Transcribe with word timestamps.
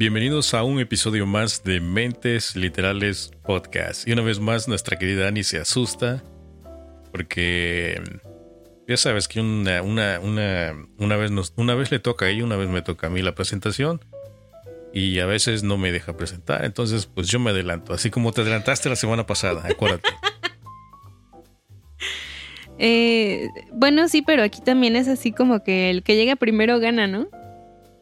bienvenidos 0.00 0.54
a 0.54 0.62
un 0.62 0.80
episodio 0.80 1.26
más 1.26 1.62
de 1.62 1.78
Mentes 1.78 2.56
Literales 2.56 3.32
Podcast. 3.44 4.08
Y 4.08 4.12
una 4.12 4.22
vez 4.22 4.40
más 4.40 4.66
nuestra 4.66 4.98
querida 4.98 5.28
Ani 5.28 5.42
se 5.42 5.58
asusta 5.58 6.24
porque 7.12 8.00
ya 8.88 8.96
sabes 8.96 9.28
que 9.28 9.40
una, 9.40 9.82
una, 9.82 10.18
una, 10.20 10.74
una, 10.96 11.16
vez 11.16 11.30
nos, 11.30 11.52
una 11.56 11.74
vez 11.74 11.90
le 11.90 11.98
toca 11.98 12.24
a 12.24 12.28
ella, 12.30 12.44
una 12.44 12.56
vez 12.56 12.70
me 12.70 12.80
toca 12.80 13.08
a 13.08 13.10
mí 13.10 13.20
la 13.20 13.34
presentación 13.34 14.02
y 14.94 15.18
a 15.18 15.26
veces 15.26 15.64
no 15.64 15.76
me 15.76 15.92
deja 15.92 16.16
presentar. 16.16 16.64
Entonces 16.64 17.04
pues 17.04 17.28
yo 17.28 17.38
me 17.38 17.50
adelanto, 17.50 17.92
así 17.92 18.08
como 18.08 18.32
te 18.32 18.40
adelantaste 18.40 18.88
la 18.88 18.96
semana 18.96 19.26
pasada, 19.26 19.62
acuérdate. 19.68 20.08
Eh, 22.82 23.50
bueno, 23.74 24.08
sí, 24.08 24.22
pero 24.22 24.42
aquí 24.42 24.62
también 24.62 24.96
es 24.96 25.06
así 25.06 25.32
como 25.32 25.62
que 25.62 25.90
el 25.90 26.02
que 26.02 26.16
llega 26.16 26.34
primero 26.34 26.80
gana, 26.80 27.06
¿no? 27.06 27.28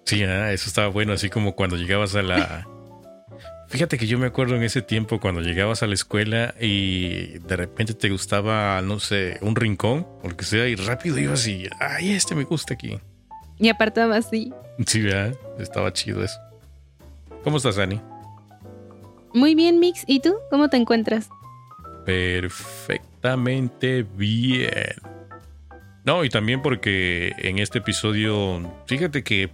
Sí, 0.09 0.23
ah, 0.23 0.53
eso 0.53 0.69
estaba 0.69 0.89
bueno, 0.89 1.13
así 1.13 1.29
como 1.29 1.55
cuando 1.55 1.77
llegabas 1.77 2.15
a 2.15 2.23
la... 2.23 2.67
Fíjate 3.69 3.99
que 3.99 4.07
yo 4.07 4.19
me 4.19 4.27
acuerdo 4.27 4.57
en 4.57 4.63
ese 4.63 4.81
tiempo 4.81 5.21
cuando 5.21 5.43
llegabas 5.43 5.83
a 5.83 5.87
la 5.87 5.93
escuela 5.93 6.55
y 6.59 7.39
de 7.41 7.57
repente 7.57 7.93
te 7.93 8.09
gustaba, 8.09 8.81
no 8.81 9.01
sé, 9.01 9.37
un 9.43 9.55
rincón, 9.55 10.07
o 10.23 10.29
lo 10.31 10.35
que 10.35 10.47
sea, 10.47 10.67
y 10.67 10.77
rápido 10.77 11.19
ibas 11.19 11.47
y, 11.47 11.69
ay, 11.79 12.13
este 12.13 12.35
me 12.35 12.45
gusta 12.45 12.73
aquí. 12.73 12.99
Y 13.59 13.69
apartabas, 13.69 14.25
así. 14.25 14.51
Sí, 14.87 15.03
¿verdad? 15.03 15.37
Estaba 15.59 15.93
chido 15.93 16.25
eso. 16.25 16.41
¿Cómo 17.45 17.59
estás, 17.59 17.77
Ani? 17.77 18.01
Muy 19.35 19.55
bien, 19.55 19.79
Mix. 19.79 20.05
¿Y 20.07 20.21
tú? 20.21 20.37
¿Cómo 20.49 20.71
te 20.71 20.79
encuentras? 20.79 21.29
Perfectamente 22.07 24.07
bien. 24.17 24.73
No, 26.09 26.25
y 26.25 26.31
también 26.31 26.63
porque 26.63 27.35
en 27.37 27.59
este 27.59 27.81
episodio, 27.81 28.63
fíjate 28.87 29.23
que 29.23 29.51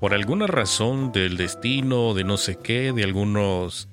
por 0.00 0.14
alguna 0.14 0.46
razón 0.46 1.12
del 1.12 1.36
destino, 1.36 2.14
de 2.14 2.24
no 2.24 2.36
sé 2.36 2.58
qué, 2.62 2.92
de 2.92 3.04
algunos 3.04 3.88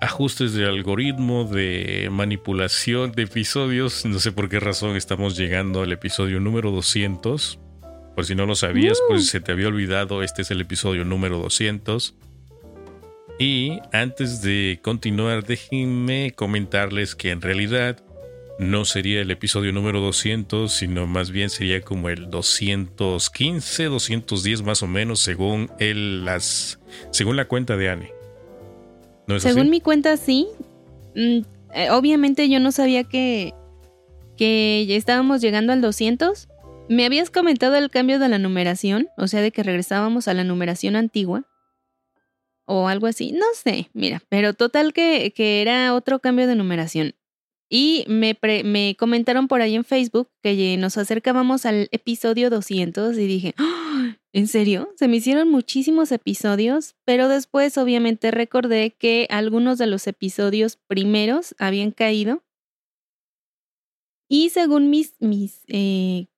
ajustes 0.00 0.52
de 0.54 0.66
algoritmo, 0.66 1.44
de 1.44 2.08
manipulación 2.10 3.12
de 3.12 3.22
episodios, 3.22 4.04
no 4.04 4.18
sé 4.20 4.30
por 4.30 4.48
qué 4.48 4.60
razón 4.60 4.96
estamos 4.96 5.36
llegando 5.36 5.82
al 5.82 5.92
episodio 5.92 6.38
número 6.40 6.70
200. 6.70 7.58
Por 8.14 8.24
si 8.24 8.34
no 8.34 8.46
lo 8.46 8.54
sabías, 8.54 9.00
pues 9.08 9.28
se 9.28 9.40
te 9.40 9.52
había 9.52 9.68
olvidado, 9.68 10.22
este 10.22 10.42
es 10.42 10.50
el 10.50 10.60
episodio 10.60 11.04
número 11.04 11.38
200. 11.38 12.14
Y 13.38 13.78
antes 13.92 14.42
de 14.42 14.80
continuar, 14.82 15.44
déjenme 15.44 16.32
comentarles 16.34 17.14
que 17.14 17.30
en 17.30 17.40
realidad 17.40 18.02
no 18.58 18.84
sería 18.84 19.20
el 19.20 19.30
episodio 19.30 19.72
número 19.72 20.00
200, 20.00 20.72
sino 20.72 21.06
más 21.06 21.30
bien 21.30 21.48
sería 21.48 21.80
como 21.80 22.08
el 22.08 22.28
215, 22.28 23.84
210 23.84 24.62
más 24.62 24.82
o 24.82 24.88
menos, 24.88 25.20
según 25.20 25.70
el, 25.78 26.24
las, 26.24 26.80
según 27.12 27.36
la 27.36 27.46
cuenta 27.46 27.76
de 27.76 27.88
Anne. 27.88 28.12
según 29.38 29.70
mi 29.70 29.80
cuenta, 29.80 30.16
sí. 30.16 30.48
Mm, 31.14 31.40
eh, 31.74 31.90
obviamente 31.90 32.48
yo 32.48 32.58
no 32.58 32.72
sabía 32.72 33.04
que, 33.04 33.54
que 34.36 34.84
ya 34.88 34.96
estábamos 34.96 35.40
llegando 35.40 35.72
al 35.72 35.80
200. 35.80 36.48
Me 36.88 37.06
habías 37.06 37.30
comentado 37.30 37.76
el 37.76 37.90
cambio 37.90 38.18
de 38.18 38.28
la 38.28 38.38
numeración, 38.38 39.08
o 39.16 39.28
sea, 39.28 39.40
de 39.40 39.52
que 39.52 39.62
regresábamos 39.62 40.26
a 40.26 40.34
la 40.34 40.42
numeración 40.42 40.96
antigua. 40.96 41.44
O 42.64 42.88
algo 42.88 43.06
así, 43.06 43.32
no 43.32 43.46
sé, 43.54 43.88
mira, 43.94 44.20
pero 44.28 44.52
total 44.52 44.92
que, 44.92 45.32
que 45.34 45.62
era 45.62 45.94
otro 45.94 46.18
cambio 46.18 46.46
de 46.46 46.54
numeración. 46.54 47.14
Y 47.70 48.04
me, 48.08 48.38
me 48.64 48.96
comentaron 48.98 49.46
por 49.46 49.60
ahí 49.60 49.74
en 49.74 49.84
Facebook 49.84 50.30
que 50.42 50.76
nos 50.78 50.96
acercábamos 50.96 51.66
al 51.66 51.88
episodio 51.92 52.48
200 52.48 53.16
y 53.18 53.26
dije, 53.26 53.54
¡Ah! 53.58 54.16
¿en 54.32 54.46
serio? 54.46 54.92
Se 54.96 55.08
me 55.08 55.16
hicieron 55.16 55.50
muchísimos 55.50 56.12
episodios, 56.12 56.96
pero 57.04 57.28
después 57.28 57.76
obviamente 57.76 58.30
recordé 58.30 58.94
que 58.98 59.26
algunos 59.30 59.78
de 59.78 59.86
los 59.86 60.06
episodios 60.06 60.76
primeros 60.86 61.54
habían 61.58 61.90
caído. 61.90 62.42
Y 64.30 64.50
según 64.50 64.90
mis, 64.90 65.14
mis 65.20 65.64
eh, 65.68 66.28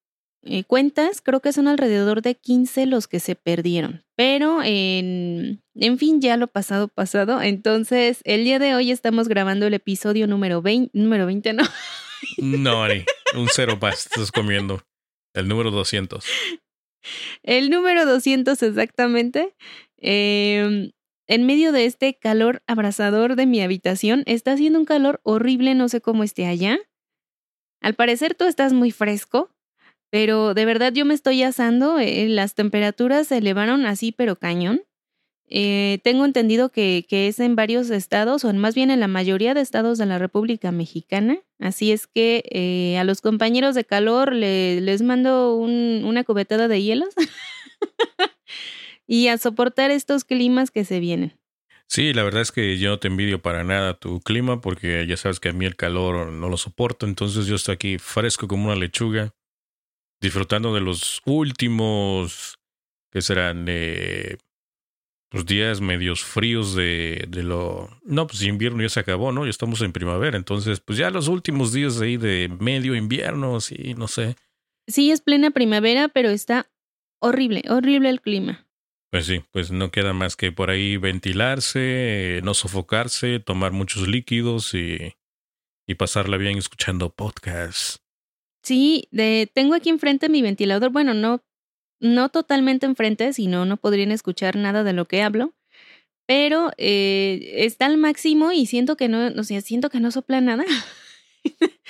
eh, 0.43 0.65
cuentas, 0.65 1.21
creo 1.21 1.41
que 1.41 1.53
son 1.53 1.69
alrededor 1.69 2.23
de 2.23 2.35
15 2.35 2.87
los 2.87 3.09
que 3.09 3.21
se 3.21 3.35
perdieron. 3.35 4.05
Pero 4.17 4.63
en, 4.63 5.63
en 5.75 5.99
fin, 5.99 6.21
ya 6.21 6.37
lo 6.37 6.47
pasado, 6.47 6.89
pasado. 6.89 7.43
Entonces, 7.43 8.21
el 8.25 8.45
día 8.45 8.59
de 8.59 8.75
hoy 8.75 8.91
estamos 8.91 9.29
grabando 9.29 9.67
el 9.67 9.75
episodio 9.75 10.27
número 10.27 10.63
20, 10.63 10.91
número 10.99 11.27
20, 11.27 11.53
¿no? 11.53 11.65
No, 12.39 12.83
Ari, 12.83 13.05
un 13.35 13.49
cero 13.51 13.79
más 13.81 14.07
estás 14.07 14.33
comiendo. 14.33 14.83
El 15.35 15.47
número 15.49 15.71
200. 15.71 16.25
El 17.43 17.71
número 17.71 18.07
200 18.07 18.63
exactamente. 18.63 19.55
Em, 19.99 20.93
en 21.27 21.47
medio 21.47 21.73
de 21.73 21.85
este 21.85 22.19
calor 22.19 22.63
abrasador 22.67 23.37
de 23.37 23.47
mi 23.47 23.61
habitación, 23.61 24.23
está 24.27 24.53
haciendo 24.53 24.79
un 24.79 24.85
calor 24.85 25.21
horrible, 25.23 25.75
no 25.75 25.89
sé 25.89 26.01
cómo 26.01 26.25
esté 26.25 26.47
allá. 26.47 26.79
Al 27.81 27.95
parecer 27.95 28.35
tú 28.35 28.45
estás 28.45 28.73
muy 28.73 28.91
fresco, 28.91 29.51
pero 30.11 30.55
de 30.55 30.65
verdad 30.65 30.93
yo 30.93 31.05
me 31.05 31.15
estoy 31.15 31.43
asando, 31.43 31.99
eh, 31.99 32.29
las 32.29 32.55
temperaturas 32.55 33.29
se 33.29 33.39
elevaron 33.39 33.87
así, 33.87 34.13
pero 34.13 34.37
cañón. 34.37 34.83
Eh, 35.53 35.99
tengo 36.05 36.25
entendido 36.25 36.71
que, 36.71 37.05
que, 37.09 37.27
es 37.27 37.41
en 37.41 37.57
varios 37.57 37.91
estados, 37.91 38.45
o 38.45 38.53
más 38.53 38.77
bien 38.77 38.93
en 38.93 39.01
la 39.01 39.09
mayoría 39.09 39.53
de 39.53 39.61
estados 39.61 39.99
de 39.99 40.07
la 40.07 40.19
República 40.19 40.71
Mexicana. 40.71 41.39
Así 41.59 41.91
es 41.91 42.07
que 42.07 42.45
eh, 42.51 42.99
a 42.99 43.05
los 43.05 43.21
compañeros 43.21 43.75
de 43.75 43.85
calor 43.85 44.33
les 44.33 45.03
mando 45.03 45.57
un, 45.57 46.03
una 46.05 46.23
cubetada 46.23 46.69
de 46.69 46.83
hielos 46.83 47.15
y 49.09 49.27
a 49.27 49.39
soportar 49.39 49.91
estos 49.91 50.25
climas 50.25 50.71
que 50.71 50.85
se 50.85 51.01
vienen. 51.01 51.37
Sí, 51.89 52.13
la 52.13 52.23
verdad 52.23 52.43
es 52.43 52.53
que 52.53 52.79
yo 52.79 52.91
no 52.91 53.01
te 53.01 53.09
envidio 53.09 53.43
para 53.43 53.65
nada 53.65 53.95
tu 53.95 54.21
clima 54.21 54.61
porque 54.61 55.05
ya 55.09 55.17
sabes 55.17 55.41
que 55.41 55.49
a 55.49 55.53
mí 55.53 55.67
el 55.67 55.75
calor 55.75 56.31
no 56.31 56.49
lo 56.49 56.57
soporto, 56.57 57.07
entonces 57.07 57.47
yo 57.47 57.57
estoy 57.57 57.75
aquí 57.75 57.99
fresco 57.99 58.47
como 58.47 58.67
una 58.67 58.77
lechuga 58.77 59.35
disfrutando 60.21 60.75
de 60.75 60.81
los 60.81 61.23
últimos, 61.25 62.59
que 63.11 63.23
serán 63.23 63.67
eh, 63.69 64.37
los 65.31 65.47
días 65.47 65.81
medios 65.81 66.23
fríos 66.23 66.75
de, 66.75 67.25
de, 67.29 67.43
lo... 67.43 67.89
No, 68.03 68.27
pues 68.27 68.43
invierno 68.43 68.83
ya 68.83 68.89
se 68.89 69.01
acabó, 69.01 69.33
¿no? 69.33 69.45
Ya 69.45 69.51
estamos 69.51 69.81
en 69.83 69.93
primavera, 69.93 70.37
entonces 70.37 70.81
pues 70.81 70.99
ya 70.99 71.11
los 71.11 71.29
últimos 71.29 71.73
días 71.73 72.01
ahí 72.01 72.17
de 72.17 72.51
medio 72.61 72.95
invierno, 72.95 73.61
sí, 73.61 73.95
no 73.97 74.09
sé. 74.09 74.37
Sí, 74.87 75.11
es 75.11 75.21
plena 75.21 75.51
primavera, 75.51 76.09
pero 76.09 76.31
está 76.31 76.71
horrible, 77.21 77.63
horrible 77.69 78.11
el 78.11 78.21
clima. 78.21 78.67
Pues 79.11 79.27
sí, 79.27 79.43
pues 79.51 79.73
no 79.73 79.91
queda 79.91 80.13
más 80.13 80.37
que 80.37 80.53
por 80.53 80.71
ahí 80.71 80.97
ventilarse, 80.97 82.41
no 82.45 82.55
sofocarse, 82.55 83.41
tomar 83.41 83.73
muchos 83.73 84.07
líquidos 84.07 84.73
y, 84.75 85.15
y 85.87 85.95
pasarla 85.97 86.37
bien 86.37 86.59
escuchando 86.59 87.11
podcasts. 87.11 88.01
Sí, 88.63 89.09
de, 89.11 89.51
tengo 89.53 89.75
aquí 89.75 89.89
enfrente 89.91 90.29
mi 90.29 90.43
ventilador. 90.43 90.91
Bueno, 90.91 91.15
no, 91.15 91.43
no 92.01 92.29
totalmente 92.31 92.87
enfrente, 92.87 93.33
sino 93.33 93.65
no 93.67 93.77
podrían 93.79 94.13
escuchar 94.13 94.57
nada 94.57 94.85
de 94.85 94.93
lo 94.93 95.07
que 95.07 95.23
hablo. 95.23 95.55
Pero 96.27 96.71
eh, 96.79 97.53
está 97.67 97.87
al 97.87 97.99
máximo 97.99 98.53
y 98.53 98.67
siento 98.67 98.97
que 98.97 99.09
no, 99.09 99.29
o 99.39 99.45
sea, 99.45 99.61
siento 99.63 99.91
que 99.91 100.01
no 100.01 100.11
sopla 100.13 100.41
nada. 100.41 100.65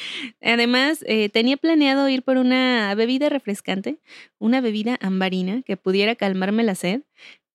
Además, 0.42 1.04
eh, 1.06 1.28
tenía 1.28 1.56
planeado 1.56 2.08
ir 2.08 2.22
por 2.22 2.36
una 2.38 2.94
bebida 2.94 3.28
refrescante, 3.28 3.98
una 4.38 4.60
bebida 4.60 4.98
ambarina 5.00 5.62
que 5.62 5.76
pudiera 5.76 6.16
calmarme 6.16 6.62
la 6.64 6.74
sed, 6.74 7.02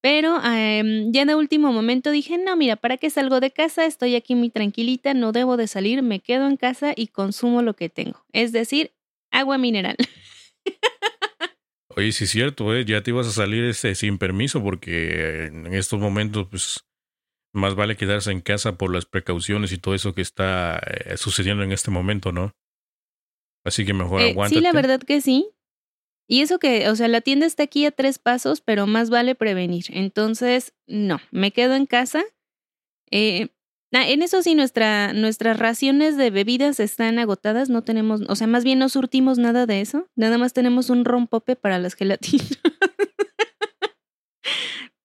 pero 0.01 0.39
em, 0.43 1.11
ya 1.11 1.25
de 1.25 1.35
último 1.35 1.73
momento 1.73 2.11
dije, 2.11 2.37
no, 2.37 2.55
mira, 2.55 2.75
¿para 2.75 2.97
qué 2.97 3.09
salgo 3.09 3.39
de 3.39 3.51
casa? 3.51 3.85
Estoy 3.85 4.15
aquí 4.15 4.35
muy 4.35 4.49
tranquilita, 4.51 5.13
no 5.15 5.31
debo 5.31 5.57
de 5.57 5.67
salir, 5.67 6.03
me 6.03 6.19
quedo 6.19 6.47
en 6.47 6.57
casa 6.57 6.93
y 6.95 7.07
consumo 7.07 7.61
lo 7.63 7.75
que 7.75 7.89
tengo. 7.89 8.23
Es 8.31 8.51
decir, 8.51 8.91
agua 9.39 9.57
mineral. 9.57 9.97
Oye, 11.97 12.11
sí 12.11 12.25
es 12.25 12.29
cierto, 12.29 12.75
¿eh? 12.75 12.83
ya 12.85 13.01
te 13.01 13.11
ibas 13.11 13.27
a 13.27 13.31
salir 13.31 13.63
este, 13.63 13.95
sin 13.95 14.17
permiso 14.17 14.61
porque 14.61 15.45
en 15.45 15.73
estos 15.73 15.99
momentos, 15.99 16.47
pues, 16.49 16.85
más 17.53 17.75
vale 17.75 17.95
quedarse 17.95 18.31
en 18.31 18.41
casa 18.41 18.77
por 18.77 18.93
las 18.93 19.05
precauciones 19.05 19.71
y 19.71 19.77
todo 19.77 19.95
eso 19.95 20.13
que 20.13 20.21
está 20.21 20.77
eh, 20.77 21.15
sucediendo 21.15 21.63
en 21.63 21.71
este 21.71 21.91
momento, 21.91 22.33
¿no? 22.33 22.51
Así 23.63 23.85
que 23.85 23.93
mejor 23.93 24.21
eh, 24.21 24.35
Sí, 24.49 24.59
la 24.59 24.73
verdad 24.73 24.99
que 25.01 25.21
sí. 25.21 25.49
Y 26.27 26.41
eso 26.41 26.59
que, 26.59 26.89
o 26.89 26.95
sea, 26.95 27.07
la 27.07 27.21
tienda 27.21 27.45
está 27.45 27.63
aquí 27.63 27.85
a 27.85 27.91
tres 27.91 28.19
pasos, 28.19 28.59
pero 28.59 28.87
más 28.87 29.09
vale 29.09 29.35
prevenir. 29.35 29.85
Entonces, 29.89 30.73
no, 30.87 31.19
me 31.31 31.51
quedo 31.51 31.75
en 31.75 31.85
casa 31.85 32.23
Eh, 33.11 33.54
en 34.03 34.21
eso 34.21 34.41
sí, 34.41 34.55
nuestra, 34.55 35.13
nuestras 35.13 35.59
raciones 35.59 36.17
de 36.17 36.29
bebidas 36.29 36.79
están 36.79 37.19
agotadas, 37.19 37.69
no 37.69 37.83
tenemos, 37.83 38.21
o 38.27 38.35
sea, 38.35 38.47
más 38.47 38.63
bien 38.63 38.79
no 38.79 38.89
surtimos 38.89 39.37
nada 39.37 39.65
de 39.65 39.81
eso, 39.81 40.07
nada 40.15 40.37
más 40.37 40.53
tenemos 40.53 40.89
un 40.89 41.05
rompope 41.05 41.55
para 41.55 41.79
las 41.79 41.93
gelatinas. 41.93 42.59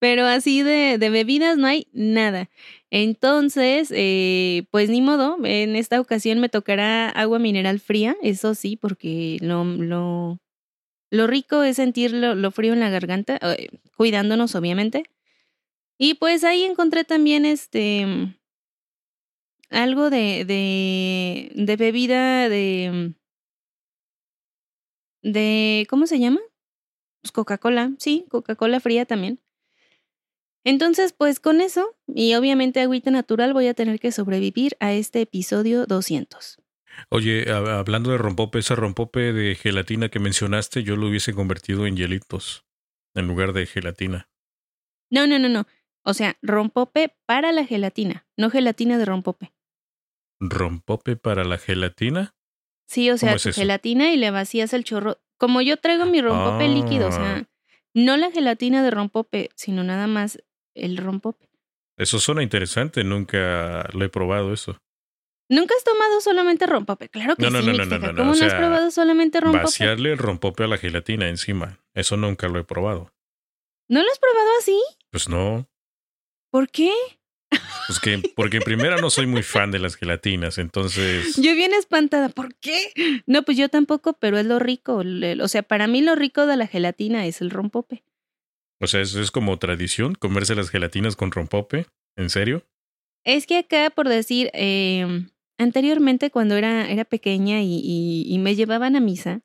Pero 0.01 0.27
así 0.27 0.63
de, 0.63 0.97
de, 0.99 1.11
bebidas 1.11 1.59
no 1.59 1.67
hay 1.67 1.87
nada. 1.93 2.49
Entonces, 2.91 3.93
eh, 3.95 4.65
pues 4.71 4.89
ni 4.89 5.03
modo, 5.03 5.37
en 5.45 5.77
esta 5.77 6.01
ocasión 6.01 6.41
me 6.41 6.49
tocará 6.49 7.11
agua 7.11 7.39
mineral 7.39 7.81
fría, 7.81 8.17
eso 8.23 8.55
sí, 8.55 8.77
porque 8.77 9.37
lo, 9.43 9.63
lo, 9.65 10.39
lo 11.11 11.27
rico 11.27 11.63
es 11.63 11.77
sentir 11.77 12.15
lo, 12.15 12.51
frío 12.51 12.73
en 12.73 12.81
la 12.81 12.89
garganta, 12.89 13.39
eh, 13.43 13.69
cuidándonos 13.95 14.55
obviamente. 14.55 15.05
Y 15.99 16.15
pues 16.15 16.45
ahí 16.45 16.65
encontré 16.65 17.05
también 17.05 17.45
este 17.45 18.35
algo 19.71 20.11
de, 20.11 20.45
de, 20.45 21.53
de 21.55 21.77
bebida 21.77 22.49
de, 22.49 23.15
de, 25.23 25.87
¿cómo 25.89 26.07
se 26.07 26.19
llama? 26.19 26.41
Pues 27.23 27.33
Coca-Cola, 27.33 27.93
sí, 27.99 28.27
Coca-Cola 28.29 28.81
fría 28.81 29.07
también. 29.07 29.41
Entonces, 30.65 31.13
pues 31.13 31.41
con 31.41 31.61
eso, 31.61 31.97
y 32.07 32.35
obviamente 32.35 32.81
agüita 32.81 33.11
natural, 33.11 33.55
voy 33.55 33.67
a 33.69 33.75
tener 33.75 33.99
que 33.99 34.13
sobrevivir 34.13 34.77
a 34.81 34.93
este 34.93 35.23
episodio 35.23 35.87
200. 35.87 36.59
Oye, 37.09 37.51
hablando 37.51 38.11
de 38.11 38.19
rompope, 38.19 38.59
ese 38.59 38.75
rompope 38.75 39.33
de 39.33 39.55
gelatina 39.55 40.11
que 40.11 40.19
mencionaste, 40.19 40.83
yo 40.83 40.97
lo 40.97 41.09
hubiese 41.09 41.33
convertido 41.33 41.87
en 41.87 41.97
hielitos 41.97 42.67
en 43.15 43.27
lugar 43.27 43.53
de 43.53 43.67
gelatina. 43.67 44.29
No, 45.11 45.27
no, 45.27 45.39
no, 45.39 45.49
no. 45.49 45.67
O 46.05 46.15
sea, 46.15 46.39
rompope 46.43 47.17
para 47.27 47.53
la 47.53 47.65
gelatina, 47.65 48.27
no 48.37 48.51
gelatina 48.51 48.99
de 48.99 49.05
rompope. 49.05 49.53
¿Rompope 50.41 51.17
para 51.17 51.45
la 51.45 51.59
gelatina? 51.59 52.35
Sí, 52.87 53.11
o 53.11 53.19
sea, 53.19 53.39
gelatina 53.39 54.13
y 54.13 54.17
le 54.17 54.31
vacías 54.31 54.73
el 54.73 54.85
chorro. 54.85 55.21
Como 55.39 55.61
yo 55.61 55.77
traigo 55.77 56.07
mi 56.07 56.21
rompope 56.21 56.69
líquido, 56.69 57.09
o 57.09 57.13
sea, 57.13 57.37
ah. 57.37 57.49
no 57.95 58.17
la 58.17 58.31
gelatina 58.31 58.83
de 58.83 58.91
rompope, 58.91 59.51
sino 59.55 59.85
nada 59.85 60.07
más 60.07 60.43
el 60.75 60.97
rompope. 60.97 61.49
Eso 61.97 62.19
suena 62.19 62.43
interesante, 62.43 63.05
nunca 63.05 63.89
lo 63.93 64.05
he 64.05 64.09
probado 64.09 64.53
eso. 64.53 64.79
¿Nunca 65.51 65.75
has 65.77 65.85
tomado 65.85 66.21
solamente 66.21 66.65
rompope? 66.67 67.09
Claro 67.09 67.37
que 67.37 67.51
no, 67.51 67.61
sí. 67.61 67.67
No, 67.67 67.73
no, 67.73 67.85
no, 67.85 67.99
no, 67.99 68.17
¿Cómo 68.17 68.35
no, 68.35 68.47
has 68.47 68.55
probado 68.55 68.91
solamente 68.91 69.41
rompope? 69.41 69.65
Vaciarle 69.65 70.13
el 70.13 70.19
rompope 70.19 70.65
a 70.65 70.69
la 70.69 70.79
gelatina 70.79 71.29
encima. 71.29 71.81
Eso 71.93 72.17
nunca 72.17 72.49
lo 72.49 72.59
he 72.59 72.65
probado. 72.65 73.13
¿No 73.89 74.01
lo 74.01 74.11
has 74.11 74.19
probado 74.19 74.49
así? 74.61 74.81
Pues 75.11 75.29
no. 75.29 75.69
¿Por 76.51 76.71
qué? 76.71 76.93
Pues 77.87 77.99
que, 77.99 78.23
porque 78.37 78.59
en 78.59 78.63
primera 78.63 78.99
no 78.99 79.11
soy 79.11 79.27
muy 79.27 79.43
fan 79.43 79.73
de 79.73 79.81
las 79.81 79.97
gelatinas, 79.97 80.59
entonces. 80.59 81.35
Yo 81.37 81.55
bien 81.55 81.75
espantada, 81.75 82.29
¿por 82.29 82.55
qué? 82.55 82.93
No, 83.27 83.43
pues 83.43 83.57
yo 83.59 83.69
tampoco, 83.69 84.13
pero 84.13 84.39
es 84.39 84.47
lo 84.47 84.59
rico. 84.59 85.03
O 85.43 85.49
sea, 85.49 85.63
para 85.63 85.87
mí 85.89 86.01
lo 86.01 86.15
rico 86.15 86.47
de 86.47 86.57
la 86.57 86.67
gelatina 86.67 87.27
es 87.27 87.41
el 87.41 87.51
rompope. 87.51 88.05
O 88.81 88.87
sea, 88.87 89.01
¿eso 89.01 89.21
es 89.21 89.31
como 89.31 89.59
tradición? 89.59 90.15
¿Comerse 90.15 90.55
las 90.55 90.71
gelatinas 90.71 91.17
con 91.17 91.33
rompope? 91.33 91.87
¿En 92.17 92.31
serio? 92.31 92.65
Es 93.25 93.47
que 93.47 93.59
acá, 93.59 93.91
por 93.91 94.09
decir, 94.09 94.51
eh, 94.55 95.27
anteriormente 95.59 96.31
cuando 96.31 96.57
era, 96.57 96.91
era 96.91 97.05
pequeña 97.05 97.61
y, 97.63 97.83
y, 98.27 98.39
me 98.39 98.55
llevaban 98.57 98.97
a 98.97 99.01
misa, 99.01 99.43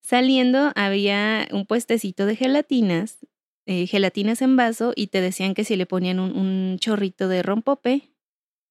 saliendo 0.00 0.72
había 0.74 1.46
un 1.52 1.66
puestecito 1.66 2.24
de 2.24 2.36
gelatinas, 2.36 3.18
eh, 3.66 3.86
gelatinas 3.86 4.42
en 4.42 4.56
vaso, 4.56 4.92
y 4.96 5.08
te 5.08 5.20
decían 5.20 5.54
que 5.54 5.64
si 5.64 5.76
le 5.76 5.86
ponían 5.86 6.20
un, 6.20 6.36
un 6.36 6.78
chorrito 6.78 7.28
de 7.28 7.42
rompope. 7.42 8.10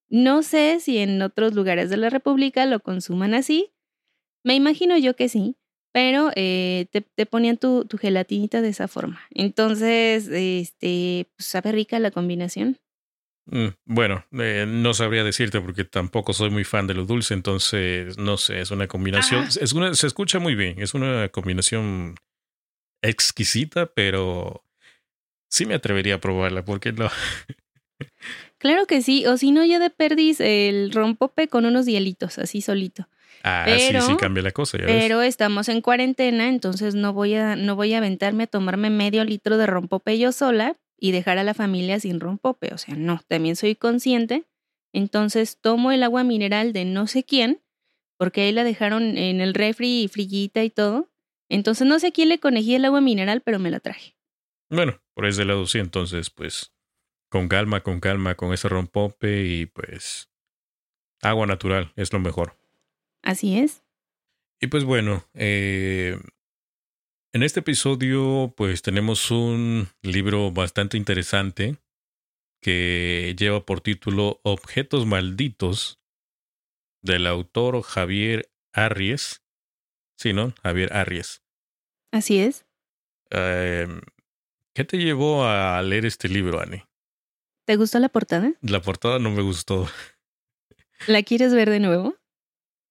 No 0.09 0.43
sé 0.43 0.79
si 0.81 0.97
en 0.97 1.21
otros 1.21 1.53
lugares 1.53 1.89
de 1.89 1.97
la 1.97 2.09
República 2.09 2.65
lo 2.65 2.81
consuman 2.81 3.33
así. 3.33 3.71
Me 4.43 4.55
imagino 4.55 4.97
yo 4.97 5.15
que 5.15 5.29
sí 5.29 5.55
pero 5.91 6.31
eh, 6.35 6.87
te, 6.91 7.01
te, 7.01 7.25
ponían 7.25 7.57
tu, 7.57 7.85
tu, 7.85 7.97
gelatinita 7.97 8.61
de 8.61 8.69
esa 8.69 8.87
forma. 8.87 9.21
Entonces, 9.31 10.27
este, 10.27 11.27
pues 11.35 11.45
sabe 11.45 11.71
rica 11.71 11.99
la 11.99 12.11
combinación. 12.11 12.79
Mm, 13.47 13.69
bueno, 13.85 14.25
eh, 14.39 14.65
no 14.67 14.93
sabría 14.93 15.23
decirte 15.23 15.59
porque 15.59 15.83
tampoco 15.83 16.33
soy 16.33 16.49
muy 16.49 16.63
fan 16.63 16.87
de 16.87 16.93
lo 16.93 17.05
dulce, 17.05 17.33
entonces 17.33 18.17
no 18.17 18.37
sé, 18.37 18.61
es 18.61 18.71
una 18.71 18.87
combinación, 18.87 19.45
es 19.59 19.73
una, 19.73 19.93
se 19.95 20.07
escucha 20.07 20.39
muy 20.39 20.55
bien, 20.55 20.79
es 20.79 20.93
una 20.93 21.27
combinación 21.29 22.15
exquisita, 23.01 23.87
pero 23.87 24.63
sí 25.51 25.65
me 25.65 25.75
atrevería 25.75 26.15
a 26.15 26.19
probarla, 26.19 26.65
¿por 26.65 26.79
qué 26.79 26.93
no? 26.93 27.09
claro 28.57 28.87
que 28.87 29.01
sí, 29.01 29.25
o 29.27 29.37
si 29.37 29.51
no 29.51 29.63
ya 29.63 29.77
de 29.77 29.91
perdiz 29.91 30.39
el 30.39 30.91
rompope 30.91 31.47
con 31.47 31.65
unos 31.65 31.85
hielitos, 31.85 32.39
así 32.39 32.61
solito. 32.61 33.07
Ah, 33.43 33.65
sí, 33.77 34.01
sí 34.01 34.15
cambia 34.17 34.43
la 34.43 34.51
cosa. 34.51 34.77
pero 34.85 35.21
estamos 35.21 35.67
en 35.67 35.81
cuarentena, 35.81 36.47
entonces 36.47 36.95
no 36.95 37.11
voy 37.13 37.35
a, 37.35 37.55
no 37.55 37.75
voy 37.75 37.93
a 37.93 37.97
aventarme 37.97 38.43
a 38.43 38.47
tomarme 38.47 38.89
medio 38.89 39.23
litro 39.25 39.57
de 39.57 39.65
rompope 39.65 40.17
yo 40.17 40.31
sola 40.31 40.77
y 40.99 41.11
dejar 41.11 41.39
a 41.39 41.43
la 41.43 41.55
familia 41.55 41.99
sin 41.99 42.19
rompope. 42.19 42.71
O 42.73 42.77
sea, 42.77 42.95
no, 42.95 43.19
también 43.27 43.55
soy 43.55 43.75
consciente. 43.75 44.45
Entonces 44.93 45.57
tomo 45.59 45.91
el 45.91 46.03
agua 46.03 46.23
mineral 46.23 46.73
de 46.73 46.85
no 46.85 47.07
sé 47.07 47.23
quién, 47.23 47.61
porque 48.17 48.41
ahí 48.41 48.51
la 48.51 48.63
dejaron 48.63 49.17
en 49.17 49.41
el 49.41 49.55
refri 49.55 50.03
y 50.03 50.07
frillita 50.07 50.63
y 50.63 50.69
todo. 50.69 51.09
Entonces 51.49 51.87
no 51.87 51.97
sé 51.97 52.07
a 52.07 52.11
quién 52.11 52.29
le 52.29 52.39
conejé 52.39 52.75
el 52.75 52.85
agua 52.85 53.01
mineral, 53.01 53.41
pero 53.41 53.57
me 53.57 53.71
la 53.71 53.79
traje. 53.79 54.15
Bueno, 54.71 55.01
por 55.13 55.25
ese 55.25 55.43
lado 55.43 55.65
sí, 55.67 55.79
entonces 55.79 56.29
pues 56.29 56.73
con 57.29 57.49
calma, 57.49 57.81
con 57.83 57.99
calma, 57.99 58.35
con 58.35 58.53
ese 58.53 58.69
rompope 58.69 59.43
y 59.43 59.65
pues 59.65 60.31
agua 61.21 61.45
natural 61.45 61.91
es 61.97 62.13
lo 62.13 62.19
mejor. 62.19 62.57
Así 63.21 63.59
es. 63.59 63.83
Y 64.61 64.67
pues 64.67 64.85
bueno, 64.85 65.27
eh, 65.33 66.17
en 67.33 67.43
este 67.43 67.59
episodio 67.59 68.53
pues 68.55 68.81
tenemos 68.81 69.29
un 69.29 69.89
libro 70.03 70.51
bastante 70.51 70.95
interesante 70.95 71.77
que 72.61 73.35
lleva 73.37 73.65
por 73.65 73.81
título 73.81 74.39
Objetos 74.43 75.05
Malditos 75.05 75.99
del 77.01 77.27
autor 77.27 77.81
Javier 77.81 78.49
Arries. 78.71 79.43
Sí, 80.17 80.31
¿no? 80.31 80.53
Javier 80.63 80.93
Arries. 80.93 81.43
Así 82.13 82.39
es. 82.39 82.65
Em, 83.31 84.01
¿Qué 84.73 84.85
te 84.85 84.97
llevó 84.97 85.45
a 85.45 85.81
leer 85.81 86.05
este 86.05 86.29
libro, 86.29 86.61
Ani? 86.61 86.83
¿Te 87.65 87.75
gustó 87.75 87.99
la 87.99 88.09
portada? 88.09 88.53
La 88.61 88.81
portada 88.81 89.19
no 89.19 89.31
me 89.31 89.41
gustó. 89.41 89.87
¿La 91.07 91.23
quieres 91.23 91.53
ver 91.53 91.69
de 91.69 91.79
nuevo? 91.79 92.15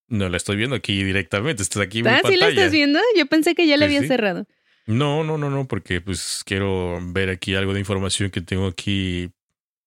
No 0.09 0.29
la 0.29 0.37
estoy 0.37 0.57
viendo 0.57 0.77
aquí 0.77 1.05
directamente, 1.05 1.63
estás 1.63 1.83
aquí 1.83 2.01
en 2.01 2.09
ah, 2.09 2.21
¿sí 2.27 2.37
la 2.37 2.49
estás 2.49 2.73
viendo? 2.73 2.99
Yo 3.17 3.27
pensé 3.27 3.55
que 3.55 3.67
ya 3.67 3.77
la 3.77 3.85
había 3.85 4.03
cerrado. 4.03 4.47
No, 4.87 5.23
no, 5.23 5.39
no, 5.39 5.51
no, 5.51 5.69
porque 5.69 6.01
pues 6.01 6.43
quiero 6.45 6.99
ver 7.01 7.31
aquí 7.31 7.55
algo 7.55 7.73
de 7.73 7.79
información 7.79 8.31
que 8.31 8.41
tengo 8.41 8.67
aquí 8.67 9.31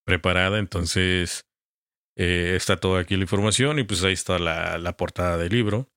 preparada, 0.06 0.60
entonces 0.60 1.46
eh, 2.16 2.54
está 2.56 2.78
toda 2.78 3.02
aquí 3.02 3.18
la 3.18 3.24
información 3.24 3.80
y 3.80 3.84
pues 3.84 4.04
ahí 4.04 4.14
está 4.14 4.40
la, 4.40 4.78
la 4.78 4.96
portada 4.96 5.38
del 5.38 5.52
libro. 5.52 5.92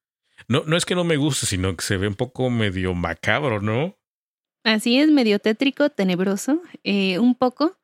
No, 0.48 0.64
no 0.66 0.76
es 0.76 0.84
que 0.84 0.96
no 0.96 1.04
me 1.04 1.16
guste, 1.16 1.46
sino 1.46 1.76
que 1.76 1.84
se 1.84 1.96
ve 1.96 2.08
un 2.08 2.16
poco 2.16 2.50
medio 2.50 2.94
macabro, 2.94 3.60
¿no? 3.60 3.96
Así 4.66 4.98
es, 4.98 5.12
medio 5.12 5.38
tétrico, 5.38 5.90
tenebroso, 5.90 6.60
eh, 6.82 7.20
un 7.20 7.36
poco. 7.36 7.76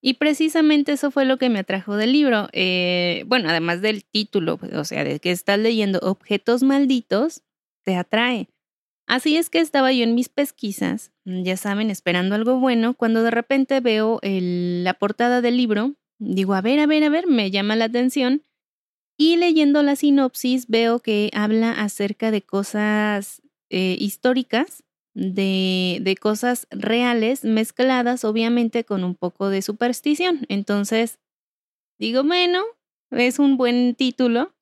Y 0.00 0.14
precisamente 0.14 0.92
eso 0.92 1.10
fue 1.10 1.24
lo 1.24 1.36
que 1.36 1.48
me 1.48 1.58
atrajo 1.58 1.96
del 1.96 2.12
libro. 2.12 2.48
Eh, 2.52 3.24
bueno, 3.26 3.48
además 3.48 3.82
del 3.82 4.04
título, 4.04 4.60
o 4.72 4.84
sea, 4.84 5.02
de 5.02 5.18
que 5.18 5.32
estás 5.32 5.58
leyendo 5.58 5.98
objetos 5.98 6.62
malditos, 6.62 7.42
te 7.82 7.96
atrae. 7.96 8.50
Así 9.08 9.36
es 9.36 9.50
que 9.50 9.58
estaba 9.58 9.90
yo 9.90 10.04
en 10.04 10.14
mis 10.14 10.28
pesquisas, 10.28 11.10
ya 11.24 11.56
saben, 11.56 11.90
esperando 11.90 12.36
algo 12.36 12.60
bueno, 12.60 12.94
cuando 12.94 13.24
de 13.24 13.32
repente 13.32 13.80
veo 13.80 14.20
la 14.22 14.94
portada 14.94 15.40
del 15.40 15.56
libro, 15.56 15.96
digo, 16.20 16.54
a 16.54 16.60
ver, 16.60 16.78
a 16.78 16.86
ver, 16.86 17.02
a 17.02 17.08
ver, 17.08 17.26
me 17.26 17.50
llama 17.50 17.74
la 17.74 17.86
atención. 17.86 18.44
Y 19.16 19.38
leyendo 19.38 19.82
la 19.82 19.96
sinopsis 19.96 20.68
veo 20.68 21.00
que 21.00 21.30
habla 21.34 21.72
acerca 21.72 22.30
de 22.30 22.42
cosas 22.42 23.42
eh, 23.70 23.96
históricas 23.98 24.84
de, 25.18 25.98
de 26.00 26.16
cosas 26.16 26.68
reales 26.70 27.44
mezcladas 27.44 28.24
obviamente 28.24 28.84
con 28.84 29.02
un 29.02 29.16
poco 29.16 29.50
de 29.50 29.62
superstición. 29.62 30.46
Entonces, 30.48 31.18
digo, 31.98 32.22
bueno, 32.22 32.62
es 33.10 33.40
un 33.40 33.56
buen 33.56 33.96
título, 33.96 34.54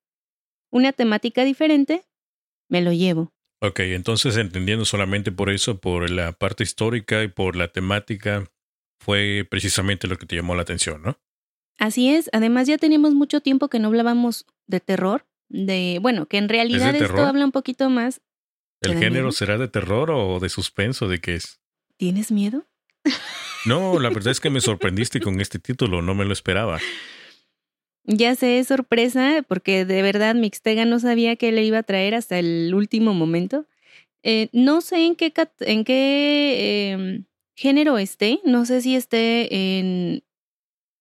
una 0.71 0.93
temática 0.93 1.45
diferente, 1.45 2.05
me 2.71 2.81
lo 2.81 2.93
llevo. 2.93 3.35
Ok, 3.61 3.81
entonces 3.81 4.37
entendiendo 4.39 4.87
solamente 4.87 5.31
por 5.31 5.51
eso, 5.51 5.79
por 5.79 6.09
la 6.11 6.33
parte 6.33 6.65
histórica 6.65 7.23
y 7.23 7.29
por 7.29 7.55
la 7.57 7.69
temática, 7.69 8.51
fue 8.99 9.47
precisamente 9.51 10.09
lo 10.09 10.17
que 10.17 10.27
te 10.27 10.37
llamó 10.37 10.55
la 10.55 10.63
atención, 10.63 11.03
¿no? 11.03 11.19
Así 11.79 12.09
es, 12.09 12.31
además 12.33 12.67
ya 12.67 12.79
teníamos 12.79 13.13
mucho 13.13 13.43
tiempo 13.43 13.69
que 13.69 13.79
no 13.79 13.89
hablábamos 13.89 14.47
de 14.67 14.81
terror, 14.81 15.27
de, 15.51 15.99
bueno, 16.01 16.25
que 16.27 16.39
en 16.39 16.49
realidad 16.49 16.95
esto 16.95 17.25
habla 17.27 17.45
un 17.45 17.53
poquito 17.53 17.91
más 17.91 18.23
¿El 18.87 18.99
género 18.99 19.33
será 19.33 19.59
de 19.59 19.69
terror 19.69 20.11
o 20.11 20.41
de 20.41 20.49
suspenso? 20.49 21.09
¿De 21.09 21.21
qué 21.21 21.37
es? 21.37 21.61
¿Tienes 21.97 22.31
miedo? 22.31 22.65
No, 23.65 23.99
la 23.99 24.11
verdad 24.11 24.31
es 24.31 24.41
que 24.41 24.51
me 24.51 24.61
sorprendiste 24.63 25.21
con 25.21 25.41
este 25.41 25.59
título, 25.59 26.03
no 26.03 26.15
me 26.15 26.25
lo 26.25 26.33
esperaba. 26.33 26.79
Ya 28.05 28.37
sé, 28.37 28.63
sorpresa, 28.63 29.45
porque 29.49 29.85
de 29.85 30.01
verdad 30.03 30.37
Mixtega 30.37 30.85
no 30.85 31.01
sabía 31.01 31.35
que 31.37 31.51
le 31.51 31.65
iba 31.65 31.79
a 31.79 31.83
traer 31.83 32.15
hasta 32.15 32.39
el 32.39 32.73
último 32.73 33.15
momento. 33.15 33.67
Eh, 34.23 34.49
no 34.53 34.81
sé 34.81 35.07
en 35.07 35.17
qué, 35.17 35.33
en 35.61 35.85
qué 35.85 36.93
em, 36.93 37.25
género 37.57 37.99
esté, 37.99 38.41
no 38.45 38.65
sé 38.65 38.81
si 38.81 38.95
esté 38.95 39.79
en 39.79 40.23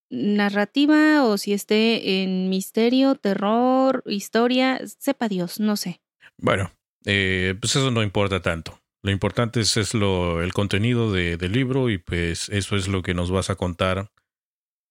narrativa 0.10 1.26
o 1.26 1.38
si 1.38 1.54
esté 1.54 2.24
en 2.24 2.50
misterio, 2.50 3.16
terror, 3.16 4.04
historia, 4.08 4.80
sepa 5.00 5.28
Dios, 5.28 5.60
no 5.60 5.76
sé. 5.76 6.02
Bueno, 6.38 6.72
eh, 7.06 7.56
pues 7.60 7.76
eso 7.76 7.92
no 7.92 8.04
importa 8.04 8.42
tanto. 8.42 8.82
Lo 9.04 9.12
importante 9.12 9.60
es, 9.60 9.78
es 9.78 9.94
lo, 9.94 10.42
el 10.42 10.54
contenido 10.54 11.12
de, 11.12 11.38
del 11.38 11.52
libro 11.52 11.90
y 11.90 12.00
pues 12.00 12.50
eso 12.50 12.76
es 12.76 12.88
lo 12.88 13.04
que 13.04 13.14
nos 13.14 13.30
vas 13.30 13.50
a 13.52 13.56
contar 13.56 14.12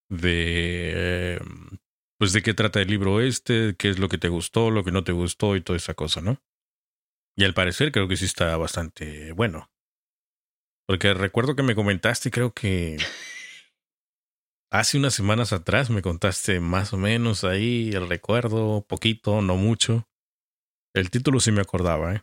de 0.09 1.37
em, 1.37 1.78
pues 2.18 2.33
de 2.33 2.42
qué 2.42 2.54
trata 2.54 2.80
el 2.80 2.88
libro 2.88 3.21
este, 3.21 3.75
qué 3.76 3.90
es 3.90 3.99
lo 3.99 4.09
que 4.09 4.18
te 4.18 4.28
gustó, 4.28 4.71
lo 4.71 4.85
que 4.85 4.92
no 4.92 5.02
te 5.02 5.12
gustó 5.12 5.56
y 5.56 5.61
toda 5.62 5.76
esa 5.76 5.94
cosa, 5.94 6.21
¿no? 6.21 6.40
Y 7.37 7.44
al 7.44 7.54
parecer 7.54 7.90
creo 7.90 8.06
que 8.06 8.16
sí 8.16 8.25
está 8.26 8.56
bastante 8.56 9.33
bueno. 9.33 9.71
Porque 10.87 11.14
recuerdo 11.14 11.56
que 11.56 11.62
me 11.62 11.75
comentaste, 11.75 12.30
creo 12.30 12.52
que 12.52 12.99
hace 14.71 14.99
unas 14.99 15.14
semanas 15.14 15.52
atrás 15.52 15.90
me 15.90 16.02
contaste 16.02 16.61
más 16.61 16.92
o 16.92 16.99
menos 16.99 17.42
ahí 17.42 17.90
el 17.92 18.09
recuerdo, 18.09 18.87
poquito, 18.87 19.42
no 19.42 19.56
mucho. 19.56 20.06
El 20.95 21.11
título 21.11 21.41
sí 21.41 21.53
me 21.53 21.61
acordaba, 21.61 22.15
¿eh? 22.15 22.23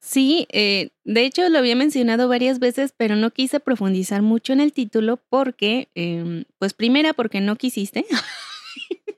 Sí, 0.00 0.46
eh, 0.52 0.90
de 1.04 1.24
hecho 1.24 1.48
lo 1.48 1.58
había 1.58 1.76
mencionado 1.76 2.28
varias 2.28 2.58
veces, 2.58 2.92
pero 2.96 3.16
no 3.16 3.30
quise 3.30 3.60
profundizar 3.60 4.22
mucho 4.22 4.52
en 4.52 4.60
el 4.60 4.72
título 4.72 5.16
porque, 5.28 5.88
eh, 5.94 6.44
pues 6.58 6.74
primera, 6.74 7.12
porque 7.12 7.40
no 7.40 7.56
quisiste. 7.56 8.06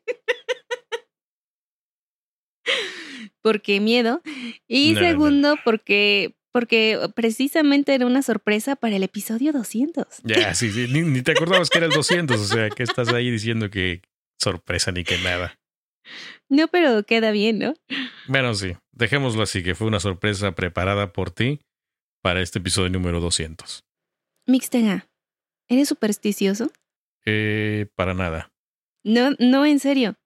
porque 3.43 3.81
miedo. 3.81 4.23
Y 4.67 4.95
segundo, 4.95 5.57
porque 5.64 6.35
porque 6.52 6.99
precisamente 7.14 7.95
era 7.95 8.07
una 8.07 8.23
sorpresa 8.23 8.75
para 8.75 8.97
el 8.97 9.02
episodio 9.02 9.52
200. 9.52 10.07
Ya, 10.25 10.55
sí, 10.57 10.71
sí, 10.73 10.88
ni, 10.88 11.23
te 11.23 11.33
acordabas 11.33 11.71
que 11.71 11.78
era 11.78 11.87
el 11.87 11.93
200, 11.93 12.40
o 12.40 12.45
sea, 12.45 12.71
que 12.71 12.83
estás 12.83 13.09
ahí 13.09 13.31
diciendo 13.31 13.71
que 13.71 14.02
sorpresa 14.40 14.90
ni 14.90 15.05
que 15.05 15.19
nada. 15.19 15.59
No, 16.49 16.69
pero 16.69 17.03
queda 17.05 17.31
bien, 17.31 17.59
¿no? 17.59 17.75
Bueno, 18.27 18.55
sí, 18.55 18.77
dejémoslo 18.93 19.43
así, 19.43 19.62
que 19.62 19.75
fue 19.75 19.87
una 19.87 20.00
sorpresa 20.00 20.53
preparada 20.53 21.12
por 21.12 21.31
ti 21.31 21.61
para 22.23 22.41
este 22.41 22.59
episodio 22.59 22.91
número 22.91 23.21
200. 23.21 23.85
Mixtega, 24.47 25.09
¿eres 25.69 25.88
supersticioso? 25.88 26.73
Eh, 27.27 27.87
para 27.95 28.15
nada. 28.15 28.50
No, 29.05 29.31
no, 29.38 29.67
en 29.67 29.79
serio. 29.79 30.17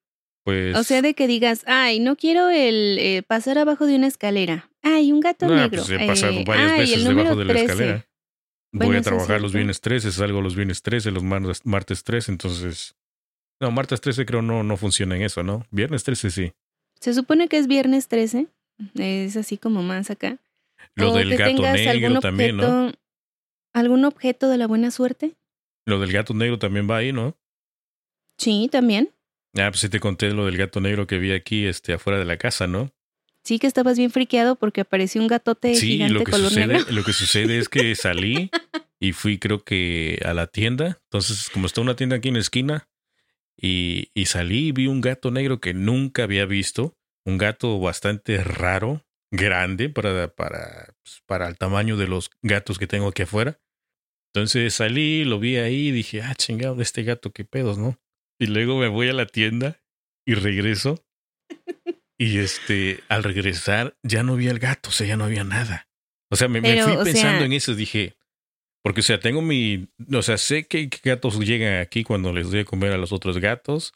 Pues. 0.45 0.77
O 0.77 0.83
sea, 0.83 1.03
de 1.03 1.15
que 1.15 1.27
digas, 1.27 1.65
ay, 1.67 2.01
no 2.01 2.17
quiero 2.17 2.51
el 2.51 2.99
eh, 2.99 3.23
pasar 3.23 3.59
abajo 3.59 3.87
de 3.87 3.97
una 3.97 4.07
escalera. 4.07 4.71
Ay, 4.83 5.13
un 5.13 5.21
gato 5.21 5.47
no, 5.47 5.55
negro. 5.55 5.83
Pues 5.87 6.01
he 6.01 6.07
pasado 6.07 6.33
eh, 6.33 6.45
varias 6.47 6.73
ay, 6.73 6.81
veces 6.81 7.05
debajo 7.05 7.37
de 7.37 7.45
la 7.45 7.53
13. 7.53 7.65
escalera. 7.65 8.07
Bueno, 8.73 8.91
Voy 8.91 8.97
a 8.97 9.03
trabajar 9.03 9.41
los 9.41 9.53
viernes 9.53 9.81
13, 9.81 10.11
salgo 10.13 10.41
los 10.41 10.57
viernes 10.57 10.83
13, 10.83 11.11
los 11.11 11.23
martes, 11.23 11.67
martes 11.67 12.05
13, 12.05 12.33
entonces. 12.33 12.97
No, 13.63 13.71
martes 13.71 14.01
13 14.01 14.27
creo 14.27 14.43
no, 14.43 14.65
no 14.65 14.77
funciona 14.77 15.15
en 15.15 15.23
eso, 15.23 15.45
¿no? 15.45 15.65
Viernes 15.71 16.03
13 16.03 16.31
sí. 16.33 16.53
Se 16.99 17.15
supone 17.15 17.47
que 17.47 17.59
es 17.59 17.69
viernes 17.69 18.09
13. 18.09 18.49
Es 18.97 19.37
así 19.37 19.57
como 19.57 19.85
más 19.85 20.11
acá. 20.11 20.39
Lo 20.97 21.13
O 21.13 21.15
del 21.17 21.37
gato 21.37 21.63
negro 21.63 22.19
también, 22.19 22.57
¿no? 22.57 22.91
¿Algún 23.73 24.05
objeto 24.05 24.49
de 24.49 24.59
la 24.59 24.67
buena 24.67 24.91
suerte? 24.91 25.37
Lo 25.87 26.01
del 26.01 26.11
gato 26.13 26.35
negro 26.35 26.59
también 26.59 26.91
va 26.91 26.97
ahí, 26.97 27.13
¿no? 27.13 27.37
Sí, 28.37 28.69
también. 28.71 29.11
Ah, 29.57 29.69
pues 29.71 29.79
sí 29.79 29.89
te 29.89 30.01
conté 30.01 30.33
lo 30.33 30.47
del 30.47 30.57
gato 30.57 30.81
negro 30.81 31.07
que 31.07 31.19
vi 31.19 31.31
aquí 31.31 31.65
este, 31.67 31.93
afuera 31.93 32.19
de 32.19 32.25
la 32.25 32.39
casa, 32.39 32.67
¿no? 32.67 32.91
Sí 33.45 33.61
que 33.61 33.69
estabas 33.69 33.97
bien 33.97 34.11
friqueado 34.11 34.57
porque 34.57 34.81
apareció 34.81 35.21
un 35.21 35.29
gatote 35.29 35.77
Sí, 35.77 35.93
gigante 35.93 36.15
lo 36.15 36.25
que, 36.25 36.33
color 36.33 36.49
sucede, 36.49 36.67
negro. 36.67 36.93
lo 36.93 37.05
que 37.05 37.13
sucede 37.13 37.59
es 37.59 37.69
que 37.69 37.95
salí 37.95 38.51
y 38.99 39.13
fui 39.13 39.39
creo 39.39 39.63
que 39.63 40.21
a 40.25 40.35
la 40.35 40.49
tienda. 40.49 40.99
Entonces, 41.05 41.49
como 41.49 41.67
está 41.67 41.81
una 41.81 41.95
tienda 41.95 42.17
aquí 42.17 42.27
en 42.27 42.35
la 42.35 42.41
esquina, 42.41 42.89
y, 43.57 44.11
y 44.15 44.27
salí 44.27 44.69
y 44.69 44.73
vi 44.73 44.87
un 44.87 45.01
gato 45.01 45.31
negro 45.31 45.61
que 45.61 45.75
nunca 45.75 46.25
había 46.25 46.45
visto. 46.47 46.97
Un 47.25 47.39
gato 47.39 47.79
bastante 47.79 48.43
raro, 48.43 49.05
grande 49.31 49.89
para, 49.89 50.35
para, 50.35 50.95
pues, 51.05 51.23
para 51.27 51.49
el 51.49 51.57
tamaño 51.57 51.97
de 51.97 52.09
los 52.09 52.31
gatos 52.43 52.79
que 52.79 52.87
tengo 52.89 53.09
aquí 53.09 53.23
afuera. 53.23 53.61
Entonces 54.35 54.75
salí, 54.75 55.25
lo 55.25 55.39
vi 55.39 55.57
ahí 55.57 55.89
y 55.89 55.93
dije, 55.93 56.23
ah, 56.23 56.35
chingado, 56.35 56.81
este 56.83 57.03
gato, 57.05 57.33
qué 57.33 57.45
pedos, 57.45 57.79
¿no? 57.79 58.01
Y 58.41 58.47
luego 58.47 58.79
me 58.79 58.89
voy 58.89 59.09
a 59.09 59.13
la 59.13 59.27
tienda 59.27 59.81
y 60.27 60.35
regreso. 60.35 61.05
Y 62.19 62.39
este, 62.39 63.01
al 63.09 63.25
regresar, 63.25 63.97
ya 64.05 64.23
no 64.23 64.37
vi 64.37 64.47
al 64.49 64.61
gato, 64.61 64.91
o 64.91 64.93
sea, 64.93 65.09
ya 65.09 65.17
no 65.17 65.25
había 65.25 65.43
nada. 65.43 65.89
O 66.31 66.37
sea, 66.37 66.47
me, 66.47 66.61
me 66.61 66.81
fui 66.85 66.93
pensando 66.93 67.39
sea- 67.39 67.45
en 67.47 67.53
eso, 67.53 67.75
dije, 67.75 68.15
porque, 68.83 69.01
o 69.01 69.05
sea, 69.05 69.21
tengo 69.21 69.43
mi, 69.43 69.89
o 70.13 70.23
sea, 70.23 70.39
sé 70.39 70.67
que 70.67 70.91
gatos 71.05 71.39
llegan 71.39 71.81
aquí 71.81 72.03
cuando 72.03 72.33
les 72.33 72.51
doy 72.51 72.61
a 72.61 72.65
comer 72.65 72.93
a 72.93 72.99
los 72.99 73.13
otros 73.13 73.39
gatos. 73.39 73.95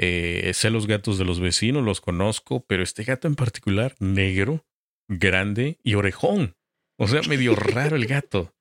Eh, 0.00 0.52
sé 0.54 0.70
los 0.70 0.86
gatos 0.86 1.18
de 1.18 1.24
los 1.24 1.40
vecinos, 1.40 1.84
los 1.84 2.00
conozco, 2.00 2.64
pero 2.68 2.84
este 2.84 3.02
gato 3.02 3.26
en 3.26 3.34
particular, 3.34 3.96
negro, 3.98 4.64
grande 5.08 5.78
y 5.82 5.94
orejón. 5.94 6.54
O 6.98 7.08
sea, 7.08 7.20
medio 7.22 7.56
raro 7.56 7.96
el 7.96 8.06
gato. 8.06 8.54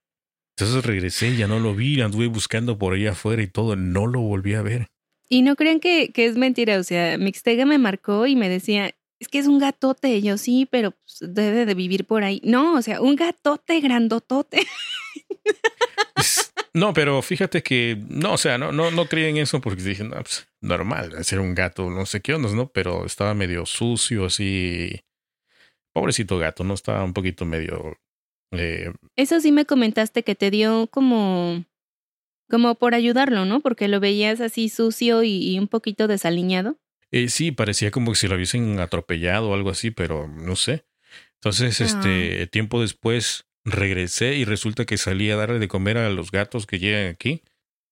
Entonces 0.57 0.83
regresé, 0.83 1.35
ya 1.35 1.47
no 1.47 1.59
lo 1.59 1.75
vi, 1.75 2.01
anduve 2.01 2.25
buscando 2.25 2.79
por 2.79 2.95
ahí 2.95 3.05
afuera 3.05 3.43
y 3.43 3.47
todo, 3.47 3.75
no 3.75 4.07
lo 4.07 4.21
volví 4.21 4.55
a 4.55 4.63
ver. 4.63 4.87
Y 5.29 5.43
no 5.43 5.55
crean 5.55 5.79
que, 5.79 6.11
que 6.11 6.25
es 6.25 6.37
mentira. 6.37 6.79
O 6.79 6.83
sea, 6.83 7.19
Mixtega 7.19 7.65
me 7.65 7.77
marcó 7.77 8.25
y 8.25 8.35
me 8.35 8.49
decía, 8.49 8.95
es 9.19 9.27
que 9.27 9.39
es 9.39 9.47
un 9.47 9.59
gatote. 9.59 10.21
Yo 10.21 10.37
sí, 10.37 10.67
pero 10.69 10.91
pues, 10.91 11.17
debe 11.21 11.65
de 11.65 11.73
vivir 11.73 12.05
por 12.05 12.23
ahí. 12.23 12.41
No, 12.43 12.75
o 12.75 12.81
sea, 12.81 13.01
un 13.01 13.15
gatote 13.15 13.79
grandotote. 13.81 14.65
No, 16.73 16.93
pero 16.93 17.21
fíjate 17.23 17.63
que, 17.63 17.97
no, 18.07 18.33
o 18.33 18.37
sea, 18.37 18.59
no, 18.59 18.71
no, 18.71 18.91
no 18.91 19.07
creí 19.07 19.29
en 19.29 19.37
eso 19.37 19.59
porque 19.61 19.81
dije, 19.81 20.03
no, 20.03 20.15
pues, 20.17 20.47
normal, 20.61 21.15
hacer 21.17 21.39
un 21.39 21.55
gato, 21.55 21.89
no 21.89 22.05
sé 22.05 22.21
qué 22.21 22.35
ondas, 22.35 22.53
¿no? 22.53 22.67
Pero 22.67 23.03
estaba 23.05 23.33
medio 23.33 23.65
sucio, 23.65 24.25
así. 24.25 25.01
Pobrecito 25.91 26.37
gato, 26.37 26.63
¿no? 26.63 26.75
Estaba 26.75 27.03
un 27.03 27.13
poquito 27.13 27.45
medio. 27.45 27.97
eh, 28.51 28.91
Eso 29.15 29.39
sí 29.39 29.51
me 29.51 29.65
comentaste 29.65 30.21
que 30.23 30.35
te 30.35 30.51
dio 30.51 30.85
como, 30.91 31.65
como 32.47 32.75
por 32.75 32.93
ayudarlo, 32.93 33.45
¿no? 33.45 33.59
Porque 33.61 33.87
lo 33.87 33.99
veías 33.99 34.39
así 34.39 34.69
sucio 34.69 35.23
y, 35.23 35.49
y 35.49 35.57
un 35.57 35.67
poquito 35.67 36.07
desaliñado. 36.07 36.77
Eh, 37.11 37.29
sí, 37.29 37.51
parecía 37.51 37.91
como 37.91 38.11
que 38.11 38.17
si 38.17 38.27
lo 38.27 38.35
hubiesen 38.35 38.79
atropellado 38.79 39.49
o 39.49 39.53
algo 39.53 39.69
así, 39.69 39.91
pero 39.91 40.27
no 40.27 40.55
sé. 40.55 40.85
Entonces, 41.35 41.79
Ah. 41.81 41.85
este, 41.85 42.47
tiempo 42.47 42.81
después 42.81 43.45
regresé 43.63 44.35
y 44.35 44.45
resulta 44.45 44.85
que 44.85 44.97
salí 44.97 45.29
a 45.29 45.35
darle 45.35 45.59
de 45.59 45.67
comer 45.67 45.97
a 45.97 46.09
los 46.09 46.31
gatos 46.31 46.65
que 46.65 46.79
llegan 46.79 47.07
aquí 47.07 47.43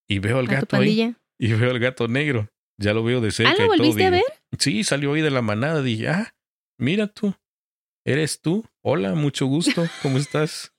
y 0.08 0.20
veo 0.20 0.40
al 0.40 0.48
gato 0.48 0.78
ahí 0.78 1.16
y 1.38 1.54
veo 1.54 1.70
al 1.72 1.80
gato 1.80 2.08
negro. 2.08 2.50
Ya 2.78 2.94
lo 2.94 3.04
veo 3.04 3.22
de 3.22 3.32
cerca. 3.32 3.52
Ah, 3.52 3.56
¿lo 3.58 3.66
y 3.66 3.68
todo, 3.68 3.78
volviste 3.78 4.06
a 4.06 4.10
ver? 4.10 4.24
Sí, 4.60 4.84
salió 4.84 5.14
ahí 5.14 5.22
de 5.22 5.32
la 5.32 5.42
manada. 5.42 5.82
Dije, 5.82 6.10
ah, 6.10 6.36
mira 6.78 7.08
tú. 7.08 7.34
¿Eres 8.06 8.42
tú? 8.42 8.66
Hola, 8.82 9.16
mucho 9.16 9.46
gusto. 9.46 9.88
¿Cómo 10.02 10.18
estás? 10.18 10.74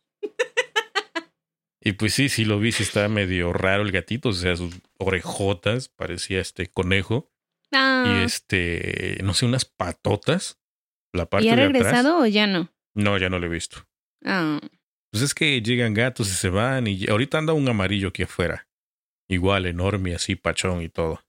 y 1.80 1.92
pues 1.92 2.14
sí, 2.14 2.28
sí 2.28 2.44
lo 2.44 2.58
vi. 2.58 2.72
Sí 2.72 2.82
estaba 2.82 3.08
medio 3.08 3.52
raro 3.52 3.82
el 3.82 3.92
gatito. 3.92 4.30
O 4.30 4.32
sea, 4.32 4.56
sus 4.56 4.74
orejotas. 4.98 5.88
Parecía 5.88 6.40
este 6.40 6.66
conejo. 6.66 7.30
Ah, 7.78 8.04
Y 8.20 8.24
este, 8.24 9.18
no 9.22 9.34
sé, 9.34 9.46
unas 9.46 9.64
patotas. 9.64 10.58
La 11.12 11.26
parte 11.26 11.46
¿Y 11.46 11.50
ha 11.50 11.56
de 11.56 11.62
atrás. 11.64 11.82
regresado 11.82 12.18
o 12.20 12.26
ya 12.26 12.46
no? 12.46 12.70
No, 12.94 13.18
ya 13.18 13.28
no 13.28 13.38
lo 13.38 13.46
he 13.46 13.50
visto. 13.50 13.86
Ah, 14.24 14.58
Pues 15.10 15.22
es 15.22 15.34
que 15.34 15.60
llegan 15.62 15.94
gatos 15.94 16.28
y 16.28 16.32
se 16.34 16.48
van. 16.50 16.86
Y 16.86 17.08
ahorita 17.08 17.38
anda 17.38 17.52
un 17.52 17.68
amarillo 17.68 18.08
aquí 18.08 18.22
afuera. 18.24 18.66
Igual, 19.28 19.66
enorme, 19.66 20.14
así, 20.14 20.36
pachón 20.36 20.82
y 20.82 20.88
todo. 20.88 21.22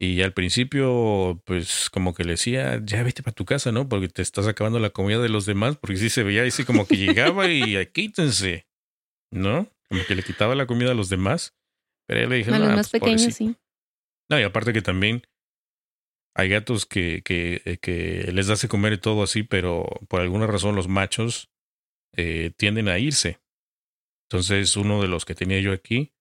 Y 0.00 0.22
al 0.22 0.32
principio, 0.32 1.40
pues 1.44 1.88
como 1.90 2.14
que 2.14 2.24
le 2.24 2.32
decía, 2.32 2.80
ya 2.84 3.02
vete 3.02 3.22
para 3.22 3.34
tu 3.34 3.44
casa, 3.44 3.70
¿no? 3.72 3.88
Porque 3.88 4.08
te 4.08 4.22
estás 4.22 4.46
acabando 4.46 4.78
la 4.80 4.90
comida 4.90 5.18
de 5.20 5.28
los 5.28 5.46
demás. 5.46 5.76
Porque 5.76 5.96
sí 5.96 6.10
se 6.10 6.22
veía 6.22 6.42
así 6.42 6.64
como 6.64 6.86
que 6.86 6.96
llegaba 6.96 7.48
y 7.50 7.76
"Ay, 7.76 7.86
quítense. 7.92 8.66
¿No? 9.32 9.68
Como 9.88 10.04
que 10.06 10.14
le 10.14 10.22
quitaba 10.22 10.54
la 10.54 10.66
comida 10.66 10.90
a 10.92 10.94
los 10.94 11.08
demás. 11.08 11.54
Pero 12.06 12.22
yo 12.22 12.28
le 12.28 12.36
dije, 12.36 12.50
a 12.50 12.58
no, 12.58 12.66
los 12.66 12.76
más 12.76 12.88
pues, 12.90 13.00
pequeños 13.02 13.22
pobrecito". 13.22 13.52
sí. 13.52 13.56
No, 14.30 14.38
y 14.40 14.42
aparte 14.42 14.72
que 14.72 14.82
también 14.82 15.22
hay 16.34 16.48
gatos 16.48 16.84
que, 16.86 17.22
que, 17.22 17.62
eh, 17.64 17.78
que 17.78 18.30
les 18.32 18.46
das 18.48 18.62
de 18.62 18.68
comer 18.68 18.92
y 18.94 18.98
todo 18.98 19.22
así, 19.22 19.42
pero 19.42 19.84
por 20.08 20.20
alguna 20.20 20.46
razón 20.46 20.74
los 20.74 20.88
machos 20.88 21.48
eh, 22.16 22.52
tienden 22.56 22.88
a 22.88 22.98
irse. 22.98 23.38
Entonces 24.28 24.76
uno 24.76 25.00
de 25.00 25.08
los 25.08 25.24
que 25.24 25.34
tenía 25.34 25.60
yo 25.60 25.72
aquí, 25.72 26.12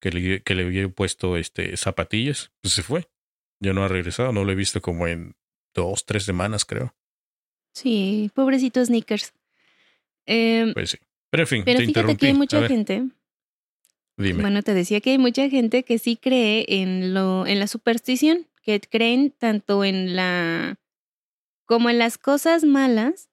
que 0.00 0.10
le, 0.10 0.42
que 0.42 0.54
le 0.54 0.64
había 0.64 0.88
puesto 0.88 1.36
este, 1.36 1.76
zapatillas, 1.76 2.50
pues 2.60 2.74
se 2.74 2.82
fue. 2.82 3.08
Ya 3.60 3.72
no 3.72 3.84
ha 3.84 3.88
regresado, 3.88 4.32
no 4.32 4.44
lo 4.44 4.52
he 4.52 4.56
visto 4.56 4.80
como 4.80 5.06
en 5.06 5.36
dos, 5.74 6.04
tres 6.06 6.24
semanas 6.24 6.64
creo. 6.64 6.94
Sí, 7.74 8.30
pobrecito 8.34 8.84
Sneakers. 8.84 9.32
Em, 10.26 10.72
Pues 10.74 10.90
sí. 10.90 10.98
Pero 11.30 11.44
en 11.44 11.46
fin, 11.46 11.62
pero 11.64 11.78
te 11.78 11.86
fíjate 11.86 12.00
interrumpí. 12.00 12.20
que 12.20 12.26
hay 12.26 12.34
mucha 12.34 12.68
gente. 12.68 13.02
dime. 14.18 14.42
Bueno, 14.42 14.62
te 14.62 14.74
decía 14.74 15.00
que 15.00 15.10
hay 15.12 15.18
mucha 15.18 15.48
gente 15.48 15.82
que 15.82 15.98
sí 15.98 16.16
cree 16.16 16.64
en 16.68 17.14
lo, 17.14 17.46
en 17.46 17.58
la 17.58 17.66
superstición, 17.66 18.46
que 18.62 18.80
creen 18.80 19.30
tanto 19.30 19.84
en 19.84 20.16
la 20.16 20.78
como 21.66 21.90
en 21.90 21.98
las 21.98 22.18
cosas 22.18 22.64
malas 22.64 23.30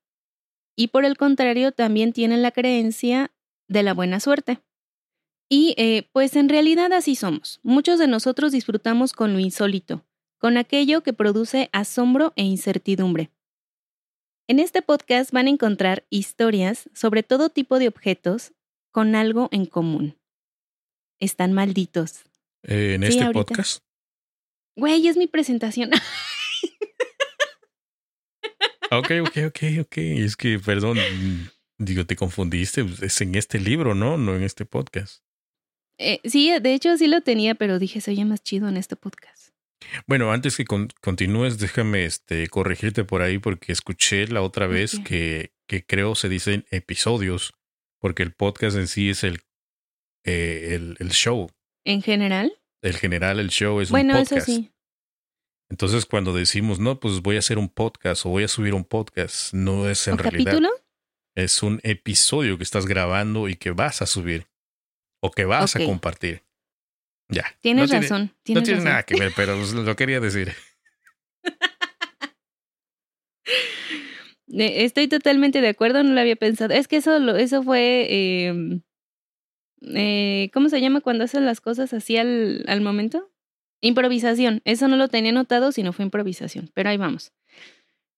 y 0.75 0.88
por 0.88 1.05
el 1.05 1.17
contrario 1.17 1.71
también 1.71 2.13
tienen 2.13 2.41
la 2.41 2.51
creencia 2.51 3.31
de 3.67 3.83
la 3.83 3.93
buena 3.93 4.19
suerte. 4.19 4.62
Y 5.50 5.74
eh, 5.77 6.07
pues 6.13 6.36
en 6.36 6.48
realidad 6.48 6.93
así 6.93 7.15
somos. 7.15 7.59
Muchos 7.63 8.00
de 8.00 8.07
nosotros 8.07 8.51
disfrutamos 8.51 9.13
con 9.13 9.33
lo 9.33 9.39
insólito, 9.39 10.05
con 10.38 10.57
aquello 10.57 11.01
que 11.01 11.12
produce 11.12 11.69
asombro 11.74 12.33
e 12.36 12.43
incertidumbre. 12.43 13.31
En 14.48 14.59
este 14.59 14.81
podcast 14.81 15.31
van 15.31 15.48
a 15.48 15.51
encontrar 15.51 16.05
historias 16.09 16.89
sobre 16.93 17.24
todo 17.24 17.50
tipo 17.50 17.77
de 17.77 17.88
objetos 17.88 18.53
con 18.91 19.15
algo 19.15 19.50
en 19.51 19.65
común. 19.65 20.17
Están 21.19 21.51
malditos. 21.53 22.24
Eh, 22.63 22.93
¿En 22.95 23.03
este 23.03 23.29
podcast? 23.31 23.83
Güey, 24.75 25.07
es 25.07 25.17
mi 25.17 25.27
presentación. 25.27 25.91
ok, 28.91 29.11
ok, 29.21 29.38
ok, 29.47 29.63
ok. 29.81 29.97
Es 29.97 30.35
que, 30.35 30.59
perdón, 30.59 30.97
digo, 31.77 32.05
te 32.05 32.15
confundiste. 32.15 32.85
Es 33.01 33.21
en 33.21 33.35
este 33.35 33.59
libro, 33.59 33.95
¿no? 33.95 34.17
No 34.17 34.35
en 34.35 34.43
este 34.43 34.65
podcast. 34.65 35.23
Eh, 35.97 36.21
sí, 36.23 36.51
de 36.59 36.73
hecho 36.73 36.97
sí 36.97 37.07
lo 37.07 37.21
tenía, 37.21 37.55
pero 37.55 37.77
dije, 37.77 37.99
se 37.99 38.11
oye 38.11 38.25
más 38.25 38.41
chido 38.41 38.69
en 38.69 38.77
este 38.77 38.95
podcast. 38.95 39.49
Bueno, 40.07 40.31
antes 40.31 40.57
que 40.57 40.65
continúes, 40.65 41.57
déjame 41.57 42.05
este, 42.05 42.47
corregirte 42.47 43.03
por 43.03 43.21
ahí 43.21 43.38
porque 43.38 43.71
escuché 43.71 44.27
la 44.27 44.41
otra 44.41 44.67
vez 44.67 44.99
que, 45.05 45.53
que 45.67 45.85
creo 45.85 46.15
se 46.15 46.29
dicen 46.29 46.65
episodios, 46.69 47.53
porque 47.99 48.23
el 48.23 48.33
podcast 48.33 48.77
en 48.77 48.88
sí 48.88 49.09
es 49.09 49.23
el, 49.23 49.41
eh, 50.23 50.75
el, 50.75 50.97
el, 50.99 51.11
show. 51.11 51.49
¿En 51.85 52.01
general? 52.01 52.59
El 52.81 52.95
general, 52.95 53.39
el 53.39 53.50
show 53.50 53.81
es 53.81 53.91
un 53.91 54.00
podcast. 54.00 54.31
Bueno, 54.31 54.38
eso 54.38 54.39
sí. 54.39 54.71
Entonces, 55.69 56.05
cuando 56.05 56.33
decimos, 56.33 56.79
no, 56.79 57.00
pues 57.00 57.21
voy 57.21 57.36
a 57.36 57.39
hacer 57.39 57.57
un 57.57 57.69
podcast 57.69 58.25
o 58.25 58.29
voy 58.29 58.43
a 58.43 58.48
subir 58.48 58.74
un 58.74 58.83
podcast, 58.83 59.53
no 59.53 59.88
es 59.89 60.07
en 60.07 60.17
realidad. 60.17 60.45
capítulo? 60.45 60.69
Es 61.36 61.62
un 61.62 61.79
episodio 61.83 62.57
que 62.57 62.63
estás 62.63 62.86
grabando 62.86 63.48
y 63.48 63.55
que 63.55 63.71
vas 63.71 64.01
a 64.01 64.07
subir 64.07 64.48
o 65.21 65.31
que 65.31 65.45
vas 65.45 65.75
a 65.75 65.86
compartir. 65.86 66.43
Ya. 67.29 67.45
Tienes 67.62 67.91
razón. 67.91 68.33
no 68.48 68.63
tiene 68.63 68.81
nada 68.81 69.03
que 69.03 69.15
ver, 69.15 69.31
pero 69.36 69.55
lo 69.55 69.95
quería 69.95 70.19
decir. 70.19 70.53
Estoy 74.48 75.07
totalmente 75.07 75.62
de 75.62 75.67
acuerdo, 75.67 76.03
no 76.03 76.13
lo 76.13 76.19
había 76.19 76.36
pensado. 76.36 76.74
Es 76.74 76.88
que 76.88 76.98
eso, 76.98 77.36
eso 77.38 77.62
fue, 77.62 78.07
em, 78.48 78.81
eh, 79.81 80.50
¿cómo 80.53 80.69
se 80.69 80.81
llama 80.81 81.01
cuando 81.01 81.24
hacen 81.24 81.45
las 81.45 81.62
cosas 81.62 81.93
así 81.93 82.17
al, 82.17 82.81
momento? 82.81 83.31
Improvisación. 83.81 84.62
Eso 84.65 84.88
no 84.88 84.98
lo 84.98 85.07
tenía 85.07 85.31
notado, 85.31 85.71
sino 85.71 85.93
fue 85.93 86.05
improvisación. 86.05 86.69
Pero 86.74 86.89
ahí 86.89 86.98
vamos. 86.98 87.31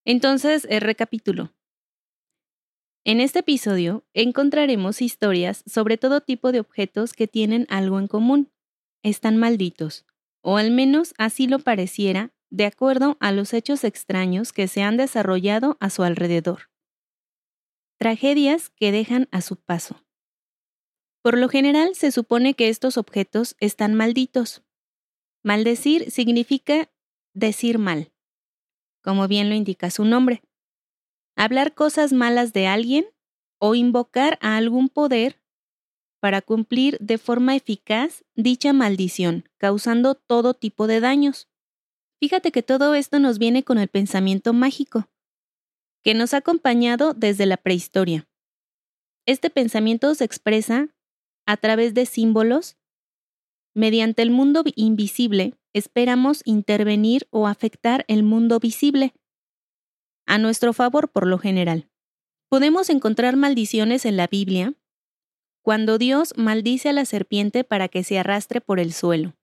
Entonces, 0.05 0.65
eh, 0.69 0.79
recapitulo. 0.79 1.53
En 3.03 3.19
este 3.19 3.39
episodio 3.39 4.05
encontraremos 4.13 5.01
historias 5.01 5.63
sobre 5.65 5.97
todo 5.97 6.21
tipo 6.21 6.51
de 6.51 6.59
objetos 6.59 7.13
que 7.13 7.27
tienen 7.27 7.65
algo 7.69 7.99
en 7.99 8.07
común. 8.07 8.51
Están 9.03 9.37
malditos, 9.37 10.05
o 10.41 10.57
al 10.57 10.69
menos 10.69 11.15
así 11.17 11.47
lo 11.47 11.57
pareciera, 11.57 12.31
de 12.51 12.65
acuerdo 12.65 13.17
a 13.19 13.31
los 13.31 13.53
hechos 13.53 13.83
extraños 13.83 14.53
que 14.53 14.67
se 14.67 14.83
han 14.83 14.97
desarrollado 14.97 15.77
a 15.79 15.89
su 15.89 16.03
alrededor. 16.03 16.69
Tragedias 17.97 18.69
que 18.69 18.91
dejan 18.91 19.27
a 19.31 19.41
su 19.41 19.55
paso. 19.55 20.03
Por 21.21 21.37
lo 21.37 21.49
general 21.49 21.95
se 21.95 22.11
supone 22.11 22.53
que 22.53 22.69
estos 22.69 22.97
objetos 22.97 23.55
están 23.59 23.93
malditos. 23.93 24.63
Maldecir 25.43 26.11
significa 26.11 26.89
decir 27.33 27.77
mal, 27.77 28.11
como 29.01 29.27
bien 29.27 29.49
lo 29.49 29.55
indica 29.55 29.89
su 29.89 30.05
nombre 30.05 30.43
hablar 31.35 31.73
cosas 31.73 32.13
malas 32.13 32.53
de 32.53 32.67
alguien 32.67 33.05
o 33.59 33.75
invocar 33.75 34.37
a 34.41 34.57
algún 34.57 34.89
poder 34.89 35.41
para 36.19 36.41
cumplir 36.41 36.99
de 36.99 37.17
forma 37.17 37.55
eficaz 37.55 38.23
dicha 38.35 38.73
maldición, 38.73 39.49
causando 39.57 40.15
todo 40.15 40.53
tipo 40.53 40.85
de 40.85 40.99
daños. 40.99 41.49
Fíjate 42.19 42.51
que 42.51 42.61
todo 42.61 42.93
esto 42.93 43.17
nos 43.17 43.39
viene 43.39 43.63
con 43.63 43.79
el 43.79 43.87
pensamiento 43.87 44.53
mágico, 44.53 45.09
que 46.03 46.13
nos 46.13 46.35
ha 46.35 46.37
acompañado 46.37 47.15
desde 47.15 47.47
la 47.47 47.57
prehistoria. 47.57 48.27
Este 49.25 49.49
pensamiento 49.49 50.13
se 50.13 50.25
expresa 50.25 50.89
a 51.51 51.57
través 51.57 51.93
de 51.93 52.05
símbolos. 52.05 52.77
Mediante 53.73 54.21
el 54.21 54.31
mundo 54.31 54.63
invisible, 54.73 55.55
esperamos 55.73 56.43
intervenir 56.45 57.27
o 57.29 57.45
afectar 57.45 58.05
el 58.07 58.23
mundo 58.23 58.57
visible, 58.61 59.13
a 60.25 60.37
nuestro 60.37 60.71
favor 60.71 61.09
por 61.09 61.27
lo 61.27 61.37
general. 61.37 61.89
Podemos 62.47 62.89
encontrar 62.89 63.35
maldiciones 63.35 64.05
en 64.05 64.15
la 64.15 64.27
Biblia 64.27 64.75
cuando 65.61 65.97
Dios 65.97 66.33
maldice 66.37 66.87
a 66.87 66.93
la 66.93 67.03
serpiente 67.03 67.65
para 67.65 67.89
que 67.89 68.05
se 68.05 68.17
arrastre 68.17 68.61
por 68.61 68.79
el 68.79 68.93
suelo. 68.93 69.35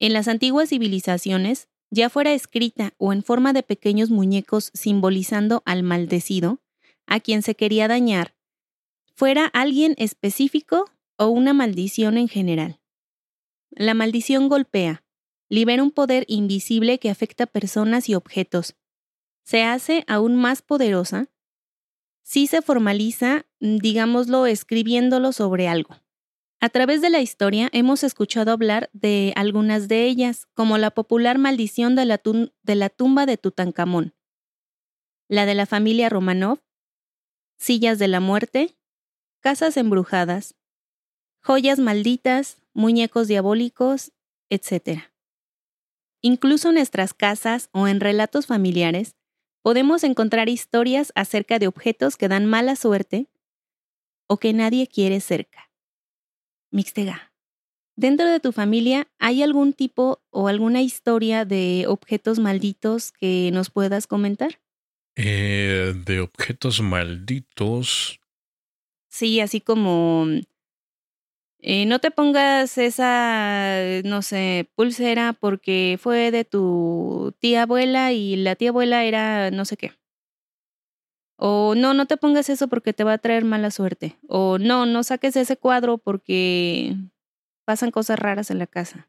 En 0.00 0.14
las 0.14 0.26
antiguas 0.26 0.70
civilizaciones, 0.70 1.68
ya 1.92 2.10
fuera 2.10 2.32
escrita 2.32 2.92
o 2.98 3.12
en 3.12 3.22
forma 3.22 3.52
de 3.52 3.62
pequeños 3.62 4.10
muñecos 4.10 4.72
simbolizando 4.74 5.62
al 5.64 5.84
maldecido, 5.84 6.58
a 7.06 7.20
quien 7.20 7.42
se 7.42 7.54
quería 7.54 7.86
dañar, 7.86 8.34
fuera 9.14 9.46
alguien 9.46 9.94
específico 9.96 10.90
o 11.16 11.28
una 11.28 11.52
maldición 11.52 12.18
en 12.18 12.28
general. 12.28 12.80
La 13.70 13.94
maldición 13.94 14.48
golpea, 14.48 15.04
libera 15.48 15.82
un 15.82 15.90
poder 15.90 16.24
invisible 16.28 16.98
que 16.98 17.10
afecta 17.10 17.46
personas 17.46 18.08
y 18.08 18.14
objetos, 18.14 18.76
se 19.44 19.62
hace 19.62 20.04
aún 20.08 20.36
más 20.36 20.62
poderosa 20.62 21.30
si 22.22 22.48
se 22.48 22.60
formaliza, 22.60 23.46
mm, 23.60 23.76
digámoslo, 23.76 24.46
escribiéndolo 24.46 25.30
sobre 25.30 25.68
algo. 25.68 25.94
A 26.58 26.70
través 26.70 27.00
de 27.00 27.10
la 27.10 27.20
historia 27.20 27.68
hemos 27.72 28.02
escuchado 28.02 28.50
hablar 28.50 28.90
de 28.92 29.32
algunas 29.36 29.86
de 29.86 30.06
ellas, 30.06 30.46
como 30.54 30.78
la 30.78 30.90
popular 30.90 31.38
maldición 31.38 31.94
de 31.94 32.04
la, 32.04 32.20
de 32.62 32.74
la 32.74 32.88
tumba 32.88 33.26
de 33.26 33.36
Tutankamón, 33.36 34.14
la 35.28 35.46
de 35.46 35.54
la 35.54 35.66
familia 35.66 36.08
Romanov, 36.08 36.58
sillas 37.58 38.00
de 38.00 38.08
la 38.08 38.18
muerte, 38.18 38.76
casas 39.40 39.76
embrujadas, 39.76 40.56
joyas 41.46 41.78
malditas, 41.78 42.58
muñecos 42.74 43.28
diabólicos, 43.28 44.10
etc. 44.50 45.04
Incluso 46.20 46.70
en 46.70 46.74
nuestras 46.74 47.14
casas 47.14 47.68
o 47.70 47.86
en 47.86 48.00
relatos 48.00 48.46
familiares 48.46 49.14
podemos 49.62 50.02
encontrar 50.02 50.48
historias 50.48 51.12
acerca 51.14 51.60
de 51.60 51.68
objetos 51.68 52.16
que 52.16 52.26
dan 52.26 52.46
mala 52.46 52.74
suerte 52.74 53.28
o 54.26 54.38
que 54.38 54.52
nadie 54.52 54.88
quiere 54.88 55.20
cerca. 55.20 55.70
Mixtega. 56.72 57.32
¿Dentro 57.94 58.26
de 58.28 58.40
tu 58.40 58.50
familia 58.50 59.06
hay 59.20 59.44
algún 59.44 59.72
tipo 59.72 60.24
o 60.30 60.48
alguna 60.48 60.82
historia 60.82 61.44
de 61.44 61.84
objetos 61.86 62.40
malditos 62.40 63.12
que 63.12 63.50
nos 63.52 63.70
puedas 63.70 64.08
comentar? 64.08 64.58
Eh, 65.14 65.94
de 66.04 66.20
objetos 66.20 66.80
malditos. 66.80 68.18
Sí, 69.08 69.38
así 69.38 69.60
como 69.60 70.26
eh, 71.68 71.84
no 71.84 71.98
te 71.98 72.12
pongas 72.12 72.78
esa, 72.78 73.74
no 74.04 74.22
sé, 74.22 74.70
pulsera 74.76 75.32
porque 75.32 75.98
fue 76.00 76.30
de 76.30 76.44
tu 76.44 77.34
tía 77.40 77.62
abuela 77.62 78.12
y 78.12 78.36
la 78.36 78.54
tía 78.54 78.68
abuela 78.68 79.02
era 79.02 79.50
no 79.50 79.64
sé 79.64 79.76
qué. 79.76 79.92
O 81.36 81.74
no, 81.74 81.92
no 81.92 82.06
te 82.06 82.16
pongas 82.16 82.50
eso 82.50 82.68
porque 82.68 82.92
te 82.92 83.02
va 83.02 83.14
a 83.14 83.18
traer 83.18 83.44
mala 83.44 83.72
suerte. 83.72 84.16
O 84.28 84.58
no, 84.58 84.86
no 84.86 85.02
saques 85.02 85.34
ese 85.34 85.56
cuadro 85.56 85.98
porque 85.98 86.94
pasan 87.64 87.90
cosas 87.90 88.20
raras 88.20 88.52
en 88.52 88.60
la 88.60 88.68
casa. 88.68 89.08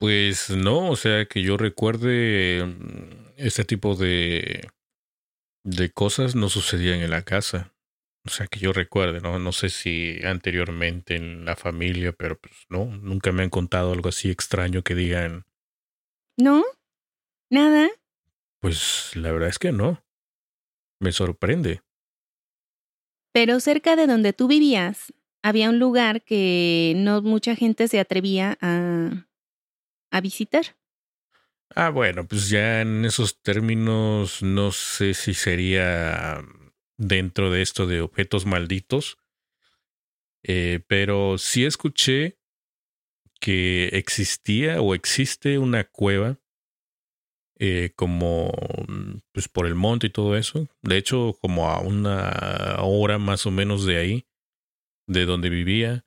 Pues 0.00 0.48
no, 0.48 0.88
o 0.88 0.96
sea, 0.96 1.26
que 1.26 1.42
yo 1.42 1.58
recuerde 1.58 2.64
mm, 2.64 3.34
este 3.36 3.66
tipo 3.66 3.94
de, 3.94 4.66
de 5.64 5.90
cosas 5.90 6.34
no 6.34 6.48
sucedían 6.48 7.00
en 7.00 7.10
la 7.10 7.24
casa. 7.24 7.74
O 8.28 8.30
sea, 8.30 8.46
que 8.46 8.60
yo 8.60 8.74
recuerde, 8.74 9.22
¿no? 9.22 9.38
No 9.38 9.52
sé 9.52 9.70
si 9.70 10.20
anteriormente 10.22 11.16
en 11.16 11.46
la 11.46 11.56
familia, 11.56 12.12
pero 12.12 12.38
pues 12.38 12.66
no, 12.68 12.84
nunca 12.84 13.32
me 13.32 13.42
han 13.42 13.48
contado 13.48 13.90
algo 13.90 14.10
así 14.10 14.30
extraño 14.30 14.82
que 14.82 14.94
digan. 14.94 15.46
¿No? 16.36 16.62
¿Nada? 17.48 17.88
Pues 18.60 19.12
la 19.16 19.32
verdad 19.32 19.48
es 19.48 19.58
que 19.58 19.72
no. 19.72 20.04
Me 21.00 21.10
sorprende. 21.12 21.80
Pero 23.32 23.60
cerca 23.60 23.96
de 23.96 24.06
donde 24.06 24.34
tú 24.34 24.46
vivías, 24.46 25.14
había 25.42 25.70
un 25.70 25.78
lugar 25.78 26.22
que 26.22 26.92
no 26.96 27.22
mucha 27.22 27.56
gente 27.56 27.88
se 27.88 27.98
atrevía 27.98 28.58
a, 28.60 29.26
a 30.10 30.20
visitar. 30.20 30.76
Ah, 31.74 31.88
bueno, 31.88 32.26
pues 32.26 32.50
ya 32.50 32.82
en 32.82 33.06
esos 33.06 33.40
términos 33.40 34.42
no 34.42 34.70
sé 34.70 35.14
si 35.14 35.32
sería 35.32 36.44
dentro 36.98 37.50
de 37.50 37.62
esto 37.62 37.86
de 37.86 38.02
objetos 38.02 38.44
malditos. 38.44 39.18
Eh, 40.42 40.80
pero 40.86 41.38
sí 41.38 41.64
escuché 41.64 42.38
que 43.40 43.86
existía 43.92 44.80
o 44.80 44.94
existe 44.94 45.58
una 45.58 45.84
cueva 45.84 46.38
eh, 47.60 47.92
como 47.96 48.52
pues 49.32 49.48
por 49.48 49.66
el 49.66 49.74
monte 49.74 50.08
y 50.08 50.10
todo 50.10 50.36
eso. 50.36 50.68
De 50.82 50.96
hecho, 50.96 51.36
como 51.40 51.68
a 51.68 51.80
una 51.80 52.76
hora 52.82 53.18
más 53.18 53.46
o 53.46 53.50
menos 53.50 53.84
de 53.84 53.96
ahí, 53.96 54.28
de 55.08 55.24
donde 55.24 55.48
vivía, 55.48 56.04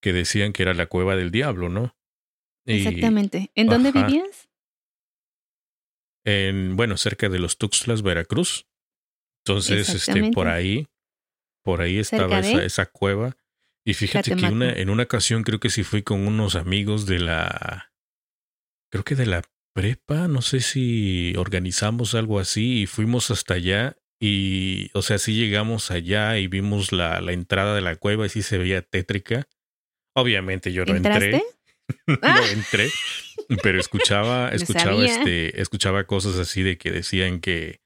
que 0.00 0.12
decían 0.12 0.52
que 0.52 0.62
era 0.62 0.74
la 0.74 0.86
cueva 0.86 1.16
del 1.16 1.30
diablo, 1.32 1.68
¿no? 1.68 1.96
Exactamente. 2.66 3.50
¿En 3.54 3.66
dónde 3.66 3.90
vivías? 3.90 4.48
En, 6.24 6.76
bueno, 6.76 6.96
cerca 6.96 7.28
de 7.28 7.38
los 7.38 7.58
Tuxtlas, 7.58 8.02
Veracruz. 8.02 8.68
Entonces, 9.46 9.88
este, 9.88 10.32
por 10.32 10.48
ahí, 10.48 10.88
por 11.62 11.80
ahí 11.80 11.98
estaba 11.98 12.40
esa, 12.40 12.64
esa, 12.64 12.86
cueva. 12.86 13.36
Y 13.84 13.94
fíjate 13.94 14.34
que 14.34 14.46
una, 14.46 14.72
en 14.72 14.90
una 14.90 15.04
ocasión 15.04 15.44
creo 15.44 15.60
que 15.60 15.70
sí 15.70 15.84
fui 15.84 16.02
con 16.02 16.26
unos 16.26 16.56
amigos 16.56 17.06
de 17.06 17.20
la, 17.20 17.92
creo 18.90 19.04
que 19.04 19.14
de 19.14 19.26
la 19.26 19.42
prepa, 19.72 20.26
no 20.26 20.42
sé 20.42 20.58
si 20.60 21.34
organizamos 21.36 22.16
algo 22.16 22.40
así 22.40 22.82
y 22.82 22.86
fuimos 22.86 23.30
hasta 23.30 23.54
allá 23.54 23.96
y, 24.18 24.90
o 24.94 25.02
sea, 25.02 25.18
sí 25.18 25.34
llegamos 25.34 25.92
allá 25.92 26.38
y 26.38 26.48
vimos 26.48 26.90
la, 26.90 27.20
la 27.20 27.32
entrada 27.32 27.76
de 27.76 27.82
la 27.82 27.94
cueva 27.94 28.26
y 28.26 28.30
sí 28.30 28.42
se 28.42 28.58
veía 28.58 28.82
tétrica. 28.82 29.46
Obviamente 30.16 30.72
yo 30.72 30.84
no 30.84 30.96
entré. 30.96 31.44
no 32.08 32.18
ah. 32.22 32.40
entré, 32.50 32.90
pero 33.62 33.78
escuchaba, 33.78 34.48
escuchaba, 34.52 35.04
este, 35.04 35.60
escuchaba 35.60 36.04
cosas 36.04 36.36
así 36.36 36.64
de 36.64 36.78
que 36.78 36.90
decían 36.90 37.38
que, 37.38 37.85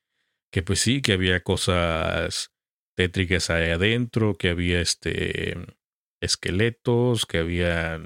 que 0.51 0.63
pues 0.63 0.81
sí, 0.81 1.03
que 1.03 1.13
había 1.13 1.43
cosas 1.43 2.53
tétricas 2.97 3.51
ahí 3.51 3.71
adentro, 3.71 4.35
que 4.35 4.51
había 4.51 4.81
este 4.81 5.57
esqueletos, 6.21 7.27
que 7.27 7.39
había 7.39 8.03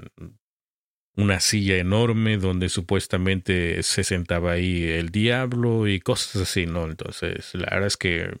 una 1.17 1.39
silla 1.39 1.77
enorme 1.77 2.37
donde 2.37 2.69
supuestamente 2.69 3.83
se 3.83 4.03
sentaba 4.03 4.53
ahí 4.53 4.83
el 4.83 5.09
diablo 5.09 5.87
y 5.87 5.99
cosas 5.99 6.41
así, 6.41 6.65
¿no? 6.65 6.85
Entonces, 6.85 7.53
la 7.55 7.69
verdad 7.71 7.87
es 7.87 7.97
que 7.97 8.37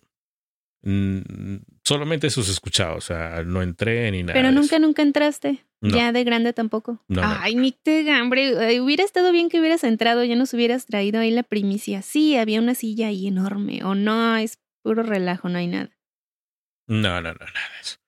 mm, 0.85 1.57
solamente 1.83 2.27
eso 2.27 2.41
se 2.43 2.51
escuchaba, 2.51 2.95
o 2.95 3.01
sea, 3.01 3.43
no 3.43 3.61
entré 3.61 4.09
ni 4.11 4.23
nada. 4.23 4.33
Pero 4.33 4.51
nunca, 4.51 4.79
nunca 4.79 5.01
entraste. 5.01 5.65
Ya 5.81 6.11
de 6.11 6.23
grande 6.23 6.51
tampoco. 6.53 7.03
Ay, 7.15 7.55
Nick 7.55 7.77
te 7.83 8.09
hambre. 8.09 8.79
Hubiera 8.81 9.03
estado 9.03 9.31
bien 9.31 9.49
que 9.49 9.59
hubieras 9.59 9.83
entrado, 9.83 10.23
ya 10.23 10.35
nos 10.35 10.53
hubieras 10.53 10.85
traído 10.87 11.19
ahí 11.19 11.29
la 11.29 11.43
primicia. 11.43 12.01
Sí, 12.01 12.37
había 12.37 12.59
una 12.59 12.73
silla 12.73 13.07
ahí 13.07 13.27
enorme. 13.27 13.83
O 13.83 13.93
no, 13.93 14.35
es 14.37 14.57
puro 14.81 15.03
relajo, 15.03 15.47
no 15.49 15.59
hay 15.59 15.67
nada. 15.67 15.91
No, 16.87 17.21
no, 17.21 17.33
no, 17.33 17.33
nada 17.33 17.69
de. 17.83 17.99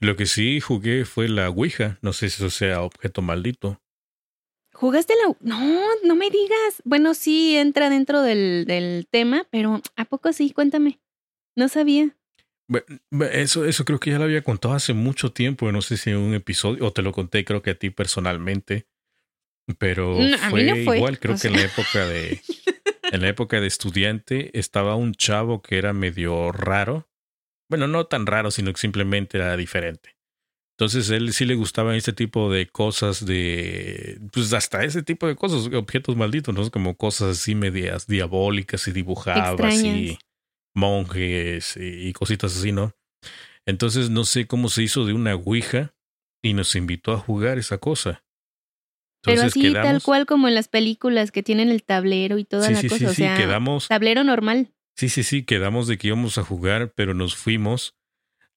Lo 0.00 0.16
que 0.16 0.26
sí 0.26 0.60
jugué 0.60 1.04
fue 1.04 1.28
la 1.28 1.50
Ouija. 1.50 1.98
No 2.02 2.12
sé 2.12 2.28
si 2.28 2.42
eso 2.42 2.50
sea 2.50 2.82
objeto 2.82 3.22
maldito. 3.22 3.80
¿Jugaste 4.72 5.14
la.? 5.14 5.36
No, 5.40 5.84
no 6.04 6.14
me 6.14 6.30
digas. 6.30 6.82
Bueno, 6.84 7.14
sí 7.14 7.56
entra 7.56 7.90
dentro 7.90 8.22
del, 8.22 8.64
del 8.66 9.06
tema, 9.10 9.46
pero 9.50 9.80
¿a 9.96 10.04
poco 10.04 10.32
sí? 10.32 10.50
Cuéntame. 10.50 11.00
No 11.56 11.68
sabía. 11.68 12.16
Eso, 13.32 13.64
eso 13.64 13.84
creo 13.84 14.00
que 14.00 14.10
ya 14.10 14.18
lo 14.18 14.24
había 14.24 14.42
contado 14.42 14.74
hace 14.74 14.94
mucho 14.94 15.32
tiempo, 15.32 15.70
no 15.70 15.82
sé 15.82 15.96
si 15.96 16.10
en 16.10 16.16
un 16.16 16.34
episodio, 16.34 16.86
o 16.86 16.92
te 16.92 17.02
lo 17.02 17.12
conté 17.12 17.44
creo 17.44 17.62
que 17.62 17.70
a 17.70 17.78
ti 17.78 17.90
personalmente, 17.90 18.86
pero 19.78 20.16
fue, 20.50 20.62
igual, 20.62 21.18
creo 21.18 21.36
que 21.36 21.48
en 21.48 21.54
la 21.54 21.62
época 21.62 22.06
de, 22.06 22.40
en 23.12 23.20
la 23.20 23.28
época 23.28 23.60
de 23.60 23.66
estudiante 23.66 24.58
estaba 24.58 24.96
un 24.96 25.14
chavo 25.14 25.60
que 25.60 25.76
era 25.76 25.92
medio 25.92 26.52
raro, 26.52 27.08
bueno, 27.68 27.86
no 27.86 28.06
tan 28.06 28.26
raro, 28.26 28.50
sino 28.50 28.72
que 28.72 28.80
simplemente 28.80 29.38
era 29.38 29.56
diferente. 29.56 30.16
Entonces 30.76 31.10
él 31.10 31.32
sí 31.32 31.44
le 31.44 31.54
gustaba 31.54 31.94
este 31.94 32.12
tipo 32.12 32.50
de 32.50 32.66
cosas 32.66 33.24
de, 33.24 34.18
pues 34.32 34.52
hasta 34.52 34.82
ese 34.84 35.02
tipo 35.02 35.26
de 35.26 35.36
cosas, 35.36 35.72
objetos 35.72 36.16
malditos, 36.16 36.52
¿no? 36.52 36.68
Como 36.70 36.96
cosas 36.96 37.38
así 37.38 37.54
medias 37.54 38.06
diabólicas 38.06 38.88
y 38.88 38.92
dibujaba 38.92 39.68
así 39.68 40.18
monjes 40.74 41.76
y 41.76 42.12
cositas 42.12 42.56
así, 42.56 42.72
¿no? 42.72 42.94
Entonces 43.66 44.10
no 44.10 44.24
sé 44.24 44.46
cómo 44.46 44.68
se 44.68 44.82
hizo 44.82 45.06
de 45.06 45.12
una 45.12 45.34
Ouija 45.34 45.94
y 46.42 46.52
nos 46.52 46.74
invitó 46.74 47.12
a 47.12 47.18
jugar 47.18 47.58
esa 47.58 47.78
cosa. 47.78 48.24
Pero 49.22 49.42
así 49.42 49.72
tal 49.72 50.02
cual 50.02 50.26
como 50.26 50.48
en 50.48 50.54
las 50.54 50.68
películas 50.68 51.30
que 51.30 51.42
tienen 51.42 51.70
el 51.70 51.82
tablero 51.82 52.36
y 52.36 52.44
toda 52.44 52.70
la 52.70 52.82
cosa, 52.82 52.98
sí, 52.98 53.06
o 53.06 53.14
sea, 53.14 53.36
quedamos, 53.36 53.88
tablero 53.88 54.22
normal. 54.22 54.72
Sí, 54.96 55.08
sí, 55.08 55.22
sí, 55.22 55.44
quedamos 55.44 55.88
de 55.88 55.96
que 55.96 56.08
íbamos 56.08 56.36
a 56.36 56.44
jugar, 56.44 56.92
pero 56.94 57.14
nos 57.14 57.34
fuimos 57.34 57.96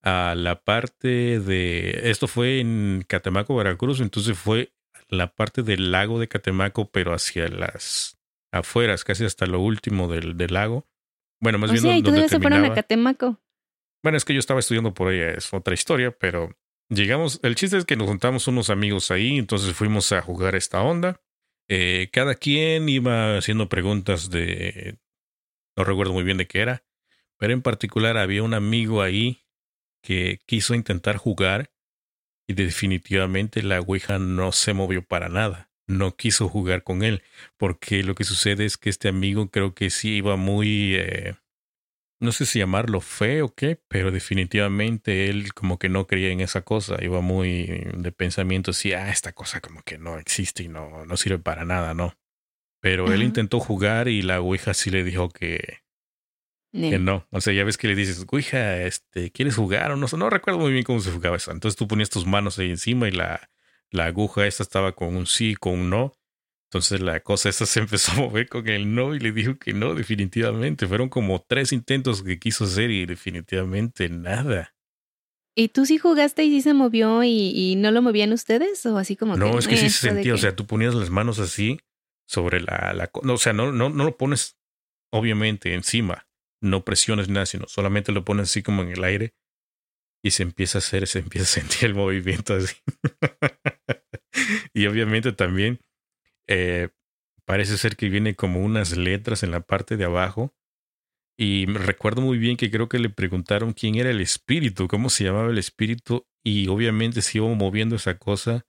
a 0.04 0.36
la 0.36 0.62
parte 0.62 1.40
de... 1.40 2.02
Esto 2.04 2.28
fue 2.28 2.60
en 2.60 3.06
Catemaco, 3.08 3.56
Veracruz, 3.56 4.02
entonces 4.02 4.38
fue 4.38 4.74
la 5.08 5.34
parte 5.34 5.64
del 5.64 5.92
lago 5.92 6.20
de 6.20 6.28
Catemaco, 6.28 6.92
pero 6.92 7.14
hacia 7.14 7.48
las 7.48 8.20
afueras, 8.52 9.04
casi 9.04 9.24
hasta 9.24 9.46
lo 9.46 9.62
último 9.62 10.10
del, 10.10 10.36
del 10.36 10.54
lago. 10.54 10.86
Bueno, 11.40 11.58
más 11.60 11.72
bien 11.72 11.82
sea, 11.84 11.98
¿y 11.98 12.02
donde 12.02 12.28
se 12.30 12.40
fueron 12.40 12.66
a 12.66 12.74
Catemaco? 12.74 13.40
Bueno, 14.04 14.18
es 14.18 14.26
que 14.26 14.34
yo 14.34 14.40
estaba 14.40 14.60
estudiando 14.60 14.94
por 14.94 15.10
ahí, 15.10 15.20
es 15.20 15.54
otra 15.54 15.74
historia, 15.74 16.12
pero 16.12 16.56
llegamos, 16.90 17.40
el 17.44 17.56
chiste 17.56 17.78
es 17.78 17.86
que 17.86 17.96
nos 17.96 18.08
juntamos 18.08 18.48
unos 18.48 18.70
amigos 18.70 19.12
ahí, 19.12 19.38
entonces 19.38 19.74
fuimos 19.76 20.12
a 20.12 20.22
jugar 20.22 20.56
esta 20.56 20.82
onda. 20.82 21.22
Eh, 21.70 22.10
cada 22.14 22.36
quien 22.36 22.88
iba 22.88 23.38
haciendo 23.38 23.68
preguntas 23.68 24.30
de, 24.30 24.98
no 25.76 25.84
recuerdo 25.84 26.14
muy 26.14 26.24
bien 26.24 26.38
de 26.38 26.48
qué 26.48 26.62
era, 26.62 26.86
pero 27.38 27.54
en 27.54 27.62
particular 27.62 28.18
había 28.18 28.44
un 28.44 28.54
amigo 28.54 29.02
ahí 29.02 29.46
que 30.02 30.40
quiso 30.46 30.74
intentar 30.74 31.18
jugar 31.18 31.72
y 32.48 32.54
definitivamente 32.54 33.62
la 33.62 33.82
Ouija 33.82 34.20
no 34.20 34.54
se 34.54 34.74
movió 34.74 35.06
para 35.06 35.28
nada. 35.28 35.67
No 35.88 36.16
quiso 36.16 36.50
jugar 36.50 36.84
con 36.84 37.04
él, 37.04 37.24
porque 37.56 38.04
lo 38.04 38.14
que 38.14 38.26
sucede 38.26 38.66
es 38.66 38.78
que 38.78 38.90
este 38.90 39.08
amigo 39.08 39.50
creo 39.50 39.74
que 39.74 39.90
sí 39.90 40.18
iba 40.18 40.36
muy, 40.36 40.96
eh, 40.96 41.36
no 42.20 42.32
sé 42.32 42.46
si 42.46 42.60
llamarlo 42.60 43.00
fe 43.00 43.42
o 43.42 43.54
qué, 43.54 43.80
pero 43.88 44.12
definitivamente 44.12 45.30
él 45.30 45.54
como 45.54 45.80
que 45.80 45.88
no 45.88 46.08
creía 46.08 46.30
en 46.30 46.42
esa 46.42 46.62
cosa, 46.64 46.98
iba 47.02 47.22
muy 47.22 47.88
de 47.94 48.12
pensamiento 48.12 48.72
así, 48.72 48.94
ah, 48.94 49.10
esta 49.10 49.32
cosa 49.34 49.62
como 49.62 49.82
que 49.84 49.98
no 49.98 50.20
existe 50.20 50.64
y 50.64 50.68
no, 50.68 51.06
no 51.06 51.16
sirve 51.16 51.40
para 51.40 51.64
nada, 51.64 51.94
¿no? 51.94 52.18
Pero 52.80 53.12
él 53.12 53.24
intentó 53.24 53.60
jugar 53.60 54.08
y 54.08 54.22
la 54.22 54.40
Ouija 54.40 54.74
sí 54.74 54.92
le 54.92 55.04
dijo 55.04 55.30
que, 55.30 55.80
que 56.72 57.00
no. 57.00 57.28
O 57.32 57.42
sea, 57.42 57.54
ya 57.54 57.64
ves 57.64 57.78
que 57.78 57.88
le 57.88 57.96
dices, 57.96 58.26
Ouija, 58.30 58.82
este, 58.84 59.32
¿quieres 59.32 59.56
jugar? 59.56 59.92
O 59.92 59.96
no, 59.96 60.08
no 60.16 60.30
recuerdo 60.30 60.60
muy 60.60 60.72
bien 60.72 60.84
cómo 60.84 61.00
se 61.00 61.12
jugaba 61.12 61.38
eso. 61.38 61.52
Entonces 61.52 61.76
tú 61.76 61.88
ponías 61.88 62.10
tus 62.10 62.26
manos 62.26 62.60
ahí 62.60 62.70
encima 62.70 63.08
y 63.08 63.12
la, 63.12 63.50
la 63.92 64.06
aguja 64.06 64.48
esta 64.48 64.64
estaba 64.64 64.94
con 64.94 65.16
un 65.16 65.26
sí, 65.26 65.56
con 65.56 65.74
un 65.74 65.90
no. 65.90 66.14
Entonces 66.70 67.02
la 67.02 67.20
cosa 67.22 67.50
esa 67.50 67.66
se 67.66 67.80
empezó 67.80 68.12
a 68.14 68.16
mover 68.16 68.50
con 68.50 68.68
el 68.68 68.94
no 68.94 69.16
y 69.16 69.20
le 69.20 69.32
dijo 69.32 69.58
que 69.58 69.74
no, 69.74 69.96
definitivamente. 69.96 70.88
Fueron 70.88 71.10
como 71.10 71.44
tres 71.48 71.72
intentos 71.72 72.24
que 72.24 72.40
quiso 72.40 72.66
hacer 72.66 72.92
y 72.92 73.06
definitivamente 73.06 74.10
nada. 74.10 74.74
¿Y 75.56 75.70
tú 75.70 75.88
sí 75.88 75.98
jugaste 75.98 76.44
y 76.44 76.52
sí 76.52 76.62
se 76.62 76.76
movió 76.76 77.24
y, 77.24 77.76
no 77.78 77.90
lo 77.90 78.04
movían 78.04 78.32
ustedes? 78.32 78.86
¿O 78.86 79.00
así 79.00 79.16
como 79.16 79.36
No, 79.36 79.58
es 79.58 79.68
que 79.68 79.76
sí 79.76 79.90
se 79.90 80.10
sentía. 80.10 80.36
O 80.36 80.38
sea, 80.38 80.56
tú 80.56 80.68
ponías 80.68 80.94
las 80.94 81.10
manos 81.10 81.40
así 81.40 81.80
sobre 82.28 82.62
la... 82.62 82.94
la 82.94 83.10
no, 83.24 83.34
o 83.34 83.38
sea, 83.38 83.54
no, 83.54 83.72
no, 83.72 83.90
no 83.90 84.04
lo 84.04 84.18
pones 84.18 84.60
obviamente 85.12 85.74
encima. 85.74 86.28
No 86.62 86.86
presiones 86.86 87.28
nada, 87.30 87.48
sino 87.48 87.68
solamente 87.68 88.12
lo 88.12 88.24
pones 88.24 88.50
así 88.50 88.62
como 88.62 88.84
en 88.84 88.90
el 88.90 89.04
aire 89.04 89.34
y 90.24 90.32
se 90.32 90.44
empieza 90.44 90.78
a 90.78 90.80
hacer, 90.80 91.08
se 91.08 91.20
empieza 91.20 91.44
a 91.44 91.62
sentir 91.62 91.86
el 91.90 91.96
movimiento 91.96 92.56
así. 92.56 92.76
y 94.74 94.86
obviamente 94.88 95.32
también 95.32 95.80
eh, 96.48 96.90
parece 97.46 97.78
ser 97.78 97.96
que 97.96 98.10
viene 98.10 98.36
como 98.36 98.62
unas 98.62 98.96
letras 98.98 99.44
en 99.44 99.52
la 99.52 99.62
parte 99.62 99.98
de 99.98 100.06
abajo. 100.06 100.54
Y 101.40 101.68
recuerdo 101.68 102.22
muy 102.22 102.40
bien 102.40 102.58
que 102.58 102.72
creo 102.72 102.90
que 102.90 102.98
le 102.98 103.10
preguntaron 103.10 103.74
quién 103.74 103.96
era 103.96 104.10
el 104.10 104.22
espíritu, 104.22 104.88
cómo 104.88 105.10
se 105.10 105.24
llamaba 105.24 105.52
el 105.52 105.60
espíritu, 105.60 106.26
y 106.44 106.68
obviamente 106.68 107.22
se 107.22 107.38
iba 107.38 107.48
moviendo 107.48 107.96
esa 107.96 108.18
cosa, 108.18 108.66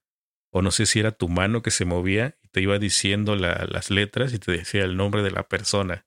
o 0.52 0.60
no 0.60 0.70
sé 0.70 0.84
si 0.84 1.00
era 1.00 1.12
tu 1.12 1.28
mano 1.28 1.62
que 1.62 1.70
se 1.70 1.86
movía 1.86 2.36
y 2.42 2.48
te 2.48 2.60
iba 2.60 2.78
diciendo 2.78 3.36
las 3.36 3.90
letras 3.90 4.34
y 4.34 4.38
te 4.38 4.52
decía 4.52 4.84
el 4.84 4.96
nombre 4.96 5.22
de 5.22 5.30
la 5.30 5.48
persona 5.48 6.06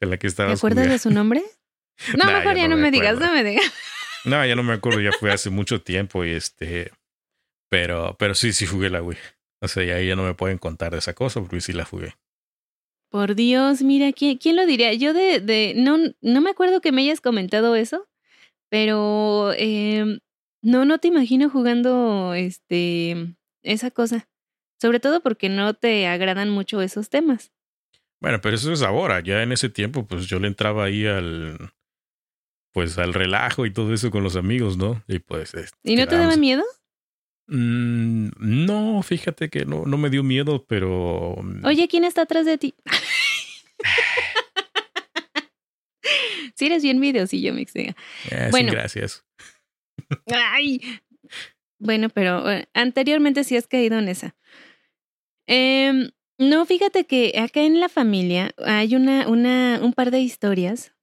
con 0.00 0.10
la 0.10 0.18
que 0.18 0.26
estabas. 0.26 0.60
¿Te 0.60 0.66
acuerdas 0.66 0.88
de 0.88 0.98
su 0.98 1.10
nombre? 1.10 1.42
No, 2.16 2.24
mejor 2.32 2.56
ya, 2.56 2.66
no, 2.66 2.78
me 2.78 2.90
digas, 2.90 3.18
no 3.18 3.30
me 3.30 3.44
digas. 3.44 3.70
No, 4.24 4.44
ya 4.44 4.54
no 4.54 4.62
me 4.62 4.74
acuerdo, 4.74 5.00
ya 5.00 5.12
fue 5.12 5.32
hace 5.32 5.50
mucho 5.50 5.82
tiempo 5.82 6.24
y 6.24 6.30
este. 6.30 6.92
Pero, 7.70 8.16
pero 8.18 8.34
sí, 8.34 8.52
sí 8.52 8.66
jugué 8.66 8.90
la 8.90 9.02
Wii. 9.02 9.16
O 9.62 9.68
sea, 9.68 9.84
ya 9.84 9.96
ahí 9.96 10.08
ya 10.08 10.16
no 10.16 10.24
me 10.24 10.34
pueden 10.34 10.58
contar 10.58 10.92
de 10.92 10.98
esa 10.98 11.14
cosa 11.14 11.40
porque 11.40 11.60
sí 11.60 11.72
la 11.72 11.84
jugué. 11.84 12.14
Por 13.10 13.34
Dios, 13.34 13.82
mira, 13.82 14.12
¿quién, 14.12 14.38
quién 14.38 14.56
lo 14.56 14.66
diría? 14.66 14.92
Yo 14.94 15.12
de, 15.12 15.40
de, 15.40 15.74
no, 15.76 15.98
no 16.20 16.40
me 16.40 16.50
acuerdo 16.50 16.80
que 16.80 16.92
me 16.92 17.02
hayas 17.02 17.20
comentado 17.20 17.74
eso, 17.74 18.08
pero 18.68 19.52
eh, 19.56 20.20
no, 20.62 20.84
no 20.84 20.98
te 20.98 21.08
imagino 21.08 21.50
jugando 21.50 22.34
este 22.34 23.34
esa 23.62 23.90
cosa. 23.90 24.28
Sobre 24.80 25.00
todo 25.00 25.20
porque 25.22 25.48
no 25.48 25.74
te 25.74 26.06
agradan 26.06 26.50
mucho 26.50 26.80
esos 26.80 27.10
temas. 27.10 27.52
Bueno, 28.20 28.40
pero 28.40 28.54
eso 28.54 28.72
es 28.72 28.82
ahora. 28.82 29.20
Ya 29.20 29.42
en 29.42 29.52
ese 29.52 29.68
tiempo, 29.68 30.06
pues 30.06 30.26
yo 30.26 30.38
le 30.38 30.48
entraba 30.48 30.84
ahí 30.84 31.06
al, 31.06 31.72
pues 32.72 32.98
al 32.98 33.14
relajo 33.14 33.66
y 33.66 33.72
todo 33.72 33.92
eso 33.92 34.10
con 34.10 34.22
los 34.22 34.36
amigos, 34.36 34.76
¿no? 34.76 35.02
Y 35.08 35.18
pues... 35.18 35.54
Este, 35.54 35.76
¿Y 35.84 35.96
no 35.96 36.06
te 36.06 36.16
daba 36.16 36.36
miedo? 36.36 36.62
Mm, 37.48 38.28
no, 38.38 39.02
fíjate 39.02 39.48
que 39.48 39.64
no, 39.64 39.84
no 39.84 39.98
me 39.98 40.10
dio 40.10 40.22
miedo, 40.22 40.64
pero... 40.66 41.36
Mm, 41.42 41.64
Oye, 41.64 41.88
¿quién 41.88 42.04
está 42.04 42.22
atrás 42.22 42.46
de 42.46 42.58
ti? 42.58 42.74
Si 46.60 46.66
eres 46.66 46.82
bien 46.82 47.00
videosillo, 47.00 47.54
Mixega. 47.54 47.96
Eh, 48.30 48.48
bueno, 48.50 48.70
gracias. 48.70 49.24
Ay. 50.26 50.82
Bueno, 51.78 52.10
pero 52.10 52.50
eh, 52.50 52.68
anteriormente 52.74 53.44
sí 53.44 53.56
has 53.56 53.66
caído 53.66 53.98
en 53.98 54.08
esa. 54.08 54.36
Eh, 55.46 56.10
no, 56.36 56.66
fíjate 56.66 57.06
que 57.06 57.32
acá 57.38 57.62
en 57.62 57.80
la 57.80 57.88
familia 57.88 58.50
hay 58.58 58.94
una, 58.94 59.26
una, 59.26 59.80
un 59.82 59.94
par 59.94 60.10
de 60.10 60.20
historias. 60.20 60.94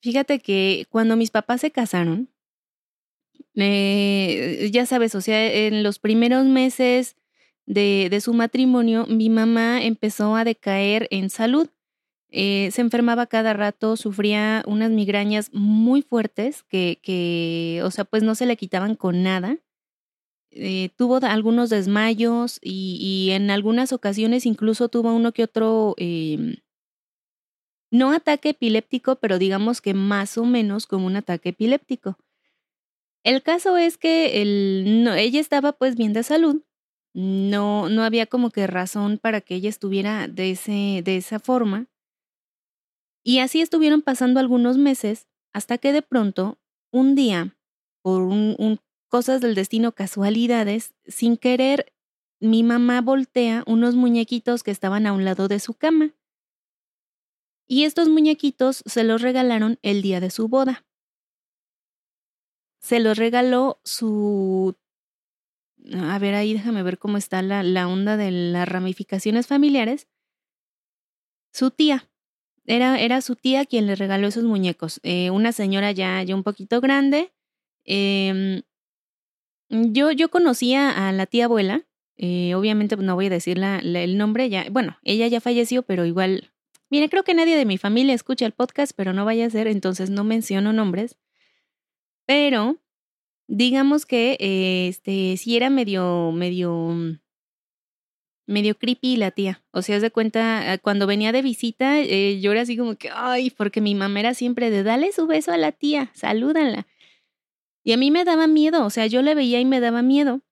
Fíjate 0.00 0.38
que 0.40 0.86
cuando 0.90 1.16
mis 1.16 1.30
papás 1.30 1.60
se 1.60 1.70
casaron, 1.70 2.28
eh, 3.54 4.70
ya 4.72 4.86
sabes, 4.86 5.14
o 5.14 5.20
sea, 5.20 5.52
en 5.52 5.82
los 5.82 5.98
primeros 5.98 6.44
meses 6.44 7.16
de, 7.66 8.08
de, 8.10 8.20
su 8.20 8.32
matrimonio, 8.32 9.06
mi 9.06 9.30
mamá 9.30 9.82
empezó 9.82 10.36
a 10.36 10.44
decaer 10.44 11.08
en 11.10 11.30
salud. 11.30 11.68
Eh, 12.30 12.70
se 12.72 12.82
enfermaba 12.82 13.26
cada 13.26 13.54
rato, 13.54 13.96
sufría 13.96 14.62
unas 14.66 14.90
migrañas 14.90 15.50
muy 15.52 16.02
fuertes 16.02 16.62
que, 16.64 16.98
que, 17.02 17.80
o 17.84 17.90
sea, 17.90 18.04
pues 18.04 18.22
no 18.22 18.34
se 18.34 18.46
le 18.46 18.56
quitaban 18.56 18.94
con 18.94 19.22
nada. 19.22 19.58
Eh, 20.50 20.90
tuvo 20.96 21.18
algunos 21.22 21.70
desmayos 21.70 22.58
y, 22.62 23.30
en 23.32 23.50
algunas 23.50 23.92
ocasiones 23.92 24.46
incluso 24.46 24.88
tuvo 24.88 25.12
uno 25.12 25.32
que 25.32 25.44
otro, 25.44 25.94
em, 25.98 26.56
no 27.90 28.12
ataque 28.12 28.50
epiléptico, 28.50 29.16
pero 29.16 29.38
digamos 29.38 29.80
que 29.80 29.94
más 29.94 30.38
o 30.38 30.44
menos 30.44 30.86
como 30.86 31.06
un 31.06 31.16
ataque 31.16 31.50
epiléptico. 31.50 32.18
El 33.24 33.42
caso 33.42 33.76
es 33.76 33.98
que 33.98 34.40
ella 34.40 35.40
estaba 35.40 35.72
pues 35.72 35.96
bien 35.96 36.12
de 36.12 36.22
salud, 36.22 36.62
no, 37.14 37.88
no 37.88 38.04
había 38.04 38.26
como 38.26 38.50
que 38.50 38.66
razón 38.66 39.18
para 39.18 39.40
que 39.40 39.56
ella 39.56 39.68
estuviera 39.68 40.28
de, 40.28 40.52
ese, 40.52 41.02
de 41.04 41.16
esa 41.16 41.40
forma. 41.40 41.86
Y 43.24 43.40
así 43.40 43.60
estuvieron 43.60 44.02
pasando 44.02 44.40
algunos 44.40 44.78
meses 44.78 45.26
hasta 45.52 45.78
que 45.78 45.92
de 45.92 46.02
pronto, 46.02 46.58
un 46.92 47.14
día, 47.14 47.56
por 48.02 48.22
un, 48.22 48.54
un 48.58 48.78
cosas 49.08 49.40
del 49.40 49.54
destino, 49.54 49.92
casualidades, 49.92 50.94
sin 51.06 51.36
querer, 51.36 51.92
mi 52.40 52.62
mamá 52.62 53.00
voltea 53.00 53.64
unos 53.66 53.96
muñequitos 53.96 54.62
que 54.62 54.70
estaban 54.70 55.06
a 55.06 55.12
un 55.12 55.24
lado 55.24 55.48
de 55.48 55.58
su 55.58 55.74
cama. 55.74 56.14
Y 57.68 57.84
estos 57.84 58.08
muñequitos 58.08 58.82
se 58.86 59.04
los 59.04 59.22
regalaron 59.22 59.78
el 59.82 60.02
día 60.02 60.20
de 60.20 60.30
su 60.30 60.48
boda. 60.48 60.84
Se 62.80 62.98
los 62.98 63.16
regaló 63.16 63.80
su... 63.84 64.76
A 65.92 66.18
ver, 66.18 66.34
ahí 66.34 66.54
déjame 66.54 66.82
ver 66.82 66.98
cómo 66.98 67.18
está 67.18 67.42
la, 67.42 67.62
la 67.62 67.86
onda 67.86 68.16
de 68.16 68.30
las 68.30 68.68
ramificaciones 68.68 69.46
familiares. 69.46 70.08
Su 71.52 71.70
tía. 71.70 72.10
Era, 72.64 72.98
era 72.98 73.20
su 73.20 73.36
tía 73.36 73.64
quien 73.64 73.86
le 73.86 73.94
regaló 73.94 74.26
esos 74.26 74.44
muñecos. 74.44 75.00
Eh, 75.02 75.30
una 75.30 75.52
señora 75.52 75.92
ya, 75.92 76.22
ya 76.22 76.34
un 76.34 76.42
poquito 76.42 76.80
grande. 76.80 77.32
Mm, 77.86 78.60
yo, 79.70 80.12
yo 80.12 80.30
conocía 80.30 81.08
a 81.08 81.12
la 81.12 81.26
tía 81.26 81.46
abuela, 81.46 81.86
eh, 82.16 82.54
obviamente 82.54 82.96
no 82.96 83.14
voy 83.14 83.26
a 83.26 83.30
decir 83.30 83.58
el 83.58 84.18
nombre, 84.18 84.48
ya, 84.48 84.66
bueno, 84.70 84.98
ella 85.02 85.26
ya 85.28 85.40
falleció, 85.40 85.82
pero 85.82 86.04
igual, 86.04 86.52
mira, 86.90 87.08
creo 87.08 87.24
que 87.24 87.34
nadie 87.34 87.56
de 87.56 87.64
mi 87.64 87.78
familia 87.78 88.14
escucha 88.14 88.46
el 88.46 88.52
podcast, 88.52 88.92
pero 88.96 89.12
no 89.12 89.24
vaya 89.24 89.46
a 89.46 89.50
ser, 89.50 89.66
entonces 89.66 90.10
no 90.10 90.24
menciono 90.24 90.72
nombres. 90.72 91.16
Pero, 92.26 92.76
digamos 93.46 94.06
que, 94.06 94.36
este, 94.88 95.36
sí 95.36 95.56
era 95.56 95.70
medio, 95.70 96.32
medio, 96.32 97.18
medio 98.46 98.78
creepy 98.78 99.16
la 99.16 99.30
tía. 99.30 99.62
O 99.70 99.82
sea, 99.82 100.00
de 100.00 100.10
cuenta, 100.10 100.72
ah, 100.72 100.78
cuando 100.78 101.06
venía 101.06 101.32
de 101.32 101.42
visita, 101.42 102.00
eh, 102.00 102.40
yo 102.40 102.52
era 102.52 102.62
así 102.62 102.76
como 102.76 102.96
que, 102.96 103.10
ay, 103.12 103.50
porque 103.50 103.80
mi 103.80 103.94
mamá 103.94 104.20
era 104.20 104.34
siempre 104.34 104.70
de, 104.70 104.82
dale 104.82 105.12
su 105.12 105.26
beso 105.26 105.52
a 105.52 105.56
la 105.58 105.72
tía, 105.72 106.10
salúdala. 106.14 106.86
Y 107.84 107.92
a 107.92 107.96
mí 107.96 108.10
me 108.10 108.24
daba 108.24 108.46
miedo, 108.46 108.84
o 108.84 108.90
sea, 108.90 109.06
yo 109.06 109.22
le 109.22 109.34
veía 109.34 109.60
y 109.60 109.64
me 109.64 109.80
daba 109.80 110.02
miedo, 110.02 110.42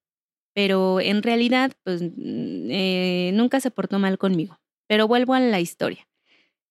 pero 0.55 1.01
en 1.01 1.23
realidad, 1.23 1.73
pues 1.85 2.01
eh, 2.03 3.31
nunca 3.35 3.61
se 3.61 3.71
portó 3.71 3.99
mal 3.99 4.17
conmigo. 4.17 4.59
Pero 4.87 5.07
vuelvo 5.07 5.35
a 5.35 5.41
la 5.41 5.61
historia. 5.61 6.09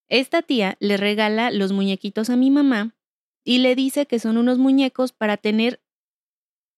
Esta 0.08 0.42
tía 0.42 0.78
le 0.80 0.98
regala 0.98 1.52
los 1.52 1.72
muñequitos 1.72 2.30
a 2.30 2.36
mi 2.36 2.52
mamá 2.52 2.96
y 3.44 3.60
le 3.60 3.76
dice 3.76 4.06
que 4.06 4.20
son 4.20 4.38
unos 4.38 4.58
muñecos 4.58 5.12
para 5.12 5.38
tener 5.38 5.82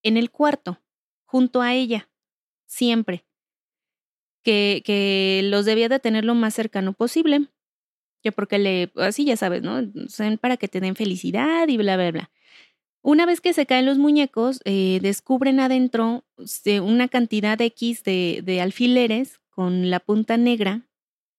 en 0.04 0.18
el 0.18 0.32
cuarto, 0.32 0.82
junto 1.26 1.62
a 1.62 1.74
ella, 1.74 2.10
siempre. 2.66 3.26
Que, 4.44 4.82
que 4.86 5.42
los 5.44 5.66
debía 5.66 5.90
de 5.90 6.00
tener 6.00 6.24
lo 6.24 6.36
más 6.36 6.54
cercano 6.54 6.94
posible. 6.94 7.48
Que 8.24 8.32
porque 8.32 8.60
le, 8.60 8.92
así 8.96 9.26
ya 9.26 9.38
sabes, 9.38 9.62
¿no? 9.62 9.82
Son 10.08 10.38
para 10.38 10.58
que 10.58 10.68
te 10.68 10.80
den 10.80 10.96
felicidad 10.96 11.68
y 11.68 11.78
bla, 11.78 11.98
bla, 11.98 12.12
bla. 12.12 12.32
Una 13.02 13.26
vez 13.26 13.42
que 13.42 13.54
se 13.54 13.66
caen 13.66 13.86
los 13.86 13.98
muñecos, 13.98 14.60
eh, 14.66 15.00
descubren 15.02 15.60
adentro 15.60 16.26
una 16.82 17.08
cantidad 17.08 17.60
X 17.62 18.04
de, 18.04 18.42
de 18.44 18.62
alfileres 18.62 19.40
con 19.50 19.90
la 19.90 20.00
punta 20.00 20.38
negra. 20.38 20.87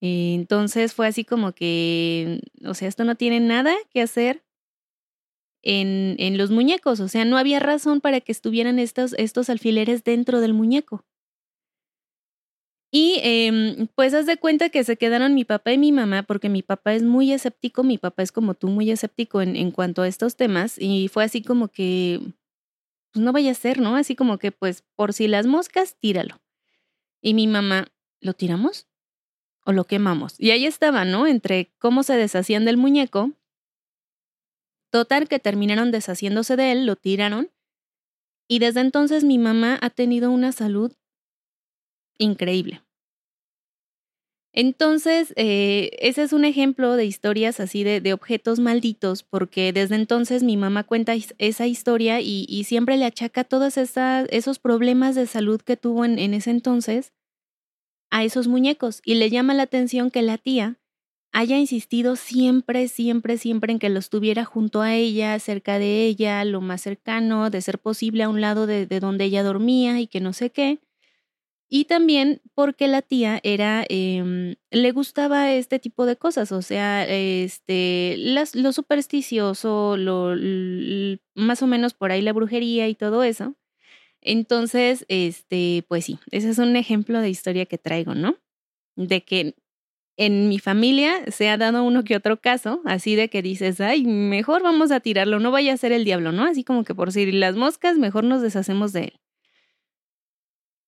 Entonces 0.01 0.95
fue 0.95 1.07
así 1.09 1.25
como 1.25 1.53
que, 1.53 2.41
o 2.65 2.75
sea, 2.75 2.89
esto 2.89 3.05
no 3.05 3.17
tiene 3.17 3.41
nada 3.41 3.75
que 3.91 4.03
hacer 4.03 4.43
en, 5.63 6.17
en 6.19 6.39
los 6.39 6.51
muñecos. 6.51 7.01
O 7.01 7.09
sea, 7.09 7.25
no 7.25 7.37
había 7.39 7.61
razón 7.61 8.01
para 8.01 8.21
que 8.21 8.33
estuvieran 8.33 8.79
estos, 8.79 9.15
estos 9.19 9.51
alfileres 9.51 10.05
dentro 10.05 10.41
del 10.41 10.55
muñeco. 10.55 11.05
Y 12.91 13.21
eh, 13.23 13.87
pues 13.95 14.15
haz 14.15 14.25
de 14.25 14.39
cuenta 14.39 14.71
que 14.71 14.83
se 14.83 14.97
quedaron 14.97 15.35
mi 15.35 15.45
papá 15.45 15.73
y 15.73 15.79
mi 15.79 15.93
mamá, 15.93 16.23
porque 16.23 16.49
mi 16.49 16.63
papá 16.63 16.95
es 16.95 17.03
muy 17.03 17.33
escéptico, 17.33 17.85
mi 17.85 17.99
papá 17.99 18.23
es 18.23 18.33
como 18.33 18.55
tú 18.55 18.69
muy 18.69 18.91
escéptico 18.91 19.43
en, 19.43 19.57
en 19.57 19.71
cuanto 19.73 20.03
a 20.03 20.09
estos 20.09 20.37
temas, 20.37 20.77
y 20.79 21.09
fue 21.09 21.25
así 21.25 21.43
como 21.43 21.69
que, 21.69 22.21
pues 23.13 23.25
no 23.25 23.33
vaya 23.33 23.53
a 23.53 23.55
ser, 23.55 23.81
¿no? 23.81 23.97
Así 23.97 24.17
como 24.17 24.39
que, 24.39 24.53
pues, 24.53 24.85
por 24.97 25.13
si 25.15 25.29
las 25.29 25.47
moscas, 25.47 25.97
tíralo. 26.01 26.41
Y 27.23 27.35
mi 27.35 27.47
mamá, 27.49 27.89
¿lo 28.21 28.35
tiramos? 28.35 28.88
¿O 29.69 29.73
lo 29.73 29.85
quemamos? 29.85 30.35
Y 30.39 30.53
ahí 30.53 30.65
estaba, 30.65 31.05
¿no? 31.05 31.27
Entre 31.27 31.71
cómo 31.79 32.03
se 32.03 32.17
deshacían 32.17 32.65
del 32.65 32.79
muñeco. 32.79 33.33
Total 34.91 35.29
que 35.29 35.39
terminaron 35.39 35.91
deshaciéndose 35.91 36.57
de 36.57 36.73
él, 36.73 36.87
lo 36.87 36.97
tiraron. 36.97 37.51
Y 38.49 38.61
desde 38.61 38.81
entonces 38.81 39.25
mi 39.25 39.37
mamá 39.37 39.79
ha 39.83 39.91
tenido 39.91 40.31
una 40.31 40.53
salud 40.53 40.95
increíble. 42.17 42.81
Entonces, 44.55 45.35
eh, 45.37 45.91
ese 45.99 46.23
es 46.23 46.33
un 46.33 46.47
ejemplo 46.47 46.97
de 46.97 47.05
historias 47.05 47.61
así 47.61 47.85
de, 47.85 48.01
de, 48.01 48.15
objetos 48.15 48.61
malditos, 48.61 49.23
porque 49.23 49.75
desde 49.75 49.97
entonces 49.97 50.43
mi 50.43 50.57
mamá 50.57 50.85
cuenta 50.85 51.13
esa 51.37 51.67
historia 51.67 52.23
y, 52.23 52.65
siempre 52.65 52.97
le 52.97 53.05
achaca 53.05 53.45
todos 53.45 53.77
esos 53.77 54.59
problemas 54.59 55.15
de 55.15 55.27
salud 55.27 55.61
que 55.61 55.77
tuvo 55.77 56.07
en, 56.07 56.19
en 56.19 56.33
ese 56.33 56.53
entonces 56.53 57.13
a 58.11 58.25
esos 58.25 58.49
muñecos 58.49 59.01
y 59.05 59.15
le 59.15 59.31
llama 59.31 59.55
la 59.55 59.65
atención 59.65 60.11
que 60.11 60.23
la 60.23 60.39
tía 60.39 60.77
haya 61.33 61.59
insistido 61.59 62.17
siempre, 62.17 62.89
siempre, 62.89 63.37
siempre 63.39 63.73
en 63.73 63.79
que 63.79 63.91
los 63.91 64.09
tuviera 64.11 64.45
junto 64.45 64.81
a 64.81 64.95
ella, 64.95 65.39
cerca 65.39 65.79
de 65.79 66.07
ella, 66.07 66.45
lo 66.45 66.61
más 66.61 66.81
cercano, 66.81 67.51
de 67.51 67.61
ser 67.61 67.79
posible 67.79 68.23
a 68.23 68.29
un 68.29 68.41
lado 68.41 68.67
de, 68.67 68.87
de 68.87 69.01
donde 69.01 69.25
ella 69.25 69.43
dormía 69.43 70.01
y 70.01 70.07
que 70.07 70.21
no 70.21 70.33
sé 70.33 70.51
qué. 70.51 70.81
Y 71.71 71.85
también 71.85 72.41
porque 72.55 72.89
la 72.89 73.03
tía 73.03 73.41
era, 73.43 73.85
eh, 73.91 74.57
le 74.71 74.93
gustaba 74.93 75.53
este 75.53 75.79
tipo 75.79 76.07
de 76.07 76.17
cosas, 76.17 76.51
o 76.51 76.63
sea, 76.63 77.07
este, 77.07 78.15
las, 78.17 78.55
lo 78.55 78.73
supersticioso, 78.73 79.99
lo, 79.99 80.35
más 81.35 81.63
o 81.63 81.67
menos 81.67 81.93
por 81.93 82.11
ahí 82.11 82.23
la 82.23 82.33
brujería 82.33 82.89
y 82.89 82.95
todo 82.95 83.23
eso. 83.23 83.55
Entonces, 84.31 85.07
este, 85.09 85.87
pues 85.89 86.05
sí, 86.05 86.19
ese 86.31 86.51
es 86.51 86.59
un 86.59 86.77
ejemplo 86.77 87.23
de 87.23 87.31
historia 87.31 87.65
que 87.65 87.79
traigo, 87.79 88.15
¿no? 88.15 88.37
De 88.95 89.25
que 89.25 89.55
en 90.19 90.51
mi 90.51 90.59
familia 90.59 91.25
se 91.31 91.49
ha 91.49 91.57
dado 91.57 91.83
uno 91.83 92.05
que 92.05 92.15
otro 92.15 92.39
caso, 92.39 92.83
así 92.85 93.17
de 93.17 93.31
que 93.31 93.41
dices, 93.41 93.81
ay, 93.81 94.05
mejor 94.05 94.63
vamos 94.63 94.91
a 94.91 95.01
tirarlo, 95.01 95.41
no 95.41 95.51
vaya 95.51 95.73
a 95.73 95.79
ser 95.79 95.93
el 95.93 96.05
diablo, 96.05 96.31
¿no? 96.33 96.45
Así 96.45 96.63
como 96.63 96.85
que 96.85 96.95
por 96.95 97.11
si 97.11 97.33
las 97.33 97.57
moscas, 97.57 97.97
mejor 97.97 98.25
nos 98.25 98.43
deshacemos 98.43 98.93
de 98.93 99.05
él. 99.05 99.21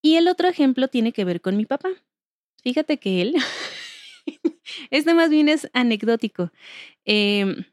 Y 0.03 0.17
el 0.17 0.29
otro 0.29 0.47
ejemplo 0.47 0.89
tiene 0.89 1.13
que 1.15 1.25
ver 1.25 1.41
con 1.41 1.57
mi 1.57 1.65
papá. 1.65 1.89
Fíjate 2.63 2.99
que 2.99 3.23
él, 3.23 3.37
este 4.91 5.15
más 5.15 5.31
bien 5.31 5.49
es 5.49 5.71
anecdótico. 5.73 6.53
Em, 7.07 7.65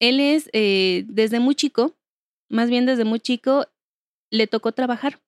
él 0.00 0.20
es, 0.20 0.48
eh, 0.54 1.04
desde 1.06 1.38
muy 1.38 1.54
chico, 1.54 1.98
más 2.48 2.70
bien 2.70 2.86
desde 2.86 3.04
muy 3.04 3.20
chico, 3.20 3.66
le 4.30 4.46
tocó 4.46 4.72
trabajar. 4.72 5.20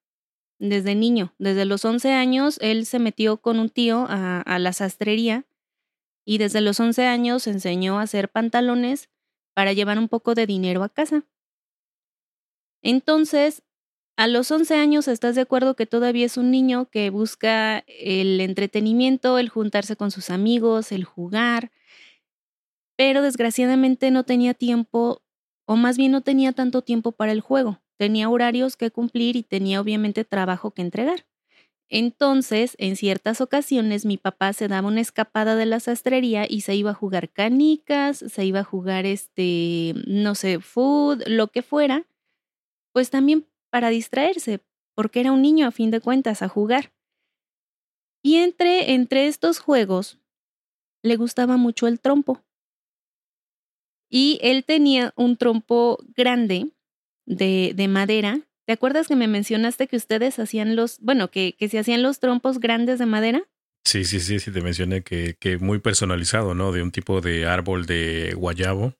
Desde 0.58 0.96
niño, 0.96 1.34
desde 1.38 1.64
los 1.64 1.84
11 1.84 2.12
años, 2.12 2.58
él 2.60 2.84
se 2.84 2.98
metió 2.98 3.36
con 3.36 3.60
un 3.60 3.70
tío 3.70 4.06
a, 4.08 4.58
la 4.58 4.72
sastrería 4.72 5.46
y 6.24 6.38
desde 6.38 6.60
los 6.60 6.80
11 6.80 7.06
años 7.06 7.46
enseñó 7.46 7.98
a 7.98 8.02
hacer 8.02 8.28
pantalones 8.28 9.08
para 9.54 9.72
llevar 9.72 9.98
un 9.98 10.08
poco 10.08 10.34
de 10.34 10.46
dinero 10.46 10.82
a 10.82 10.88
casa. 10.88 11.24
Entonces, 12.82 13.62
a 14.16 14.26
los 14.26 14.50
11 14.50 14.74
años 14.74 15.06
estás 15.06 15.36
de 15.36 15.42
acuerdo 15.42 15.76
que 15.76 15.86
todavía 15.86 16.26
es 16.26 16.36
un 16.36 16.50
niño 16.50 16.90
que 16.90 17.10
busca 17.10 17.84
el 17.86 18.40
entretenimiento, 18.40 19.38
el 19.38 19.48
juntarse 19.48 19.94
con 19.94 20.10
sus 20.10 20.30
amigos, 20.30 20.90
el 20.90 21.04
jugar. 21.04 21.70
pero 22.96 23.22
desgraciadamente 23.22 24.10
no 24.10 24.24
tenía 24.24 24.54
tiempo, 24.54 25.22
o 25.66 25.76
más 25.76 25.96
bien 25.96 26.10
no 26.10 26.20
tenía 26.22 26.52
tanto 26.52 26.82
tiempo 26.82 27.12
para 27.12 27.30
el 27.30 27.40
juego. 27.40 27.80
Tenía 27.98 28.30
horarios 28.30 28.76
que 28.76 28.90
cumplir 28.90 29.36
y 29.36 29.42
tenía 29.42 29.80
obviamente 29.80 30.24
trabajo 30.24 30.70
que 30.70 30.82
entregar. 30.82 31.26
Entonces, 31.90 32.76
en 32.78 32.96
ciertas 32.96 33.40
ocasiones, 33.40 34.04
mi 34.04 34.18
papá 34.18 34.52
se 34.52 34.68
daba 34.68 34.88
una 34.88 35.00
escapada 35.00 35.56
de 35.56 35.66
la 35.66 35.80
sastrería 35.80 36.46
y 36.48 36.60
se 36.60 36.74
iba 36.76 36.90
a 36.90 36.94
jugar 36.94 37.30
canicas, 37.30 38.18
se 38.18 38.44
iba 38.44 38.60
a 38.60 38.64
jugar 38.64 39.06
este, 39.06 39.94
no 40.06 40.34
sé, 40.34 40.60
food, 40.60 41.22
lo 41.26 41.48
que 41.48 41.62
fuera, 41.62 42.06
pues 42.92 43.10
también 43.10 43.46
para 43.70 43.88
distraerse, 43.88 44.60
porque 44.94 45.20
era 45.20 45.32
un 45.32 45.42
niño 45.42 45.66
a 45.66 45.72
fin 45.72 45.90
de 45.90 46.00
cuentas 46.00 46.42
a 46.42 46.48
jugar. 46.48 46.92
Y 48.22 48.36
entre, 48.36 48.92
entre 48.92 49.26
estos 49.26 49.58
juegos, 49.58 50.18
le 51.02 51.16
gustaba 51.16 51.56
mucho 51.56 51.86
el 51.86 52.00
trompo. 52.00 52.42
Y 54.10 54.38
él 54.42 54.64
tenía 54.64 55.12
un 55.16 55.36
trompo 55.36 55.98
grande 56.16 56.70
de, 57.28 57.72
de 57.74 57.88
madera 57.88 58.40
¿Te 58.68 58.74
acuerdas 58.74 59.08
que 59.08 59.16
me 59.16 59.28
mencionaste 59.28 59.86
que 59.86 59.96
ustedes 59.96 60.38
hacían 60.38 60.76
los, 60.76 61.00
bueno, 61.00 61.30
que, 61.30 61.54
que 61.58 61.70
se 61.70 61.78
hacían 61.78 62.02
los 62.02 62.20
trompos 62.20 62.60
grandes 62.60 62.98
de 62.98 63.06
madera? 63.06 63.42
Sí, 63.82 64.04
sí, 64.04 64.20
sí, 64.20 64.40
sí, 64.40 64.52
te 64.52 64.60
mencioné 64.60 65.02
que, 65.02 65.36
que 65.40 65.56
muy 65.56 65.78
personalizado, 65.78 66.54
¿no? 66.54 66.70
De 66.70 66.82
un 66.82 66.90
tipo 66.90 67.22
de 67.22 67.46
árbol 67.46 67.86
de 67.86 68.34
guayabo, 68.36 68.92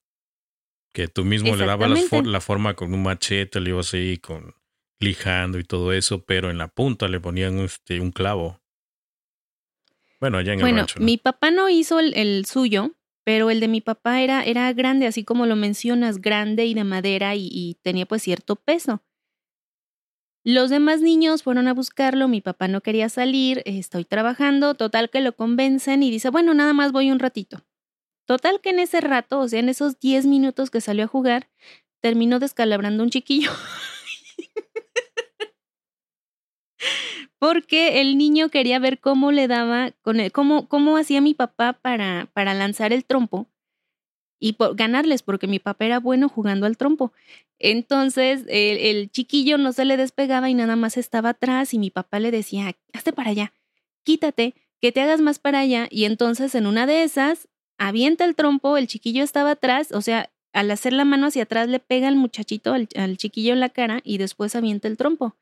que 0.94 1.06
tú 1.06 1.22
mismo 1.26 1.54
le 1.54 1.66
dabas 1.66 1.90
la, 2.24 2.40
forma 2.40 2.72
con 2.72 2.94
un 2.94 3.02
machete, 3.02 3.60
le 3.60 3.68
ibas 3.68 3.92
ahí 3.92 4.16
con 4.16 4.54
lijando 5.00 5.58
y 5.58 5.64
todo 5.64 5.92
eso, 5.92 6.24
pero 6.24 6.50
en 6.50 6.56
la 6.56 6.68
punta 6.68 7.06
le 7.06 7.20
ponían 7.20 7.58
este, 7.58 8.00
un 8.00 8.10
clavo. 8.10 8.62
Bueno, 10.18 10.38
allá 10.38 10.54
en 10.54 10.60
el 10.60 10.76
rancho, 10.76 10.98
mi 10.98 11.18
papá 11.18 11.50
no 11.50 11.68
hizo 11.68 12.00
el, 12.00 12.14
el, 12.14 12.46
suyo, 12.46 12.92
pero 13.28 13.50
el 13.50 13.60
de 13.60 13.68
mi 13.68 13.82
papá 13.82 14.22
era, 14.22 14.42
era 14.42 14.72
grande, 14.72 15.06
así 15.06 15.22
como 15.22 15.44
lo 15.44 15.54
mencionas, 15.54 16.22
grande 16.22 16.64
y 16.64 16.72
de 16.72 16.84
madera 16.84 17.34
y, 17.34 17.76
tenía 17.82 18.06
pues 18.06 18.22
cierto 18.22 18.56
peso. 18.56 19.02
Los 20.44 20.70
demás 20.70 21.02
niños 21.02 21.42
fueron 21.42 21.68
a 21.68 21.74
buscarlo, 21.74 22.26
mi 22.26 22.40
papá 22.40 22.68
no 22.68 22.80
quería 22.80 23.10
salir, 23.10 23.60
estoy 23.66 24.06
trabajando, 24.06 24.72
total 24.76 25.10
que 25.10 25.20
lo 25.20 25.36
convencen 25.36 26.02
y 26.02 26.10
dice, 26.10 26.30
bueno, 26.30 26.54
nada 26.54 26.72
más 26.72 26.90
voy 26.90 27.10
un 27.10 27.18
ratito. 27.18 27.66
Total 28.24 28.62
que 28.62 28.70
en 28.70 28.78
ese 28.78 29.02
rato, 29.02 29.40
o 29.40 29.46
sea, 29.46 29.60
en 29.60 29.68
esos 29.68 30.00
10 30.00 30.24
minutos 30.24 30.70
que 30.70 30.80
salió 30.80 31.04
a 31.04 31.08
jugar, 31.08 31.50
terminó 32.00 32.38
descalabrando 32.38 33.02
un 33.02 33.10
chiquillo. 33.10 33.50
Porque 37.38 38.00
el 38.00 38.18
niño 38.18 38.48
quería 38.48 38.78
ver 38.78 38.98
cómo 38.98 39.30
le 39.32 39.46
daba, 39.46 39.92
con 40.02 40.18
cómo, 40.30 40.68
cómo 40.68 40.96
hacía 40.96 41.20
mi 41.20 41.34
papá 41.34 41.74
para, 41.74 42.28
para 42.32 42.54
lanzar 42.54 42.92
el 42.92 43.04
trompo 43.04 43.48
y 44.40 44.54
por, 44.54 44.76
ganarles, 44.76 45.22
porque 45.22 45.46
mi 45.46 45.58
papá 45.58 45.86
era 45.86 46.00
bueno 46.00 46.28
jugando 46.28 46.66
al 46.66 46.76
trompo. 46.76 47.12
Entonces 47.58 48.44
el, 48.48 49.10
chiquillo 49.10 49.58
no 49.58 49.72
se 49.72 49.84
le 49.84 49.96
despegaba 49.96 50.48
y 50.48 50.54
nada 50.54 50.76
más 50.76 50.96
estaba 50.96 51.30
atrás 51.30 51.74
y 51.74 51.78
mi 51.78 51.90
papá 51.90 52.20
le 52.20 52.30
decía, 52.30 52.76
hazte 52.92 53.12
para 53.12 53.30
allá, 53.30 53.52
quítate, 54.04 54.54
que 54.80 54.92
te 54.92 55.00
hagas 55.00 55.20
más 55.20 55.38
para 55.38 55.60
allá. 55.60 55.88
Y 55.90 56.04
entonces 56.04 56.54
en 56.54 56.66
una 56.66 56.86
de 56.86 57.02
esas, 57.02 57.48
avienta 57.78 58.24
el 58.24 58.34
trompo, 58.34 58.76
el 58.76 58.86
chiquillo 58.86 59.24
estaba 59.24 59.52
atrás, 59.52 59.92
o 59.92 60.00
sea, 60.02 60.30
al 60.52 60.70
hacer 60.70 60.92
la 60.92 61.04
mano 61.04 61.26
hacia 61.26 61.44
atrás 61.44 61.68
le 61.68 61.78
pega 61.78 62.08
al 62.08 62.16
muchachito, 62.16 62.74
al 62.74 63.16
chiquillo 63.16 63.52
en 63.52 63.60
la 63.60 63.68
cara 63.68 64.00
y 64.02 64.18
después 64.18 64.56
avienta 64.56 64.88
el 64.88 64.96
trompo. 64.96 65.36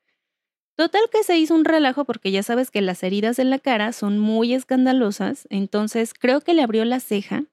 Total 0.76 1.02
que 1.10 1.24
se 1.24 1.38
hizo 1.38 1.54
un 1.54 1.64
relajo 1.64 2.04
porque 2.04 2.30
ya 2.30 2.42
sabes 2.42 2.70
que 2.70 2.82
las 2.82 3.02
heridas 3.02 3.38
en 3.38 3.48
la 3.48 3.58
cara 3.58 3.92
son 3.92 4.18
muy 4.18 4.52
escandalosas, 4.52 5.46
entonces 5.48 6.12
creo 6.12 6.42
que 6.42 6.52
le 6.52 6.62
abrió 6.62 6.84
la 6.84 7.00
ceja. 7.00 7.44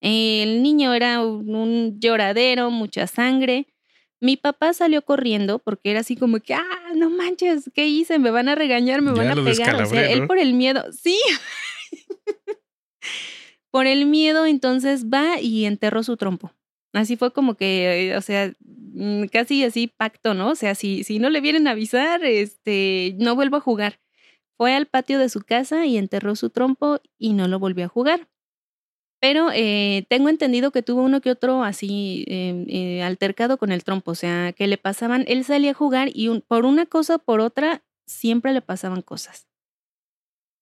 El 0.00 0.62
niño 0.62 0.94
era 0.94 1.22
un 1.24 1.98
lloradero, 1.98 2.70
mucha 2.70 3.08
sangre. 3.08 3.66
Mi 4.20 4.36
papá 4.36 4.72
salió 4.72 5.02
corriendo 5.02 5.58
porque 5.58 5.90
era 5.90 6.00
así 6.00 6.16
como 6.16 6.38
que, 6.38 6.54
ah, 6.54 6.92
no 6.94 7.10
manches, 7.10 7.70
¿qué 7.74 7.88
hice? 7.88 8.18
Me 8.20 8.30
van 8.30 8.48
a 8.48 8.54
regañar, 8.54 9.02
me 9.02 9.12
van 9.12 9.30
a 9.30 9.34
pegar. 9.34 9.82
O 9.82 9.86
sea, 9.86 10.10
él 10.10 10.26
por 10.28 10.38
el 10.38 10.54
miedo, 10.54 10.84
sí. 10.92 11.18
por 13.72 13.86
el 13.86 14.06
miedo, 14.06 14.46
entonces 14.46 15.06
va 15.06 15.40
y 15.40 15.64
enterró 15.64 16.04
su 16.04 16.16
trompo. 16.16 16.52
Así 16.96 17.16
fue 17.16 17.30
como 17.30 17.56
que, 17.56 18.14
o 18.16 18.22
sea, 18.22 18.54
mm, 18.60 19.24
casi 19.26 19.64
así 19.64 19.86
pacto, 19.86 20.32
¿no? 20.32 20.50
O 20.50 20.54
sea, 20.54 20.74
si, 20.74 21.04
si 21.04 21.18
no 21.18 21.28
le 21.28 21.42
vienen 21.42 21.68
a 21.68 21.72
avisar, 21.72 22.24
este, 22.24 23.14
no 23.18 23.34
vuelvo 23.34 23.56
a 23.58 23.60
jugar. 23.60 24.00
Fue 24.56 24.74
al 24.74 24.86
patio 24.86 25.18
de 25.18 25.28
su 25.28 25.42
casa 25.42 25.84
y 25.84 25.98
enterró 25.98 26.36
su 26.36 26.48
trompo 26.50 27.00
y 27.18 27.34
no 27.34 27.48
lo 27.48 27.58
volvió 27.58 27.84
a 27.84 27.88
jugar. 27.88 28.28
Pero 29.20 29.50
eh, 29.52 30.06
tengo 30.08 30.30
entendido 30.30 30.70
que 30.70 30.82
tuvo 30.82 31.02
uno 31.02 31.20
que 31.20 31.30
otro 31.30 31.64
así 31.64 32.24
em, 32.28 32.64
eh, 32.68 33.02
altercado 33.02 33.58
con 33.58 33.72
el 33.72 33.84
trompo, 33.84 34.12
o 34.12 34.14
sea, 34.14 34.52
que 34.52 34.66
le 34.66 34.78
pasaban, 34.78 35.24
él 35.28 35.44
salía 35.44 35.72
a 35.72 35.74
jugar 35.74 36.08
y 36.14 36.40
por 36.40 36.64
una 36.64 36.86
cosa 36.86 37.16
o 37.16 37.18
por 37.18 37.40
otra 37.40 37.82
siempre 38.06 38.54
le 38.54 38.62
pasaban 38.62 39.02
cosas. 39.02 39.46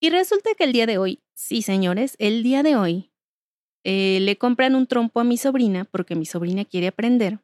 Y 0.00 0.10
resulta 0.10 0.50
que 0.56 0.64
el 0.64 0.72
día 0.72 0.86
de 0.86 0.98
hoy, 0.98 1.22
sí 1.34 1.62
señores, 1.62 2.16
el 2.18 2.42
día 2.42 2.62
de 2.62 2.76
hoy, 2.76 3.12
eh, 3.84 4.18
le 4.20 4.36
compran 4.36 4.74
un 4.74 4.86
trompo 4.86 5.20
a 5.20 5.24
mi 5.24 5.36
sobrina 5.36 5.84
porque 5.84 6.16
mi 6.16 6.26
sobrina 6.26 6.64
quiere 6.64 6.88
aprender. 6.88 7.38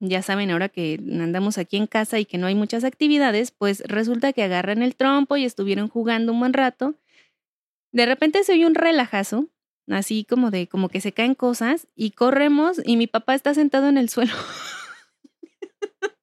Ya 0.00 0.22
saben, 0.22 0.50
ahora 0.50 0.68
que 0.68 1.00
andamos 1.00 1.58
aquí 1.58 1.76
en 1.76 1.88
casa 1.88 2.20
y 2.20 2.24
que 2.24 2.38
no 2.38 2.46
hay 2.46 2.54
muchas 2.54 2.84
actividades, 2.84 3.50
pues 3.50 3.82
resulta 3.86 4.32
que 4.32 4.44
agarran 4.44 4.82
el 4.82 4.94
trompo 4.94 5.36
y 5.36 5.44
estuvieron 5.44 5.88
jugando 5.88 6.32
un 6.32 6.38
buen 6.38 6.52
rato. 6.52 6.94
De 7.92 8.06
repente 8.06 8.44
se 8.44 8.52
oye 8.52 8.66
un 8.66 8.76
relajazo 8.76 9.48
así 9.90 10.24
como 10.24 10.50
de 10.50 10.66
como 10.66 10.88
que 10.88 11.00
se 11.00 11.12
caen 11.12 11.34
cosas 11.34 11.88
y 11.94 12.12
corremos 12.12 12.80
y 12.84 12.96
mi 12.96 13.06
papá 13.06 13.34
está 13.34 13.54
sentado 13.54 13.88
en 13.88 13.98
el 13.98 14.08
suelo. 14.08 14.32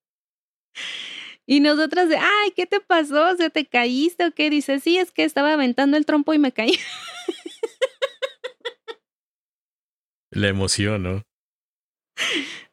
y 1.46 1.60
nosotras 1.60 2.10
de, 2.10 2.18
ay, 2.18 2.52
¿qué 2.56 2.66
te 2.66 2.80
pasó? 2.80 3.36
¿Se 3.38 3.50
te 3.50 3.66
caíste 3.66 4.26
o 4.26 4.32
qué? 4.32 4.50
Dice, 4.50 4.80
sí, 4.80 4.98
es 4.98 5.12
que 5.12 5.24
estaba 5.24 5.54
aventando 5.54 5.98
el 5.98 6.06
trompo 6.06 6.34
y 6.34 6.40
me 6.40 6.52
caí. 6.52 6.78
La 10.36 10.50
emoción, 10.50 11.04
¿no? 11.04 11.24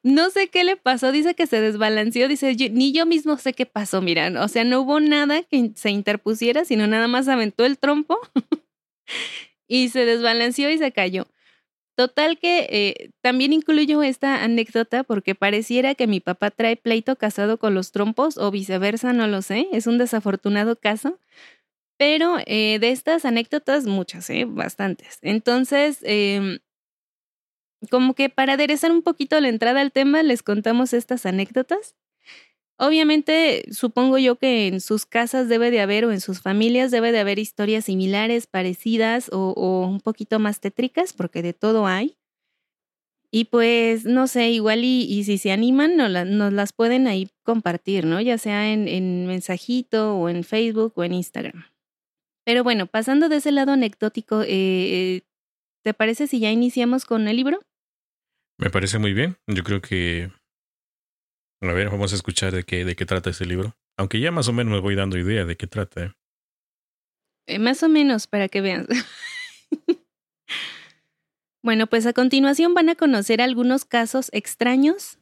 No 0.02 0.30
sé 0.30 0.48
qué 0.48 0.64
le 0.64 0.76
pasó, 0.76 1.12
dice 1.12 1.34
que 1.34 1.46
se 1.46 1.60
desbalanceó, 1.60 2.26
dice, 2.26 2.56
ni 2.72 2.92
yo 2.92 3.06
mismo 3.06 3.36
sé 3.38 3.52
qué 3.52 3.66
pasó, 3.66 4.02
mira, 4.02 4.32
o 4.42 4.48
sea, 4.48 4.64
no 4.64 4.80
hubo 4.80 4.98
nada 4.98 5.44
que 5.44 5.70
se 5.76 5.90
interpusiera, 5.90 6.64
sino 6.64 6.88
nada 6.88 7.06
más 7.06 7.28
aventó 7.28 7.64
el 7.64 7.78
trompo 7.78 8.18
y 9.68 9.90
se 9.90 10.04
desbalanceó 10.04 10.70
y 10.70 10.78
se 10.78 10.90
cayó. 10.90 11.28
Total 11.94 12.38
que 12.38 12.66
eh, 12.70 13.10
también 13.20 13.52
incluyo 13.52 14.02
esta 14.02 14.42
anécdota 14.42 15.04
porque 15.04 15.36
pareciera 15.36 15.94
que 15.94 16.08
mi 16.08 16.18
papá 16.18 16.50
trae 16.50 16.76
pleito 16.76 17.14
casado 17.16 17.58
con 17.58 17.74
los 17.74 17.92
trompos 17.92 18.38
o 18.38 18.50
viceversa, 18.50 19.12
no 19.12 19.28
lo 19.28 19.40
sé, 19.40 19.68
es 19.72 19.86
un 19.86 19.98
desafortunado 19.98 20.74
caso. 20.74 21.20
Pero 21.98 22.38
eh, 22.46 22.78
de 22.80 22.90
estas 22.90 23.24
anécdotas, 23.24 23.86
muchas, 23.86 24.28
¿eh? 24.30 24.46
bastantes. 24.48 25.18
Entonces, 25.22 25.98
em, 26.02 26.58
como 27.90 28.14
que 28.14 28.28
para 28.28 28.54
aderezar 28.54 28.92
un 28.92 29.02
poquito 29.02 29.40
la 29.40 29.48
entrada 29.48 29.80
al 29.80 29.92
tema, 29.92 30.22
les 30.22 30.42
contamos 30.42 30.92
estas 30.92 31.26
anécdotas. 31.26 31.94
Obviamente, 32.78 33.64
supongo 33.70 34.18
yo 34.18 34.36
que 34.36 34.66
en 34.66 34.80
sus 34.80 35.06
casas 35.06 35.48
debe 35.48 35.70
de 35.70 35.80
haber 35.80 36.04
o 36.04 36.10
en 36.10 36.20
sus 36.20 36.40
familias 36.40 36.90
debe 36.90 37.12
de 37.12 37.20
haber 37.20 37.38
historias 37.38 37.84
similares, 37.84 38.46
parecidas 38.46 39.30
o, 39.32 39.86
un 39.86 40.00
poquito 40.00 40.38
más 40.38 40.58
tétricas, 40.58 41.12
porque 41.12 41.42
de 41.42 41.52
todo 41.52 41.86
hay. 41.86 42.16
Y 43.30 43.44
pues, 43.44 44.04
no 44.04 44.26
sé, 44.26 44.50
igual 44.50 44.80
y, 44.82 45.22
si 45.24 45.38
se 45.38 45.52
animan, 45.52 45.96
nos, 45.96 46.52
las 46.52 46.72
pueden 46.72 47.06
ahí 47.06 47.28
compartir, 47.44 48.04
¿no? 48.04 48.20
Ya 48.20 48.36
sea 48.36 48.72
en, 48.72 49.26
mensajito 49.26 50.16
o 50.16 50.28
en 50.28 50.42
Facebook 50.42 50.92
o 50.96 51.04
en 51.04 51.14
Instagram. 51.14 51.64
Pero 52.44 52.64
bueno, 52.64 52.86
pasando 52.86 53.28
de 53.28 53.36
ese 53.36 53.52
lado 53.52 53.72
anecdótico, 53.72 54.42
eh, 54.44 55.22
¿te 55.82 55.94
parece 55.94 56.26
si 56.26 56.40
ya 56.40 56.50
iniciamos 56.50 57.04
con 57.04 57.28
el 57.28 57.36
libro? 57.36 57.60
Me 58.62 58.70
parece 58.70 59.00
muy 59.00 59.12
bien. 59.12 59.36
Yo 59.48 59.64
creo 59.64 59.82
que 59.82 60.30
a 61.60 61.72
ver, 61.72 61.90
vamos 61.90 62.12
a 62.12 62.16
escuchar 62.16 62.52
de 62.52 62.62
qué, 62.62 62.84
de 62.84 62.94
qué 62.94 63.06
trata 63.06 63.30
ese 63.30 63.44
libro. 63.44 63.74
Aunque 63.96 64.20
ya 64.20 64.30
más 64.30 64.46
o 64.46 64.52
menos 64.52 64.72
me 64.72 64.80
voy 64.80 64.94
dando 64.94 65.18
idea 65.18 65.44
de 65.44 65.56
qué 65.56 65.66
trata. 65.66 66.04
¿eh? 66.04 66.12
Eh, 67.48 67.58
más 67.58 67.82
o 67.82 67.88
menos, 67.88 68.28
para 68.28 68.48
que 68.48 68.60
vean. 68.60 68.86
bueno, 71.62 71.88
pues 71.88 72.06
a 72.06 72.12
continuación 72.12 72.72
van 72.72 72.88
a 72.88 72.94
conocer 72.94 73.40
algunos 73.40 73.84
casos 73.84 74.28
extraños 74.32 75.18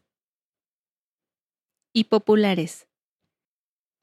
y 1.95 2.05
populares. 2.05 2.89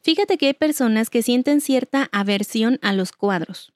Fíjate 0.02 0.40
que 0.40 0.48
hay 0.48 0.54
personas 0.56 1.12
que 1.12 1.22
sienten 1.22 1.62
cierta 1.62 2.10
aversión 2.12 2.80
a 2.82 2.92
los 2.92 3.12
cuadros. 3.12 3.72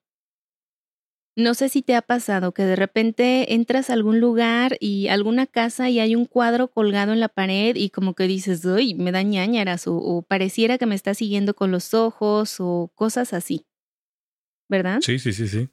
No 1.37 1.53
sé 1.53 1.69
si 1.69 1.81
te 1.81 1.95
ha 1.95 2.01
pasado 2.01 2.53
que 2.53 2.63
de 2.63 2.75
repente 2.75 3.53
entras 3.53 3.89
a 3.89 3.93
algún 3.93 4.19
lugar 4.19 4.75
y 4.81 5.07
alguna 5.07 5.47
casa 5.47 5.89
y 5.89 5.99
hay 5.99 6.15
un 6.15 6.25
cuadro 6.25 6.67
colgado 6.69 7.13
en 7.13 7.21
la 7.21 7.29
pared 7.29 7.75
y 7.77 7.89
como 7.89 8.15
que 8.15 8.27
dices, 8.27 8.65
uy, 8.65 8.95
me 8.95 9.13
da 9.13 9.23
ñañaras 9.23 9.87
o, 9.87 9.95
o 9.95 10.21
pareciera 10.23 10.77
que 10.77 10.85
me 10.85 10.95
está 10.95 11.13
siguiendo 11.13 11.53
con 11.55 11.71
los 11.71 11.93
ojos 11.93 12.57
o 12.59 12.91
cosas 12.95 13.33
así. 13.33 13.65
¿Verdad? 14.67 14.99
Sí, 15.01 15.19
sí, 15.19 15.31
sí, 15.31 15.47
sí. 15.47 15.69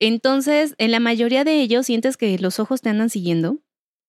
Entonces, 0.00 0.74
en 0.78 0.90
la 0.90 1.00
mayoría 1.00 1.44
de 1.44 1.60
ellos 1.60 1.86
sientes 1.86 2.16
que 2.16 2.38
los 2.38 2.60
ojos 2.60 2.82
te 2.82 2.88
andan 2.88 3.10
siguiendo, 3.10 3.58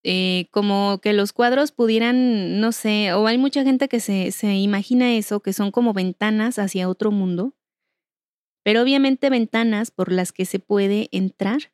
eh, 0.04 0.48
como 0.52 1.00
que 1.02 1.14
los 1.14 1.34
cuadros 1.34 1.72
pudieran, 1.72 2.60
no 2.60 2.72
sé, 2.72 3.14
o 3.14 3.28
hay 3.28 3.38
mucha 3.38 3.64
gente 3.64 3.88
que 3.90 4.00
se, 4.00 4.32
se 4.32 4.56
imagina 4.56 5.14
eso, 5.16 5.42
que 5.42 5.52
son 5.54 5.72
como 5.72 5.94
ventanas 5.94 6.60
hacia 6.60 6.90
otro 6.90 7.12
mundo, 7.12 7.56
pero 8.64 8.82
obviamente 8.82 9.30
ventanas 9.30 9.92
por 9.92 10.12
las 10.12 10.32
que 10.32 10.46
se 10.46 10.60
puede 10.60 11.10
entrar 11.12 11.72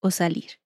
o 0.00 0.10
salir. 0.10 0.60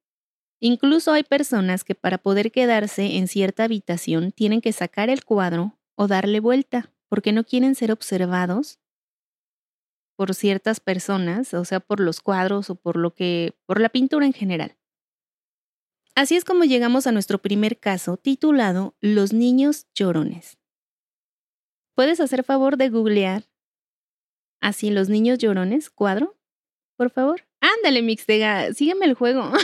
Incluso 0.61 1.13
hay 1.13 1.25
personas 1.25 1.85
que 1.85 1.95
para 1.95 2.19
poder 2.19 2.51
quedarse 2.51 3.17
en 3.17 3.29
cierta 3.29 3.65
habitación 3.65 4.33
tienen 4.33 4.61
que 4.61 4.73
sacar 4.73 5.11
el 5.11 5.25
cuadro 5.25 5.79
o 5.97 6.09
darle 6.09 6.41
vuelta, 6.41 6.91
porque 7.09 7.33
no 7.33 7.45
quieren 7.45 7.75
ser 7.75 7.93
observados 7.93 8.79
por 10.17 10.35
ciertas 10.35 10.81
personas, 10.81 11.55
o 11.55 11.65
sea, 11.65 11.81
por 11.81 12.01
los 12.01 12.21
cuadros 12.21 12.71
o 12.71 12.77
por 12.77 12.97
lo 12.97 13.15
que 13.15 13.55
por 13.67 13.81
la 13.81 13.89
pintura 13.89 14.27
en 14.27 14.33
general. 14.33 14.77
Así 16.15 16.37
es 16.37 16.45
como 16.45 16.65
llegamos 16.65 17.07
a 17.07 17.13
nuestro 17.13 17.39
primer 17.39 17.79
caso 17.79 18.17
titulado 18.17 18.95
Los 19.01 19.33
niños 19.33 19.87
llorones. 19.95 20.59
¿Puedes 21.95 22.21
hacer 22.21 22.45
favor 22.45 22.77
de 22.77 22.89
googlear 22.89 23.45
así 24.65 24.91
los 24.91 25.09
niños 25.09 25.39
llorones 25.39 25.91
cuadro? 25.91 26.37
Por 26.97 27.11
favor. 27.11 27.47
Ándale, 27.61 28.03
Mixtega, 28.03 28.73
sígueme 28.73 29.07
el 29.07 29.15
juego. 29.15 29.53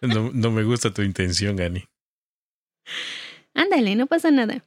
No, 0.00 0.32
no 0.32 0.50
me 0.50 0.64
gusta 0.64 0.92
tu 0.92 1.02
intención, 1.02 1.54
Gani. 1.54 1.84
Ándale, 3.54 3.94
no 3.94 4.08
pasa 4.08 4.32
nada. 4.32 4.64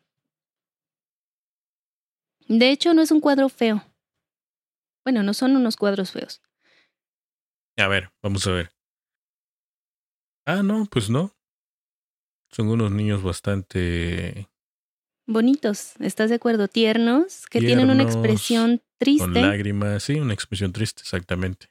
De 2.48 2.70
hecho, 2.70 2.94
no 2.94 3.02
es 3.02 3.12
un 3.12 3.20
cuadro 3.20 3.50
feo. 3.50 3.84
Bueno, 5.04 5.24
no 5.24 5.34
son 5.34 5.58
unos 5.58 5.76
cuadros 5.76 6.14
feos. 6.14 6.42
A 7.76 7.90
ver, 7.90 8.14
vamos 8.24 8.48
a 8.48 8.52
ver. 8.52 8.72
Ah, 10.46 10.64
no, 10.64 10.86
pues 10.86 11.10
no. 11.10 11.36
Son 12.52 12.70
unos 12.70 12.92
niños 12.94 13.22
bastante... 13.22 14.48
Bonitos, 15.28 15.94
¿estás 16.00 16.30
de 16.30 16.36
acuerdo? 16.36 16.68
Tiernos, 16.68 17.48
que 17.48 17.60
tienen 17.60 17.90
una 17.90 18.04
expresión 18.04 18.82
triste. 19.00 19.24
Con 19.24 19.34
lágrimas, 19.34 20.04
sí, 20.04 20.20
una 20.20 20.34
expresión 20.34 20.72
triste, 20.72 21.02
exactamente. 21.02 21.68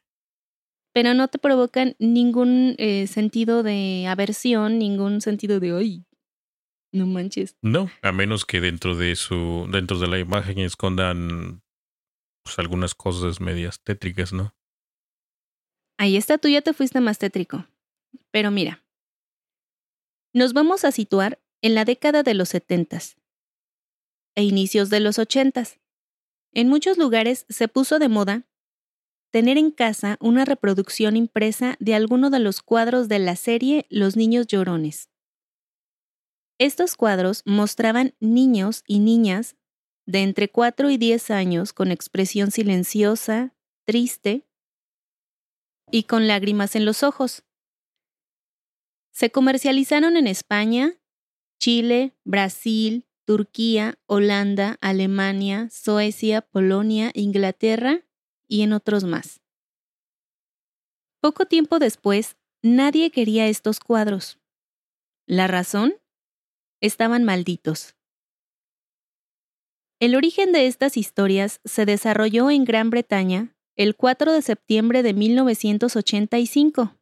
Pero 0.92 1.14
no 1.14 1.28
te 1.28 1.38
provocan 1.38 1.94
ningún 2.00 2.74
eh, 2.78 3.06
sentido 3.06 3.62
de 3.62 4.06
aversión, 4.08 4.78
ningún 4.78 5.20
sentido 5.20 5.60
de, 5.60 5.70
ay, 5.76 6.04
no 6.92 7.06
manches. 7.06 7.56
No, 7.62 7.90
a 8.02 8.10
menos 8.10 8.44
que 8.44 8.60
dentro 8.60 8.96
de 8.96 9.14
su, 9.14 9.68
dentro 9.70 10.00
de 10.00 10.08
la 10.08 10.18
imagen 10.18 10.58
escondan 10.58 11.62
pues, 12.42 12.58
algunas 12.58 12.94
cosas 12.94 13.40
medias 13.40 13.80
tétricas, 13.82 14.32
¿no? 14.32 14.52
Ahí 15.96 16.16
está, 16.16 16.38
tú 16.38 16.48
ya 16.48 16.60
te 16.60 16.72
fuiste 16.72 17.00
más 17.00 17.18
tétrico. 17.18 17.68
Pero 18.32 18.50
mira, 18.50 18.84
nos 20.32 20.54
vamos 20.54 20.84
a 20.84 20.90
situar 20.90 21.40
en 21.62 21.76
la 21.76 21.84
década 21.84 22.24
de 22.24 22.34
los 22.34 22.48
setentas 22.48 23.16
e 24.34 24.44
inicios 24.44 24.90
de 24.90 25.00
los 25.00 25.18
ochentas. 25.18 25.78
En 26.52 26.68
muchos 26.68 26.98
lugares 26.98 27.46
se 27.48 27.68
puso 27.68 27.98
de 27.98 28.08
moda 28.08 28.46
tener 29.30 29.58
en 29.58 29.72
casa 29.72 30.16
una 30.20 30.44
reproducción 30.44 31.16
impresa 31.16 31.76
de 31.80 31.94
alguno 31.96 32.30
de 32.30 32.38
los 32.38 32.62
cuadros 32.62 33.08
de 33.08 33.18
la 33.18 33.34
serie 33.34 33.86
Los 33.90 34.16
Niños 34.16 34.46
Llorones. 34.46 35.10
Estos 36.58 36.94
cuadros 36.94 37.42
mostraban 37.44 38.14
niños 38.20 38.84
y 38.86 39.00
niñas 39.00 39.56
de 40.06 40.22
entre 40.22 40.48
4 40.48 40.90
y 40.90 40.98
10 40.98 41.30
años 41.32 41.72
con 41.72 41.90
expresión 41.90 42.52
silenciosa, 42.52 43.54
triste 43.84 44.46
y 45.90 46.04
con 46.04 46.28
lágrimas 46.28 46.76
en 46.76 46.84
los 46.84 47.02
ojos. 47.02 47.42
Se 49.10 49.30
comercializaron 49.30 50.16
en 50.16 50.28
España, 50.28 50.94
Chile, 51.58 52.14
Brasil, 52.24 53.06
Turquía, 53.24 53.98
Holanda, 54.06 54.78
Alemania, 54.80 55.68
Suecia, 55.70 56.42
Polonia, 56.42 57.10
Inglaterra 57.14 58.02
y 58.46 58.62
en 58.62 58.72
otros 58.72 59.04
más. 59.04 59.40
Poco 61.20 61.46
tiempo 61.46 61.78
después, 61.78 62.36
nadie 62.62 63.10
quería 63.10 63.46
estos 63.46 63.80
cuadros. 63.80 64.38
¿La 65.26 65.46
razón? 65.46 65.94
estaban 66.80 67.24
malditos. 67.24 67.94
El 70.00 70.16
origen 70.16 70.52
de 70.52 70.66
estas 70.66 70.98
historias 70.98 71.60
se 71.64 71.86
desarrolló 71.86 72.50
en 72.50 72.64
Gran 72.64 72.90
Bretaña 72.90 73.56
el 73.74 73.96
4 73.96 74.32
de 74.32 74.42
septiembre 74.42 75.02
de 75.02 75.14
1985. 75.14 76.94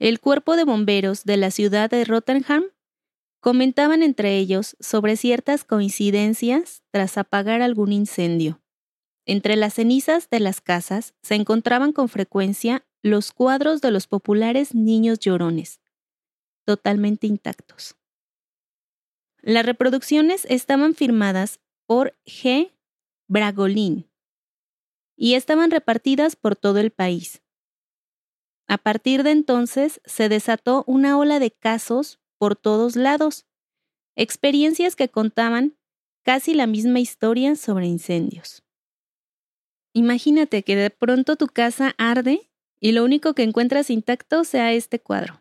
El 0.00 0.18
cuerpo 0.18 0.56
de 0.56 0.64
bomberos 0.64 1.24
de 1.24 1.36
la 1.36 1.50
ciudad 1.50 1.90
de 1.90 2.04
Rotherham 2.04 2.64
comentaban 3.40 4.02
entre 4.02 4.36
ellos 4.36 4.76
sobre 4.80 5.16
ciertas 5.16 5.64
coincidencias 5.64 6.82
tras 6.90 7.18
apagar 7.18 7.62
algún 7.62 7.92
incendio. 7.92 8.62
Entre 9.26 9.56
las 9.56 9.74
cenizas 9.74 10.28
de 10.30 10.40
las 10.40 10.60
casas 10.60 11.14
se 11.22 11.34
encontraban 11.34 11.92
con 11.92 12.08
frecuencia 12.08 12.86
los 13.02 13.32
cuadros 13.32 13.80
de 13.80 13.90
los 13.90 14.06
populares 14.06 14.74
niños 14.74 15.18
llorones, 15.18 15.80
totalmente 16.64 17.26
intactos. 17.26 17.96
Las 19.40 19.64
reproducciones 19.64 20.44
estaban 20.50 20.94
firmadas 20.94 21.60
por 21.86 22.14
G. 22.26 22.72
Bragolin 23.26 24.10
y 25.16 25.34
estaban 25.34 25.70
repartidas 25.70 26.36
por 26.36 26.56
todo 26.56 26.78
el 26.78 26.90
país. 26.90 27.42
A 28.66 28.78
partir 28.78 29.22
de 29.22 29.30
entonces 29.30 30.00
se 30.04 30.28
desató 30.28 30.84
una 30.86 31.18
ola 31.18 31.38
de 31.38 31.50
casos 31.50 32.20
por 32.40 32.56
todos 32.56 32.96
lados, 32.96 33.46
experiencias 34.16 34.96
que 34.96 35.08
contaban 35.08 35.76
casi 36.24 36.54
la 36.54 36.66
misma 36.66 36.98
historia 36.98 37.54
sobre 37.54 37.86
incendios. 37.86 38.64
Imagínate 39.94 40.62
que 40.62 40.74
de 40.74 40.90
pronto 40.90 41.36
tu 41.36 41.46
casa 41.46 41.94
arde 41.98 42.50
y 42.80 42.92
lo 42.92 43.04
único 43.04 43.34
que 43.34 43.42
encuentras 43.42 43.90
intacto 43.90 44.44
sea 44.44 44.72
este 44.72 44.98
cuadro 44.98 45.40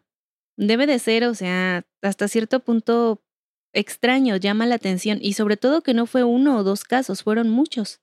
debe 0.60 0.88
de 0.88 1.00
ser, 1.00 1.24
o 1.24 1.34
sea, 1.34 1.86
hasta 2.02 2.28
cierto 2.28 2.60
punto 2.60 3.24
extraño, 3.74 4.36
llama 4.36 4.66
la 4.66 4.76
atención 4.76 5.20
y 5.22 5.34
sobre 5.34 5.58
todo 5.58 5.82
que 5.82 5.93
no 5.93 6.06
fue 6.06 6.24
uno 6.24 6.58
o 6.58 6.64
dos 6.64 6.84
casos, 6.84 7.24
fueron 7.24 7.50
muchos. 7.50 8.02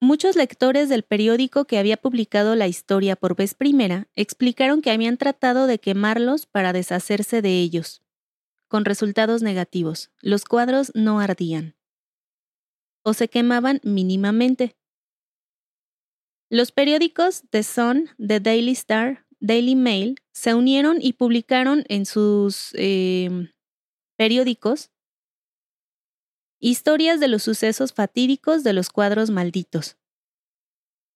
Muchos 0.00 0.36
lectores 0.36 0.90
del 0.90 1.04
periódico 1.04 1.64
que 1.64 1.78
había 1.78 1.96
publicado 1.96 2.54
la 2.54 2.68
historia 2.68 3.16
por 3.16 3.34
vez 3.34 3.54
primera 3.54 4.08
explicaron 4.14 4.82
que 4.82 4.90
habían 4.90 5.16
tratado 5.16 5.66
de 5.66 5.78
quemarlos 5.78 6.44
para 6.44 6.74
deshacerse 6.74 7.40
de 7.40 7.60
ellos, 7.60 8.02
con 8.68 8.84
resultados 8.84 9.40
negativos. 9.40 10.10
Los 10.20 10.44
cuadros 10.44 10.92
no 10.94 11.18
ardían. 11.18 11.76
O 13.02 13.14
se 13.14 13.28
quemaban 13.28 13.80
mínimamente. 13.84 14.76
Los 16.50 16.72
periódicos 16.72 17.44
The 17.48 17.62
Sun, 17.62 18.10
The 18.18 18.40
Daily 18.40 18.72
Star, 18.72 19.26
Daily 19.40 19.76
Mail 19.76 20.16
se 20.32 20.52
unieron 20.52 20.98
y 21.00 21.14
publicaron 21.14 21.84
en 21.88 22.04
sus 22.04 22.70
em, 22.74 23.50
periódicos 24.16 24.90
historias 26.58 27.20
de 27.20 27.28
los 27.28 27.42
sucesos 27.42 27.92
fatídicos 27.92 28.64
de 28.64 28.72
los 28.72 28.90
cuadros 28.90 29.30
malditos. 29.30 29.96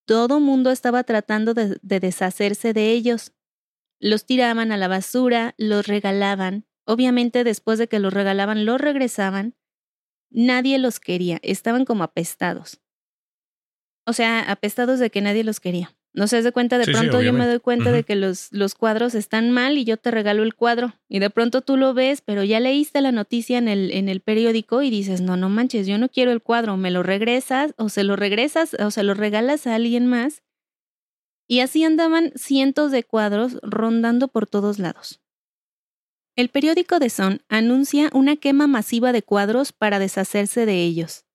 Todo 0.05 0.39
mundo 0.39 0.71
estaba 0.71 1.03
tratando 1.03 1.53
de, 1.53 1.77
de 1.81 1.99
deshacerse 1.99 2.73
de 2.73 2.91
ellos. 2.91 3.33
Los 3.99 4.25
tiraban 4.25 4.71
a 4.71 4.77
la 4.77 4.87
basura, 4.87 5.53
los 5.57 5.87
regalaban. 5.87 6.65
Obviamente 6.85 7.43
después 7.43 7.79
de 7.79 7.87
que 7.87 7.99
los 7.99 8.13
regalaban, 8.13 8.65
los 8.65 8.81
regresaban. 8.81 9.55
Nadie 10.29 10.79
los 10.79 10.99
quería, 10.99 11.39
estaban 11.43 11.85
como 11.85 12.03
apestados. 12.03 12.81
O 14.05 14.13
sea, 14.13 14.41
apestados 14.51 14.99
de 14.99 15.09
que 15.09 15.21
nadie 15.21 15.43
los 15.43 15.59
quería. 15.59 15.95
No 16.13 16.27
se 16.27 16.41
de 16.41 16.51
cuenta, 16.51 16.77
de 16.77 16.91
pronto 16.91 17.21
yo 17.21 17.31
me 17.31 17.47
doy 17.47 17.59
cuenta 17.59 17.91
de 17.93 18.03
que 18.03 18.15
los, 18.15 18.51
los 18.51 18.75
cuadros 18.75 19.15
están 19.15 19.49
mal 19.51 19.77
y 19.77 19.85
yo 19.85 19.95
te 19.95 20.11
regalo 20.11 20.43
el 20.43 20.55
cuadro. 20.55 20.93
Y 21.07 21.19
de 21.19 21.29
pronto 21.29 21.61
tú 21.61 21.77
lo 21.77 21.93
ves, 21.93 22.21
pero 22.21 22.43
ya 22.43 22.59
leíste 22.59 22.99
la 22.99 23.13
noticia 23.13 23.57
en 23.57 23.69
el, 23.69 23.91
en 23.91 24.09
el 24.09 24.19
periódico 24.19 24.81
y 24.81 24.89
dices, 24.89 25.21
no, 25.21 25.37
no 25.37 25.47
manches, 25.47 25.87
yo 25.87 25.97
no 25.97 26.09
quiero 26.09 26.31
el 26.31 26.41
cuadro, 26.41 26.75
me 26.75 26.91
lo 26.91 27.01
regresas 27.01 27.73
o 27.77 27.87
se 27.87 28.03
lo 28.03 28.17
regresas 28.17 28.73
o 28.73 28.91
se 28.91 29.03
lo 29.03 29.13
regalas 29.13 29.67
a 29.67 29.75
alguien 29.75 30.05
más. 30.05 30.43
Y 31.47 31.61
así 31.61 31.83
andaban 31.85 32.33
cientos 32.35 32.91
de 32.91 33.03
cuadros 33.05 33.57
rondando 33.61 34.27
por 34.27 34.47
todos 34.47 34.79
lados. 34.79 35.21
El 36.35 36.49
periódico 36.49 36.99
de 36.99 37.09
Son 37.09 37.41
anuncia 37.47 38.09
una 38.13 38.35
quema 38.35 38.67
masiva 38.67 39.13
de 39.13 39.21
cuadros 39.21 39.71
para 39.71 39.99
deshacerse 39.99 40.65
de 40.65 40.83
ellos. 40.83 41.25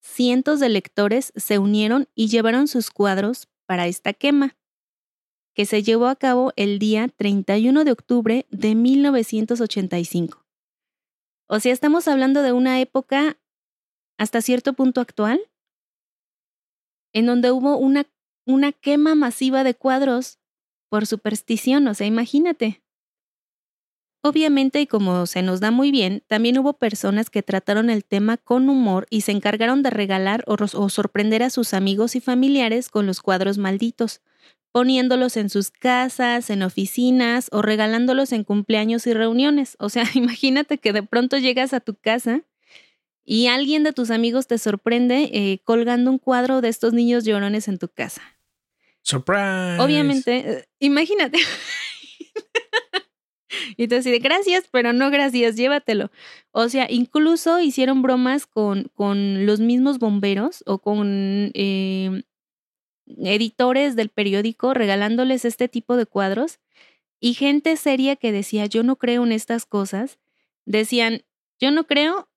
Cientos 0.00 0.58
de 0.58 0.68
lectores 0.68 1.32
se 1.36 1.58
unieron 1.58 2.08
y 2.14 2.26
llevaron 2.28 2.66
sus 2.66 2.90
cuadros 2.90 3.48
para 3.66 3.86
esta 3.86 4.12
quema, 4.12 4.56
que 5.54 5.66
se 5.66 5.82
llevó 5.82 6.06
a 6.06 6.16
cabo 6.16 6.52
el 6.56 6.78
día 6.78 7.08
31 7.08 7.84
de 7.84 7.92
octubre 7.92 8.46
de 8.50 8.74
1985. 8.74 10.44
O 11.48 11.60
sea, 11.60 11.72
estamos 11.72 12.08
hablando 12.08 12.42
de 12.42 12.52
una 12.52 12.80
época 12.80 13.38
hasta 14.18 14.40
cierto 14.40 14.72
punto 14.72 15.00
actual. 15.00 15.40
en 17.14 17.26
donde 17.26 17.50
hubo 17.50 17.76
una, 17.76 18.06
una 18.46 18.72
quema 18.72 19.14
masiva 19.14 19.64
de 19.64 19.74
cuadros 19.74 20.38
por 20.88 21.06
superstición, 21.06 21.86
o 21.86 21.94
sea, 21.94 22.06
imagínate. 22.06 22.81
Obviamente, 24.24 24.80
y 24.80 24.86
como 24.86 25.26
se 25.26 25.42
nos 25.42 25.58
da 25.58 25.72
muy 25.72 25.90
bien, 25.90 26.22
también 26.28 26.56
hubo 26.56 26.74
personas 26.74 27.28
que 27.28 27.42
trataron 27.42 27.90
el 27.90 28.04
tema 28.04 28.36
con 28.36 28.68
humor 28.68 29.06
y 29.10 29.22
se 29.22 29.32
encargaron 29.32 29.82
de 29.82 29.90
regalar 29.90 30.44
o, 30.46 30.54
o, 30.54 30.88
sorprender 30.88 31.42
a 31.42 31.50
sus 31.50 31.74
amigos 31.74 32.14
y 32.14 32.20
familiares 32.20 32.88
con 32.88 33.04
los 33.04 33.20
cuadros 33.20 33.58
malditos, 33.58 34.20
poniéndolos 34.70 35.36
en 35.36 35.50
sus 35.50 35.72
casas, 35.72 36.50
en 36.50 36.62
oficinas 36.62 37.48
o 37.50 37.62
regalándolos 37.62 38.30
en 38.30 38.44
cumpleaños 38.44 39.08
y 39.08 39.12
reuniones. 39.12 39.76
O 39.80 39.88
sea, 39.88 40.04
imagínate 40.14 40.78
que 40.78 40.92
de 40.92 41.02
pronto 41.02 41.36
llegas 41.36 41.72
a 41.72 41.80
tu 41.80 41.96
casa 41.96 42.42
y 43.24 43.48
alguien 43.48 43.82
de 43.82 43.92
tus 43.92 44.12
amigos 44.12 44.46
te 44.46 44.58
sorprende 44.58 45.30
eh, 45.32 45.60
colgando 45.64 46.12
un 46.12 46.18
cuadro 46.18 46.60
de 46.60 46.68
estos 46.68 46.92
niños 46.92 47.24
llorones 47.24 47.66
en 47.66 47.78
tu 47.78 47.88
casa. 47.88 48.22
Surprise. 49.02 49.80
Obviamente, 49.80 50.38
eh, 50.38 50.64
imagínate. 50.78 51.38
y 53.76 53.86
decide, 53.86 54.18
gracias, 54.18 54.64
pero 54.70 54.92
no 54.92 55.10
gracias, 55.10 55.56
llévatelo. 55.56 56.10
O 56.50 56.68
sea, 56.68 56.86
incluso 56.90 57.60
hicieron 57.60 58.02
bromas 58.02 58.46
con, 58.46 58.90
con 58.94 59.46
los 59.46 59.60
mismos 59.60 59.98
bomberos 59.98 60.62
o 60.66 60.78
con 60.78 61.50
eh, 61.54 62.22
editores 63.18 63.96
del 63.96 64.08
periódico 64.08 64.74
regalándoles 64.74 65.44
este 65.44 65.68
tipo 65.68 65.96
de 65.96 66.06
cuadros. 66.06 66.60
Y 67.20 67.34
gente 67.34 67.76
seria 67.76 68.16
que 68.16 68.32
decía, 68.32 68.66
yo 68.66 68.82
no 68.82 68.96
creo 68.96 69.24
en 69.24 69.32
estas 69.32 69.64
cosas, 69.64 70.18
decían, 70.64 71.22
yo 71.60 71.70
no 71.70 71.86
creo, 71.86 72.28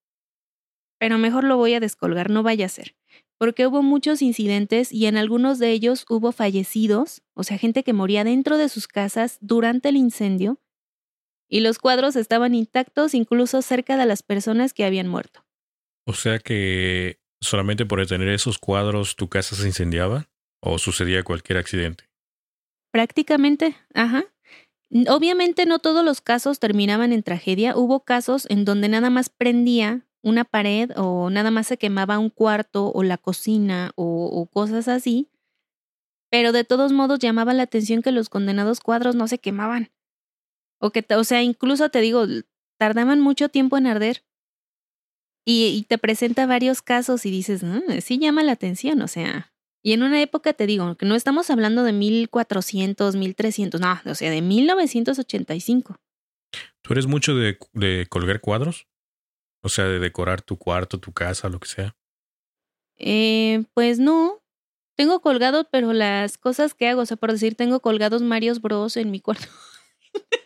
pero 0.99 1.17
mejor 1.17 1.43
lo 1.43 1.57
voy 1.57 1.73
a 1.73 1.79
descolgar, 1.79 2.29
no 2.29 2.43
vaya 2.43 2.67
a 2.67 2.69
ser. 2.69 2.95
Porque 3.37 3.65
hubo 3.67 3.81
muchos 3.81 4.21
incidentes 4.21 4.93
y 4.93 5.07
en 5.07 5.17
algunos 5.17 5.59
de 5.59 5.71
ellos 5.71 6.05
hubo 6.07 6.31
fallecidos, 6.31 7.23
o 7.33 7.43
sea, 7.43 7.57
gente 7.57 7.83
que 7.83 7.93
moría 7.93 8.23
dentro 8.23 8.57
de 8.57 8.69
sus 8.69 8.87
casas 8.87 9.39
durante 9.41 9.89
el 9.89 9.97
incendio, 9.97 10.59
y 11.49 11.59
los 11.59 11.79
cuadros 11.79 12.15
estaban 12.15 12.55
intactos 12.55 13.13
incluso 13.13 13.61
cerca 13.61 13.97
de 13.97 14.05
las 14.05 14.23
personas 14.23 14.73
que 14.73 14.85
habían 14.85 15.07
muerto. 15.07 15.45
O 16.07 16.13
sea 16.13 16.39
que 16.39 17.19
solamente 17.41 17.85
por 17.85 18.05
tener 18.05 18.29
esos 18.29 18.57
cuadros 18.57 19.15
tu 19.15 19.29
casa 19.29 19.55
se 19.55 19.67
incendiaba 19.67 20.27
o 20.61 20.77
sucedía 20.77 21.23
cualquier 21.23 21.57
accidente. 21.57 22.05
Prácticamente, 22.91 23.75
ajá. 23.93 24.25
Obviamente 25.09 25.65
no 25.65 25.79
todos 25.79 26.05
los 26.05 26.21
casos 26.21 26.59
terminaban 26.59 27.11
en 27.11 27.23
tragedia, 27.23 27.75
hubo 27.75 28.01
casos 28.01 28.47
en 28.49 28.65
donde 28.65 28.87
nada 28.87 29.09
más 29.09 29.29
prendía 29.29 30.05
una 30.21 30.43
pared 30.43 30.91
o 30.95 31.29
nada 31.29 31.51
más 31.51 31.67
se 31.67 31.77
quemaba 31.77 32.17
un 32.17 32.29
cuarto 32.29 32.91
o 32.91 33.03
la 33.03 33.17
cocina 33.17 33.91
o, 33.95 34.47
cosas 34.51 34.87
así, 34.87 35.29
pero 36.31 36.51
de 36.51 36.63
todos 36.63 36.91
modos 36.91 37.19
llamaba 37.19 37.53
la 37.53 37.63
atención 37.63 38.01
que 38.01 38.11
los 38.11 38.29
condenados 38.29 38.79
cuadros 38.79 39.15
no 39.15 39.27
se 39.27 39.37
quemaban. 39.37 39.91
O 40.85 40.91
que, 40.91 41.03
o 41.15 41.23
sea, 41.23 41.41
incluso 41.41 41.89
te 41.89 41.99
digo, 41.99 42.27
tardaban 42.77 43.19
mucho 43.19 43.49
tiempo 43.49 43.75
en 43.75 43.87
arder. 43.87 44.23
Y, 45.47 45.85
te 45.87 45.97
presenta 45.97 46.45
varios 46.45 46.83
casos 46.83 47.25
y 47.25 47.31
dices, 47.31 47.63
mm, 47.63 48.01
sí 48.01 48.19
llama 48.19 48.43
la 48.43 48.51
atención, 48.51 49.01
o 49.01 49.07
sea. 49.07 49.51
Y 49.83 49.93
en 49.93 50.03
una 50.03 50.21
época 50.21 50.53
te 50.53 50.67
digo, 50.67 50.95
que 50.95 51.07
no 51.07 51.15
estamos 51.15 51.49
hablando 51.49 51.83
de 51.83 51.91
1400, 51.91 53.15
1300, 53.15 53.81
no, 53.81 53.99
o 54.05 54.15
sea, 54.15 54.29
de 54.29 54.43
1985. 54.43 55.97
¿Tú 56.83 56.93
eres 56.93 57.07
mucho 57.07 57.35
de, 57.35 57.57
de 57.73 58.05
colgar 58.07 58.41
cuadros? 58.41 58.87
O 59.63 59.69
sea, 59.69 59.85
de 59.85 59.97
decorar 59.97 60.43
tu 60.43 60.57
cuarto, 60.57 60.99
tu 60.99 61.13
casa, 61.13 61.49
lo 61.49 61.59
que 61.59 61.67
sea. 61.67 61.95
Eh, 62.97 63.63
pues 63.73 63.97
no. 63.97 64.43
Tengo 64.95 65.19
colgado, 65.19 65.67
pero 65.71 65.93
las 65.93 66.37
cosas 66.37 66.75
que 66.75 66.87
hago, 66.87 67.01
o 67.01 67.05
sea, 67.07 67.17
por 67.17 67.31
decir, 67.31 67.55
tengo 67.55 67.79
colgados 67.79 68.21
Marios 68.21 68.61
Bros 68.61 68.97
en 68.97 69.09
mi 69.09 69.19
cuarto. 69.19 69.47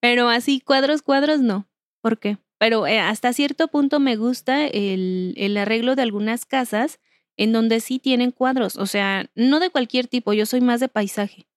pero 0.00 0.28
así, 0.28 0.60
cuadros, 0.60 1.02
cuadros, 1.02 1.40
no. 1.40 1.68
¿Por 2.00 2.18
qué? 2.18 2.38
Pero 2.58 2.86
eh, 2.86 2.98
hasta 3.00 3.32
cierto 3.32 3.68
punto 3.68 4.00
me 4.00 4.16
gusta 4.16 4.66
el, 4.66 5.34
el 5.36 5.56
arreglo 5.56 5.96
de 5.96 6.02
algunas 6.02 6.44
casas 6.46 6.98
en 7.36 7.52
donde 7.52 7.80
sí 7.80 7.98
tienen 7.98 8.32
cuadros. 8.32 8.76
O 8.76 8.86
sea, 8.86 9.30
no 9.34 9.60
de 9.60 9.70
cualquier 9.70 10.08
tipo, 10.08 10.32
yo 10.32 10.44
soy 10.44 10.60
más 10.60 10.80
de 10.80 10.88
paisaje. 10.88 11.48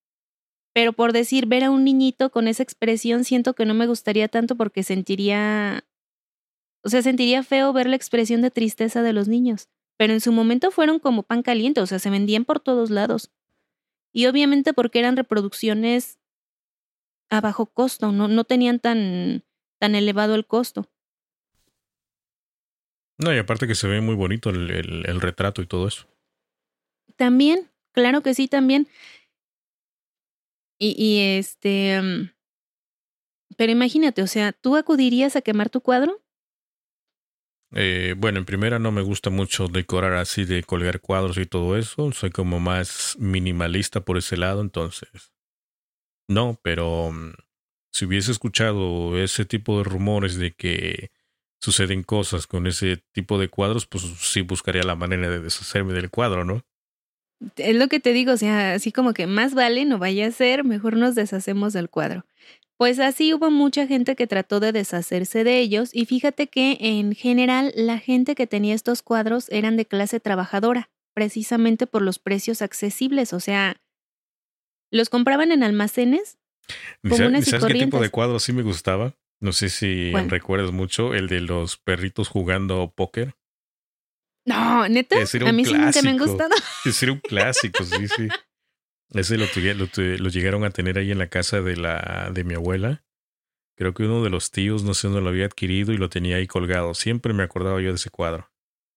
Pero 0.73 0.93
por 0.93 1.11
decir, 1.11 1.47
ver 1.47 1.65
a 1.65 1.71
un 1.71 1.83
niñito 1.83 2.29
con 2.31 2.47
esa 2.47 2.63
expresión, 2.63 3.25
siento 3.25 3.53
que 3.53 3.65
no 3.65 3.73
me 3.73 3.87
gustaría 3.87 4.27
tanto 4.29 4.55
porque 4.55 4.83
sentiría, 4.83 5.83
o 6.83 6.89
sea, 6.89 7.01
sentiría 7.01 7.43
feo 7.43 7.73
ver 7.73 7.87
la 7.87 7.97
expresión 7.97 8.41
de 8.41 8.51
tristeza 8.51 9.01
de 9.01 9.11
los 9.11 9.27
niños. 9.27 9.67
Pero 9.97 10.13
en 10.13 10.21
su 10.21 10.31
momento 10.31 10.71
fueron 10.71 10.99
como 10.99 11.23
pan 11.23 11.41
caliente, 11.41 11.81
o 11.81 11.85
sea, 11.87 11.99
se 11.99 12.09
vendían 12.09 12.45
por 12.45 12.59
todos 12.59 12.89
lados. 12.89 13.31
Y 14.13 14.27
obviamente 14.27 14.73
porque 14.73 14.99
eran 14.99 15.17
reproducciones 15.17 16.19
a 17.31 17.41
bajo 17.41 17.65
costo, 17.65 18.11
no, 18.11 18.27
no 18.27 18.43
tenían 18.43 18.79
tan, 18.79 19.43
tan 19.79 19.95
elevado 19.95 20.35
el 20.35 20.45
costo. 20.45 20.87
No, 23.17 23.33
y 23.33 23.39
aparte 23.39 23.67
que 23.67 23.75
se 23.75 23.87
ve 23.87 24.01
muy 24.01 24.15
bonito 24.15 24.51
el, 24.51 24.69
el 24.71 25.21
retrato 25.21 25.61
y 25.63 25.67
todo 25.67 25.87
eso. 25.87 26.07
También, 27.15 27.69
claro 27.93 28.21
que 28.21 28.33
sí, 28.33 28.47
también. 28.47 28.87
Y, 30.83 31.19
este, 31.37 32.01
mm, 32.01 32.31
pero 33.55 33.71
imagínate, 33.71 34.23
o 34.23 34.27
sea, 34.27 34.51
¿tú 34.51 34.75
acudirías 34.75 35.35
a 35.35 35.41
quemar 35.41 35.69
tu 35.69 35.81
cuadro? 35.81 36.19
Eh, 37.73 38.15
bueno, 38.17 38.39
en 38.39 38.45
primera 38.45 38.79
no 38.79 38.91
me 38.91 39.03
gusta 39.03 39.29
mucho 39.29 39.67
decorar 39.67 40.13
así 40.13 40.43
de 40.43 40.63
colgar 40.63 40.99
cuadros 40.99 41.37
y 41.37 41.45
todo 41.45 41.77
eso. 41.77 42.11
Soy 42.11 42.31
como 42.31 42.59
más 42.59 43.15
minimalista 43.19 44.01
por 44.01 44.17
ese 44.17 44.37
lado, 44.37 44.61
entonces. 44.61 45.31
No, 46.27 46.59
pero 46.63 47.11
mm, 47.11 47.33
si 47.91 48.05
hubiese 48.05 48.31
escuchado 48.31 49.17
ese 49.17 49.45
tipo 49.45 49.77
de 49.77 49.83
rumores 49.83 50.35
de 50.37 50.53
que 50.53 51.11
suceden 51.59 52.03
cosas 52.03 52.47
con 52.47 52.67
ese 52.67 53.03
tipo 53.11 53.37
de 53.37 53.49
cuadros, 53.49 53.85
pues 53.85 54.03
sí 54.19 54.41
buscaría 54.41 54.83
la 54.83 54.95
manera 54.95 55.29
de 55.29 55.39
deshacerme 55.39 55.93
del 55.93 56.09
cuadro, 56.09 56.43
¿no? 56.45 56.63
es 57.57 57.75
lo 57.75 57.87
que 57.87 57.99
te 57.99 58.13
digo, 58.13 58.33
o 58.33 58.37
sea, 58.37 58.73
así 58.73 58.91
como 58.91 59.13
que 59.13 59.27
más 59.27 59.53
vale, 59.53 59.85
no 59.85 59.97
vaya 59.97 60.27
a 60.27 60.31
ser, 60.31 60.63
mejor 60.63 60.95
nos 60.95 61.15
deshacemos 61.15 61.73
del 61.73 61.89
cuadro. 61.89 62.25
Pues 62.77 62.99
así 62.99 63.33
hubo 63.33 63.51
mucha 63.51 63.85
gente 63.85 64.15
que 64.15 64.27
trató 64.27 64.59
de 64.59 64.71
deshacerse 64.71 65.43
de 65.43 65.59
ellos 65.59 65.91
y 65.93 66.05
fíjate 66.05 66.47
que 66.47 66.77
en 66.79 67.13
general 67.13 67.71
la 67.75 67.99
gente 67.99 68.33
que 68.35 68.47
tenía 68.47 68.73
estos 68.73 69.01
cuadros 69.01 69.49
eran 69.49 69.77
de 69.77 69.85
clase 69.85 70.19
trabajadora, 70.19 70.89
precisamente 71.13 71.85
por 71.85 72.01
los 72.01 72.17
precios 72.17 72.61
accesibles, 72.61 73.33
o 73.33 73.39
sea, 73.39 73.77
los 74.91 75.09
compraban 75.09 75.51
en 75.51 75.63
almacenes. 75.63 76.37
¿Sabes, 77.03 77.47
¿sabes 77.47 77.65
qué 77.65 77.79
tipo 77.79 77.99
de 77.99 78.09
cuadros 78.09 78.43
sí 78.43 78.53
me 78.53 78.61
gustaba? 78.61 79.15
No 79.39 79.53
sé 79.53 79.69
si 79.69 80.11
recuerdas 80.11 80.71
mucho 80.71 81.15
el 81.15 81.27
de 81.27 81.41
los 81.41 81.77
perritos 81.77 82.27
jugando 82.27 82.93
póker. 82.95 83.35
No, 84.45 84.87
neta. 84.87 85.15
a 85.17 85.51
mí 85.51 85.65
sí 85.65 85.73
nunca 85.73 86.01
me 86.03 86.09
han 86.11 86.17
gustado. 86.17 86.53
Ese 86.85 87.05
era 87.05 87.13
un 87.13 87.19
clásico, 87.19 87.83
sí, 87.83 88.07
sí. 88.07 88.27
Ese 89.13 89.37
lo, 89.37 89.45
lo, 89.45 90.29
llegaron 90.29 90.63
a 90.63 90.69
tener 90.69 90.97
ahí 90.97 91.11
en 91.11 91.17
la 91.17 91.27
casa 91.27 91.61
de, 91.61 91.75
la, 91.75 92.29
de 92.33 92.43
mi 92.43 92.53
abuela. 92.53 93.03
Creo 93.75 93.93
que 93.93 94.03
uno 94.03 94.23
de 94.23 94.29
los 94.29 94.51
tíos, 94.51 94.83
no 94.83 94.93
sé 94.93 95.07
dónde 95.07 95.21
lo 95.21 95.29
había 95.29 95.45
adquirido 95.45 95.91
y 95.91 95.97
lo 95.97 96.09
tenía 96.09 96.37
ahí 96.37 96.47
colgado. 96.47 96.93
Siempre 96.93 97.33
me 97.33 97.43
acordaba 97.43 97.81
yo 97.81 97.89
de 97.89 97.95
ese 97.95 98.09
cuadro. 98.09 98.51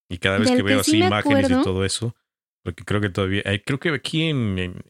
Y 0.09 0.19
cada 0.19 0.39
vez 0.39 0.51
que 0.51 0.63
veo 0.63 0.81
así 0.81 0.99
imágenes 0.99 1.51
y 1.51 1.63
todo 1.63 1.85
eso, 1.85 2.15
porque 2.63 2.85
creo 2.85 3.01
que 3.01 3.09
todavía, 3.09 3.43
creo 3.65 3.81
que 3.81 3.89
aquí 3.91 4.25
en, 4.25 4.59
en 4.59 4.85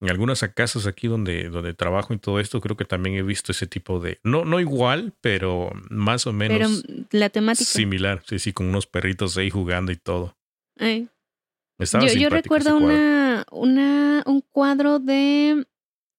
algunas 0.00 0.40
casas 0.54 0.86
aquí 0.86 1.08
donde, 1.08 1.50
donde 1.50 1.74
trabajo 1.74 2.14
y 2.14 2.18
todo 2.18 2.38
esto, 2.38 2.60
creo 2.60 2.76
que 2.76 2.84
también 2.84 3.16
he 3.16 3.22
visto 3.22 3.50
ese 3.50 3.66
tipo 3.66 3.98
de, 3.98 4.20
no, 4.22 4.44
no 4.44 4.60
igual, 4.60 5.12
pero 5.20 5.70
más 5.90 6.26
o 6.26 6.32
menos 6.32 6.84
pero 6.86 7.06
la 7.10 7.30
temática. 7.30 7.64
similar, 7.64 8.22
sí, 8.26 8.38
sí, 8.38 8.52
con 8.52 8.66
unos 8.66 8.86
perritos 8.86 9.36
ahí 9.36 9.50
jugando 9.50 9.90
y 9.90 9.96
todo. 9.96 10.36
yo, 10.78 12.12
yo, 12.14 12.28
recuerdo 12.28 12.76
una, 12.76 13.44
una, 13.50 14.22
un 14.26 14.40
cuadro 14.40 15.00
de 15.00 15.66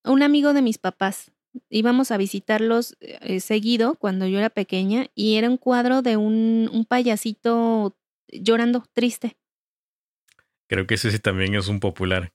un 0.04 0.24
amigo 0.24 0.54
de 0.54 0.62
mis 0.62 0.78
papás. 0.78 1.32
Íbamos 1.70 2.12
a 2.12 2.18
visitarlos 2.18 2.98
eh, 3.00 3.40
seguido 3.40 3.96
cuando 3.96 4.28
yo 4.28 4.38
era 4.40 4.50
pequeña 4.50 5.08
y 5.16 5.36
era 5.36 5.50
un 5.50 5.58
cuadro 5.58 6.02
de 6.02 6.18
un, 6.18 6.70
un 6.72 6.86
payasito 6.86 7.98
llorando, 8.28 8.84
triste. 8.94 9.38
Creo 10.68 10.86
que 10.86 10.96
ese 10.96 11.12
sí 11.12 11.18
también 11.18 11.56
es 11.56 11.68
un 11.68 11.80
popular 11.80 12.32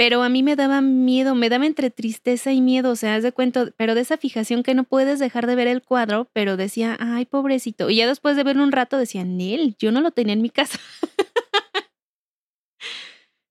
pero 0.00 0.22
a 0.22 0.30
mí 0.30 0.42
me 0.42 0.56
daba 0.56 0.80
miedo, 0.80 1.34
me 1.34 1.50
daba 1.50 1.66
entre 1.66 1.90
tristeza 1.90 2.52
y 2.52 2.62
miedo, 2.62 2.92
o 2.92 2.96
sea, 2.96 3.16
haz 3.16 3.22
de 3.22 3.32
cuento, 3.32 3.74
pero 3.76 3.94
de 3.94 4.00
esa 4.00 4.16
fijación 4.16 4.62
que 4.62 4.72
no 4.72 4.84
puedes 4.84 5.18
dejar 5.18 5.46
de 5.46 5.54
ver 5.56 5.68
el 5.68 5.82
cuadro, 5.82 6.30
pero 6.32 6.56
decía, 6.56 6.96
ay, 6.98 7.26
pobrecito. 7.26 7.90
Y 7.90 7.96
ya 7.96 8.06
después 8.06 8.34
de 8.34 8.42
verlo 8.42 8.62
un 8.62 8.72
rato 8.72 8.96
decía, 8.96 9.26
Nel, 9.26 9.76
yo 9.78 9.92
no 9.92 10.00
lo 10.00 10.10
tenía 10.10 10.32
en 10.32 10.40
mi 10.40 10.48
casa. 10.48 10.78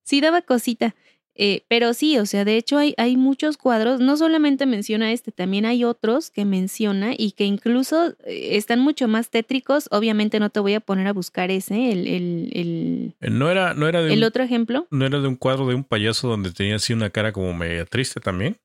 sí 0.03 0.21
daba 0.21 0.41
cosita. 0.41 0.95
Eh, 1.41 1.63
pero 1.69 1.93
sí, 1.93 2.17
o 2.17 2.25
sea, 2.25 2.43
de 2.43 2.57
hecho 2.57 2.77
hay, 2.77 2.93
hay 2.97 3.15
muchos 3.15 3.55
cuadros, 3.55 4.01
no 4.01 4.17
solamente 4.17 4.65
menciona 4.65 5.13
este, 5.13 5.31
también 5.31 5.65
hay 5.65 5.85
otros 5.85 6.31
que 6.31 6.43
menciona 6.43 7.13
y 7.17 7.31
que 7.31 7.45
incluso 7.45 8.09
eh, 8.25 8.57
están 8.57 8.81
mucho 8.81 9.07
más 9.07 9.29
tétricos. 9.29 9.87
Obviamente 9.89 10.41
no 10.41 10.49
te 10.49 10.59
voy 10.59 10.73
a 10.73 10.81
poner 10.81 11.07
a 11.07 11.13
buscar 11.13 11.49
ese, 11.49 11.93
el... 11.93 12.07
el, 12.07 12.49
el 12.51 13.15
eh, 13.21 13.29
no 13.29 13.49
era, 13.49 13.73
no 13.73 13.87
era 13.87 14.01
de 14.01 14.11
el 14.11 14.25
otro 14.25 14.43
ejemplo. 14.43 14.85
¿No 14.91 15.05
era 15.05 15.21
de 15.21 15.29
un 15.29 15.37
cuadro 15.37 15.65
de 15.65 15.75
un 15.75 15.85
payaso 15.85 16.27
donde 16.27 16.51
tenía 16.51 16.75
así 16.75 16.91
una 16.91 17.09
cara 17.09 17.31
como 17.31 17.53
media 17.53 17.85
triste 17.85 18.19
también? 18.19 18.57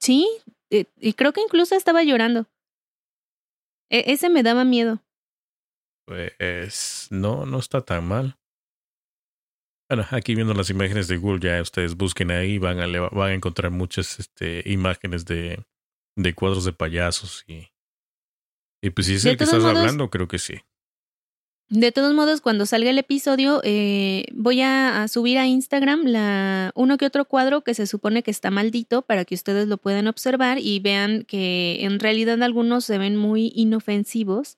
Sí, 0.00 0.28
y 0.70 1.12
creo 1.14 1.32
que 1.32 1.40
incluso 1.40 1.74
estaba 1.74 2.04
llorando. 2.04 2.46
E, 3.90 4.12
ese 4.12 4.30
me 4.30 4.44
daba 4.44 4.64
miedo. 4.64 5.02
Pues 6.06 7.08
no, 7.10 7.44
no 7.44 7.58
está 7.58 7.80
tan 7.80 8.06
mal. 8.06 8.36
Bueno, 9.92 10.08
aquí 10.10 10.34
viendo 10.34 10.54
las 10.54 10.70
imágenes 10.70 11.06
de 11.06 11.18
Google, 11.18 11.40
ya 11.40 11.60
ustedes 11.60 11.98
busquen 11.98 12.30
ahí, 12.30 12.56
van 12.56 12.80
a, 12.80 12.86
van 12.86 13.28
a 13.28 13.34
encontrar 13.34 13.70
muchas 13.70 14.18
este, 14.20 14.62
imágenes 14.64 15.26
de, 15.26 15.66
de 16.16 16.34
cuadros 16.34 16.64
de 16.64 16.72
payasos 16.72 17.44
y, 17.46 17.68
y 18.82 18.88
pues 18.88 19.08
si 19.08 19.16
es 19.16 19.24
el 19.26 19.36
que 19.36 19.44
estás 19.44 19.62
hablando, 19.62 20.08
creo 20.08 20.28
que 20.28 20.38
sí. 20.38 20.54
De 21.68 21.92
todos 21.92 22.14
modos, 22.14 22.40
cuando 22.40 22.64
salga 22.64 22.88
el 22.88 22.96
episodio, 22.96 23.60
eh, 23.64 24.24
voy 24.32 24.62
a, 24.62 25.06
subir 25.08 25.36
a 25.36 25.46
Instagram 25.46 26.04
la, 26.06 26.72
uno 26.74 26.96
que 26.96 27.04
otro 27.04 27.26
cuadro 27.26 27.60
que 27.60 27.74
se 27.74 27.86
supone 27.86 28.22
que 28.22 28.30
está 28.30 28.50
maldito 28.50 29.02
para 29.02 29.26
que 29.26 29.34
ustedes 29.34 29.68
lo 29.68 29.76
puedan 29.76 30.06
observar 30.06 30.58
y 30.58 30.80
vean 30.80 31.24
que 31.24 31.84
en 31.84 32.00
realidad 32.00 32.42
algunos 32.42 32.86
se 32.86 32.96
ven 32.96 33.16
muy 33.16 33.52
inofensivos 33.54 34.56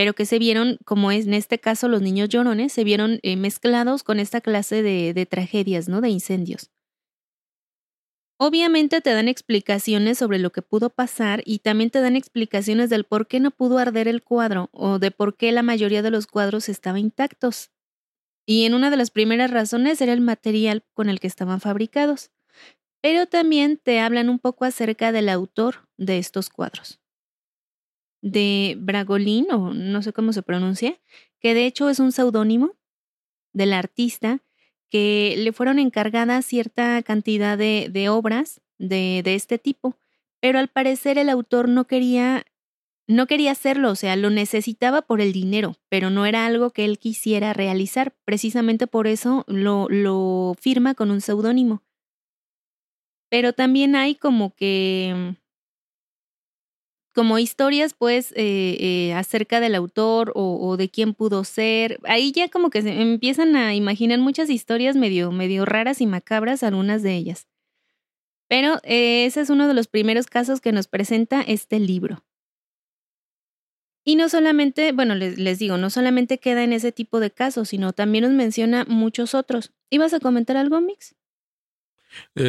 pero 0.00 0.14
que 0.14 0.24
se 0.24 0.38
vieron, 0.38 0.78
como 0.86 1.12
es 1.12 1.26
en 1.26 1.34
este 1.34 1.58
caso 1.58 1.86
los 1.86 2.00
niños 2.00 2.30
llorones, 2.30 2.72
se 2.72 2.84
vieron 2.84 3.20
eh, 3.22 3.36
mezclados 3.36 4.02
con 4.02 4.18
esta 4.18 4.40
clase 4.40 4.82
de, 4.82 5.26
tragedias, 5.26 5.90
¿no? 5.90 6.00
De 6.00 6.08
incendios. 6.08 6.70
Obviamente 8.38 9.02
te 9.02 9.12
dan 9.12 9.28
explicaciones 9.28 10.16
sobre 10.16 10.38
lo 10.38 10.52
que 10.52 10.62
pudo 10.62 10.88
pasar 10.88 11.42
y 11.44 11.58
también 11.58 11.90
te 11.90 12.00
dan 12.00 12.16
explicaciones 12.16 12.88
del 12.88 13.04
por 13.04 13.26
qué 13.26 13.40
no 13.40 13.50
pudo 13.50 13.76
arder 13.76 14.08
el 14.08 14.22
cuadro 14.22 14.70
o 14.72 14.98
de 14.98 15.10
por 15.10 15.36
qué 15.36 15.52
la 15.52 15.62
mayoría 15.62 16.00
de 16.00 16.10
los 16.10 16.26
cuadros 16.26 16.70
estaban 16.70 17.00
intactos. 17.00 17.70
Y 18.46 18.64
en 18.64 18.72
una 18.72 18.88
de 18.88 18.96
las 18.96 19.10
primeras 19.10 19.50
razones 19.50 20.00
era 20.00 20.14
el 20.14 20.22
material 20.22 20.82
con 20.94 21.10
el 21.10 21.20
que 21.20 21.26
estaban 21.26 21.60
fabricados. 21.60 22.30
Pero 23.02 23.26
también 23.26 23.76
te 23.76 24.00
hablan 24.00 24.30
un 24.30 24.38
poco 24.38 24.64
acerca 24.64 25.12
del 25.12 25.28
autor 25.28 25.86
de 25.98 26.16
estos 26.16 26.48
cuadros 26.48 26.99
de 28.22 28.76
Bragolin, 28.78 29.50
o 29.52 29.72
no 29.72 30.02
sé 30.02 30.12
cómo 30.12 30.32
se 30.32 30.42
pronuncia, 30.42 30.98
que 31.40 31.54
de 31.54 31.66
hecho 31.66 31.88
es 31.88 32.00
un 32.00 32.12
seudónimo 32.12 32.76
del 33.52 33.72
artista 33.72 34.40
que 34.90 35.34
le 35.38 35.52
fueron 35.52 35.78
encargadas 35.78 36.44
cierta 36.44 37.02
cantidad 37.02 37.56
de, 37.56 37.88
de 37.90 38.08
obras 38.08 38.60
de, 38.78 39.22
de, 39.24 39.34
este 39.34 39.58
tipo, 39.58 39.96
pero 40.40 40.58
al 40.58 40.68
parecer 40.68 41.18
el 41.18 41.28
autor 41.28 41.68
no 41.68 41.86
quería, 41.86 42.44
no 43.06 43.26
quería 43.26 43.52
hacerlo, 43.52 43.90
o 43.90 43.94
sea, 43.94 44.16
lo 44.16 44.30
necesitaba 44.30 45.02
por 45.02 45.20
el 45.20 45.32
dinero, 45.32 45.76
pero 45.88 46.10
no 46.10 46.26
era 46.26 46.46
algo 46.46 46.70
que 46.70 46.84
él 46.84 46.98
quisiera 46.98 47.52
realizar, 47.52 48.14
precisamente 48.24 48.86
por 48.86 49.06
eso 49.06 49.44
lo, 49.46 49.86
lo 49.88 50.56
firma 50.58 50.94
con 50.94 51.10
un 51.10 51.20
seudónimo. 51.20 51.82
Pero 53.30 53.52
también 53.52 53.94
hay 53.94 54.16
como 54.16 54.56
que 54.56 55.36
como 57.12 57.38
historias, 57.38 57.94
pues, 57.94 58.32
eh, 58.32 58.76
eh, 58.78 59.14
acerca 59.14 59.60
del 59.60 59.74
autor 59.74 60.32
o, 60.34 60.76
de 60.76 60.88
quién 60.88 61.14
pudo 61.14 61.44
ser. 61.44 61.98
Ahí 62.04 62.32
ya 62.32 62.48
como 62.48 62.70
que 62.70 62.82
se 62.82 63.00
empiezan 63.00 63.56
a 63.56 63.74
imaginar 63.74 64.18
muchas 64.18 64.50
historias 64.50 64.96
medio, 64.96 65.32
medio 65.32 65.64
raras 65.64 66.00
y 66.00 66.06
macabras, 66.06 66.62
algunas 66.62 67.02
de 67.02 67.14
ellas. 67.14 67.48
Pero 68.48 68.78
eh, 68.84 69.26
ese 69.26 69.40
es 69.40 69.50
uno 69.50 69.68
de 69.68 69.74
los 69.74 69.88
primeros 69.88 70.26
casos 70.26 70.60
que 70.60 70.72
nos 70.72 70.88
presenta 70.88 71.40
este 71.42 71.80
libro. 71.80 72.24
Y 74.04 74.16
no 74.16 74.28
solamente, 74.28 74.92
bueno, 74.92 75.14
les, 75.14 75.38
les, 75.38 75.58
digo, 75.58 75.76
no 75.76 75.90
solamente 75.90 76.38
queda 76.38 76.64
en 76.64 76.72
ese 76.72 76.90
tipo 76.90 77.20
de 77.20 77.30
casos, 77.30 77.68
sino 77.68 77.92
también 77.92 78.24
nos 78.24 78.32
menciona 78.32 78.84
muchos 78.88 79.34
otros. 79.34 79.72
¿Ibas 79.90 80.14
a 80.14 80.20
comentar 80.20 80.56
algo, 80.56 80.80
Mix? 80.80 81.14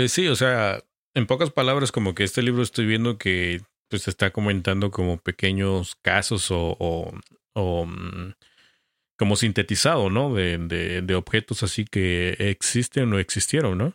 sí, 0.08 0.28
o 0.28 0.36
sea, 0.36 0.84
en 1.14 1.28
pocas 1.28 1.52
palabras, 1.52 1.92
como 1.92 2.16
que 2.16 2.24
este 2.24 2.42
libro 2.42 2.64
estoy 2.64 2.86
viendo 2.86 3.18
que 3.18 3.62
pues 3.92 4.08
está 4.08 4.32
comentando 4.32 4.90
como 4.90 5.18
pequeños 5.18 5.96
casos 6.02 6.50
o, 6.50 6.78
o, 6.80 7.86
mm, 7.86 8.34
como 9.18 9.36
sintetizado, 9.36 10.10
¿no? 10.10 10.34
De, 10.34 10.58
de, 10.58 11.02
de, 11.02 11.16
objetos 11.16 11.62
así 11.62 11.84
que 11.84 12.38
existen 12.40 13.12
o 13.12 13.20
existieron, 13.20 13.78
¿no? 13.78 13.94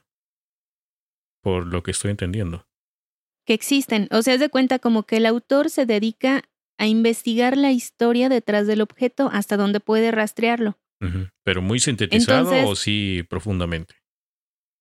Por 1.43 1.67
lo 1.67 1.83
que 1.83 1.93
estoy 1.93 2.11
entendiendo. 2.11 2.69
Que 3.47 3.55
existen. 3.55 4.09
O 4.13 4.21
sea, 4.21 4.35
es 4.35 4.41
de 4.41 4.51
cuenta 4.51 4.79
como 4.79 5.05
que 5.05 5.17
el 5.17 5.27
autor 5.27 5.71
se 5.71 5.87
dedica 5.87 6.43
a 6.77 6.87
investigar 6.87 7.57
la 7.57 7.73
historia 7.73 8.29
detrás 8.29 8.67
del 8.67 8.83
objeto 8.83 9.31
hasta 9.33 9.57
donde 9.57 9.81
puede 9.81 10.11
rastrearlo. 10.11 10.79
Pero 11.43 11.63
muy 11.63 11.79
sintetizado 11.79 12.69
o 12.69 12.77
sí 12.77 13.25
profundamente. 13.29 13.95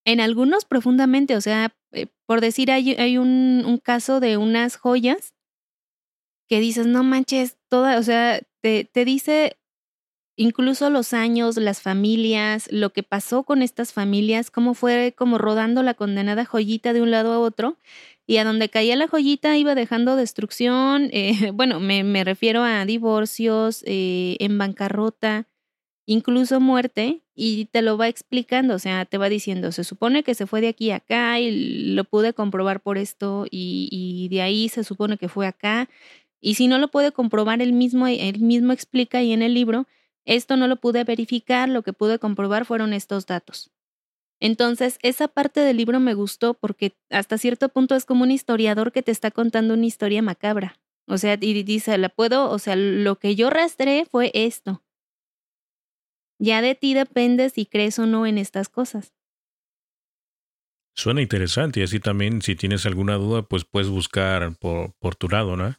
En 0.06 0.20
algunos 0.20 0.64
profundamente, 0.64 1.34
o 1.36 1.40
sea, 1.40 1.74
eh, 1.90 2.06
por 2.26 2.40
decir, 2.40 2.70
hay, 2.70 2.92
hay 2.94 3.18
un, 3.18 3.80
caso 3.82 4.20
de 4.20 4.36
unas 4.36 4.76
joyas 4.76 5.34
que 6.48 6.60
dices, 6.60 6.86
no 6.86 7.02
manches, 7.02 7.56
toda, 7.68 7.98
o 7.98 8.02
sea, 8.04 8.40
te, 8.62 8.88
dice 9.04 9.58
incluso 10.36 10.90
los 10.90 11.12
años, 11.12 11.56
las 11.56 11.82
familias, 11.82 12.68
lo 12.70 12.92
que 12.92 13.02
pasó 13.02 13.42
con 13.42 13.62
estas 13.62 13.92
familias, 13.92 14.52
cómo 14.52 14.74
fue 14.74 15.12
como 15.16 15.38
rodando 15.38 15.82
la 15.82 15.94
condenada 15.94 16.44
joyita 16.44 16.92
de 16.92 17.02
un 17.02 17.10
lado 17.10 17.32
a 17.32 17.40
otro, 17.40 17.76
y 18.28 18.36
a 18.36 18.44
donde 18.44 18.68
caía 18.68 18.94
la 18.94 19.08
joyita 19.08 19.56
iba 19.56 19.74
dejando 19.74 20.14
destrucción, 20.14 21.08
eh, 21.12 21.50
bueno, 21.52 21.80
me, 21.80 22.04
me, 22.04 22.22
refiero 22.22 22.62
a 22.62 22.84
divorcios, 22.84 23.82
eh, 23.86 24.36
en 24.38 24.56
bancarrota, 24.56 25.48
incluso 26.06 26.60
muerte, 26.60 27.22
y 27.34 27.66
te 27.66 27.82
lo 27.82 27.98
va 27.98 28.08
explicando, 28.08 28.74
o 28.74 28.78
sea, 28.78 29.04
te 29.04 29.18
va 29.18 29.28
diciendo, 29.28 29.70
se 29.72 29.84
supone 29.84 30.22
que 30.22 30.34
se 30.34 30.46
fue 30.46 30.60
de 30.62 30.68
aquí 30.68 30.90
a 30.90 30.96
acá 30.96 31.38
y 31.38 31.94
lo 31.94 32.04
pude 32.04 32.32
comprobar 32.32 32.80
por 32.80 32.96
esto 32.96 33.46
y, 33.50 33.88
y 33.92 34.28
de 34.34 34.40
ahí 34.42 34.68
se 34.70 34.84
supone 34.84 35.18
que 35.18 35.28
fue 35.28 35.46
acá. 35.46 35.88
Y 36.40 36.54
si 36.54 36.68
no 36.68 36.78
lo 36.78 36.88
puede 36.88 37.12
comprobar 37.12 37.60
él 37.60 37.72
mismo, 37.74 38.06
él 38.06 38.40
mismo 38.40 38.72
explica 38.72 39.18
ahí 39.18 39.32
en 39.32 39.42
el 39.42 39.52
libro, 39.54 39.86
esto 40.24 40.56
no 40.56 40.68
lo 40.68 40.76
pude 40.76 41.04
verificar, 41.04 41.68
lo 41.68 41.82
que 41.82 41.92
pude 41.92 42.18
comprobar 42.18 42.64
fueron 42.64 42.92
estos 42.92 43.26
datos. 43.26 43.70
Entonces, 44.40 44.98
esa 45.02 45.28
parte 45.28 45.60
del 45.60 45.76
libro 45.78 46.00
me 46.00 46.14
gustó 46.14 46.54
porque 46.54 46.94
hasta 47.10 47.38
cierto 47.38 47.68
punto 47.70 47.94
es 47.94 48.04
como 48.04 48.24
un 48.24 48.30
historiador 48.30 48.92
que 48.92 49.02
te 49.02 49.12
está 49.12 49.30
contando 49.30 49.74
una 49.74 49.86
historia 49.86 50.22
macabra. 50.22 50.78
O 51.06 51.18
sea, 51.18 51.38
y 51.40 51.62
dice, 51.62 51.96
la 51.98 52.08
puedo, 52.08 52.50
o 52.50 52.58
sea, 52.58 52.76
lo 52.76 53.18
que 53.18 53.34
yo 53.36 53.50
rastré 53.50 54.06
fue 54.10 54.30
esto. 54.34 54.82
Ya 56.38 56.62
de 56.62 56.74
ti 56.74 56.94
depende 56.94 57.50
si 57.50 57.66
crees 57.66 57.98
o 57.98 58.06
no 58.06 58.26
en 58.26 58.38
estas 58.38 58.68
cosas. 58.68 59.14
Suena 60.94 61.20
interesante 61.20 61.80
y 61.80 61.82
así 61.82 62.00
también 62.00 62.40
si 62.40 62.56
tienes 62.56 62.86
alguna 62.86 63.16
duda 63.16 63.42
pues 63.42 63.64
puedes 63.64 63.88
buscar 63.88 64.56
por, 64.56 64.94
por 64.98 65.14
tu 65.14 65.28
lado, 65.28 65.56
¿no? 65.56 65.76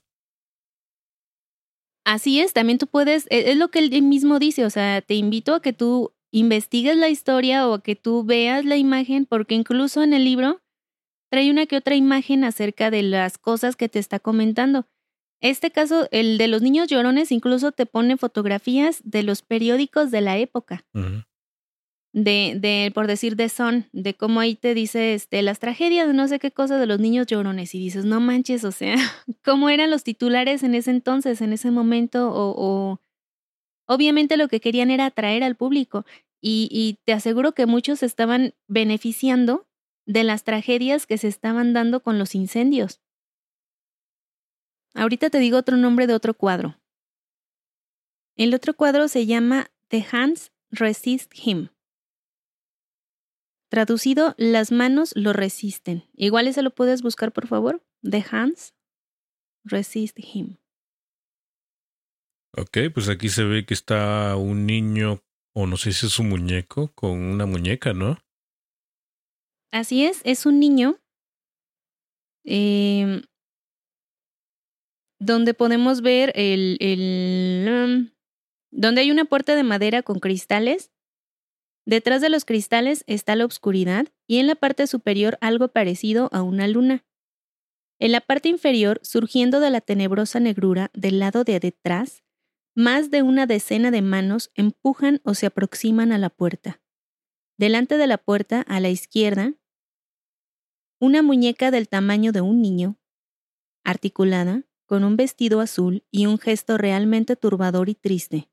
Así 2.05 2.39
es, 2.39 2.53
también 2.53 2.77
tú 2.77 2.87
puedes, 2.87 3.25
e, 3.29 3.51
es 3.51 3.57
lo 3.57 3.69
que 3.69 3.79
él 3.79 4.01
mismo 4.01 4.39
dice, 4.39 4.63
o 4.63 4.69
sea, 4.69 5.01
te 5.01 5.15
invito 5.15 5.53
a 5.53 5.61
que 5.61 5.73
tú 5.73 6.13
investigues 6.31 6.95
la 6.95 7.09
historia 7.09 7.67
o 7.67 7.73
a 7.73 7.83
que 7.83 7.95
tú 7.95 8.23
veas 8.23 8.63
la 8.63 8.77
imagen, 8.77 9.25
porque 9.25 9.55
incluso 9.55 10.03
en 10.03 10.13
el 10.13 10.23
libro 10.23 10.61
trae 11.29 11.51
una 11.51 11.65
que 11.65 11.77
otra 11.77 11.95
imagen 11.95 12.43
acerca 12.43 12.91
de 12.91 13.03
las 13.03 13.37
cosas 13.37 13.75
que 13.75 13.89
te 13.89 13.99
está 13.99 14.19
comentando. 14.19 14.87
Este 15.41 15.71
caso, 15.71 16.07
el 16.11 16.37
de 16.37 16.47
los 16.47 16.61
niños 16.61 16.87
llorones, 16.87 17.31
incluso 17.31 17.71
te 17.71 17.85
pone 17.85 18.17
fotografías 18.17 19.01
de 19.03 19.23
los 19.23 19.41
periódicos 19.41 20.11
de 20.11 20.21
la 20.21 20.37
época. 20.37 20.83
de, 22.13 22.57
de, 22.59 22.91
por 22.95 23.05
decir, 23.05 23.35
de 23.35 23.47
son, 23.47 23.87
de 23.91 24.15
cómo 24.15 24.39
ahí 24.39 24.55
te 24.55 24.73
dice 24.73 25.13
este, 25.13 25.41
las 25.43 25.59
tragedias, 25.59 26.11
no 26.13 26.27
sé 26.27 26.39
qué 26.39 26.51
cosa 26.51 26.79
de 26.79 26.87
los 26.87 26.99
niños 26.99 27.27
llorones. 27.27 27.75
Y 27.75 27.79
dices, 27.79 28.05
no 28.05 28.19
manches, 28.19 28.63
o 28.63 28.71
sea, 28.71 28.95
¿cómo 29.45 29.69
eran 29.69 29.91
los 29.91 30.03
titulares 30.03 30.63
en 30.63 30.73
ese 30.73 30.91
entonces, 30.91 31.41
en 31.41 31.53
ese 31.53 31.69
momento? 31.69 32.31
O, 32.31 32.55
o... 32.57 33.01
obviamente 33.87 34.37
lo 34.37 34.47
que 34.47 34.59
querían 34.59 34.89
era 34.89 35.05
atraer 35.05 35.43
al 35.43 35.55
público. 35.55 36.05
Y, 36.41 36.69
y 36.71 36.99
te 37.05 37.13
aseguro 37.13 37.53
que 37.53 37.65
muchos 37.65 38.03
estaban 38.03 38.53
beneficiando 38.67 39.67
de 40.07 40.23
las 40.23 40.43
tragedias 40.43 41.05
que 41.05 41.17
se 41.17 41.27
estaban 41.27 41.73
dando 41.73 42.01
con 42.01 42.17
los 42.17 42.33
incendios. 42.35 43.01
Ahorita 44.93 45.29
te 45.29 45.39
digo 45.39 45.57
otro 45.57 45.77
nombre 45.77 46.07
de 46.07 46.13
otro 46.13 46.33
cuadro. 46.33 46.79
El 48.35 48.53
otro 48.53 48.75
cuadro 48.75 49.07
se 49.07 49.25
llama 49.25 49.71
The 49.89 50.05
Hands 50.11 50.51
Resist 50.71 51.33
Him. 51.35 51.69
Traducido, 53.69 54.33
las 54.37 54.71
manos 54.71 55.11
lo 55.15 55.33
resisten. 55.33 56.09
Igual 56.13 56.47
ese 56.47 56.61
lo 56.61 56.73
puedes 56.73 57.01
buscar, 57.01 57.33
por 57.33 57.47
favor. 57.47 57.83
The 58.01 58.23
Hands 58.29 58.73
Resist 59.63 60.17
Him. 60.19 60.57
Ok, 62.55 62.77
pues 62.93 63.09
aquí 63.09 63.29
se 63.29 63.43
ve 63.43 63.65
que 63.65 63.73
está 63.73 64.35
un 64.35 64.65
niño, 64.65 65.21
o 65.53 65.67
no 65.67 65.77
sé 65.77 65.91
si 65.91 66.07
es 66.07 66.17
un 66.17 66.29
muñeco, 66.29 66.91
con 66.95 67.11
una 67.11 67.45
muñeca, 67.45 67.93
¿no? 67.93 68.17
Así 69.71 70.05
es, 70.05 70.21
es 70.23 70.45
un 70.45 70.59
niño 70.59 70.99
em, 72.45 73.21
donde 75.19 75.53
podemos 75.53 76.01
ver 76.01 76.31
el, 76.35 76.77
el 76.79 77.67
um, 77.69 78.09
donde 78.71 79.01
hay 79.01 79.11
una 79.11 79.25
puerta 79.25 79.55
de 79.55 79.63
madera 79.63 80.03
con 80.03 80.19
cristales. 80.19 80.91
Detrás 81.85 82.21
de 82.21 82.29
los 82.29 82.45
cristales 82.45 83.03
está 83.07 83.35
la 83.35 83.45
oscuridad 83.45 84.07
y 84.27 84.39
en 84.39 84.47
la 84.47 84.55
parte 84.55 84.87
superior 84.87 85.37
algo 85.41 85.69
parecido 85.69 86.29
a 86.33 86.41
una 86.41 86.67
luna. 86.67 87.05
En 87.99 88.11
la 88.11 88.21
parte 88.21 88.49
inferior, 88.49 88.99
surgiendo 89.03 89.59
de 89.59 89.71
la 89.71 89.81
tenebrosa 89.81 90.39
negrura 90.39 90.91
del 90.93 91.19
lado 91.19 91.43
de 91.43 91.59
detrás, 91.59 92.23
más 92.75 93.09
de 93.09 93.23
una 93.23 93.47
decena 93.47 93.89
de 93.89 94.03
manos 94.03 94.51
empujan 94.53 95.19
o 95.23 95.33
se 95.33 95.47
aproximan 95.47 96.11
a 96.11 96.19
la 96.19 96.29
puerta. 96.29 96.79
Delante 97.57 97.97
de 97.97 98.05
la 98.05 98.19
puerta, 98.19 98.61
a 98.61 98.79
la 98.79 98.89
izquierda, 98.89 99.55
una 100.99 101.23
muñeca 101.23 101.71
del 101.71 101.89
tamaño 101.89 102.31
de 102.31 102.41
un 102.41 102.61
niño, 102.61 102.99
articulada, 103.83 104.66
con 104.87 105.03
un 105.03 105.17
vestido 105.17 105.59
azul 105.59 106.03
y 106.09 106.25
un 106.25 106.39
gesto 106.39 106.77
realmente 106.77 107.35
turbador 107.35 107.89
y 107.89 107.95
triste. 107.95 108.49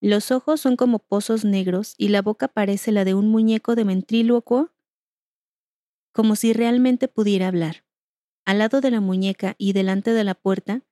Los 0.00 0.30
ojos 0.30 0.60
son 0.60 0.76
como 0.76 1.00
pozos 1.00 1.44
negros 1.44 1.94
y 1.98 2.08
la 2.08 2.22
boca 2.22 2.48
parece 2.48 2.92
la 2.92 3.04
de 3.04 3.14
un 3.14 3.28
muñeco 3.28 3.74
de 3.74 3.84
ventrílocuo, 3.84 4.70
como 6.12 6.36
si 6.36 6.52
realmente 6.52 7.08
pudiera 7.08 7.48
hablar. 7.48 7.84
Al 8.44 8.58
lado 8.58 8.80
de 8.80 8.90
la 8.90 9.00
muñeca 9.00 9.56
y 9.58 9.72
delante 9.72 10.12
de 10.12 10.24
la 10.24 10.34
puerta, 10.34 10.82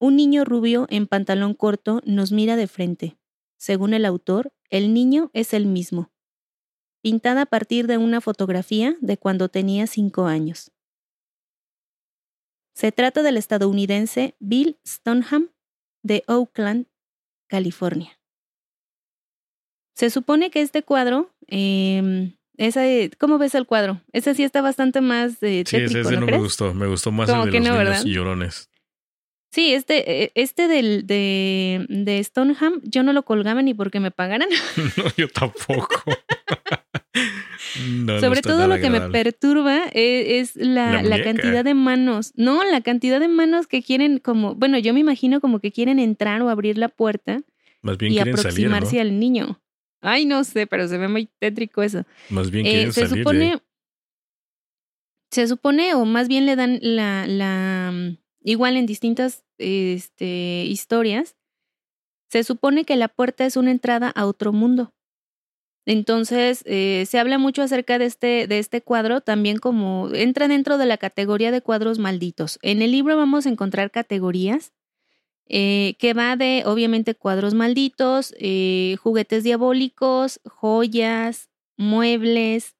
un 0.00 0.16
niño 0.16 0.44
rubio 0.44 0.86
en 0.90 1.06
pantalón 1.06 1.54
corto 1.54 2.02
nos 2.04 2.32
mira 2.32 2.56
de 2.56 2.66
frente. 2.66 3.16
Según 3.56 3.94
el 3.94 4.04
autor, 4.04 4.52
el 4.70 4.92
niño 4.92 5.30
es 5.32 5.54
el 5.54 5.66
mismo, 5.66 6.10
pintada 7.00 7.42
a 7.42 7.46
partir 7.46 7.86
de 7.86 7.98
una 7.98 8.20
fotografía 8.20 8.96
de 9.00 9.16
cuando 9.16 9.48
tenía 9.48 9.86
cinco 9.86 10.26
años. 10.26 10.72
Se 12.78 12.92
trata 12.92 13.24
del 13.24 13.36
estadounidense 13.36 14.36
Bill 14.38 14.78
Stoneham 14.86 15.48
de 16.04 16.22
Oakland, 16.28 16.86
California. 17.48 18.20
Se 19.96 20.10
supone 20.10 20.52
que 20.52 20.60
este 20.60 20.84
cuadro, 20.84 21.34
eh, 21.48 22.36
¿cómo 23.18 23.38
ves 23.38 23.56
el 23.56 23.66
cuadro? 23.66 24.00
Ese 24.12 24.32
sí 24.36 24.44
está 24.44 24.62
bastante 24.62 25.00
más 25.00 25.42
eh, 25.42 25.64
Sí, 25.66 25.76
ese, 25.76 26.02
no, 26.04 26.26
me 26.26 26.38
gustó, 26.38 26.72
me 26.72 26.86
gustó 26.86 27.10
más 27.10 27.28
el 27.28 27.50
de 27.50 27.60
los 27.60 27.60
niños 27.64 28.04
llorones. 28.04 28.70
Sí, 29.50 29.74
este, 29.74 30.22
e, 30.22 30.32
este 30.36 30.68
del, 30.68 31.04
de, 31.04 31.84
de 31.88 32.22
Stoneham, 32.22 32.80
yo 32.84 33.02
no 33.02 33.12
lo 33.12 33.24
colgaba 33.24 33.60
ni 33.60 33.74
porque 33.74 33.98
me 33.98 34.12
pagaran. 34.12 34.50
no, 34.96 35.04
yo 35.16 35.28
tampoco. 35.28 36.04
Sobre 38.20 38.42
todo 38.42 38.66
lo 38.66 38.78
que 38.78 38.90
me 38.90 39.00
perturba 39.10 39.84
e, 39.92 40.38
es, 40.38 40.56
la, 40.56 41.02
la, 41.02 41.22
cantidad 41.22 41.64
de 41.64 41.74
manos. 41.74 42.32
No, 42.36 42.64
la 42.64 42.80
cantidad 42.80 43.20
de 43.20 43.28
manos 43.28 43.66
que 43.66 43.82
quieren 43.82 44.18
como, 44.18 44.54
bueno, 44.54 44.78
yo 44.78 44.94
me 44.94 45.00
imagino 45.00 45.40
como 45.40 45.60
que 45.60 45.72
quieren 45.72 45.98
entrar 45.98 46.40
o 46.42 46.48
abrir 46.48 46.78
la 46.78 46.88
puerta 46.88 47.42
y 48.00 48.18
aproximarse 48.18 49.00
al 49.00 49.18
niño. 49.18 49.60
Ay, 50.00 50.26
no 50.26 50.44
sé, 50.44 50.66
pero 50.66 50.86
se 50.86 50.98
ve 50.98 51.08
muy 51.08 51.28
tétrico 51.38 51.82
eso. 51.82 52.04
Más 52.30 52.50
bien 52.50 52.64
quieren 52.64 52.88
eh, 52.88 52.92
se 52.92 53.08
Supone, 53.08 53.60
Se 55.30 55.48
supone, 55.48 55.94
o 55.94 56.04
más 56.04 56.28
bien 56.28 56.46
le 56.46 56.56
dan 56.56 56.78
la, 56.80 57.26
la 57.26 58.16
igual 58.42 58.76
en 58.76 58.86
distintas 58.86 59.44
este, 59.58 60.64
historias, 60.66 61.36
se 62.30 62.44
supone 62.44 62.84
que 62.84 62.96
la 62.96 63.08
puerta 63.08 63.44
es 63.44 63.56
una 63.56 63.70
entrada 63.70 64.08
a 64.08 64.26
otro 64.26 64.52
mundo. 64.52 64.92
Entonces, 65.88 66.64
eh, 66.66 67.06
se 67.08 67.18
habla 67.18 67.38
mucho 67.38 67.62
acerca 67.62 67.98
de 67.98 68.04
este, 68.04 68.46
de 68.46 68.58
este 68.58 68.82
cuadro, 68.82 69.22
también 69.22 69.56
como 69.56 70.10
entra 70.12 70.46
dentro 70.46 70.76
de 70.76 70.84
la 70.84 70.98
categoría 70.98 71.50
de 71.50 71.62
cuadros 71.62 71.98
malditos. 71.98 72.58
En 72.60 72.82
el 72.82 72.90
libro 72.90 73.16
vamos 73.16 73.46
a 73.46 73.48
encontrar 73.48 73.90
categorías 73.90 74.74
eh, 75.46 75.96
que 75.98 76.12
va 76.12 76.36
de, 76.36 76.62
obviamente, 76.66 77.14
cuadros 77.14 77.54
malditos, 77.54 78.34
eh, 78.38 78.96
juguetes 79.02 79.44
diabólicos, 79.44 80.40
joyas, 80.44 81.48
muebles, 81.78 82.76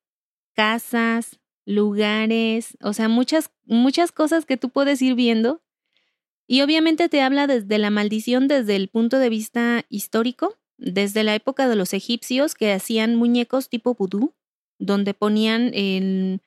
casas, 0.53 1.41
lugares, 1.65 2.77
o 2.83 2.93
sea, 2.93 3.09
muchas, 3.09 3.51
muchas 3.65 4.13
cosas 4.13 4.45
que 4.45 4.59
tú 4.59 4.69
puedes 4.69 5.01
ir 5.01 5.15
viendo. 5.15 5.63
Y 6.47 6.61
obviamente 6.61 7.09
te 7.09 7.23
habla 7.23 7.47
desde 7.47 7.79
la 7.79 7.89
maldición 7.89 8.49
desde 8.49 8.77
el 8.77 8.89
punto 8.89 9.19
de 9.19 9.31
vista 9.31 9.87
histórico, 9.89 10.58
desde 10.79 11.25
la 11.25 11.35
época 11.35 11.69
de 11.69 11.77
los 11.77 11.93
egipcios 11.93 12.55
que 12.55 12.73
hacían 12.73 13.17
muñecos 13.17 13.69
tipo 13.69 13.95
vudú, 13.95 14.33
donde 14.79 15.13
ponían 15.13 15.73
en 15.75 16.41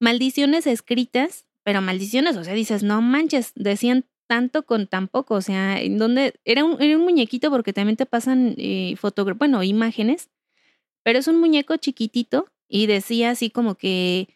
maldiciones 0.00 0.66
escritas, 0.66 1.46
pero 1.62 1.80
maldiciones, 1.80 2.36
o 2.36 2.44
sea, 2.44 2.52
dices, 2.52 2.82
no 2.82 3.00
manches, 3.00 3.52
decían 3.54 4.04
tanto 4.26 4.64
con 4.64 4.86
tan 4.86 5.08
poco, 5.08 5.34
o 5.34 5.40
sea, 5.40 5.80
en 5.80 5.98
donde 5.98 6.34
era 6.44 6.64
un, 6.64 6.80
era 6.82 6.96
un 6.96 7.04
muñequito 7.04 7.50
porque 7.50 7.72
también 7.72 7.96
te 7.96 8.06
pasan 8.06 8.54
eh, 8.58 8.96
bueno, 9.36 9.62
imágenes, 9.62 10.30
pero 11.02 11.18
es 11.18 11.28
un 11.28 11.38
muñeco 11.38 11.76
chiquitito 11.76 12.48
y 12.68 12.86
decía 12.86 13.30
así 13.30 13.50
como 13.50 13.76
que 13.76 14.28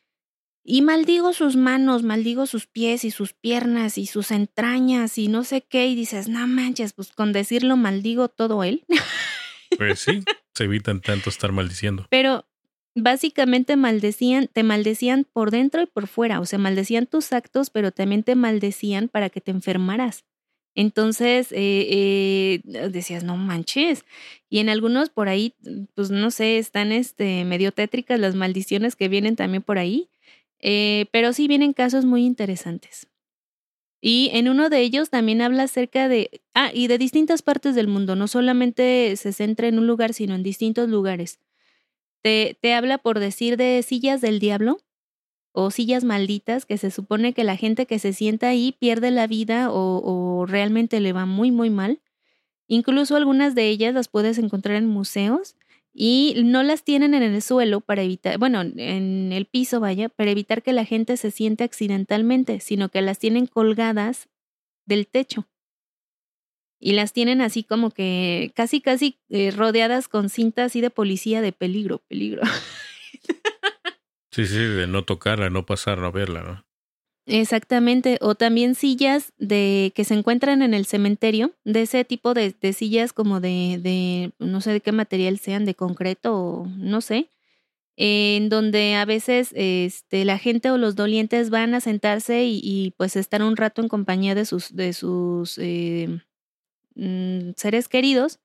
y 0.65 0.83
maldigo 0.83 1.33
sus 1.33 1.57
manos, 1.57 2.03
maldigo 2.03 2.47
sus 2.47 2.67
pies 2.67 3.05
y 3.05 3.11
sus 3.11 3.33
piernas 3.33 3.97
y 3.99 4.07
sus 4.07 4.31
entrañas 4.31 5.17
y 5.19 5.29
no 5.29 5.45
sé 5.45 5.63
qué. 5.63 5.87
Y 5.89 5.95
dices, 5.95 6.29
no 6.29 6.47
manches, 6.47 6.93
pues 6.93 7.13
con 7.13 7.33
decirlo 7.33 7.77
maldigo 7.77 8.29
todo 8.29 8.65
él. 8.65 8.85
Pues 9.77 10.01
sí, 10.01 10.23
se 10.55 10.65
evitan 10.65 11.01
tanto 11.01 11.31
estar 11.31 11.53
maldiciendo. 11.53 12.07
Pero 12.11 12.47
básicamente 12.95 13.77
maldecían, 13.77 14.49
te 14.49 14.63
maldecían 14.63 15.25
por 15.33 15.51
dentro 15.51 15.83
y 15.83 15.87
por 15.87 16.07
fuera. 16.07 16.41
O 16.41 16.47
sea, 16.47 16.59
maldecían 16.59 17.07
tus 17.07 17.33
actos, 17.33 17.71
pero 17.71 17.93
también 17.93 18.23
te 18.23 18.35
maldecían 18.35 19.09
para 19.09 19.31
que 19.31 19.41
te 19.41 19.51
enfermaras. 19.51 20.25
Entonces, 20.75 21.51
eh, 21.53 21.89
eh, 21.91 22.89
decías, 22.91 23.25
no 23.25 23.37
manches. 23.37 24.05
Y 24.49 24.59
en 24.61 24.69
algunos 24.69 25.11
por 25.11 25.29
ahí, 25.29 25.55
pues 25.95 26.11
no 26.11 26.31
sé, 26.31 26.59
están 26.59 26.93
este, 26.93 27.45
medio 27.45 27.73
tétricas 27.73 28.21
las 28.21 28.35
maldiciones 28.37 28.95
que 28.95 29.09
vienen 29.09 29.35
también 29.35 29.63
por 29.63 29.79
ahí. 29.79 30.09
Eh, 30.61 31.07
pero 31.13 31.33
sí 31.33 31.49
vienen 31.49 31.73
casos 31.73 32.05
muy 32.05 32.25
interesantes. 32.25 33.09
Y 34.01 34.31
en 34.33 34.49
uno 34.49 34.69
de 34.71 34.81
ellos 34.81 35.11
también 35.11 35.43
habla 35.43 35.65
acerca 35.65 36.09
de, 36.09 36.43
ah, 36.55 36.71
y 36.73 36.87
de 36.87 36.99
distintas 36.99 37.43
partes 37.43 37.75
del 37.75 37.89
mundo, 37.89 38.15
no 38.15 38.29
solamente 38.29 39.17
se 39.17 39.33
centra 39.33 39.67
en 39.69 39.79
un 39.79 39.87
lugar, 39.87 40.15
sino 40.15 40.35
en 40.35 40.43
distintos 40.43 40.89
lugares. 40.89 41.41
Te, 42.23 42.57
te 42.61 42.75
habla, 42.75 42.99
por 42.99 43.19
decir, 43.19 43.57
de 43.57 43.83
sillas 43.83 44.21
del 44.21 44.39
diablo 44.39 44.79
o 45.53 45.71
sillas 45.71 46.05
malditas, 46.05 46.67
que 46.67 46.79
se 46.79 46.91
supone 46.93 47.33
que 47.33 47.45
la 47.45 47.57
gente 47.57 47.87
que 47.87 47.99
se 47.99 48.13
sienta 48.13 48.49
ahí 48.49 48.77
pierde 48.79 49.11
la 49.11 49.27
vida 49.27 49.71
o, 49.73 50.01
o 50.05 50.47
realmente 50.47 51.01
le 51.01 51.13
va 51.13 51.27
muy, 51.27 51.51
muy 51.51 51.71
mal. 51.71 52.01
Incluso 52.69 53.17
algunas 53.17 53.55
de 53.57 53.69
ellas 53.69 53.95
las 53.95 54.09
puedes 54.09 54.39
encontrar 54.39 54.77
en 54.77 54.87
museos 54.87 55.57
y 56.01 56.36
no 56.44 56.62
las 56.62 56.84
tienen 56.84 57.12
en 57.12 57.24
el 57.24 57.42
suelo 57.42 57.80
para 57.80 58.03
evitar, 58.03 58.38
bueno, 58.38 58.61
en 58.61 59.32
el 59.32 59.46
piso, 59.46 59.80
vaya, 59.80 60.09
para 60.09 60.30
evitar 60.30 60.62
que 60.62 60.72
la 60.72 60.84
gente 60.84 61.16
se 61.16 61.32
siente 61.32 61.64
accidentalmente, 61.64 62.61
sino 62.61 62.88
que 62.88 63.03
las 63.03 63.18
tienen 63.18 63.49
colgadas 63.49 64.28
del 64.86 65.09
techo. 65.09 65.49
Y 66.78 66.92
las 66.92 67.12
tienen 67.12 67.40
así 67.40 67.64
como 67.64 67.90
que 67.90 68.53
casi, 68.55 68.80
casi 68.80 69.18
eh, 69.28 69.51
rodeadas 69.51 70.07
con 70.07 70.28
cintas 70.28 70.66
así 70.66 70.80
de 70.80 70.90
policía 70.90 71.40
de 71.40 71.51
peligro, 71.51 71.99
peligro. 72.07 72.42
Sí, 74.30 74.46
sí, 74.46 74.59
de 74.59 74.86
no 74.86 75.05
tocarla, 75.05 75.51
no 75.51 75.66
pasar, 75.66 75.99
no 75.99 76.12
verla, 76.12 76.42
¿no? 76.42 76.68
Exactamente, 77.31 78.16
o 78.22 78.37
también 78.37 78.74
sillas 78.74 79.35
de 79.37 79.93
que 79.95 80.05
se 80.05 80.14
encuentran 80.14 80.62
en 80.62 80.72
el 80.72 80.87
cementerio, 80.87 81.53
de 81.64 81.83
ese 81.83 82.03
tipo 82.07 82.33
de, 82.33 82.55
sillas 82.72 83.12
como 83.12 83.39
de, 83.41 83.79
de, 83.83 84.33
no 84.39 84.62
sé 84.62 84.72
de 84.72 84.81
qué 84.81 84.93
material 84.93 85.39
sean, 85.39 85.66
de 85.66 85.74
concreto 85.74 86.35
o 86.35 86.66
no 86.66 87.03
sé, 87.03 87.29
en 87.97 88.49
donde 88.49 88.95
a 88.95 89.05
veces 89.05 89.51
este, 89.55 90.24
la 90.24 90.39
gente 90.39 90.70
o 90.70 90.79
los 90.79 90.97
dolientes 90.97 91.51
van 91.51 91.74
a 91.74 91.81
sentarse 91.81 92.45
y, 92.47 92.95
pues 92.97 93.14
estar 93.14 93.43
un 93.43 93.57
rato 93.59 93.83
en 93.83 93.89
compañía 93.89 94.35
de 94.35 94.47
sus, 94.47 94.74
de 94.74 94.95
sus 94.95 95.59
eh, 95.59 96.20
mm, 96.95 97.51
seres 97.57 97.89
queridos 97.89 98.41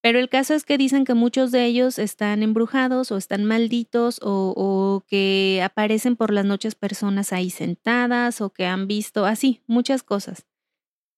pero 0.00 0.18
el 0.20 0.28
caso 0.28 0.54
es 0.54 0.64
que 0.64 0.78
dicen 0.78 1.04
que 1.04 1.14
muchos 1.14 1.50
de 1.50 1.64
ellos 1.64 1.98
están 1.98 2.42
embrujados 2.42 3.10
o 3.10 3.16
están 3.16 3.44
malditos 3.44 4.20
o, 4.22 5.02
que 5.08 5.60
aparecen 5.64 6.16
por 6.16 6.32
las 6.32 6.44
noches 6.44 6.74
personas 6.74 7.32
ahí 7.32 7.50
sentadas 7.50 8.40
o 8.40 8.50
que 8.50 8.66
han 8.66 8.86
visto 8.86 9.26
así, 9.26 9.62
muchas 9.66 10.02
cosas. 10.02 10.46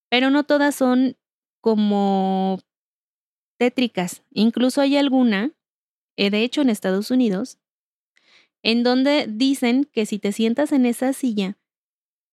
Pero 0.08 0.30
no 0.30 0.44
todas 0.44 0.74
son 0.74 1.16
como 1.60 2.60
tétricas. 3.58 4.22
Incluso 4.30 4.80
hay 4.80 4.96
alguna, 4.96 5.52
eh, 6.16 6.30
de 6.30 6.42
hecho 6.42 6.62
en 6.62 6.70
Estados 6.70 7.10
Unidos, 7.10 7.58
en 8.62 8.82
donde 8.82 9.26
dicen 9.28 9.84
que 9.84 10.06
si 10.06 10.18
te 10.18 10.32
sientas 10.32 10.72
en 10.72 10.86
esa 10.86 11.12
silla, 11.12 11.58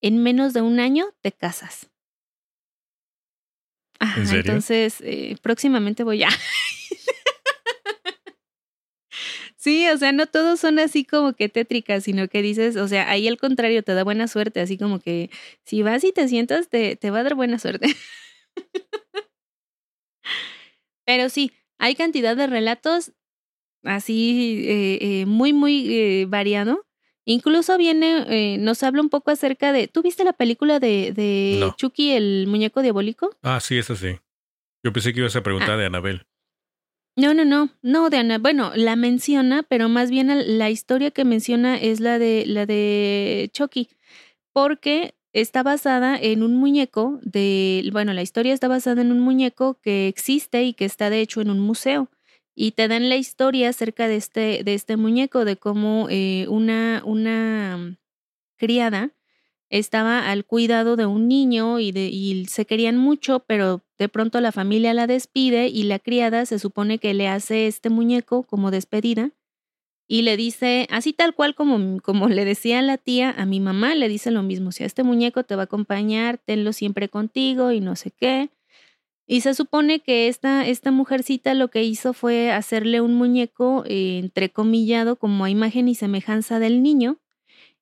en 0.01 0.23
menos 0.23 0.53
de 0.53 0.61
un 0.61 0.79
año 0.79 1.07
te 1.21 1.31
casas. 1.33 1.89
Entonces, 4.31 5.01
eh, 5.01 5.35
próximamente 5.41 6.03
voy 6.03 6.23
a. 6.23 6.29
Sí, 9.59 9.87
o 9.89 9.97
sea, 9.97 10.11
no 10.11 10.27
todos 10.27 10.59
son 10.59 10.79
así 10.79 11.03
como 11.03 11.33
que 11.33 11.49
tétricas, 11.49 12.03
sino 12.03 12.27
que 12.29 12.41
dices, 12.41 12.77
o 12.77 12.87
sea, 12.87 13.09
ahí 13.09 13.27
al 13.27 13.37
contrario 13.37 13.83
te 13.83 13.93
da 13.93 14.03
buena 14.03 14.27
suerte, 14.27 14.61
así 14.61 14.77
como 14.77 14.99
que 14.99 15.29
si 15.65 15.81
vas 15.81 16.03
y 16.03 16.11
te 16.13 16.27
sientas, 16.27 16.69
te, 16.69 16.95
te 16.95 17.09
va 17.09 17.19
a 17.19 17.23
dar 17.23 17.35
buena 17.35 17.59
suerte. 17.59 17.87
Pero 21.05 21.29
sí, 21.29 21.51
hay 21.79 21.95
cantidad 21.95 22.37
de 22.37 22.47
relatos 22.47 23.13
así 23.83 24.65
eh, 24.67 24.99
eh, 25.01 25.25
muy, 25.25 25.53
muy 25.53 25.93
eh, 25.93 26.25
variado. 26.27 26.86
Incluso 27.29 27.77
viene, 27.77 28.57
nos 28.57 28.83
habla 28.83 29.01
un 29.01 29.09
poco 29.09 29.31
acerca 29.31 29.73
de. 29.73 29.89
¿Tú 29.89 30.01
viste 30.01 30.23
la 30.23 30.31
película 30.31 30.79
de, 30.79 31.11
de 31.13 31.73
Chucky, 31.75 32.11
el 32.11 32.47
muñeco 32.47 32.81
diabólico? 32.81 33.35
Ah, 33.43 33.59
sí, 33.59 33.77
esa 33.77 33.97
sí. 33.97 34.15
Yo 34.81 34.93
pensé 34.93 35.13
que 35.13 35.19
ibas 35.19 35.35
a 35.35 35.43
preguntar 35.43 35.71
ah. 35.71 35.77
de 35.77 35.85
Anabel. 35.87 36.25
No, 37.17 37.33
no, 37.33 37.43
no, 37.43 37.69
no 37.81 38.09
de 38.09 38.17
Ana. 38.17 38.37
Bueno, 38.37 38.71
la 38.75 38.95
menciona, 38.95 39.63
pero 39.63 39.89
más 39.89 40.09
bien 40.09 40.57
la 40.57 40.69
historia 40.69 41.11
que 41.11 41.25
menciona 41.25 41.75
es 41.75 41.99
la 41.99 42.17
de 42.17 42.45
la 42.45 42.65
de 42.65 43.49
Chucky, 43.51 43.89
porque 44.53 45.15
está 45.33 45.63
basada 45.63 46.15
en 46.15 46.43
un 46.43 46.55
muñeco 46.55 47.19
de, 47.23 47.89
bueno, 47.91 48.13
la 48.13 48.21
historia 48.21 48.53
está 48.53 48.67
basada 48.67 49.01
en 49.01 49.11
un 49.11 49.19
muñeco 49.19 49.79
que 49.81 50.07
existe 50.07 50.63
y 50.63 50.73
que 50.73 50.85
está 50.85 51.09
de 51.09 51.19
hecho 51.19 51.41
en 51.41 51.49
un 51.49 51.59
museo 51.59 52.07
y 52.59 52.71
te 52.71 52.87
dan 52.87 53.07
la 53.07 53.17
historia 53.17 53.69
acerca 53.69 54.07
de 54.07 54.15
este, 54.15 54.63
de 54.63 54.73
este 54.73 54.97
muñeco, 54.97 55.45
de 55.45 55.57
cómo 55.57 56.07
eh, 56.09 56.47
una, 56.49 57.03
una 57.05 57.99
criada 58.57 59.11
estaba 59.69 60.31
al 60.31 60.43
cuidado 60.43 60.95
de 60.95 61.05
un 61.05 61.27
niño 61.27 61.79
y, 61.79 61.91
de, 61.91 62.07
y 62.07 62.47
se 62.47 62.65
querían 62.65 62.97
mucho, 62.97 63.41
pero 63.41 63.83
de 63.99 64.09
pronto 64.09 64.41
la 64.41 64.51
familia 64.51 64.95
la 64.95 65.05
despide 65.05 65.67
y 65.67 65.83
la 65.83 65.99
criada 65.99 66.47
se 66.47 66.57
supone 66.57 66.97
que 66.97 67.13
le 67.13 67.27
hace 67.27 67.67
este 67.67 67.91
muñeco 67.91 68.41
como 68.41 68.71
despedida 68.71 69.29
y 70.07 70.23
le 70.23 70.35
dice, 70.35 70.87
así 70.89 71.13
tal 71.13 71.35
cual 71.35 71.53
como, 71.53 72.01
como 72.01 72.27
le 72.27 72.43
decía 72.43 72.81
la 72.81 72.97
tía, 72.97 73.35
a 73.37 73.45
mi 73.45 73.59
mamá 73.59 73.93
le 73.93 74.09
dice 74.09 74.31
lo 74.31 74.41
mismo, 74.41 74.71
si 74.71 74.83
este 74.83 75.03
muñeco 75.03 75.43
te 75.43 75.55
va 75.55 75.63
a 75.63 75.65
acompañar, 75.65 76.39
tenlo 76.39 76.73
siempre 76.73 77.07
contigo 77.07 77.71
y 77.71 77.81
no 77.81 77.95
sé 77.95 78.09
qué. 78.09 78.49
Y 79.29 79.41
se 79.41 79.53
supone 79.53 79.99
que 79.99 80.29
esta, 80.29 80.65
esta 80.65 80.89
mujercita 80.91 81.53
lo 81.53 81.67
que 81.67 81.83
hizo 81.83 82.13
fue 82.13 82.51
hacerle 82.51 83.01
un 83.01 83.13
muñeco 83.13 83.83
eh, 83.85 84.19
entrecomillado 84.19 85.17
como 85.17 85.43
a 85.43 85.49
imagen 85.49 85.89
y 85.89 85.95
semejanza 85.95 86.59
del 86.59 86.81
niño. 86.81 87.17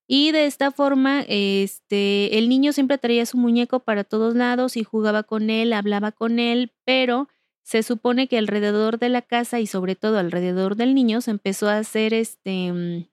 Y 0.08 0.32
de 0.32 0.46
esta 0.46 0.72
forma, 0.72 1.24
este, 1.28 2.38
el 2.38 2.50
niño 2.50 2.74
siempre 2.74 2.98
traía 2.98 3.26
su 3.28 3.38
muñeco 3.38 3.80
para 3.80 4.04
todos 4.04 4.36
lados 4.36 4.76
y 4.76 4.84
jugaba 4.84 5.24
con 5.24 5.52
él, 5.52 5.74
hablaba 5.74 6.12
con 6.12 6.40
él, 6.40 6.74
pero 6.84 7.28
se 7.64 7.84
supone 7.84 8.28
que 8.28 8.38
alrededor 8.38 9.00
de 9.00 9.10
la 9.10 9.22
casa 9.22 9.60
y 9.60 9.68
sobre 9.68 9.96
todo 9.96 10.20
alrededor 10.20 10.76
del 10.76 10.94
niño 10.96 11.22
se 11.22 11.32
empezó 11.32 11.68
a 11.70 11.78
hacer 11.78 12.14
este 12.14 12.72
mm, 12.72 13.06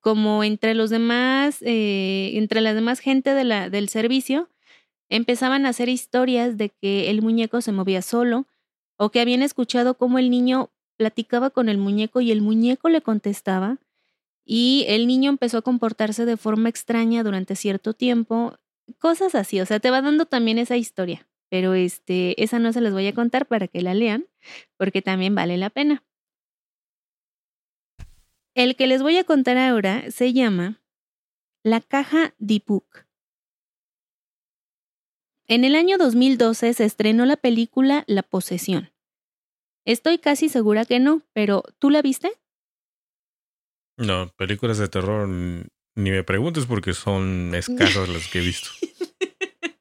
como 0.00 0.42
entre 0.44 0.74
los 0.74 0.90
demás, 0.90 1.58
eh, 1.60 2.32
entre 2.34 2.62
la 2.62 2.74
demás 2.74 3.00
gente 3.00 3.34
del 3.34 3.88
servicio, 3.90 4.48
empezaban 5.10 5.66
a 5.66 5.70
hacer 5.70 5.90
historias 5.90 6.56
de 6.56 6.70
que 6.70 7.10
el 7.10 7.20
muñeco 7.20 7.60
se 7.60 7.72
movía 7.72 8.00
solo 8.00 8.46
o 8.96 9.10
que 9.10 9.20
habían 9.20 9.42
escuchado 9.42 9.94
cómo 9.94 10.18
el 10.18 10.30
niño 10.30 10.70
platicaba 10.96 11.50
con 11.50 11.68
el 11.68 11.78
muñeco 11.78 12.20
y 12.20 12.30
el 12.30 12.40
muñeco 12.40 12.88
le 12.88 13.02
contestaba 13.02 13.78
y 14.44 14.84
el 14.88 15.06
niño 15.06 15.30
empezó 15.30 15.58
a 15.58 15.62
comportarse 15.62 16.24
de 16.24 16.36
forma 16.36 16.68
extraña 16.68 17.22
durante 17.22 17.56
cierto 17.56 17.92
tiempo, 17.92 18.56
cosas 18.98 19.34
así, 19.34 19.60
o 19.60 19.66
sea, 19.66 19.80
te 19.80 19.90
va 19.90 20.02
dando 20.02 20.26
también 20.26 20.58
esa 20.58 20.76
historia, 20.76 21.28
pero 21.48 21.74
este, 21.74 22.42
esa 22.42 22.58
no 22.58 22.72
se 22.72 22.80
las 22.80 22.92
voy 22.92 23.06
a 23.06 23.14
contar 23.14 23.46
para 23.46 23.68
que 23.68 23.82
la 23.82 23.94
lean, 23.94 24.26
porque 24.76 25.02
también 25.02 25.34
vale 25.34 25.56
la 25.56 25.70
pena. 25.70 26.02
El 28.54 28.76
que 28.76 28.86
les 28.86 29.02
voy 29.02 29.16
a 29.16 29.24
contar 29.24 29.56
ahora 29.56 30.10
se 30.10 30.32
llama 30.32 30.82
La 31.62 31.80
caja 31.80 32.34
Dipuk. 32.38 33.09
En 35.50 35.64
el 35.64 35.74
año 35.74 35.98
2012 35.98 36.74
se 36.74 36.84
estrenó 36.84 37.26
la 37.26 37.36
película 37.36 38.04
La 38.06 38.22
posesión. 38.22 38.92
Estoy 39.84 40.18
casi 40.18 40.48
segura 40.48 40.84
que 40.84 41.00
no, 41.00 41.22
pero 41.32 41.64
¿tú 41.80 41.90
la 41.90 42.02
viste? 42.02 42.30
No, 43.96 44.28
películas 44.36 44.78
de 44.78 44.86
terror 44.86 45.28
ni 45.28 45.66
me 45.96 46.22
preguntes 46.22 46.66
porque 46.66 46.92
son 46.92 47.52
escasas 47.56 48.08
las 48.08 48.28
que 48.28 48.38
he 48.38 48.42
visto. 48.42 48.70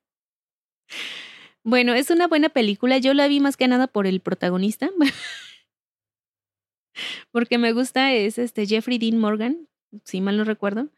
bueno, 1.63 1.93
es 1.93 2.09
una 2.09 2.27
buena 2.27 2.49
película. 2.49 2.97
Yo 2.97 3.13
la 3.13 3.27
vi 3.27 3.39
más 3.39 3.55
que 3.55 3.67
nada 3.67 3.85
por 3.85 4.07
el 4.07 4.21
protagonista. 4.21 4.89
porque 7.31 7.59
me 7.59 7.73
gusta, 7.73 8.11
es 8.11 8.39
este 8.39 8.65
Jeffrey 8.65 8.97
Dean 8.97 9.19
Morgan, 9.19 9.67
si 10.03 10.19
mal 10.19 10.35
no 10.35 10.45
recuerdo. 10.45 10.89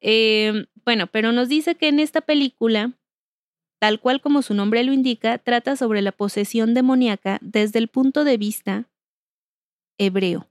Eh, 0.00 0.66
bueno, 0.84 1.06
pero 1.06 1.30
nos 1.30 1.48
dice 1.48 1.76
que 1.76 1.86
en 1.86 2.00
esta 2.00 2.22
película 2.22 2.96
tal 3.80 3.98
cual 3.98 4.20
como 4.20 4.42
su 4.42 4.54
nombre 4.54 4.84
lo 4.84 4.92
indica, 4.92 5.38
trata 5.38 5.74
sobre 5.74 6.02
la 6.02 6.12
posesión 6.12 6.74
demoníaca 6.74 7.38
desde 7.40 7.78
el 7.78 7.88
punto 7.88 8.24
de 8.24 8.36
vista 8.36 8.88
hebreo. 9.98 10.46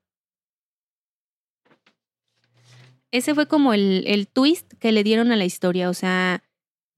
Ese 3.12 3.34
fue 3.36 3.48
como 3.48 3.74
el, 3.74 4.28
twist 4.34 4.74
que 4.80 4.92
le 4.92 5.04
dieron 5.04 5.32
a 5.32 5.36
la 5.36 5.46
historia, 5.46 5.90
o 5.90 5.94
sea, 5.94 6.44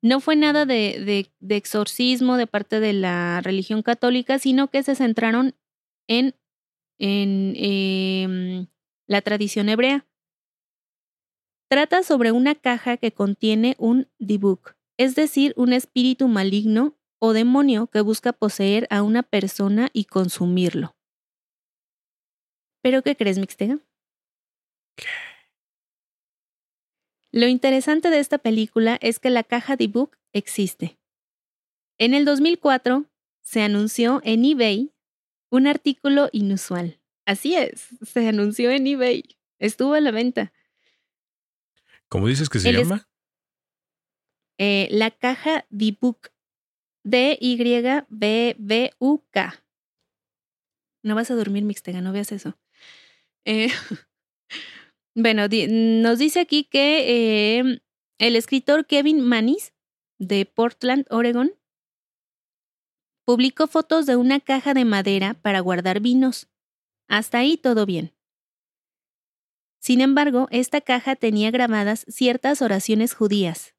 no 0.01 0.19
fue 0.19 0.35
nada 0.35 0.65
de, 0.65 1.29
exorcismo 1.49 2.37
de 2.37 2.47
parte 2.47 2.79
de 2.79 2.93
la 2.93 3.41
religión 3.41 3.81
católica, 3.83 4.39
sino 4.39 4.69
que 4.69 4.83
se 4.83 4.95
centraron 4.95 5.53
en, 6.07 6.33
en 6.97 7.53
em, 7.57 8.67
la 9.05 9.21
tradición 9.21 9.69
hebrea. 9.69 10.05
Trata 11.69 12.03
sobre 12.03 12.31
una 12.31 12.55
caja 12.55 12.97
que 12.97 13.13
contiene 13.13 13.75
un 13.77 14.09
dibuk, 14.17 14.75
es 14.97 15.15
decir, 15.15 15.53
un 15.57 15.73
espíritu 15.73 16.27
maligno 16.27 16.97
o 17.19 17.33
demonio 17.33 17.87
que 17.87 18.01
busca 18.01 18.33
poseer 18.33 18.87
a 18.89 19.03
una 19.03 19.23
persona 19.23 19.89
y 19.93 20.05
consumirlo. 20.05 20.95
¿Pero 22.81 23.03
qué 23.03 23.15
crees, 23.15 23.37
Mixtega? 23.37 23.79
¿Qué? 24.95 25.05
Lo 27.31 27.47
interesante 27.47 28.09
de 28.09 28.19
esta 28.19 28.39
película 28.39 28.97
es 29.01 29.19
que 29.19 29.29
la 29.29 29.43
caja 29.43 29.77
de 29.77 29.87
book 29.87 30.17
existe. 30.33 30.99
En 31.97 32.13
el 32.13 32.25
2004 32.25 33.05
se 33.41 33.61
anunció 33.61 34.21
en 34.25 34.43
eBay 34.43 34.91
un 35.49 35.67
artículo 35.67 36.29
inusual. 36.33 36.99
Así 37.25 37.55
es, 37.55 37.87
se 38.01 38.27
anunció 38.27 38.71
en 38.71 38.85
eBay. 38.85 39.23
Estuvo 39.59 39.93
a 39.93 40.01
la 40.01 40.11
venta. 40.11 40.51
¿Cómo 42.09 42.27
dices 42.27 42.49
que 42.49 42.59
se 42.59 42.73
llama? 42.73 43.07
Eh, 44.57 44.87
la 44.91 45.11
caja 45.11 45.65
D-Book. 45.69 46.31
D-Y-B-B-U-K. 47.03 48.05
No 51.03 51.15
vas 51.15 51.31
a 51.31 51.35
dormir, 51.35 51.63
Mixtega, 51.63 52.01
no 52.01 52.13
veas 52.13 52.31
eso. 52.31 52.59
Eh, 53.45 53.69
bueno, 55.15 55.47
nos 55.69 56.19
dice 56.19 56.39
aquí 56.39 56.63
que 56.65 57.57
em, 57.57 57.79
el 58.19 58.35
escritor 58.35 58.85
Kevin 58.85 59.19
Manis, 59.21 59.73
de 60.19 60.45
Portland, 60.45 61.07
Oregon, 61.09 61.53
publicó 63.25 63.65
fotos 63.65 64.05
de 64.05 64.15
una 64.15 64.39
caja 64.39 64.75
de 64.75 64.85
madera 64.85 65.33
para 65.33 65.59
guardar 65.59 65.99
vinos. 65.99 66.47
Hasta 67.07 67.39
ahí 67.39 67.57
todo 67.57 67.85
bien. 67.87 68.13
Sin 69.79 70.01
embargo, 70.01 70.47
esta 70.51 70.81
caja 70.81 71.15
tenía 71.15 71.49
grabadas 71.49 72.05
ciertas 72.07 72.61
oraciones 72.61 73.15
judías, 73.15 73.73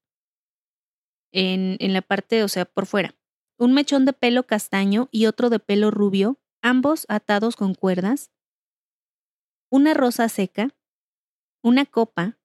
en, 1.32 1.76
en 1.80 1.92
la 1.92 2.02
parte, 2.02 2.42
o 2.42 2.48
sea, 2.48 2.64
por 2.64 2.86
fuera. 2.86 3.14
Un 3.58 3.74
mechón 3.74 4.04
de 4.04 4.12
pelo 4.12 4.44
castaño 4.46 5.08
y 5.10 5.26
otro 5.26 5.50
de 5.50 5.58
pelo 5.58 5.90
rubio, 5.90 6.38
ambos 6.62 7.06
atados 7.08 7.56
con 7.56 7.74
cuerdas. 7.74 8.30
Una 9.70 9.94
rosa 9.94 10.28
seca. 10.28 10.74
Una 11.62 11.86
copa. 11.86 12.38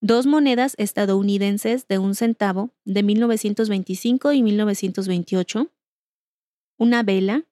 Dos 0.00 0.26
monedas 0.26 0.74
estadounidenses 0.78 1.88
de 1.88 1.98
un 1.98 2.14
centavo 2.14 2.70
de 2.84 3.02
1925 3.02 4.32
y 4.32 4.42
1928. 4.42 5.72
Una 6.78 7.02
vela. 7.02 7.44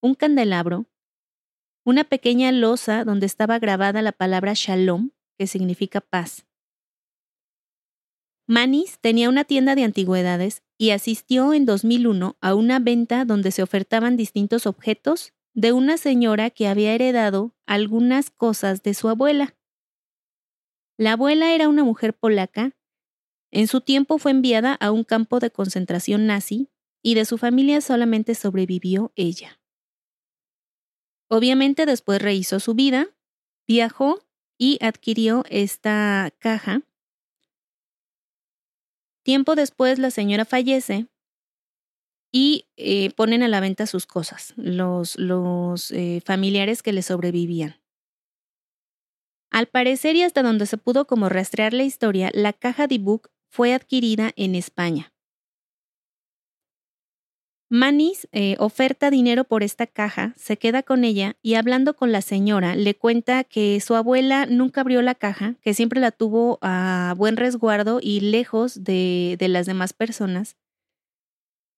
Un 0.00 0.14
candelabro. 0.14 0.86
Una 1.84 2.04
pequeña 2.04 2.50
losa 2.52 3.04
donde 3.04 3.26
estaba 3.26 3.58
grabada 3.58 4.00
la 4.02 4.12
palabra 4.12 4.52
shalom, 4.54 5.10
que 5.36 5.46
significa 5.46 6.00
paz. 6.00 6.46
Manis 8.46 8.98
tenía 9.00 9.28
una 9.28 9.44
tienda 9.44 9.74
de 9.74 9.84
antigüedades 9.84 10.62
y 10.76 10.90
asistió 10.90 11.54
en 11.54 11.64
2001 11.64 12.36
a 12.40 12.54
una 12.54 12.78
venta 12.78 13.24
donde 13.24 13.50
se 13.50 13.62
ofertaban 13.62 14.16
distintos 14.16 14.66
objetos 14.66 15.32
de 15.54 15.72
una 15.72 15.96
señora 15.96 16.50
que 16.50 16.66
había 16.66 16.92
heredado 16.94 17.54
algunas 17.64 18.30
cosas 18.30 18.82
de 18.82 18.92
su 18.92 19.08
abuela. 19.08 19.56
La 20.98 21.12
abuela 21.12 21.54
era 21.54 21.68
una 21.68 21.84
mujer 21.84 22.14
polaca. 22.14 22.76
En 23.50 23.66
su 23.66 23.80
tiempo 23.80 24.18
fue 24.18 24.32
enviada 24.32 24.74
a 24.74 24.90
un 24.90 25.04
campo 25.04 25.40
de 25.40 25.50
concentración 25.50 26.26
nazi 26.26 26.70
y 27.02 27.14
de 27.14 27.24
su 27.24 27.38
familia 27.38 27.80
solamente 27.80 28.34
sobrevivió 28.34 29.12
ella. 29.16 29.60
Obviamente 31.28 31.86
después 31.86 32.20
rehizo 32.20 32.60
su 32.60 32.74
vida 32.74 33.08
viajó 33.66 34.20
y 34.58 34.78
adquirió 34.84 35.44
esta 35.48 36.32
caja. 36.38 36.82
Tiempo 39.24 39.54
después 39.54 39.98
la 39.98 40.10
señora 40.10 40.44
fallece 40.44 41.08
y 42.30 42.66
eh, 42.76 43.10
ponen 43.14 43.42
a 43.42 43.48
la 43.48 43.60
venta 43.60 43.86
sus 43.86 44.06
cosas, 44.06 44.52
los, 44.56 45.16
eh, 45.92 46.20
familiares 46.24 46.82
que 46.82 46.92
le 46.92 47.00
sobrevivían. 47.00 47.80
Al 49.50 49.66
parecer 49.66 50.14
y 50.16 50.22
hasta 50.24 50.42
donde 50.42 50.66
se 50.66 50.76
pudo 50.76 51.06
como 51.06 51.28
rastrear 51.30 51.72
la 51.72 51.84
historia, 51.84 52.30
la 52.34 52.52
caja 52.52 52.86
de 52.86 52.98
book 52.98 53.30
fue 53.50 53.72
adquirida 53.72 54.32
en 54.36 54.56
España. 54.56 55.13
Manis 57.70 58.28
eh, 58.32 58.56
oferta 58.58 59.10
dinero 59.10 59.44
por 59.44 59.62
esta 59.62 59.86
caja, 59.86 60.34
se 60.36 60.58
queda 60.58 60.82
con 60.82 61.02
ella 61.02 61.36
y 61.42 61.54
hablando 61.54 61.96
con 61.96 62.12
la 62.12 62.20
señora 62.20 62.76
le 62.76 62.94
cuenta 62.94 63.42
que 63.42 63.80
su 63.80 63.94
abuela 63.94 64.46
nunca 64.46 64.82
abrió 64.82 65.02
la 65.02 65.14
caja, 65.14 65.56
que 65.62 65.74
siempre 65.74 66.00
la 66.00 66.10
tuvo 66.10 66.58
a 66.60 67.14
buen 67.16 67.36
resguardo 67.36 68.00
y 68.02 68.20
lejos 68.20 68.84
de, 68.84 69.36
de 69.38 69.48
las 69.48 69.66
demás 69.66 69.92
personas, 69.92 70.56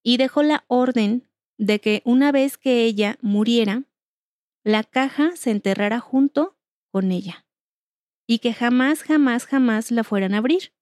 y 0.02 0.16
dejó 0.16 0.42
la 0.42 0.64
orden 0.68 1.28
de 1.56 1.80
que 1.80 2.02
una 2.04 2.32
vez 2.32 2.58
que 2.58 2.84
ella 2.84 3.16
muriera, 3.22 3.84
la 4.64 4.82
caja 4.82 5.36
se 5.36 5.50
enterrara 5.50 6.00
junto 6.00 6.56
con 6.90 7.12
ella 7.12 7.46
y 8.26 8.40
que 8.40 8.52
jamás, 8.52 9.02
jamás, 9.02 9.46
jamás 9.46 9.90
la 9.90 10.04
fueran 10.04 10.34
a 10.34 10.38
abrir. 10.38 10.72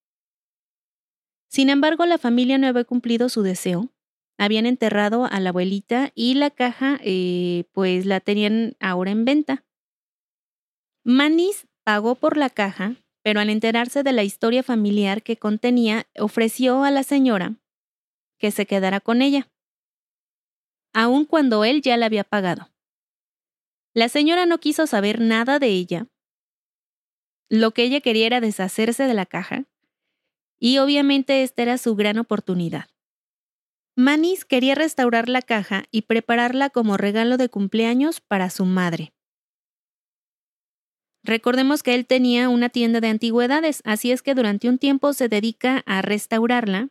Sin 1.48 1.68
embargo, 1.68 2.06
la 2.06 2.18
familia 2.18 2.58
no 2.58 2.66
había 2.66 2.84
cumplido 2.84 3.28
su 3.28 3.42
deseo. 3.42 3.93
Habían 4.38 4.66
enterrado 4.66 5.26
a 5.26 5.40
la 5.40 5.50
abuelita 5.50 6.10
y 6.14 6.34
la 6.34 6.50
caja 6.50 6.98
eh, 7.02 7.64
pues 7.72 8.06
la 8.06 8.20
tenían 8.20 8.76
ahora 8.80 9.10
en 9.10 9.24
venta. 9.24 9.64
Manis 11.04 11.68
pagó 11.84 12.14
por 12.14 12.36
la 12.36 12.50
caja, 12.50 12.96
pero 13.22 13.40
al 13.40 13.50
enterarse 13.50 14.02
de 14.02 14.12
la 14.12 14.24
historia 14.24 14.62
familiar 14.62 15.22
que 15.22 15.36
contenía, 15.36 16.06
ofreció 16.18 16.82
a 16.82 16.90
la 16.90 17.02
señora 17.02 17.54
que 18.38 18.50
se 18.50 18.66
quedara 18.66 19.00
con 19.00 19.22
ella, 19.22 19.48
aun 20.92 21.24
cuando 21.24 21.64
él 21.64 21.82
ya 21.82 21.96
la 21.96 22.06
había 22.06 22.24
pagado. 22.24 22.70
La 23.94 24.08
señora 24.08 24.46
no 24.46 24.58
quiso 24.58 24.86
saber 24.86 25.20
nada 25.20 25.58
de 25.58 25.68
ella 25.68 26.08
lo 27.48 27.72
que 27.72 27.84
ella 27.84 28.00
quería 28.00 28.26
era 28.26 28.40
deshacerse 28.40 29.04
de 29.04 29.14
la 29.14 29.26
caja 29.26 29.64
y 30.58 30.78
obviamente 30.78 31.42
esta 31.42 31.62
era 31.62 31.78
su 31.78 31.94
gran 31.94 32.18
oportunidad. 32.18 32.86
Manis 33.96 34.44
quería 34.44 34.74
restaurar 34.74 35.28
la 35.28 35.40
caja 35.40 35.84
y 35.90 36.02
prepararla 36.02 36.70
como 36.70 36.96
regalo 36.96 37.36
de 37.36 37.48
cumpleaños 37.48 38.20
para 38.20 38.50
su 38.50 38.64
madre. 38.64 39.12
Recordemos 41.22 41.82
que 41.82 41.94
él 41.94 42.04
tenía 42.06 42.48
una 42.48 42.68
tienda 42.68 43.00
de 43.00 43.08
antigüedades, 43.08 43.80
así 43.84 44.10
es 44.10 44.20
que 44.20 44.34
durante 44.34 44.68
un 44.68 44.78
tiempo 44.78 45.12
se 45.14 45.28
dedica 45.28 45.82
a 45.86 46.02
restaurarla, 46.02 46.90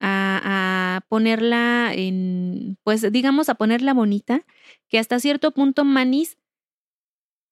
a, 0.00 1.02
ponerla 1.08 1.92
en, 1.92 2.78
pues 2.82 3.12
digamos, 3.12 3.48
a 3.48 3.56
ponerla 3.56 3.92
bonita, 3.92 4.46
que 4.88 4.98
hasta 4.98 5.20
cierto 5.20 5.52
punto 5.52 5.84
Manis 5.84 6.38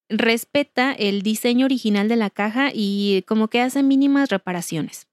respeta 0.08 0.92
el 0.92 1.22
diseño 1.22 1.66
original 1.66 2.08
de 2.08 2.16
la 2.16 2.30
caja 2.30 2.70
y 2.72 3.22
como 3.26 3.48
que 3.48 3.60
hace 3.60 3.82
mínimas 3.82 4.30
reparaciones. 4.30 5.08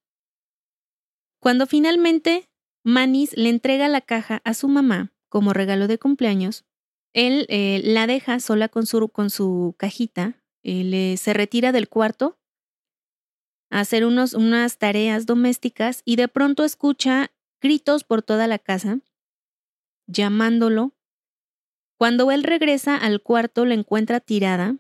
Cuando 1.40 1.66
finalmente 1.66 2.50
Manis 2.84 3.36
le 3.38 3.50
entrega 3.50 3.88
la 3.88 4.02
caja 4.02 4.42
a 4.44 4.54
su 4.54 4.68
mamá 4.68 5.14
como 5.30 5.54
regalo 5.54 5.88
de 5.88 5.98
cumpleaños, 5.98 6.66
él 7.14 7.46
eh, 7.50 7.82
la 7.84 8.08
deja 8.08 8.40
sola 8.40 8.70
con 8.70 8.86
su, 8.86 9.10
con 9.10 9.30
su 9.30 9.76
cajita, 9.78 10.44
eh, 10.64 11.16
se 11.18 11.34
retira 11.34 11.72
del 11.72 11.90
cuarto 11.90 12.38
a 13.70 13.80
hacer 13.80 14.06
unos, 14.06 14.34
unas 14.34 14.78
tareas 14.78 15.26
domésticas 15.26 16.02
y 16.06 16.16
de 16.16 16.28
pronto 16.28 16.64
escucha 16.64 17.32
gritos 17.62 18.04
por 18.04 18.22
toda 18.22 18.48
la 18.48 18.60
casa, 18.60 19.00
llamándolo. 20.08 20.94
Cuando 21.98 22.32
él 22.32 22.44
regresa 22.44 22.98
al 22.98 23.22
cuarto, 23.22 23.66
la 23.66 23.76
encuentra 23.76 24.20
tirada, 24.20 24.78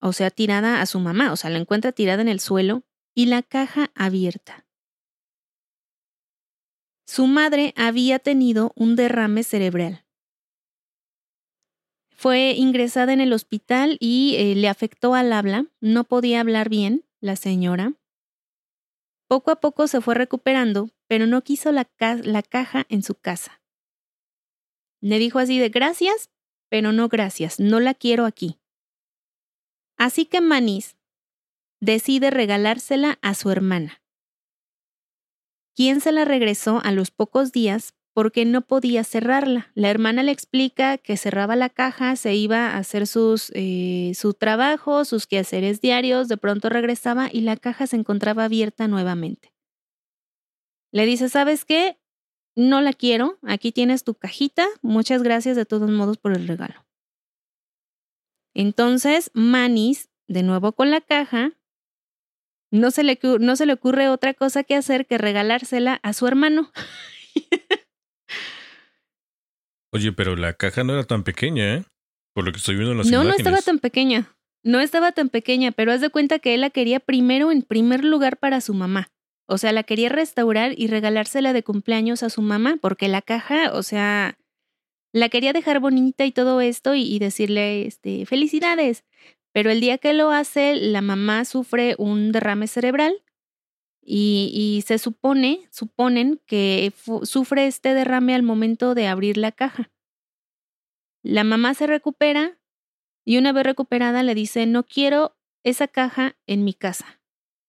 o 0.00 0.12
sea, 0.12 0.30
tirada 0.30 0.80
a 0.82 0.86
su 0.86 1.00
mamá, 1.00 1.32
o 1.32 1.36
sea, 1.36 1.50
la 1.50 1.58
encuentra 1.58 1.92
tirada 1.92 2.22
en 2.22 2.28
el 2.28 2.40
suelo 2.40 2.84
y 3.14 3.26
la 3.26 3.42
caja 3.42 3.90
abierta. 3.94 4.65
Su 7.06 7.28
madre 7.28 7.72
había 7.76 8.18
tenido 8.18 8.72
un 8.74 8.96
derrame 8.96 9.44
cerebral. 9.44 10.04
Fue 12.10 12.52
ingresada 12.52 13.12
en 13.12 13.20
el 13.20 13.32
hospital 13.32 13.96
y 14.00 14.34
eh, 14.38 14.54
le 14.56 14.68
afectó 14.68 15.14
al 15.14 15.32
habla, 15.32 15.66
no 15.80 16.04
podía 16.04 16.40
hablar 16.40 16.68
bien 16.68 17.04
la 17.20 17.36
señora. 17.36 17.92
Poco 19.28 19.50
a 19.50 19.56
poco 19.60 19.86
se 19.86 20.00
fue 20.00 20.14
recuperando, 20.14 20.90
pero 21.06 21.26
no 21.26 21.42
quiso 21.42 21.70
la, 21.70 21.88
la 22.24 22.42
caja 22.42 22.86
en 22.88 23.02
su 23.02 23.14
casa. 23.14 23.60
Le 25.00 25.18
dijo 25.18 25.38
así 25.38 25.58
de 25.58 25.68
gracias, 25.68 26.30
pero 26.68 26.90
no 26.90 27.08
gracias, 27.08 27.60
no 27.60 27.78
la 27.78 27.94
quiero 27.94 28.24
aquí. 28.24 28.58
Así 29.96 30.26
que 30.26 30.40
Manís 30.40 30.96
decide 31.80 32.30
regalársela 32.30 33.18
a 33.22 33.34
su 33.34 33.50
hermana, 33.50 34.02
quien 35.76 36.00
se 36.00 36.10
la 36.10 36.24
regresó 36.24 36.80
a 36.82 36.90
los 36.90 37.10
pocos 37.10 37.52
días 37.52 37.94
porque 38.14 38.46
no 38.46 38.62
podía 38.62 39.04
cerrarla. 39.04 39.70
La 39.74 39.90
hermana 39.90 40.22
le 40.22 40.32
explica 40.32 40.96
que 40.96 41.18
cerraba 41.18 41.54
la 41.54 41.68
caja, 41.68 42.16
se 42.16 42.34
iba 42.34 42.70
a 42.70 42.78
hacer 42.78 43.06
sus, 43.06 43.52
eh, 43.54 44.12
su 44.14 44.32
trabajo, 44.32 45.04
sus 45.04 45.26
quehaceres 45.26 45.82
diarios, 45.82 46.26
de 46.28 46.38
pronto 46.38 46.70
regresaba 46.70 47.28
y 47.30 47.42
la 47.42 47.58
caja 47.58 47.86
se 47.86 47.96
encontraba 47.96 48.44
abierta 48.44 48.88
nuevamente. 48.88 49.52
Le 50.92 51.04
dice, 51.04 51.28
¿sabes 51.28 51.66
qué? 51.66 52.00
No 52.54 52.80
la 52.80 52.94
quiero, 52.94 53.38
aquí 53.42 53.70
tienes 53.70 54.02
tu 54.02 54.14
cajita, 54.14 54.66
muchas 54.80 55.22
gracias 55.22 55.54
de 55.54 55.66
todos 55.66 55.90
modos 55.90 56.16
por 56.16 56.32
el 56.32 56.48
regalo. 56.48 56.86
Entonces, 58.54 59.30
Manis, 59.34 60.08
de 60.26 60.42
nuevo 60.42 60.72
con 60.72 60.90
la 60.90 61.02
caja, 61.02 61.52
no 62.76 62.90
se, 62.90 63.02
le, 63.02 63.18
no 63.40 63.56
se 63.56 63.66
le 63.66 63.72
ocurre 63.72 64.08
otra 64.08 64.34
cosa 64.34 64.64
que 64.64 64.74
hacer 64.74 65.06
que 65.06 65.18
regalársela 65.18 66.00
a 66.02 66.12
su 66.12 66.26
hermano. 66.26 66.70
Oye, 69.92 70.12
pero 70.12 70.36
la 70.36 70.52
caja 70.52 70.84
no 70.84 70.92
era 70.92 71.04
tan 71.04 71.22
pequeña, 71.24 71.74
¿eh? 71.74 71.84
Por 72.34 72.44
lo 72.44 72.52
que 72.52 72.58
estoy 72.58 72.74
viendo 72.74 72.92
en 72.92 72.98
las 72.98 73.06
no, 73.06 73.22
imágenes. 73.22 73.44
No, 73.44 73.50
no 73.50 73.56
estaba 73.56 73.62
tan 73.62 73.78
pequeña. 73.78 74.36
No 74.62 74.80
estaba 74.80 75.12
tan 75.12 75.28
pequeña, 75.28 75.72
pero 75.72 75.92
haz 75.92 76.00
de 76.00 76.10
cuenta 76.10 76.38
que 76.38 76.54
él 76.54 76.60
la 76.60 76.70
quería 76.70 77.00
primero 77.00 77.52
en 77.52 77.62
primer 77.62 78.04
lugar 78.04 78.36
para 78.36 78.60
su 78.60 78.74
mamá. 78.74 79.10
O 79.46 79.58
sea, 79.58 79.72
la 79.72 79.84
quería 79.84 80.08
restaurar 80.08 80.74
y 80.76 80.88
regalársela 80.88 81.52
de 81.52 81.62
cumpleaños 81.62 82.22
a 82.22 82.30
su 82.30 82.42
mamá, 82.42 82.76
porque 82.80 83.06
la 83.08 83.22
caja, 83.22 83.72
o 83.72 83.82
sea, 83.82 84.38
la 85.12 85.28
quería 85.28 85.52
dejar 85.52 85.80
bonita 85.80 86.26
y 86.26 86.32
todo 86.32 86.60
esto 86.60 86.94
y, 86.94 87.18
decirle, 87.18 87.86
este, 87.86 88.26
felicidades. 88.26 89.04
Pero 89.56 89.70
el 89.70 89.80
día 89.80 89.96
que 89.96 90.12
lo 90.12 90.32
hace, 90.32 90.76
la 90.76 91.00
mamá 91.00 91.46
sufre 91.46 91.94
un 91.96 92.30
derrame 92.30 92.66
cerebral 92.66 93.22
y, 94.02 94.84
se 94.86 94.98
supone, 94.98 95.66
suponen 95.70 96.42
que 96.44 96.92
sufre 97.22 97.66
este 97.66 97.94
derrame 97.94 98.34
al 98.34 98.42
momento 98.42 98.94
de 98.94 99.06
abrir 99.06 99.38
la 99.38 99.52
caja. 99.52 99.90
La 101.22 101.42
mamá 101.42 101.72
se 101.72 101.86
recupera 101.86 102.58
y 103.24 103.38
una 103.38 103.52
vez 103.52 103.64
recuperada 103.64 104.22
le 104.22 104.34
dice, 104.34 104.66
no 104.66 104.84
quiero 104.84 105.34
esa 105.64 105.88
caja 105.88 106.36
en 106.46 106.62
mi 106.62 106.74
casa. 106.74 107.22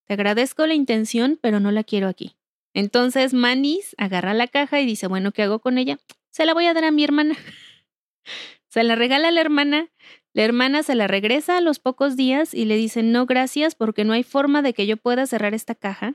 Te 0.08 0.16
agradezco 0.16 0.68
la 0.68 0.74
intención, 0.74 1.40
pero 1.42 1.62
no 1.62 1.72
la 1.72 1.86
quiero 1.86 2.10
aquí. 2.10 2.36
Entonces 2.74 3.34
Manis 3.34 3.96
agarra 3.98 4.34
la 4.34 4.50
caja 4.50 4.82
y 4.82 4.86
dice, 4.86 5.08
bueno, 5.08 5.32
¿qué 5.32 5.44
hago 5.44 5.60
con 5.60 5.78
ella? 5.78 5.98
se 6.32 6.46
la 6.46 6.54
voy 6.54 6.66
a 6.66 6.74
dar 6.74 6.84
a 6.84 6.92
mi 6.92 7.06
hermana. 7.06 7.38
se 8.68 8.84
la 8.84 8.96
regala 8.96 9.30
a 9.30 9.32
la 9.32 9.40
hermana, 9.40 9.90
la 10.38 10.44
hermana 10.44 10.84
se 10.84 10.94
la 10.94 11.08
regresa 11.08 11.58
a 11.58 11.62
los 11.62 11.80
pocos 11.80 12.16
días 12.16 12.54
y 12.54 12.66
le 12.66 12.76
dice, 12.76 13.02
no, 13.02 13.26
gracias, 13.26 13.74
porque 13.74 14.06
no 14.06 14.14
hay 14.14 14.22
forma 14.22 14.62
de 14.62 14.76
que 14.76 14.86
yo 14.86 14.96
pueda 14.96 15.26
cerrar 15.26 15.56
esta 15.56 15.74
caja. 15.74 16.14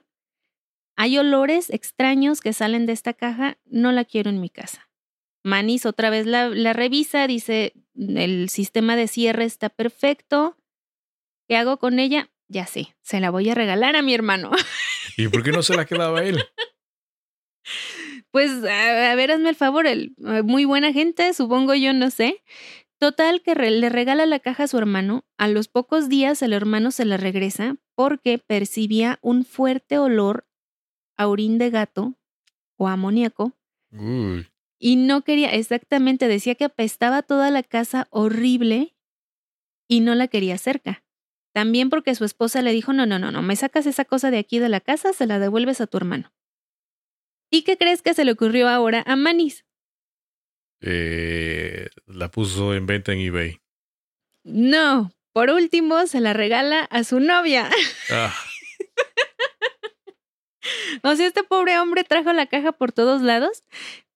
Hay 0.95 1.19
olores 1.19 1.71
extraños 1.71 2.41
que 2.41 2.53
salen 2.53 2.87
de 2.87 2.93
esta 2.93 3.15
caja, 3.15 3.59
no 3.65 3.91
la 3.91 4.05
quiero 4.05 4.31
en 4.31 4.41
mi 4.41 4.49
casa. 4.49 4.89
Manis 5.43 5.87
otra 5.87 6.09
vez 6.09 6.27
la, 6.27 6.51
la 6.51 6.73
revisa, 6.73 7.27
dice, 7.27 7.73
el 7.97 8.49
sistema 8.49 8.95
de 8.95 9.09
cierre 9.09 9.43
está 9.43 9.71
perfecto. 9.71 10.57
¿Qué 11.49 11.57
hago 11.57 11.79
con 11.79 11.99
ella? 11.99 12.31
Ya 12.47 12.67
sé, 12.67 12.95
se 13.03 13.19
la 13.19 13.31
voy 13.31 13.51
a 13.51 13.57
regalar 13.57 13.97
a 13.97 14.03
mi 14.03 14.15
hermano. 14.15 14.53
¿Y 15.17 15.27
por 15.27 15.43
qué 15.43 15.51
no 15.51 15.65
se 15.65 15.75
la 15.75 15.85
quedaba 15.85 16.23
él? 16.23 16.39
Pues, 18.33 18.51
a, 18.65 19.15
ver, 19.15 19.31
hazme 19.31 19.51
el 19.51 19.57
favor, 19.57 19.87
el, 19.87 20.15
eh, 20.27 20.43
muy 20.43 20.65
buena 20.65 20.91
gente, 20.93 21.35
supongo 21.35 21.75
yo, 21.75 21.93
no 21.93 22.11
sé. 22.11 22.43
Total 23.03 23.43
que 23.43 23.57
le 23.57 23.89
regala 23.89 24.27
la 24.27 24.39
caja 24.39 24.63
a 24.63 24.69
su 24.69 24.79
hermano. 24.79 25.25
A 25.37 25.49
los 25.49 25.67
pocos 25.67 26.09
días 26.09 26.41
el 26.41 26.53
hermano 26.53 26.93
se 26.93 27.05
la 27.05 27.17
regresa 27.17 27.75
porque 27.97 28.39
percibía 28.39 29.19
un 29.23 29.45
fuerte 29.45 29.99
olor 29.99 30.47
a 31.17 31.27
orín 31.27 31.59
de 31.59 31.71
gato 31.71 32.15
o 32.77 32.87
amoníaco. 32.87 33.59
Y 34.79 34.95
no 34.95 35.23
quería, 35.23 35.49
exactamente, 35.51 36.29
decía 36.29 36.55
que 36.55 36.67
apestaba 36.67 37.23
toda 37.23 37.51
la 37.51 37.65
casa 37.65 38.07
horrible 38.11 38.95
y 39.89 39.99
no 39.99 40.15
la 40.15 40.29
quería 40.29 40.57
cerca. 40.57 41.03
También 41.53 41.91
porque 41.91 42.15
su 42.15 42.25
esposa 42.25 42.63
le 42.63 42.71
dijo, 42.71 42.93
no, 42.93 43.05
no, 43.05 43.19
no, 43.19 43.33
no, 43.33 43.43
me 43.43 43.57
sacas 43.57 43.87
esa 43.87 44.05
cosa 44.05 44.31
de 44.31 44.39
aquí 44.39 44.61
de 44.61 44.69
la 44.69 44.79
casa, 44.79 45.13
se 45.13 45.27
la 45.27 45.41
devuelves 45.41 45.81
a 45.81 45.89
tu 45.89 45.97
hermano. 45.97 46.33
¿Y 47.51 47.63
qué 47.63 47.77
crees 47.77 48.01
que 48.01 48.15
se 48.15 48.25
le 48.25 48.31
ocurrió 48.31 48.69
ahora 48.69 49.03
a 49.09 49.17
Manis? 49.17 49.65
Eh, 50.83 51.89
la 52.07 52.31
puso 52.31 52.75
en 52.75 52.87
venta 52.87 53.13
en 53.13 53.21
eBay. 53.21 53.61
No, 54.45 55.13
por 55.33 55.51
último 55.51 56.07
se 56.07 56.21
la 56.21 56.33
regala 56.33 56.81
a 56.81 57.05
su 57.05 57.21
novia. 57.21 57.71
Ah. 58.11 58.35
o 61.03 61.17
sea, 61.17 61.27
este 61.27 61.45
pobre 61.45 61.79
hombre 61.79 62.05
trajo 62.05 62.33
la 62.33 62.47
caja 62.47 62.73
por 62.73 62.93
todos 62.93 63.23
lados, 63.23 63.63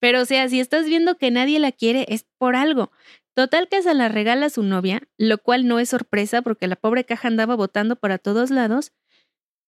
pero 0.01 0.23
o 0.23 0.25
sea, 0.25 0.49
si 0.49 0.61
estás 0.61 0.87
viendo 0.87 1.17
que 1.17 1.31
nadie 1.31 1.59
la 1.61 1.73
quiere, 1.73 2.07
es 2.09 2.27
por 2.39 2.57
algo. 2.57 2.91
Total 3.35 3.69
que 3.69 3.83
se 3.83 3.95
la 3.95 4.09
regala 4.09 4.47
a 4.47 4.51
su 4.51 4.63
novia, 4.63 5.03
lo 5.19 5.39
cual 5.39 5.67
no 5.67 5.79
es 5.79 5.91
sorpresa 5.91 6.43
porque 6.43 6.67
la 6.67 6.77
pobre 6.77 7.05
caja 7.05 7.29
andaba 7.29 7.55
botando 7.55 7.97
para 7.97 8.19
todos 8.19 8.51
lados. 8.51 8.93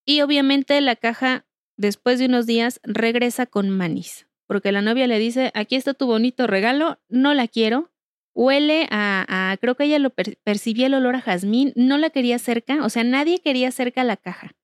Y 0.05 0.22
obviamente 0.22 0.80
la 0.80 0.96
caja, 0.96 1.46
después 1.76 2.18
de 2.18 2.26
unos 2.26 2.46
días, 2.46 2.80
regresa 2.82 3.46
con 3.46 3.68
manis. 3.68 4.28
Porque 4.49 4.72
la 4.72 4.80
novia 4.80 5.07
le 5.07 5.18
dice, 5.18 5.53
aquí 5.55 5.76
está 5.76 5.92
tu 5.92 6.07
bonito 6.07 6.46
regalo, 6.46 6.99
no 7.09 7.34
la 7.34 7.46
quiero. 7.46 7.92
Huele 8.34 8.88
a, 8.90 9.57
creo 9.61 9.76
que 9.76 9.84
ella 9.84 9.99
lo 9.99 10.11
percibía 10.11 10.86
el 10.86 10.94
olor 10.94 11.16
a 11.16 11.20
jazmín, 11.20 11.72
no 11.76 11.99
la 11.99 12.11
quería 12.11 12.38
cerca, 12.38 12.84
o 12.84 12.88
sea, 12.88 13.05
nadie 13.05 13.40
quería 13.40 13.70
cerca 13.70 14.05
la 14.05 14.16
caja. 14.16 14.57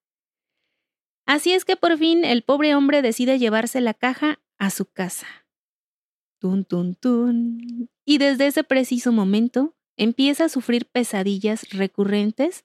Así 1.27 1.53
es 1.53 1.65
que 1.65 1.77
por 1.77 1.99
fin 1.99 2.25
el 2.25 2.43
pobre 2.43 2.75
hombre 2.75 3.03
decide 3.03 3.39
llevarse 3.39 3.81
la 3.81 3.93
caja 3.95 4.41
a 4.59 4.71
su 4.71 4.87
casa. 4.87 5.27
Tun, 6.41 6.65
tun, 6.65 6.95
tun. 6.95 7.89
Y 8.07 8.19
desde 8.19 8.47
ese 8.47 8.65
preciso 8.65 9.13
momento 9.13 9.77
empieza 9.97 10.47
a 10.47 10.49
sufrir 10.49 10.87
pesadillas 10.87 11.69
recurrentes 11.71 12.65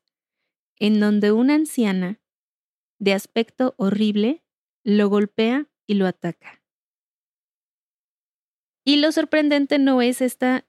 en 0.78 1.00
donde 1.00 1.32
una 1.32 1.56
anciana 1.56 2.22
de 2.98 3.14
aspecto 3.14 3.74
horrible 3.78 4.44
lo 4.84 5.10
golpea 5.10 5.68
y 5.86 5.96
lo 5.96 6.08
ataca. 6.08 6.59
Y 8.90 8.98
lo 8.98 9.12
sorprendente 9.12 9.78
no 9.78 10.02
es 10.02 10.20
esta 10.20 10.66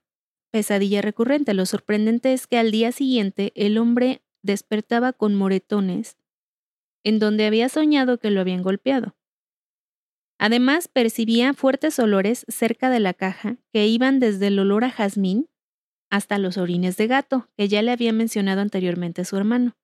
pesadilla 0.51 1.01
recurrente, 1.01 1.55
lo 1.55 1.65
sorprendente 1.65 2.33
es 2.33 2.45
que 2.45 2.59
al 2.59 2.69
día 2.69 2.91
siguiente 2.91 3.51
el 3.55 3.79
hombre 3.79 4.21
despertaba 4.43 5.11
con 5.11 5.33
moretones 5.33 6.19
en 7.03 7.17
donde 7.17 7.47
había 7.47 7.67
soñado 7.67 8.19
que 8.19 8.29
lo 8.29 8.39
habían 8.39 8.61
golpeado. 8.61 9.15
Además, 10.37 10.87
percibía 10.87 11.55
fuertes 11.55 11.97
olores 11.97 12.45
cerca 12.47 12.91
de 12.91 12.99
la 12.99 13.15
caja 13.15 13.57
que 13.73 13.87
iban 13.87 14.19
desde 14.19 14.47
el 14.49 14.59
olor 14.59 14.83
a 14.83 14.91
jazmín 14.91 15.49
hasta 16.11 16.37
los 16.37 16.59
orines 16.59 16.97
de 16.97 17.07
gato, 17.07 17.49
que 17.57 17.69
ya 17.69 17.81
le 17.81 17.89
había 17.89 18.13
mencionado 18.13 18.61
anteriormente 18.61 19.25
su 19.25 19.35
hermano. 19.35 19.75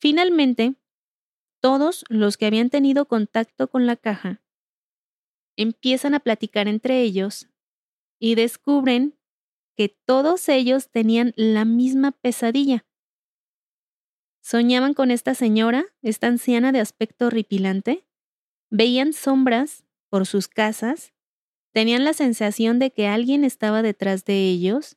Finalmente, 0.00 0.74
todos 1.60 2.04
los 2.08 2.36
que 2.36 2.46
habían 2.46 2.68
tenido 2.68 3.06
contacto 3.06 3.68
con 3.68 3.86
la 3.86 3.94
caja 3.94 4.42
empiezan 5.56 6.14
a 6.14 6.20
platicar 6.20 6.68
entre 6.68 7.02
ellos 7.02 7.48
y 8.18 8.34
descubren 8.34 9.18
que 9.76 9.88
todos 9.88 10.48
ellos 10.48 10.90
tenían 10.90 11.32
la 11.36 11.64
misma 11.64 12.12
pesadilla. 12.12 12.84
Soñaban 14.40 14.94
con 14.94 15.10
esta 15.10 15.34
señora, 15.34 15.84
esta 16.02 16.26
anciana 16.26 16.72
de 16.72 16.80
aspecto 16.80 17.26
horripilante, 17.26 18.04
Veían 18.74 19.12
sombras 19.12 19.84
por 20.08 20.24
sus 20.24 20.48
casas, 20.48 21.12
tenían 21.74 22.04
la 22.04 22.14
sensación 22.14 22.78
de 22.78 22.90
que 22.90 23.06
alguien 23.06 23.44
estaba 23.44 23.82
detrás 23.82 24.24
de 24.24 24.48
ellos. 24.48 24.96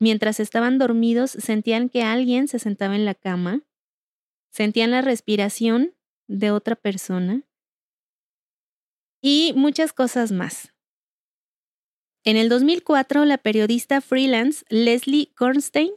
Mientras 0.00 0.40
estaban 0.40 0.76
dormidos, 0.76 1.30
sentían 1.30 1.88
que 1.88 2.02
alguien 2.02 2.48
se 2.48 2.58
sentaba 2.58 2.96
en 2.96 3.04
la 3.04 3.14
cama, 3.14 3.62
sentían 4.50 4.90
la 4.90 5.02
respiración 5.02 5.94
de 6.26 6.50
otra 6.50 6.74
persona 6.74 7.44
y 9.22 9.54
muchas 9.56 9.94
cosas 9.94 10.32
más. 10.32 10.74
En 12.24 12.36
el 12.36 12.48
2004, 12.48 13.24
la 13.24 13.38
periodista 13.38 14.00
freelance 14.00 14.64
Leslie 14.68 15.32
Kornstein 15.34 15.92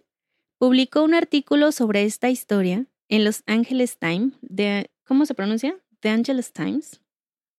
publicó 0.58 1.04
un 1.04 1.14
artículo 1.14 1.72
sobre 1.72 2.04
esta 2.04 2.30
historia 2.30 2.86
en 3.10 3.26
Los 3.26 3.44
Angeles 3.46 4.00
Times 4.00 4.34
de, 4.42 4.90
¿cómo 5.04 5.26
se 5.26 5.34
pronuncia? 5.34 5.78
The 6.00 6.10
Angeles 6.10 6.54
Times, 6.54 7.02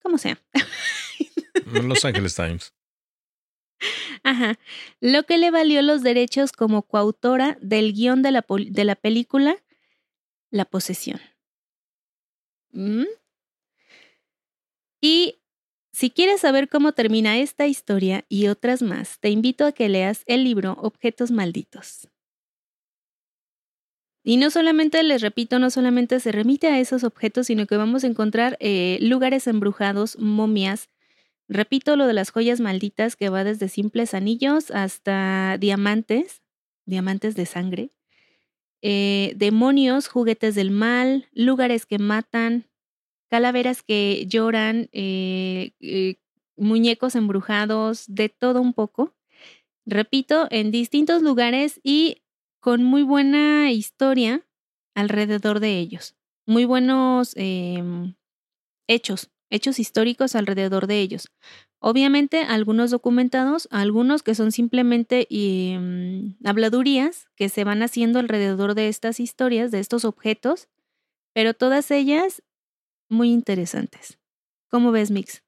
como 0.02 0.18
sea. 0.18 0.40
Los 1.66 2.04
Angeles 2.04 2.34
Times. 2.34 2.72
Ajá. 4.22 4.58
Lo 5.00 5.24
que 5.24 5.38
le 5.38 5.50
valió 5.50 5.82
los 5.82 6.02
derechos 6.02 6.52
como 6.52 6.82
coautora 6.82 7.58
del 7.60 7.92
guion 7.92 8.22
de 8.22 8.32
la, 8.32 8.44
de 8.48 8.84
la 8.84 8.96
película 8.96 9.56
La 10.50 10.64
posesión. 10.64 11.20
¿Mm? 12.70 13.04
Y 15.00 15.38
si 15.96 16.10
quieres 16.10 16.42
saber 16.42 16.68
cómo 16.68 16.92
termina 16.92 17.38
esta 17.38 17.66
historia 17.66 18.26
y 18.28 18.48
otras 18.48 18.82
más, 18.82 19.18
te 19.18 19.30
invito 19.30 19.64
a 19.64 19.72
que 19.72 19.88
leas 19.88 20.24
el 20.26 20.44
libro 20.44 20.76
Objetos 20.82 21.30
Malditos. 21.30 22.10
Y 24.22 24.36
no 24.36 24.50
solamente, 24.50 25.02
les 25.02 25.22
repito, 25.22 25.58
no 25.58 25.70
solamente 25.70 26.20
se 26.20 26.32
remite 26.32 26.66
a 26.66 26.80
esos 26.80 27.02
objetos, 27.02 27.46
sino 27.46 27.64
que 27.66 27.78
vamos 27.78 28.04
a 28.04 28.08
encontrar 28.08 28.58
eh, 28.60 28.98
lugares 29.00 29.46
embrujados, 29.46 30.18
momias. 30.18 30.90
Repito 31.48 31.96
lo 31.96 32.06
de 32.06 32.12
las 32.12 32.28
joyas 32.28 32.60
malditas 32.60 33.16
que 33.16 33.30
va 33.30 33.42
desde 33.42 33.68
simples 33.68 34.12
anillos 34.12 34.70
hasta 34.72 35.56
diamantes, 35.58 36.42
diamantes 36.84 37.36
de 37.36 37.46
sangre, 37.46 37.90
eh, 38.82 39.32
demonios, 39.36 40.08
juguetes 40.08 40.56
del 40.56 40.72
mal, 40.72 41.26
lugares 41.32 41.86
que 41.86 41.98
matan, 41.98 42.66
calaveras 43.30 43.82
que 43.82 44.26
lloran, 44.28 44.88
eh, 44.92 46.16
muñecos 46.56 47.14
embrujados, 47.14 48.04
de 48.08 48.28
todo 48.28 48.60
un 48.60 48.72
poco. 48.72 49.14
Repito, 49.86 50.48
en 50.50 50.70
distintos 50.70 51.22
lugares 51.22 51.80
y 51.82 52.22
con 52.60 52.82
muy 52.82 53.02
buena 53.02 53.70
historia 53.70 54.44
alrededor 54.94 55.60
de 55.60 55.78
ellos, 55.78 56.16
muy 56.46 56.64
buenos 56.64 57.32
em, 57.36 58.14
hechos, 58.88 59.30
hechos 59.50 59.78
históricos 59.78 60.34
alrededor 60.34 60.86
de 60.86 61.00
ellos. 61.00 61.28
Obviamente 61.80 62.40
algunos 62.42 62.90
documentados, 62.90 63.68
algunos 63.70 64.22
que 64.22 64.34
son 64.34 64.50
simplemente 64.52 65.26
em, 65.30 66.36
habladurías 66.44 67.28
que 67.36 67.48
se 67.48 67.64
van 67.64 67.82
haciendo 67.82 68.18
alrededor 68.18 68.74
de 68.74 68.88
estas 68.88 69.20
historias, 69.20 69.70
de 69.70 69.80
estos 69.80 70.04
objetos, 70.04 70.68
pero 71.34 71.54
todas 71.54 71.90
ellas 71.90 72.42
muy 73.08 73.30
interesantes. 73.30 74.18
¿Cómo 74.68 74.92
ves, 74.92 75.10
Mix? 75.10 75.42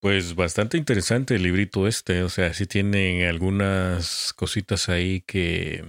Pues 0.00 0.34
bastante 0.34 0.76
interesante 0.76 1.36
el 1.36 1.42
librito 1.42 1.88
este, 1.88 2.22
o 2.22 2.28
sea, 2.28 2.52
sí 2.52 2.66
tienen 2.66 3.26
algunas 3.26 4.32
cositas 4.34 4.88
ahí 4.88 5.22
que 5.22 5.82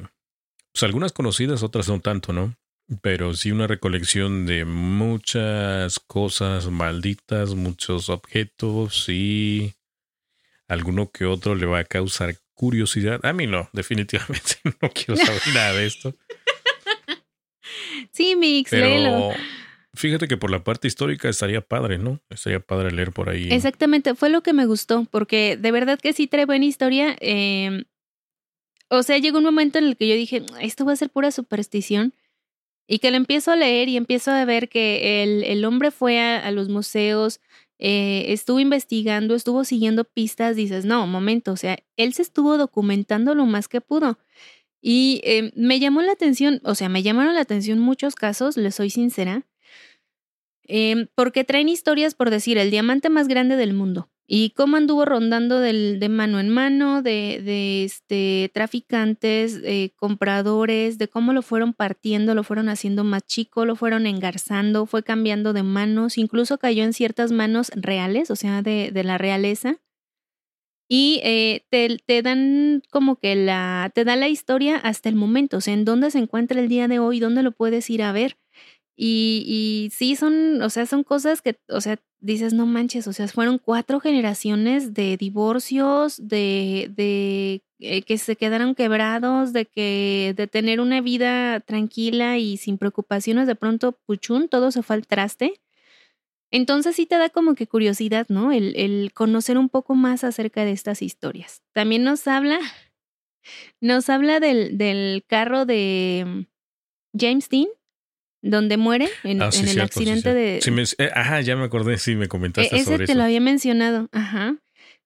pues 0.71 0.83
algunas 0.83 1.11
conocidas, 1.11 1.63
otras 1.63 1.89
no 1.89 1.99
tanto, 1.99 2.33
¿no? 2.33 2.55
Pero 3.01 3.33
sí 3.33 3.51
una 3.51 3.67
recolección 3.67 4.45
de 4.45 4.63
muchas 4.65 5.99
cosas 5.99 6.69
malditas, 6.69 7.55
muchos 7.55 8.09
objetos 8.09 9.09
y 9.09 9.73
alguno 10.67 11.11
que 11.11 11.25
otro 11.25 11.55
le 11.55 11.65
va 11.65 11.79
a 11.79 11.83
causar 11.83 12.35
curiosidad. 12.53 13.19
A 13.23 13.33
mí 13.33 13.47
no, 13.47 13.69
definitivamente 13.73 14.55
no 14.81 14.89
quiero 14.91 15.17
saber 15.17 15.41
nada 15.53 15.73
de 15.73 15.85
esto. 15.85 16.13
Sí, 18.11 18.35
Mix, 18.35 18.69
Pero 18.69 19.33
Fíjate 19.95 20.27
que 20.27 20.37
por 20.37 20.51
la 20.51 20.63
parte 20.63 20.87
histórica 20.87 21.29
estaría 21.29 21.61
padre, 21.61 21.97
¿no? 21.97 22.19
Estaría 22.29 22.59
padre 22.59 22.91
leer 22.91 23.11
por 23.11 23.29
ahí. 23.29 23.47
Exactamente, 23.51 24.15
fue 24.15 24.29
lo 24.29 24.41
que 24.41 24.53
me 24.53 24.65
gustó, 24.65 25.05
porque 25.09 25.57
de 25.57 25.71
verdad 25.71 25.99
que 25.99 26.13
sí 26.13 26.27
trae 26.27 26.45
buena 26.45 26.65
historia. 26.65 27.15
Eh, 27.21 27.85
o 28.89 29.03
sea, 29.03 29.17
llegó 29.17 29.37
un 29.37 29.45
momento 29.45 29.79
en 29.79 29.85
el 29.85 29.97
que 29.97 30.07
yo 30.07 30.15
dije, 30.15 30.43
esto 30.61 30.85
va 30.85 30.93
a 30.93 30.97
ser 30.97 31.09
pura 31.09 31.31
superstición. 31.31 32.13
Y 32.87 32.99
que 32.99 33.09
lo 33.09 33.17
empiezo 33.17 33.51
a 33.51 33.55
leer 33.55 33.89
y 33.89 33.97
empiezo 33.97 34.31
a 34.31 34.45
ver 34.45 34.69
que 34.69 35.23
el, 35.23 35.43
el 35.43 35.65
hombre 35.65 35.89
fue 35.89 36.19
a, 36.19 36.51
los 36.51 36.69
museos, 36.69 37.39
eh, 37.79 38.25
estuvo 38.27 38.59
investigando, 38.59 39.33
estuvo 39.33 39.63
siguiendo 39.63 40.03
pistas, 40.03 40.55
dices, 40.55 40.85
no, 40.85 41.07
momento, 41.07 41.51
o 41.51 41.57
sea, 41.57 41.79
él 41.97 42.13
se 42.13 42.21
estuvo 42.21 42.57
documentando 42.57 43.33
lo 43.33 43.47
más 43.47 43.67
que 43.67 43.81
pudo. 43.81 44.19
Y 44.81 45.21
eh, 45.23 45.51
me 45.55 45.79
llamó 45.79 46.03
la 46.03 46.11
atención, 46.11 46.61
o 46.63 46.75
sea, 46.75 46.89
me 46.89 47.01
llamaron 47.01 47.33
la 47.33 47.41
atención 47.41 47.79
muchos 47.79 48.13
casos, 48.13 48.55
le 48.55 48.69
soy 48.71 48.91
sincera, 48.91 49.47
eh, 50.67 51.07
porque 51.15 51.43
traen 51.43 51.69
historias 51.69 52.15
por 52.15 52.29
decir, 52.29 52.57
el 52.57 52.71
diamante 52.71 53.09
más 53.09 53.27
grande 53.27 53.55
del 53.55 53.73
mundo. 53.73 54.09
Y 54.27 54.51
cómo 54.51 54.77
anduvo 54.77 55.05
rondando 55.05 55.59
del, 55.59 55.99
de 55.99 56.09
mano 56.09 56.39
en 56.39 56.49
mano, 56.49 57.03
de, 57.03 57.41
de 57.43 57.83
este, 57.83 58.49
traficantes, 58.53 59.59
eh, 59.63 59.91
compradores, 59.95 60.97
de 60.97 61.07
cómo 61.07 61.31
lo 61.31 61.43
fueron 61.43 61.73
partiendo, 61.73 62.33
lo 62.33 62.43
fueron 62.43 62.67
haciendo 62.69 63.03
más 63.03 63.23
chico, 63.23 63.65
lo 63.65 63.75
fueron 63.75 64.07
engarzando, 64.07 64.87
fue 64.87 65.03
cambiando 65.03 65.53
de 65.53 65.61
manos, 65.61 66.17
incluso 66.17 66.57
cayó 66.57 66.83
en 66.83 66.93
ciertas 66.93 67.31
manos 67.31 67.71
reales, 67.75 68.31
o 68.31 68.35
sea, 68.35 68.63
de, 68.63 68.91
la 69.03 69.19
realeza. 69.19 69.77
y 70.87 71.19
eh, 71.23 71.65
te, 71.69 71.97
te, 72.05 72.21
dan 72.23 72.81
como 72.91 73.17
que 73.17 73.35
la, 73.35 73.91
te 73.93 74.05
da 74.05 74.15
la 74.15 74.27
historia 74.29 74.77
hasta 74.77 75.09
el 75.09 75.15
momento, 75.15 75.57
o 75.57 75.61
sea, 75.61 75.75
en 75.75 75.85
dónde 75.85 76.09
se 76.09 76.19
encuentra 76.19 76.59
el 76.59 76.67
día 76.67 76.87
de 76.87 76.97
hoy, 76.97 77.19
dónde 77.19 77.43
lo 77.43 77.51
puedes 77.51 77.89
ir 77.91 78.01
a 78.01 78.11
ver. 78.11 78.37
Y, 78.97 79.91
sí, 79.93 80.15
son, 80.15 80.61
o 80.61 80.69
sea, 80.69 80.85
son 80.85 81.03
cosas 81.03 81.41
que, 81.41 81.57
o 81.67 81.81
sea, 81.81 81.99
dices, 82.19 82.53
no 82.53 82.65
manches, 82.65 83.07
o 83.07 83.13
sea, 83.13 83.27
fueron 83.27 83.57
cuatro 83.57 83.99
generaciones 83.99 84.93
de 84.93 85.17
divorcios, 85.17 86.15
de, 86.25 86.89
de 86.95 87.61
eh, 87.79 88.03
que 88.03 88.17
se 88.17 88.37
quedaron 88.37 88.73
quebrados, 88.73 89.51
de 89.51 89.65
que, 89.65 90.33
de 90.37 90.47
tener 90.47 90.79
una 90.79 91.01
vida 91.01 91.59
tranquila 91.59 92.37
y 92.37 92.57
sin 92.57 92.77
preocupaciones, 92.77 93.47
de 93.47 93.55
pronto, 93.55 93.91
puchún, 94.05 94.47
todo 94.47 94.71
se 94.71 94.81
fue 94.81 94.95
al 94.95 95.07
traste. 95.07 95.59
Entonces 96.51 96.95
sí 96.95 97.05
te 97.05 97.17
da 97.17 97.29
como 97.29 97.55
que 97.55 97.67
curiosidad, 97.67 98.27
¿no? 98.29 98.53
El, 98.53 98.75
el 98.77 99.11
conocer 99.13 99.57
un 99.57 99.67
poco 99.67 99.93
más 99.95 100.23
acerca 100.23 100.63
de 100.63 100.71
estas 100.71 101.01
historias. 101.01 101.63
También 101.73 102.03
nos 102.03 102.27
habla, 102.27 102.59
nos 103.81 104.09
habla 104.09 104.39
del, 104.39 104.77
del 104.77 105.25
carro 105.27 105.65
de 105.65 106.47
James 107.17 107.49
Dean, 107.49 107.67
donde 108.45 108.77
muere 108.77 109.09
en, 109.23 109.41
ah, 109.41 109.49
el 109.49 109.81
accidente 109.81 110.33
de... 110.33 110.59
Eh, 110.59 111.11
ajá, 111.13 111.41
ya 111.41 111.55
me 111.55 111.63
acordé, 111.63 111.97
sí, 111.97 112.15
me 112.15 112.27
comentaste 112.27 112.75
e, 112.75 112.79
ese 112.79 112.91
sobre 112.91 113.07
te 113.07 113.15
lo 113.15 113.23
había 113.23 113.41
mencionado, 113.41 114.07
ajá. 114.11 114.57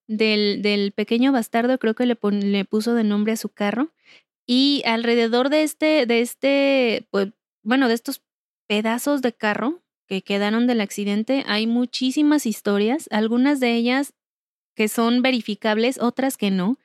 Del, 0.08 0.62
del 0.62 0.92
pequeño 0.92 1.32
bastardo, 1.32 1.78
creo 1.78 1.94
que 1.94 2.06
le, 2.06 2.18
le 2.32 2.66
puso 2.66 2.96
de 2.96 3.04
nombre 3.04 3.32
a 3.34 3.38
su 3.38 3.50
carro. 3.50 3.94
Y 4.46 4.82
alrededor 4.86 5.50
de 5.50 5.64
este, 5.64 6.06
de 6.06 6.22
este, 6.22 7.08
pues, 7.12 7.30
bueno, 7.64 7.88
de 7.88 7.94
estos 7.94 8.22
pedazos 8.68 9.22
de 9.22 9.32
carro 9.32 9.82
que 10.08 10.22
quedaron 10.22 10.68
del 10.68 10.82
accidente, 10.82 11.44
hay 11.48 11.66
muchísimas 11.66 12.46
historias, 12.46 13.08
algunas 13.12 13.60
de 13.60 13.76
ellas 13.76 14.14
que 14.76 14.88
son 14.90 15.22
verificables, 15.22 16.00
otras 16.02 16.36
que 16.36 16.52
no. 16.52 16.78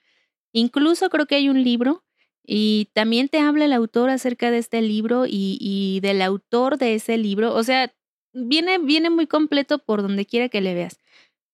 Incluso 0.52 1.10
creo 1.10 1.26
que 1.26 1.34
hay 1.36 1.48
un 1.48 1.64
libro 1.64 2.03
y 2.46 2.90
también 2.92 3.28
te 3.28 3.38
habla 3.38 3.64
el 3.64 3.72
autor 3.72 4.10
acerca 4.10 4.50
de 4.50 4.58
este 4.58 4.82
libro 4.82 5.24
y, 5.26 6.00
del 6.02 6.20
autor 6.20 6.76
de 6.78 6.94
ese 6.94 7.16
libro. 7.16 7.54
O 7.54 7.62
sea, 7.62 7.92
viene, 8.34 8.78
viene 8.78 9.08
muy 9.08 9.26
completo 9.26 9.78
por 9.78 10.02
donde 10.02 10.26
quiera 10.26 10.48
que 10.50 10.60
le 10.60 10.74
veas. 10.74 10.98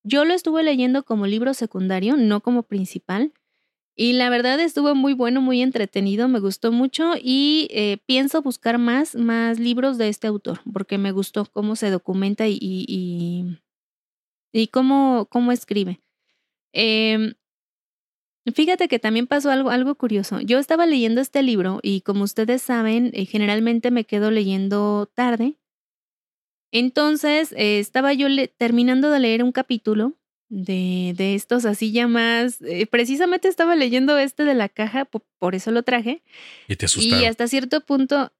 Yo 0.03 0.25
lo 0.25 0.33
estuve 0.33 0.63
leyendo 0.63 1.03
como 1.03 1.27
libro 1.27 1.53
secundario, 1.53 2.17
no 2.17 2.41
como 2.41 2.63
principal. 2.63 3.31
Y 3.95 4.13
la 4.13 4.29
verdad 4.29 4.59
estuvo 4.59 4.95
muy 4.95 5.13
bueno, 5.13 5.41
muy 5.41 5.61
entretenido, 5.61 6.27
me 6.27 6.39
gustó 6.39 6.71
mucho 6.71 7.13
y 7.21 7.67
eh, 7.71 7.97
pienso 8.05 8.41
buscar 8.41 8.77
más, 8.77 9.15
más 9.15 9.59
libros 9.59 9.97
de 9.97 10.07
este 10.07 10.27
autor, 10.27 10.61
porque 10.73 10.97
me 10.97 11.11
gustó 11.11 11.45
cómo 11.45 11.75
se 11.75 11.89
documenta 11.89 12.47
y, 12.47 12.57
y, 12.61 13.59
y 14.53 14.67
cómo, 14.67 15.27
cómo 15.29 15.51
escribe. 15.51 16.01
Eh, 16.73 17.33
Fíjate 18.53 18.87
que 18.87 18.99
también 18.99 19.27
pasó 19.27 19.49
algo, 19.51 19.69
algo 19.69 19.95
curioso. 19.95 20.39
Yo 20.41 20.59
estaba 20.59 20.85
leyendo 20.85 21.21
este 21.21 21.43
libro 21.43 21.79
y 21.81 22.01
como 22.01 22.23
ustedes 22.23 22.61
saben, 22.61 23.11
eh, 23.13 23.25
generalmente 23.25 23.91
me 23.91 24.05
quedo 24.05 24.31
leyendo 24.31 25.09
tarde. 25.13 25.55
Entonces, 26.71 27.51
eh, 27.53 27.79
estaba 27.79 28.13
yo 28.13 28.27
terminando 28.57 29.09
de 29.09 29.19
leer 29.19 29.43
un 29.43 29.51
capítulo 29.51 30.13
de, 30.49 31.13
de 31.15 31.35
estos 31.35 31.65
así 31.65 31.91
ya 31.91 32.07
más. 32.07 32.61
Eh, 32.61 32.87
precisamente 32.87 33.47
estaba 33.47 33.75
leyendo 33.75 34.17
este 34.17 34.43
de 34.43 34.53
la 34.53 34.69
caja, 34.69 35.05
por, 35.05 35.55
eso 35.55 35.71
lo 35.71 35.83
traje. 35.83 36.23
Y 36.67 36.75
te 36.75 36.85
asustaron. 36.85 37.23
Y 37.23 37.25
hasta 37.25 37.47
cierto 37.47 37.81
punto. 37.81 38.31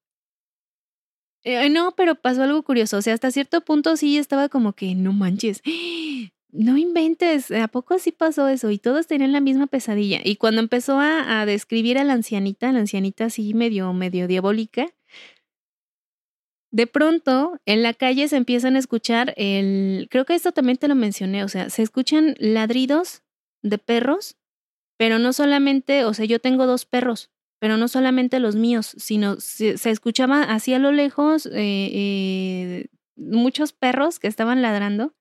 no, 1.71 1.93
pero 1.95 2.15
pasó 2.15 2.43
algo 2.43 2.63
curioso. 2.63 2.97
O 2.97 3.01
sea, 3.01 3.13
hasta 3.13 3.31
cierto 3.31 3.61
punto 3.61 3.97
sí 3.97 4.17
estaba 4.17 4.49
como 4.49 4.73
que 4.73 4.95
no 4.95 5.11
manches 5.13 5.61
no 6.51 6.77
inventes, 6.77 7.51
¿a 7.51 7.67
poco 7.67 7.97
sí 7.99 8.11
pasó 8.11 8.47
eso? 8.47 8.71
Y 8.71 8.77
todos 8.77 9.07
tenían 9.07 9.31
la 9.31 9.39
misma 9.39 9.67
pesadilla. 9.67 10.19
Y 10.23 10.35
cuando 10.35 10.61
empezó 10.61 10.99
a, 10.99 11.45
describir 11.45 11.97
a 11.97 12.03
la 12.03 12.13
ancianita, 12.13 12.71
la 12.71 12.79
ancianita 12.79 13.25
así 13.25 13.53
medio, 13.53 13.93
medio 13.93 14.27
diabólica, 14.27 14.87
de 16.71 16.87
pronto 16.87 17.59
en 17.65 17.83
la 17.83 17.93
calle 17.93 18.27
se 18.27 18.37
empiezan 18.37 18.75
a 18.75 18.79
escuchar 18.79 19.33
el, 19.37 20.07
creo 20.09 20.25
que 20.25 20.35
esto 20.35 20.51
también 20.51 20.77
te 20.77 20.87
lo 20.87 20.95
mencioné, 20.95 21.43
o 21.43 21.49
sea, 21.49 21.69
se 21.69 21.83
escuchan 21.83 22.35
ladridos 22.39 23.23
de 23.61 23.77
perros, 23.77 24.37
pero 24.97 25.19
no 25.19 25.33
solamente, 25.33 26.05
o 26.05 26.13
sea, 26.13 26.25
yo 26.25 26.39
tengo 26.39 26.65
dos 26.67 26.85
perros, 26.85 27.29
pero 27.59 27.77
no 27.77 27.87
solamente 27.87 28.39
los 28.39 28.55
míos, 28.55 28.95
sino 28.97 29.39
se, 29.39 29.73
escuchaba 29.89 30.43
así 30.43 30.73
a 30.73 30.79
lo 30.79 30.91
lejos 30.91 31.45
eh, 31.45 31.51
eh, 31.53 32.87
muchos 33.17 33.73
perros 33.73 34.19
que 34.19 34.27
estaban 34.27 34.61
ladrando 34.61 35.13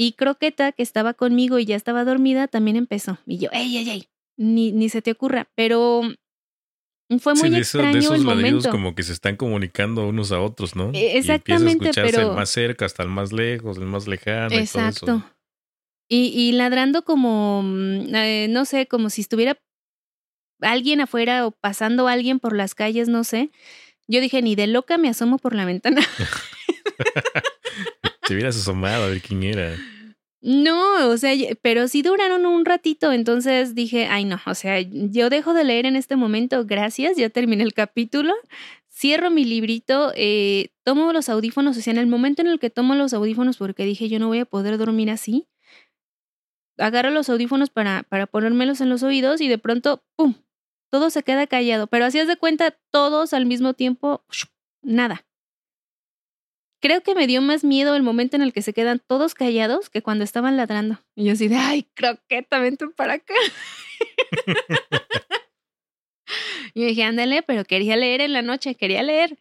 y 0.00 0.12
Croqueta, 0.12 0.70
que 0.70 0.84
estaba 0.84 1.12
conmigo 1.12 1.58
y 1.58 1.64
ya 1.64 1.74
estaba 1.74 2.04
dormida, 2.04 2.46
también 2.46 2.76
empezó. 2.76 3.18
Y 3.26 3.38
yo, 3.38 3.48
ey, 3.52 3.76
ey, 3.76 3.90
ey, 3.90 4.08
ni, 4.36 4.70
ni 4.70 4.88
se 4.88 5.02
te 5.02 5.10
ocurra. 5.10 5.48
Pero 5.56 6.02
fue 7.18 7.34
muy 7.34 7.56
extraño 7.56 7.94
de 7.94 7.98
esos 7.98 8.64
el 8.64 8.70
como 8.70 8.94
que 8.94 9.02
se 9.02 9.12
están 9.12 9.34
comunicando 9.34 10.06
unos 10.06 10.30
a 10.30 10.40
otros, 10.40 10.76
¿no? 10.76 10.92
exactamente, 10.94 11.86
y 11.86 11.88
a 11.88 11.90
escucharse 11.90 12.16
pero... 12.16 12.30
el 12.30 12.36
más 12.36 12.48
cerca 12.48 12.86
hasta 12.86 13.02
el 13.02 13.08
más 13.08 13.32
lejos, 13.32 13.76
el 13.76 13.86
más 13.86 14.06
lejano. 14.06 14.54
Exacto. 14.54 15.04
Y, 15.04 15.06
todo 15.06 15.16
eso. 15.16 15.26
y, 16.08 16.48
y 16.48 16.52
ladrando 16.52 17.02
como, 17.02 17.62
mm, 17.64 18.14
eh, 18.14 18.46
no 18.50 18.66
sé, 18.66 18.86
como 18.86 19.10
si 19.10 19.22
estuviera 19.22 19.58
alguien 20.60 21.00
afuera 21.00 21.44
o 21.44 21.50
pasando 21.50 22.06
alguien 22.06 22.38
por 22.38 22.54
las 22.54 22.76
calles, 22.76 23.08
no 23.08 23.24
sé. 23.24 23.50
Yo 24.06 24.20
dije, 24.20 24.42
ni 24.42 24.54
de 24.54 24.68
loca 24.68 24.96
me 24.96 25.08
asomo 25.08 25.38
por 25.38 25.56
la 25.56 25.64
ventana. 25.64 26.02
Te 28.28 28.34
hubieras 28.34 28.56
asomado 28.56 29.04
a 29.04 29.08
ver 29.08 29.22
quién 29.22 29.42
era. 29.42 29.74
No, 30.42 31.08
o 31.08 31.16
sea, 31.16 31.32
pero 31.62 31.88
sí 31.88 32.02
duraron 32.02 32.44
un 32.44 32.66
ratito, 32.66 33.10
entonces 33.10 33.74
dije, 33.74 34.06
ay 34.06 34.26
no, 34.26 34.38
o 34.44 34.54
sea, 34.54 34.80
yo 34.82 35.30
dejo 35.30 35.54
de 35.54 35.64
leer 35.64 35.86
en 35.86 35.96
este 35.96 36.14
momento, 36.14 36.66
gracias, 36.66 37.16
ya 37.16 37.30
terminé 37.30 37.62
el 37.62 37.72
capítulo, 37.72 38.34
cierro 38.92 39.30
mi 39.30 39.46
librito, 39.46 40.12
eh, 40.14 40.68
tomo 40.84 41.10
los 41.14 41.30
audífonos, 41.30 41.78
o 41.78 41.80
sea, 41.80 41.90
en 41.90 41.98
el 41.98 42.06
momento 42.06 42.42
en 42.42 42.48
el 42.48 42.58
que 42.58 42.68
tomo 42.68 42.94
los 42.94 43.14
audífonos, 43.14 43.56
porque 43.56 43.86
dije, 43.86 44.10
yo 44.10 44.18
no 44.18 44.28
voy 44.28 44.40
a 44.40 44.44
poder 44.44 44.76
dormir 44.76 45.08
así, 45.08 45.48
agarro 46.76 47.08
los 47.08 47.30
audífonos 47.30 47.70
para, 47.70 48.02
para 48.02 48.26
ponérmelos 48.26 48.82
en 48.82 48.90
los 48.90 49.02
oídos 49.02 49.40
y 49.40 49.48
de 49.48 49.56
pronto, 49.56 50.04
¡pum!, 50.16 50.34
todo 50.90 51.08
se 51.08 51.22
queda 51.22 51.46
callado, 51.46 51.86
pero 51.86 52.04
hacías 52.04 52.28
de 52.28 52.36
cuenta 52.36 52.76
todos 52.90 53.32
al 53.32 53.46
mismo 53.46 53.72
tiempo, 53.72 54.22
nada. 54.82 55.24
Creo 56.80 57.02
que 57.02 57.14
me 57.14 57.26
dio 57.26 57.42
más 57.42 57.64
miedo 57.64 57.96
el 57.96 58.02
momento 58.02 58.36
en 58.36 58.42
el 58.42 58.52
que 58.52 58.62
se 58.62 58.72
quedan 58.72 59.00
todos 59.04 59.34
callados 59.34 59.90
que 59.90 60.02
cuando 60.02 60.24
estaban 60.24 60.56
ladrando. 60.56 61.00
Y 61.16 61.24
yo 61.24 61.32
así 61.32 61.48
de, 61.48 61.56
ay, 61.56 61.88
croqueta, 61.94 62.60
vente 62.60 62.86
para 62.88 63.14
acá. 63.14 63.34
y 66.74 66.84
dije, 66.84 67.02
ándale, 67.02 67.42
pero 67.42 67.64
quería 67.64 67.96
leer 67.96 68.20
en 68.20 68.32
la 68.32 68.42
noche, 68.42 68.74
quería 68.74 69.02
leer. 69.02 69.38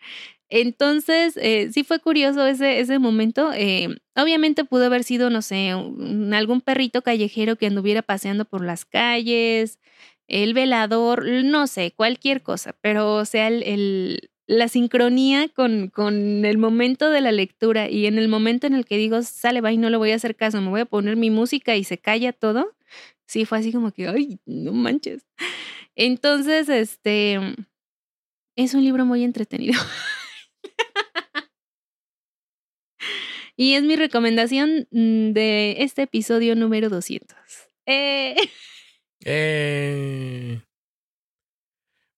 Entonces, 0.50 1.36
eh, 1.38 1.70
sí 1.74 1.84
fue 1.84 2.00
curioso 2.00 2.46
ese, 2.48 2.80
ese 2.80 3.00
momento. 3.00 3.52
Eh, 3.54 3.90
obviamente 4.16 4.64
pudo 4.64 4.86
haber 4.86 5.04
sido, 5.04 5.30
no 5.30 5.42
sé, 5.42 5.72
algún 5.72 6.62
perrito 6.62 7.02
callejero 7.02 7.58
que 7.58 7.68
anduviera 7.68 8.02
paseando 8.02 8.46
por 8.46 8.64
las 8.64 8.86
calles, 8.86 9.80
el 10.28 10.54
velador, 10.54 11.26
no 11.26 11.68
sé, 11.68 11.94
cualquier 11.96 12.44
cosa, 12.44 12.76
pero 12.82 13.16
o 13.16 13.26
sea, 13.26 13.48
el, 13.48 14.30
la 14.48 14.70
sincronía 14.70 15.50
con, 15.50 15.90
con 15.90 16.46
el 16.46 16.58
momento 16.58 17.12
de 17.12 17.22
la 17.22 17.34
lectura 17.34 17.90
y 17.90 18.06
en 18.06 18.18
el 18.18 18.30
momento 18.30 18.66
en 18.66 18.74
el 18.74 18.86
que 18.86 18.98
digo, 18.98 19.22
sale, 19.22 19.62
va 19.62 19.74
y 19.74 19.78
no 19.78 19.90
le 19.90 19.98
voy 19.98 20.12
a 20.12 20.16
hacer 20.16 20.36
caso, 20.36 20.62
me 20.62 20.70
voy 20.70 20.82
a 20.82 20.86
poner 20.86 21.18
mi 21.18 21.30
música 21.30 21.76
y 21.76 21.84
se 21.84 21.98
calla 21.98 22.32
todo, 22.32 22.74
sí 23.26 23.46
fue 23.46 23.60
así 23.60 23.74
como 23.74 23.92
que, 23.92 24.08
ay, 24.08 24.40
no 24.46 24.72
manches. 24.72 25.28
Entonces, 25.96 26.70
este, 26.70 27.40
es 28.56 28.74
un 28.74 28.84
libro 28.84 29.06
muy 29.06 29.24
entretenido. 29.24 29.80
y 33.58 33.74
es 33.74 33.84
mi 33.84 33.98
recomendación 33.98 34.88
mm, 34.92 35.32
de 35.34 35.76
este 35.80 36.04
episodio 36.04 36.56
número 36.56 36.90
200. 36.90 37.38
Eh. 37.86 38.36
Eh. 39.26 40.62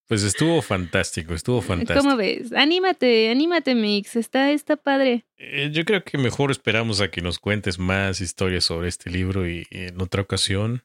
Pues 0.10 0.24
estuvo 0.24 0.64
fantástico, 0.64 1.36
estuvo 1.36 1.62
fantástico. 1.62 2.00
¿Cómo 2.00 2.18
ves? 2.18 2.52
Anímate, 2.54 3.30
anímate, 3.30 3.76
Mix. 3.76 4.16
Está, 4.16 4.52
está 4.52 4.76
padre. 4.76 5.28
Eh, 5.38 5.70
yo 5.72 5.86
creo 5.86 6.04
que 6.04 6.18
mejor 6.18 6.50
esperamos 6.50 7.00
a 7.00 7.12
que 7.12 7.22
nos 7.22 7.38
cuentes 7.38 7.78
más 7.78 8.20
historias 8.20 8.64
sobre 8.64 8.88
este 8.88 9.12
libro 9.12 9.48
y, 9.48 9.68
en 9.70 10.02
otra 10.02 10.24
ocasión. 10.24 10.84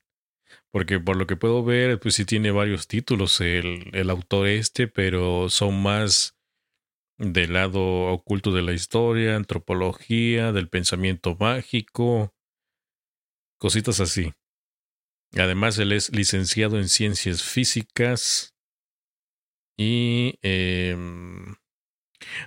Porque 0.71 1.01
por 1.01 1.17
lo 1.17 1.27
que 1.27 1.37
puedo 1.37 1.65
ver, 1.65 1.99
pues 2.01 2.17
sí 2.17 2.27
tiene 2.27 2.51
varios 2.51 2.87
títulos 2.87 3.41
el, 3.41 3.89
el 3.95 4.11
autor 4.11 4.47
este, 4.47 4.89
pero 4.89 5.49
son 5.49 5.83
más 5.83 6.37
del 7.17 7.55
lado 7.55 7.83
oculto 8.13 8.53
de 8.53 8.61
la 8.61 8.75
historia, 8.75 9.37
antropología, 9.37 10.53
del 10.53 10.69
pensamiento 10.69 11.35
mágico, 11.41 12.35
cositas 13.57 14.01
así. 14.01 14.35
Además, 15.35 15.79
él 15.79 15.93
es 15.93 16.15
licenciado 16.15 16.79
en 16.79 16.91
ciencias 16.91 17.43
físicas 17.43 18.54
y 19.77 20.39
em, 20.43 21.55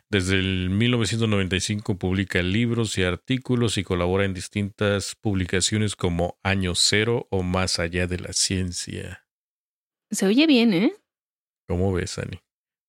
Desde 0.10 0.36
el 0.36 0.70
1995 0.70 1.98
publica 1.98 2.42
libros 2.42 2.98
y 2.98 3.04
artículos 3.04 3.78
y 3.78 3.84
colabora 3.84 4.26
en 4.26 4.34
distintas 4.34 5.16
publicaciones 5.16 5.96
como 5.96 6.40
Año 6.44 6.74
Cero 6.76 7.28
o 7.30 7.44
Más 7.44 7.80
Allá 7.80 8.08
de 8.08 8.20
la 8.20 8.34
Ciencia. 8.34 9.26
Se 10.10 10.26
oye 10.26 10.48
bien, 10.48 10.74
¿eh? 10.74 10.94
¿Cómo 11.68 11.94
ves, 11.94 12.18
Ani? 12.18 12.40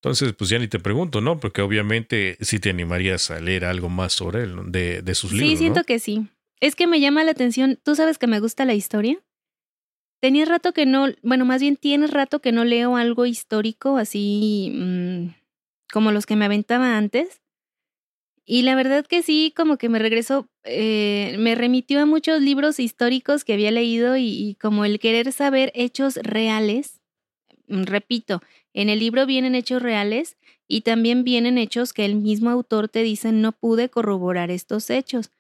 Entonces, 0.01 0.33
pues 0.33 0.51
ya 0.51 0.59
ni 0.59 0.69
te 0.69 0.79
pregunto, 0.79 1.21
¿no? 1.21 1.41
Porque 1.41 1.61
obviamente 1.61 2.39
sí 2.41 2.61
te 2.61 2.71
animarías 2.71 3.33
a 3.33 3.41
leer 3.41 3.65
algo 3.65 3.89
más 3.89 4.13
sobre 4.13 4.45
él, 4.45 4.71
de, 4.71 5.03
de 5.03 5.15
sus 5.15 5.33
libros. 5.33 5.51
Sí, 5.51 5.57
siento 5.57 5.83
que 5.83 5.99
sí. 5.99 6.29
Es 6.61 6.77
que 6.77 6.87
me 6.87 7.01
llama 7.01 7.25
la 7.25 7.33
atención. 7.33 7.81
¿Tú 7.85 7.97
sabes 7.97 8.19
que 8.19 8.29
me 8.29 8.39
gusta 8.39 8.65
la 8.65 8.75
historia? 8.75 9.21
Tenía 10.23 10.45
rato 10.47 10.73
que 10.73 10.85
no, 10.85 11.07
bueno, 11.23 11.45
más 11.45 11.61
bien 11.61 11.77
tienes 11.77 12.11
rato 12.11 12.41
que 12.41 12.51
no 12.51 12.65
leo 12.65 12.97
algo 12.97 13.25
histórico 13.25 13.97
así 13.99 14.73
mm, 14.75 15.29
como 15.93 16.11
los 16.11 16.27
que 16.27 16.35
me 16.37 16.45
aventaba 16.45 16.97
antes. 16.97 17.41
Y 18.51 18.63
la 18.63 18.75
verdad 18.75 19.05
que 19.07 19.23
sí, 19.23 19.53
como 19.55 19.77
que 19.77 19.91
me 19.91 19.99
regresó, 19.99 20.49
eh, 20.65 21.37
me 21.39 21.55
remitió 21.55 22.01
a 22.01 22.07
muchos 22.07 22.41
libros 22.41 22.81
históricos 22.81 23.45
que 23.45 23.53
había 23.53 23.71
leído 23.71 24.17
y, 24.17 24.57
como 24.61 24.87
el 24.87 24.99
querer 24.99 25.33
saber 25.33 25.71
hechos 25.75 26.17
reales. 26.17 27.01
Mm, 27.69 27.85
repito, 27.85 28.43
en 28.75 28.89
el 28.91 29.01
libro 29.01 29.27
vienen 29.27 29.55
hechos 29.55 29.83
reales 29.83 30.37
y 30.69 30.83
también 30.83 31.25
vienen 31.25 31.59
hechos 31.59 31.93
que 31.93 32.05
el 32.07 32.17
mismo 32.17 32.51
autor 32.51 32.89
te 32.89 33.03
dice 33.03 33.33
no 33.33 33.53
pude 33.53 33.91
corroborar 33.91 34.51
estos 34.51 34.91
hechos. 34.91 35.31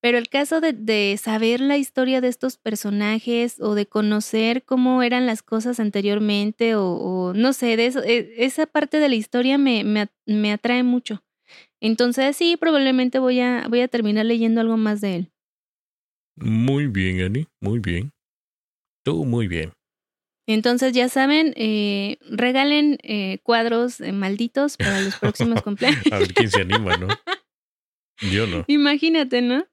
Pero 0.00 0.16
el 0.16 0.28
caso 0.28 0.60
de, 0.60 1.18
saber 1.20 1.60
la 1.60 1.76
historia 1.76 2.20
de 2.20 2.28
estos 2.28 2.56
personajes 2.56 3.60
o 3.60 3.74
de 3.74 3.86
conocer 3.86 4.64
cómo 4.64 5.02
eran 5.02 5.26
las 5.26 5.42
cosas 5.42 5.78
anteriormente 5.78 6.74
o, 6.74 7.32
no 7.34 7.52
sé, 7.52 7.76
de 7.76 7.86
eso, 7.86 8.02
e, 8.02 8.32
esa 8.38 8.66
parte 8.66 8.98
de 8.98 9.08
la 9.10 9.14
historia 9.14 9.58
me, 9.58 9.84
me, 9.84 10.52
atrae 10.52 10.82
mucho. 10.82 11.22
Entonces 11.80 12.36
sí, 12.36 12.56
probablemente 12.56 13.18
voy 13.18 13.40
a, 13.40 13.66
voy 13.68 13.80
a 13.82 13.88
terminar 13.88 14.24
leyendo 14.24 14.60
algo 14.60 14.78
más 14.78 15.00
de 15.02 15.16
él. 15.16 15.32
Muy 16.36 16.86
bien, 16.86 17.20
Annie, 17.20 17.46
muy 17.60 17.78
bien. 17.78 18.12
Tú 19.04 19.24
muy 19.26 19.48
bien. 19.48 19.72
Entonces 20.46 20.92
ya 20.92 21.08
saben, 21.08 21.52
eh, 21.56 22.18
regalen 22.28 22.98
eh, 23.02 23.38
cuadros 23.42 24.00
eh, 24.00 24.12
malditos 24.12 24.76
para 24.76 25.00
los 25.00 25.16
próximos 25.16 25.62
cumpleaños. 25.62 26.02
a 26.12 26.18
ver 26.18 26.34
quién 26.34 26.50
se 26.50 26.62
anima, 26.62 26.96
¿no? 26.96 27.08
Yo 28.20 28.46
no. 28.46 28.64
Imagínate, 28.66 29.42
¿no? 29.42 29.66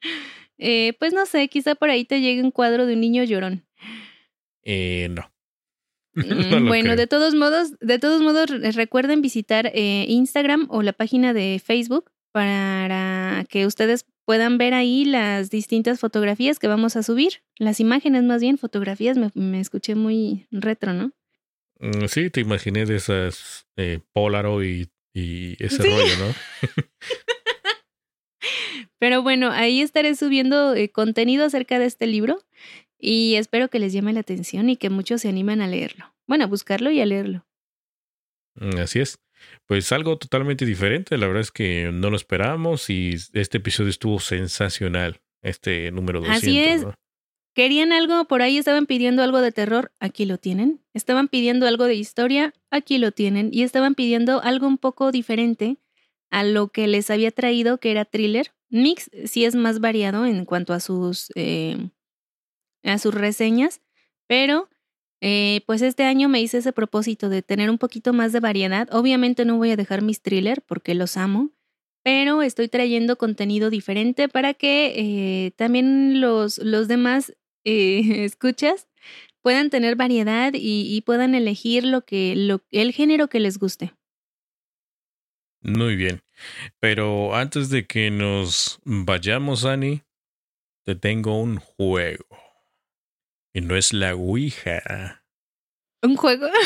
Eh, 0.57 0.93
pues 0.99 1.13
no 1.13 1.25
sé, 1.25 1.47
quizá 1.49 1.75
por 1.75 1.89
ahí 1.89 2.05
te 2.05 2.21
llegue 2.21 2.41
un 2.41 2.51
cuadro 2.51 2.85
de 2.85 2.93
un 2.93 3.01
niño 3.01 3.23
llorón. 3.23 3.65
Eh, 4.63 5.07
no. 5.09 5.31
Mm, 6.17 6.67
bueno, 6.67 6.95
de 6.95 7.05
todos 7.05 7.35
modos, 7.35 7.77
de 7.79 7.99
todos 7.99 8.23
modos, 8.23 8.49
recuerden 8.73 9.21
visitar 9.21 9.71
eh, 9.75 10.05
Instagram 10.07 10.65
o 10.71 10.81
la 10.81 10.93
página 10.93 11.31
de 11.31 11.61
Facebook 11.63 12.11
para 12.31 13.45
que 13.49 13.67
ustedes 13.67 14.07
puedan 14.25 14.57
ver 14.57 14.73
ahí 14.73 15.05
las 15.05 15.51
distintas 15.51 15.99
fotografías 15.99 16.57
que 16.57 16.67
vamos 16.67 16.95
a 16.95 17.03
subir. 17.03 17.43
Las 17.59 17.79
imágenes, 17.79 18.23
más 18.23 18.41
bien, 18.41 18.57
fotografías, 18.57 19.17
me, 19.35 19.59
escuché 19.59 19.93
muy 19.93 20.47
retro, 20.49 20.93
¿no? 20.93 21.11
Mm, 21.79 22.07
sí, 22.07 22.31
te 22.31 22.41
imaginé 22.41 22.85
de 22.85 22.95
esas 22.95 23.67
eh, 23.75 23.99
Polaroid 24.11 24.87
y, 25.13 25.63
ese 25.63 25.83
rollo, 25.83 26.17
¿no? 26.17 26.33
Pero 28.99 29.21
bueno, 29.21 29.51
ahí 29.51 29.81
estaré 29.81 30.15
subiendo 30.15 30.73
eh, 30.73 30.89
contenido 30.89 31.45
acerca 31.45 31.79
de 31.79 31.85
este 31.85 32.07
libro 32.07 32.39
y 32.99 33.35
espero 33.35 33.69
que 33.69 33.79
les 33.79 33.93
llame 33.93 34.13
la 34.13 34.21
atención 34.21 34.69
y 34.69 34.77
que 34.77 34.89
muchos 34.89 35.21
se 35.21 35.29
animen 35.29 35.61
a 35.61 35.67
leerlo. 35.67 36.13
Bueno, 36.25 36.45
a 36.45 36.47
buscarlo 36.47 36.91
y 36.91 36.99
a 36.99 37.05
leerlo. 37.05 37.45
Mm, 38.55 38.77
así 38.79 38.99
es. 38.99 39.19
Pues 39.65 39.91
algo 39.91 40.17
totalmente 40.17 40.65
diferente, 40.65 41.17
la 41.17 41.27
verdad 41.27 41.41
es 41.41 41.51
que 41.51 41.91
no 41.93 42.09
lo 42.09 42.15
esperábamos 42.15 42.89
y 42.89 43.15
este 43.33 43.57
episodio 43.57 43.89
estuvo 43.89 44.19
sensacional, 44.19 45.21
este 45.43 45.91
número 45.91 46.21
200. 46.21 46.37
Así 46.37 46.59
es. 46.59 46.85
Querían 47.53 47.91
algo, 47.91 48.25
por 48.25 48.43
ahí 48.43 48.57
estaban 48.59 48.85
pidiendo 48.85 49.23
algo 49.23 49.41
de 49.41 49.51
terror, 49.51 49.91
aquí 49.99 50.25
lo 50.25 50.37
tienen. 50.37 50.79
Estaban 50.93 51.27
pidiendo 51.27 51.67
algo 51.67 51.85
de 51.85 51.95
historia, 51.95 52.53
aquí 52.69 52.99
lo 52.99 53.11
tienen. 53.11 53.49
Y 53.51 53.63
estaban 53.63 53.95
pidiendo 53.95 54.43
algo 54.43 54.67
un 54.67 54.77
poco 54.77 55.11
diferente 55.11 55.77
a 56.29 56.43
lo 56.43 56.67
que 56.67 56.85
les 56.85 57.09
había 57.09 57.31
traído, 57.31 57.79
que 57.79 57.89
era 57.89 58.05
thriller. 58.05 58.51
Mix 58.69 59.09
sí 59.25 59.45
es 59.45 59.55
más 59.55 59.79
variado 59.79 60.25
en 60.25 60.45
cuanto 60.45 60.73
a 60.73 60.79
sus, 60.79 61.31
eh, 61.35 61.89
a 62.83 62.97
sus 62.97 63.13
reseñas, 63.13 63.81
pero 64.27 64.69
eh, 65.21 65.61
pues 65.65 65.81
este 65.81 66.03
año 66.03 66.29
me 66.29 66.41
hice 66.41 66.59
ese 66.59 66.73
propósito 66.73 67.29
de 67.29 67.41
tener 67.41 67.69
un 67.69 67.77
poquito 67.77 68.13
más 68.13 68.31
de 68.31 68.39
variedad. 68.39 68.87
Obviamente 68.91 69.45
no 69.45 69.57
voy 69.57 69.71
a 69.71 69.77
dejar 69.77 70.01
mis 70.01 70.21
thriller 70.21 70.61
porque 70.61 70.95
los 70.95 71.17
amo, 71.17 71.51
pero 72.03 72.41
estoy 72.41 72.67
trayendo 72.67 73.17
contenido 73.17 73.69
diferente 73.69 74.27
para 74.29 74.53
que 74.53 74.93
eh, 74.95 75.51
también 75.55 76.21
los, 76.21 76.57
los 76.59 76.87
demás 76.87 77.33
escuchas 77.63 78.87
puedan 79.41 79.69
tener 79.69 79.95
variedad 79.95 80.53
y, 80.53 80.93
y, 80.93 81.01
puedan 81.01 81.33
elegir 81.33 81.85
lo 81.85 82.01
que, 82.03 82.35
lo, 82.35 82.61
el 82.71 82.91
género 82.91 83.29
que 83.29 83.39
les 83.39 83.57
guste. 83.57 83.93
Muy 85.61 85.95
bien. 85.95 86.21
Pero 86.79 87.35
antes 87.35 87.69
de 87.69 87.85
que 87.85 88.11
nos 88.11 88.79
vayamos, 88.83 89.65
Ani, 89.65 90.03
te 90.85 90.95
tengo 90.95 91.39
un 91.39 91.57
juego. 91.57 92.25
Y 93.53 93.61
no 93.61 93.75
es 93.75 93.93
la 93.93 94.15
Ouija. 94.15 95.23
¿Un 96.01 96.15
juego? 96.15 96.47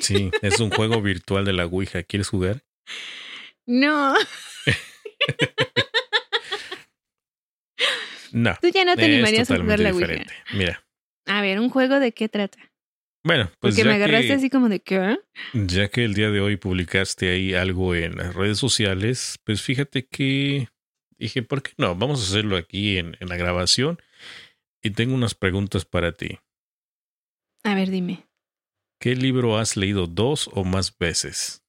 Sí, 0.00 0.32
es 0.42 0.58
un 0.58 0.70
juego 0.70 1.00
virtual 1.00 1.44
de 1.44 1.52
la 1.52 1.66
Ouija. 1.66 2.02
¿Quieres 2.02 2.28
jugar? 2.28 2.64
No. 3.66 4.16
no. 8.32 8.56
Tú 8.60 8.68
ya 8.68 8.84
no 8.84 8.96
te 8.96 9.04
animarías 9.04 9.48
a 9.48 9.58
jugar 9.58 9.78
la 9.78 9.92
Ouija. 9.92 10.24
Mira. 10.52 10.84
A 11.26 11.40
ver, 11.40 11.60
¿un 11.60 11.70
juego 11.70 12.00
de 12.00 12.10
qué 12.10 12.28
trata? 12.28 12.58
Bueno, 13.26 13.50
pues. 13.58 13.74
Porque 13.74 13.88
me 13.88 13.94
agarraste 13.94 14.34
así 14.34 14.50
como 14.50 14.68
de 14.68 14.78
qué. 14.78 15.18
Ya 15.52 15.88
que 15.88 16.04
el 16.04 16.14
día 16.14 16.30
de 16.30 16.40
hoy 16.40 16.56
publicaste 16.56 17.28
ahí 17.28 17.54
algo 17.54 17.92
en 17.96 18.16
las 18.16 18.36
redes 18.36 18.56
sociales, 18.56 19.40
pues 19.42 19.62
fíjate 19.62 20.06
que 20.06 20.68
dije, 21.18 21.42
¿por 21.42 21.60
qué 21.60 21.72
no? 21.76 21.96
Vamos 21.96 22.20
a 22.20 22.22
hacerlo 22.24 22.56
aquí 22.56 22.98
en, 22.98 23.16
en 23.18 23.28
la 23.28 23.36
grabación. 23.36 23.98
Y 24.80 24.90
tengo 24.90 25.12
unas 25.12 25.34
preguntas 25.34 25.84
para 25.84 26.12
ti. 26.12 26.38
A 27.64 27.74
ver, 27.74 27.90
dime. 27.90 28.28
¿Qué 29.00 29.16
libro 29.16 29.58
has 29.58 29.76
leído 29.76 30.06
dos 30.06 30.48
o 30.52 30.62
más 30.62 30.96
veces? 30.96 31.64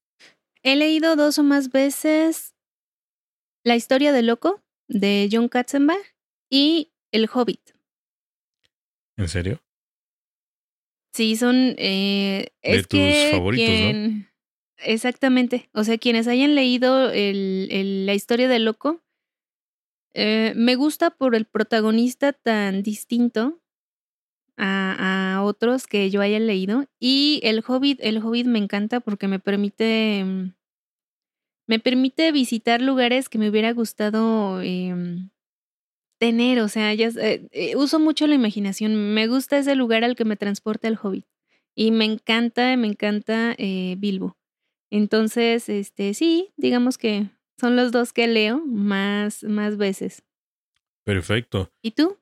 He 0.61 0.75
leído 0.75 1.15
dos 1.15 1.39
o 1.39 1.43
más 1.43 1.71
veces 1.71 2.53
La 3.63 3.75
historia 3.75 4.11
del 4.11 4.27
loco 4.27 4.61
de 4.87 5.27
John 5.31 5.49
Katzenbach 5.49 6.15
y 6.51 6.91
El 7.11 7.27
Hobbit. 7.33 7.71
¿En 9.17 9.27
serio? 9.27 9.59
Sí, 11.17 11.35
son... 11.35 11.73
Eh, 11.79 12.49
de 12.61 12.83
tus 12.83 13.31
favoritos, 13.31 13.75
¿no? 13.95 14.23
Exactamente. 14.77 15.67
O 15.73 15.83
sea, 15.83 15.97
quienes 15.97 16.27
hayan 16.27 16.53
leído 16.53 17.09
el, 17.09 18.05
la 18.05 18.13
historia 18.13 18.47
del 18.47 18.65
loco, 18.65 19.01
eh, 20.13 20.53
me 20.55 20.75
gusta 20.75 21.09
por 21.09 21.33
el 21.33 21.45
protagonista 21.45 22.33
tan 22.33 22.83
distinto 22.83 23.59
a, 24.57 25.37
a, 25.37 25.43
otros 25.43 25.87
que 25.87 26.11
yo 26.11 26.21
haya 26.21 26.37
leído. 26.37 26.85
Y 26.99 27.39
el 27.41 27.63
Hobbit, 27.67 27.99
el 28.03 28.23
Hobbit 28.23 28.45
me 28.45 28.59
encanta 28.59 28.99
porque 28.99 29.27
me 29.27 29.39
permite. 29.39 30.53
Me 31.65 31.79
permite 31.79 32.31
visitar 32.31 32.79
lugares 32.79 33.27
que 33.27 33.39
me 33.39 33.49
hubiera 33.49 33.73
gustado 33.73 34.61
eh, 34.61 34.93
tener, 36.17 36.59
o 36.59 36.67
sea, 36.67 36.93
ya 36.93 37.09
eh, 37.15 37.75
uso 37.75 37.99
mucho 37.99 38.27
la 38.27 38.35
imaginación. 38.35 39.13
Me 39.13 39.27
gusta 39.27 39.57
ese 39.57 39.75
lugar 39.75 40.03
al 40.03 40.15
que 40.15 40.25
me 40.25 40.35
transporta 40.35 40.87
el 40.87 40.97
hobbit. 41.01 41.25
Y 41.75 41.91
me 41.91 42.05
encanta, 42.05 42.75
me 42.75 42.87
encanta 42.87 43.53
eh, 43.57 43.95
Bilbo. 43.99 44.37
Entonces, 44.89 45.69
este, 45.69 46.13
sí, 46.13 46.53
digamos 46.57 46.97
que 46.97 47.27
son 47.59 47.75
los 47.75 47.91
dos 47.91 48.13
que 48.13 48.27
leo 48.27 48.63
más, 48.65 49.43
más 49.43 49.77
veces. 49.77 50.23
Perfecto. 51.03 51.71
¿Y 51.81 51.91
tú? 51.91 52.17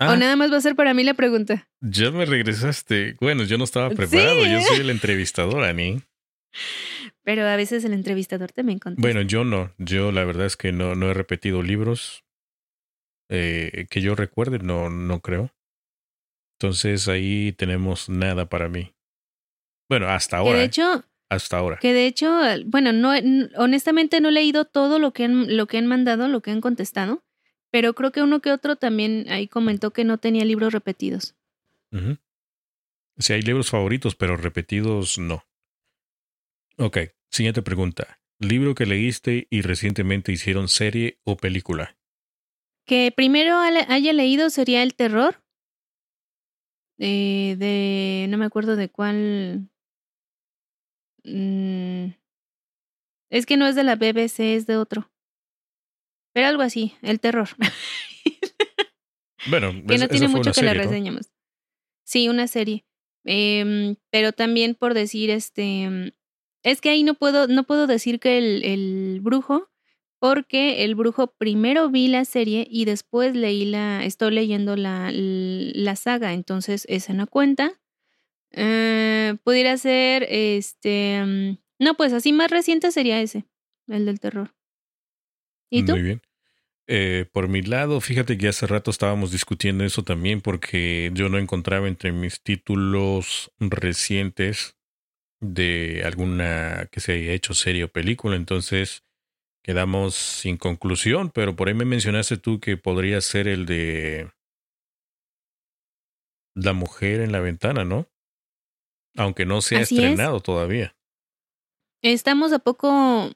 ¿O 0.00 0.04
ah. 0.04 0.16
nada 0.16 0.36
más 0.36 0.52
va 0.52 0.56
a 0.56 0.60
ser 0.60 0.74
para 0.74 0.92
mí 0.92 1.04
la 1.04 1.14
pregunta? 1.14 1.68
Ya 1.80 2.10
me 2.10 2.24
regresaste. 2.24 3.16
Bueno, 3.20 3.44
yo 3.44 3.58
no 3.58 3.64
estaba 3.64 3.90
preparado. 3.90 4.44
Yo 4.44 4.60
soy 4.62 4.80
el 4.80 4.90
entrevistador, 4.90 5.62
Ani. 5.62 6.02
Pero 7.24 7.46
a 7.46 7.56
veces 7.56 7.84
el 7.84 7.94
entrevistador 7.94 8.52
también 8.52 8.78
contesta. 8.78 9.00
Bueno, 9.00 9.22
yo 9.22 9.44
no. 9.44 9.72
Yo 9.78 10.12
la 10.12 10.24
verdad 10.24 10.46
es 10.46 10.56
que 10.56 10.72
no, 10.72 10.94
no 10.94 11.10
he 11.10 11.14
repetido 11.14 11.62
libros. 11.62 12.24
Eh, 13.30 13.86
que 13.90 14.02
yo 14.02 14.14
recuerde, 14.14 14.58
no, 14.58 14.90
no 14.90 15.20
creo. 15.20 15.50
Entonces 16.58 17.08
ahí 17.08 17.52
tenemos 17.52 18.08
nada 18.08 18.48
para 18.48 18.68
mí. 18.68 18.94
Bueno, 19.88 20.08
hasta 20.08 20.36
ahora. 20.36 20.52
Que 20.52 20.58
de 20.58 20.62
¿eh? 20.62 20.66
hecho. 20.66 21.04
Hasta 21.30 21.56
ahora. 21.56 21.78
Que 21.80 21.92
de 21.94 22.06
hecho, 22.06 22.30
bueno, 22.66 22.92
no, 22.92 23.12
honestamente 23.56 24.20
no 24.20 24.28
he 24.28 24.32
leído 24.32 24.66
todo 24.66 24.98
lo 24.98 25.12
que 25.12 25.24
han, 25.24 25.56
lo 25.56 25.66
que 25.66 25.78
han 25.78 25.86
mandado, 25.86 26.28
lo 26.28 26.42
que 26.42 26.50
han 26.50 26.60
contestado. 26.60 27.24
Pero 27.70 27.94
creo 27.94 28.12
que 28.12 28.22
uno 28.22 28.40
que 28.40 28.52
otro 28.52 28.76
también 28.76 29.26
ahí 29.30 29.48
comentó 29.48 29.90
que 29.90 30.04
no 30.04 30.18
tenía 30.18 30.44
libros 30.44 30.72
repetidos. 30.72 31.34
Sí, 33.18 33.32
hay 33.32 33.42
libros 33.42 33.70
favoritos, 33.70 34.14
pero 34.14 34.36
repetidos 34.36 35.18
no. 35.18 35.44
Ok, 36.78 36.98
Siguiente 37.34 37.62
pregunta. 37.62 38.20
Libro 38.38 38.76
que 38.76 38.86
leíste 38.86 39.48
y 39.50 39.62
recientemente 39.62 40.30
hicieron 40.30 40.68
serie 40.68 41.18
o 41.24 41.36
película. 41.36 41.98
Que 42.86 43.10
primero 43.10 43.58
haya 43.58 44.12
leído 44.12 44.50
sería 44.50 44.84
El 44.84 44.94
Terror. 44.94 45.42
Eh, 47.00 47.56
de. 47.58 48.26
No 48.28 48.38
me 48.38 48.44
acuerdo 48.44 48.76
de 48.76 48.88
cuál. 48.88 49.68
Mm, 51.24 52.10
es 53.30 53.46
que 53.46 53.56
no 53.56 53.66
es 53.66 53.74
de 53.74 53.82
la 53.82 53.96
BBC, 53.96 54.54
es 54.54 54.68
de 54.68 54.76
otro. 54.76 55.10
Pero 56.32 56.46
algo 56.46 56.62
así, 56.62 56.94
El 57.02 57.18
Terror. 57.18 57.48
bueno, 59.50 59.72
que 59.88 59.98
no 59.98 60.06
tiene 60.06 60.28
mucho 60.28 60.52
que 60.52 60.62
la 60.62 60.74
reseñamos. 60.74 61.32
Sí, 62.04 62.28
una 62.28 62.46
serie. 62.46 62.86
Eh, 63.24 63.96
pero 64.10 64.30
también 64.30 64.76
por 64.76 64.94
decir, 64.94 65.30
este. 65.30 66.14
Es 66.64 66.80
que 66.80 66.90
ahí 66.90 67.04
no 67.04 67.14
puedo, 67.14 67.46
no 67.46 67.62
puedo 67.64 67.86
decir 67.86 68.18
que 68.18 68.38
el, 68.38 68.64
el 68.64 69.20
brujo 69.20 69.70
porque 70.24 70.84
el 70.84 70.94
brujo 70.94 71.34
primero 71.36 71.90
vi 71.90 72.08
la 72.08 72.24
serie 72.24 72.66
y 72.70 72.86
después 72.86 73.36
leí 73.36 73.66
la, 73.66 74.06
estoy 74.06 74.32
leyendo 74.32 74.74
la, 74.74 75.10
la 75.12 75.96
saga, 75.96 76.32
entonces 76.32 76.86
esa 76.88 77.12
no 77.12 77.26
cuenta. 77.26 77.78
Eh, 78.50 79.36
pudiera 79.44 79.76
ser, 79.76 80.26
este, 80.30 81.22
mm, 81.22 81.58
no, 81.78 81.94
pues 81.98 82.14
así 82.14 82.32
más 82.32 82.50
reciente 82.50 82.90
sería 82.90 83.20
ese, 83.20 83.44
el 83.86 84.06
del 84.06 84.18
terror. 84.18 84.54
¿Y 85.70 85.84
tú? 85.84 85.92
Muy 85.92 86.02
bien. 86.02 86.22
Eh, 86.86 87.26
por 87.30 87.48
mi 87.48 87.60
lado, 87.60 88.00
fíjate 88.00 88.38
que 88.38 88.48
hace 88.48 88.66
rato 88.66 88.90
estábamos 88.90 89.30
discutiendo 89.30 89.84
eso 89.84 90.04
también 90.04 90.40
porque 90.40 91.10
yo 91.12 91.28
no 91.28 91.36
encontraba 91.36 91.86
entre 91.86 92.12
mis 92.12 92.42
títulos 92.42 93.52
recientes 93.58 94.74
de 95.40 96.02
alguna 96.04 96.88
que 96.90 97.00
se 97.00 97.12
haya 97.12 97.32
hecho 97.32 97.54
serie 97.54 97.84
o 97.84 97.88
película, 97.88 98.36
entonces 98.36 99.04
quedamos 99.62 100.14
sin 100.14 100.56
conclusión, 100.56 101.30
pero 101.30 101.56
por 101.56 101.68
ahí 101.68 101.74
me 101.74 101.84
mencionaste 101.84 102.36
tú 102.36 102.60
que 102.60 102.76
podría 102.76 103.20
ser 103.20 103.48
el 103.48 103.66
de 103.66 104.30
La 106.54 106.72
mujer 106.72 107.20
en 107.20 107.32
la 107.32 107.40
ventana, 107.40 107.84
¿no? 107.84 108.06
Aunque 109.16 109.46
no 109.46 109.62
se 109.62 109.76
ha 109.76 109.80
estrenado 109.80 110.40
todavía. 110.40 110.96
Estamos 112.02 112.52
a 112.52 112.58
poco, 112.58 113.32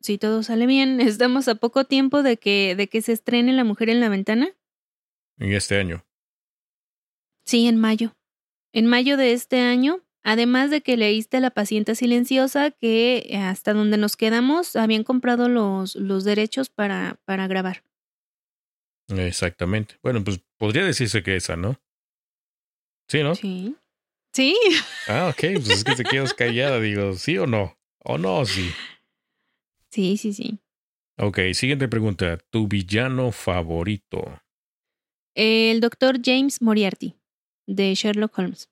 si 0.00 0.16
todo 0.16 0.42
sale 0.42 0.66
bien, 0.66 1.00
estamos 1.00 1.48
a 1.48 1.56
poco 1.56 1.84
tiempo 1.84 2.22
de 2.22 2.38
que, 2.38 2.74
de 2.74 2.88
que 2.88 3.02
se 3.02 3.12
estrene 3.12 3.52
La 3.52 3.64
mujer 3.64 3.90
en 3.90 4.00
la 4.00 4.08
ventana. 4.08 4.56
En 5.38 5.52
este 5.52 5.78
año. 5.78 6.04
Sí, 7.44 7.66
en 7.66 7.76
mayo. 7.76 8.14
En 8.72 8.86
mayo 8.86 9.16
de 9.16 9.32
este 9.32 9.60
año 9.60 10.02
Además 10.22 10.70
de 10.70 10.82
que 10.82 10.96
leíste 10.96 11.40
La 11.40 11.50
paciente 11.50 11.94
silenciosa, 11.94 12.70
que 12.70 13.38
hasta 13.42 13.72
donde 13.72 13.96
nos 13.96 14.16
quedamos 14.16 14.76
habían 14.76 15.02
comprado 15.02 15.48
los, 15.48 15.96
los 15.96 16.24
derechos 16.24 16.68
para, 16.68 17.18
para 17.24 17.46
grabar. 17.46 17.82
Exactamente. 19.08 19.96
Bueno, 20.02 20.22
pues 20.22 20.40
podría 20.58 20.84
decirse 20.84 21.22
que 21.22 21.36
esa, 21.36 21.56
¿no? 21.56 21.80
Sí, 23.08 23.22
¿no? 23.22 23.34
Sí. 23.34 23.74
Sí. 24.32 24.54
Ah, 25.08 25.28
ok. 25.30 25.40
Pues 25.54 25.70
es 25.70 25.84
que 25.84 25.96
te 25.96 26.04
quedas 26.04 26.34
callada, 26.34 26.78
digo, 26.80 27.14
¿sí 27.14 27.38
o 27.38 27.46
no? 27.46 27.76
¿O 28.04 28.18
no 28.18 28.44
sí? 28.44 28.70
Sí, 29.90 30.16
sí, 30.16 30.32
sí. 30.32 30.60
Ok, 31.18 31.38
siguiente 31.54 31.88
pregunta. 31.88 32.38
¿Tu 32.50 32.68
villano 32.68 33.32
favorito? 33.32 34.40
El 35.34 35.80
doctor 35.80 36.18
James 36.22 36.62
Moriarty, 36.62 37.16
de 37.66 37.94
Sherlock 37.94 38.38
Holmes 38.38 38.68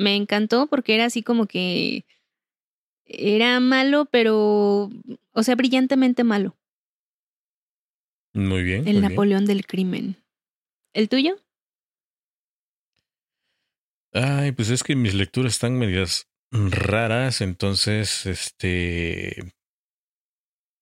me 0.00 0.16
encantó 0.16 0.66
porque 0.66 0.94
era 0.94 1.04
así 1.04 1.22
como 1.22 1.46
que 1.46 2.06
era 3.04 3.60
malo, 3.60 4.06
pero, 4.06 4.90
o 5.32 5.42
sea, 5.42 5.54
brillantemente 5.56 6.24
malo. 6.24 6.56
Muy 8.32 8.62
bien. 8.62 8.88
El 8.88 9.02
Napoleón 9.02 9.44
del 9.44 9.66
crimen. 9.66 10.16
¿El 10.94 11.08
tuyo? 11.08 11.36
Ay, 14.12 14.52
pues 14.52 14.70
es 14.70 14.82
que 14.82 14.96
mis 14.96 15.14
lecturas 15.14 15.52
están 15.52 15.78
medias 15.78 16.28
raras, 16.50 17.42
entonces, 17.42 18.26
este, 18.26 19.52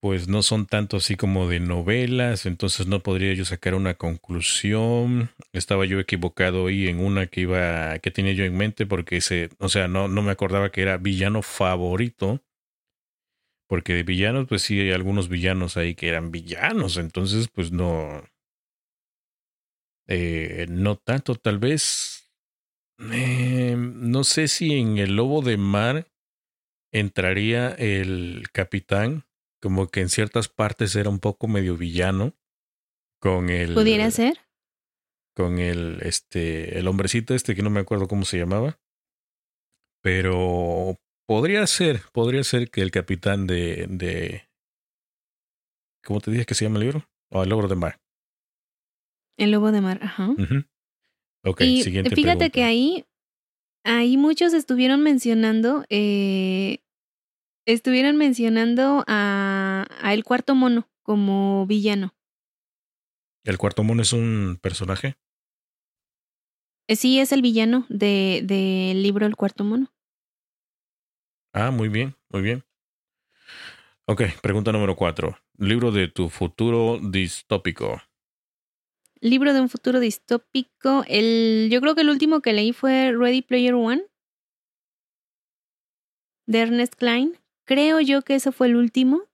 pues 0.00 0.28
no 0.28 0.42
son 0.42 0.66
tanto 0.66 0.98
así 0.98 1.16
como 1.16 1.48
de 1.48 1.58
novelas, 1.58 2.46
entonces 2.46 2.86
no 2.86 3.02
podría 3.02 3.34
yo 3.34 3.44
sacar 3.44 3.74
una 3.74 3.94
conclusión. 3.94 5.30
Estaba 5.52 5.86
yo 5.86 5.98
equivocado 5.98 6.68
ahí 6.68 6.86
en 6.86 7.00
una 7.00 7.26
que 7.26 7.42
iba, 7.42 7.98
que 7.98 8.10
tenía 8.12 8.32
yo 8.32 8.44
en 8.44 8.56
mente, 8.56 8.86
porque 8.86 9.20
se, 9.20 9.50
o 9.58 9.68
sea, 9.68 9.88
no, 9.88 10.06
no 10.06 10.22
me 10.22 10.30
acordaba 10.30 10.70
que 10.70 10.82
era 10.82 10.98
villano 10.98 11.42
favorito. 11.42 12.42
Porque 13.68 13.92
de 13.92 14.02
villanos, 14.02 14.46
pues 14.48 14.62
sí 14.62 14.80
hay 14.80 14.92
algunos 14.92 15.28
villanos 15.28 15.76
ahí 15.76 15.94
que 15.94 16.08
eran 16.08 16.30
villanos, 16.30 16.96
entonces, 16.96 17.48
pues 17.48 17.70
no. 17.70 18.24
Eh, 20.06 20.66
no 20.70 20.96
tanto, 20.96 21.34
tal 21.34 21.58
vez. 21.58 22.32
Eh, 23.12 23.76
no 23.76 24.24
sé 24.24 24.48
si 24.48 24.78
en 24.78 24.98
el 24.98 25.16
lobo 25.16 25.42
de 25.42 25.56
mar 25.56 26.08
entraría 26.92 27.70
el 27.72 28.44
capitán 28.52 29.27
como 29.60 29.88
que 29.88 30.00
en 30.00 30.08
ciertas 30.08 30.48
partes 30.48 30.94
era 30.96 31.10
un 31.10 31.18
poco 31.18 31.48
medio 31.48 31.76
villano 31.76 32.34
con 33.20 33.50
el 33.50 33.74
pudiera 33.74 34.10
ser 34.10 34.38
con 35.38 35.58
el 35.58 36.00
este 36.02 36.78
el 36.78 36.88
hombrecito 36.88 37.34
este 37.34 37.54
que 37.54 37.62
no 37.62 37.70
me 37.70 37.80
acuerdo 37.80 38.08
cómo 38.08 38.24
se 38.24 38.38
llamaba. 38.38 38.80
Pero 40.02 40.96
podría 41.28 41.64
ser 41.66 42.02
podría 42.12 42.42
ser 42.42 42.70
que 42.70 42.82
el 42.82 42.90
capitán 42.90 43.46
de 43.46 43.86
de 43.88 44.48
cómo 46.04 46.20
te 46.20 46.30
dije 46.32 46.44
que 46.44 46.54
se 46.54 46.64
llama 46.64 46.78
el 46.78 46.86
libro 46.86 47.08
o 47.30 47.44
el 47.44 47.50
lobo 47.50 47.68
de 47.68 47.76
mar. 47.76 48.00
El 49.36 49.52
lobo 49.52 49.70
de 49.70 49.80
mar 49.80 50.00
ajá. 50.02 50.34
Ok, 51.44 51.60
y 51.60 51.82
siguiente 51.82 52.14
fíjate 52.16 52.50
que 52.50 52.64
ahí 52.64 53.06
ahí 53.84 54.16
muchos 54.16 54.54
estuvieron 54.54 55.02
mencionando 55.02 55.84
eh, 55.88 56.80
estuvieron 57.74 58.16
mencionando 58.16 59.04
a, 59.06 59.86
El 60.04 60.24
Cuarto 60.24 60.54
Mono 60.54 60.88
como 61.02 61.66
villano. 61.66 62.14
¿El 63.44 63.58
Cuarto 63.58 63.82
Mono 63.82 64.02
es 64.02 64.12
un 64.12 64.58
personaje? 64.60 65.16
Eh, 66.88 66.96
sí, 66.96 67.20
es 67.20 67.32
el 67.32 67.42
villano 67.42 67.86
del 67.88 68.46
de, 68.46 68.92
libro 68.96 69.26
El 69.26 69.36
Cuarto 69.36 69.64
Mono. 69.64 69.92
Ah, 71.52 71.70
muy 71.70 71.88
bien, 71.88 72.16
muy 72.30 72.42
bien. 72.42 72.64
Ok, 74.06 74.22
pregunta 74.42 74.72
número 74.72 74.96
cuatro. 74.96 75.38
Libro 75.58 75.92
de 75.92 76.08
tu 76.08 76.30
futuro 76.30 76.98
distópico. 76.98 78.00
Libro 79.20 79.52
de 79.52 79.60
un 79.60 79.68
futuro 79.68 80.00
distópico. 80.00 81.04
El, 81.06 81.68
yo 81.70 81.80
creo 81.80 81.94
que 81.94 82.00
el 82.00 82.10
último 82.10 82.40
que 82.40 82.54
leí 82.54 82.72
fue 82.72 83.12
Ready 83.12 83.42
Player 83.42 83.74
One 83.74 84.06
de 86.46 86.60
Ernest 86.60 86.94
Klein. 86.94 87.38
Creo 87.68 88.00
yo 88.00 88.22
que 88.22 88.34
ese 88.34 88.50
fue 88.50 88.68
el 88.68 88.76
último 88.76 89.24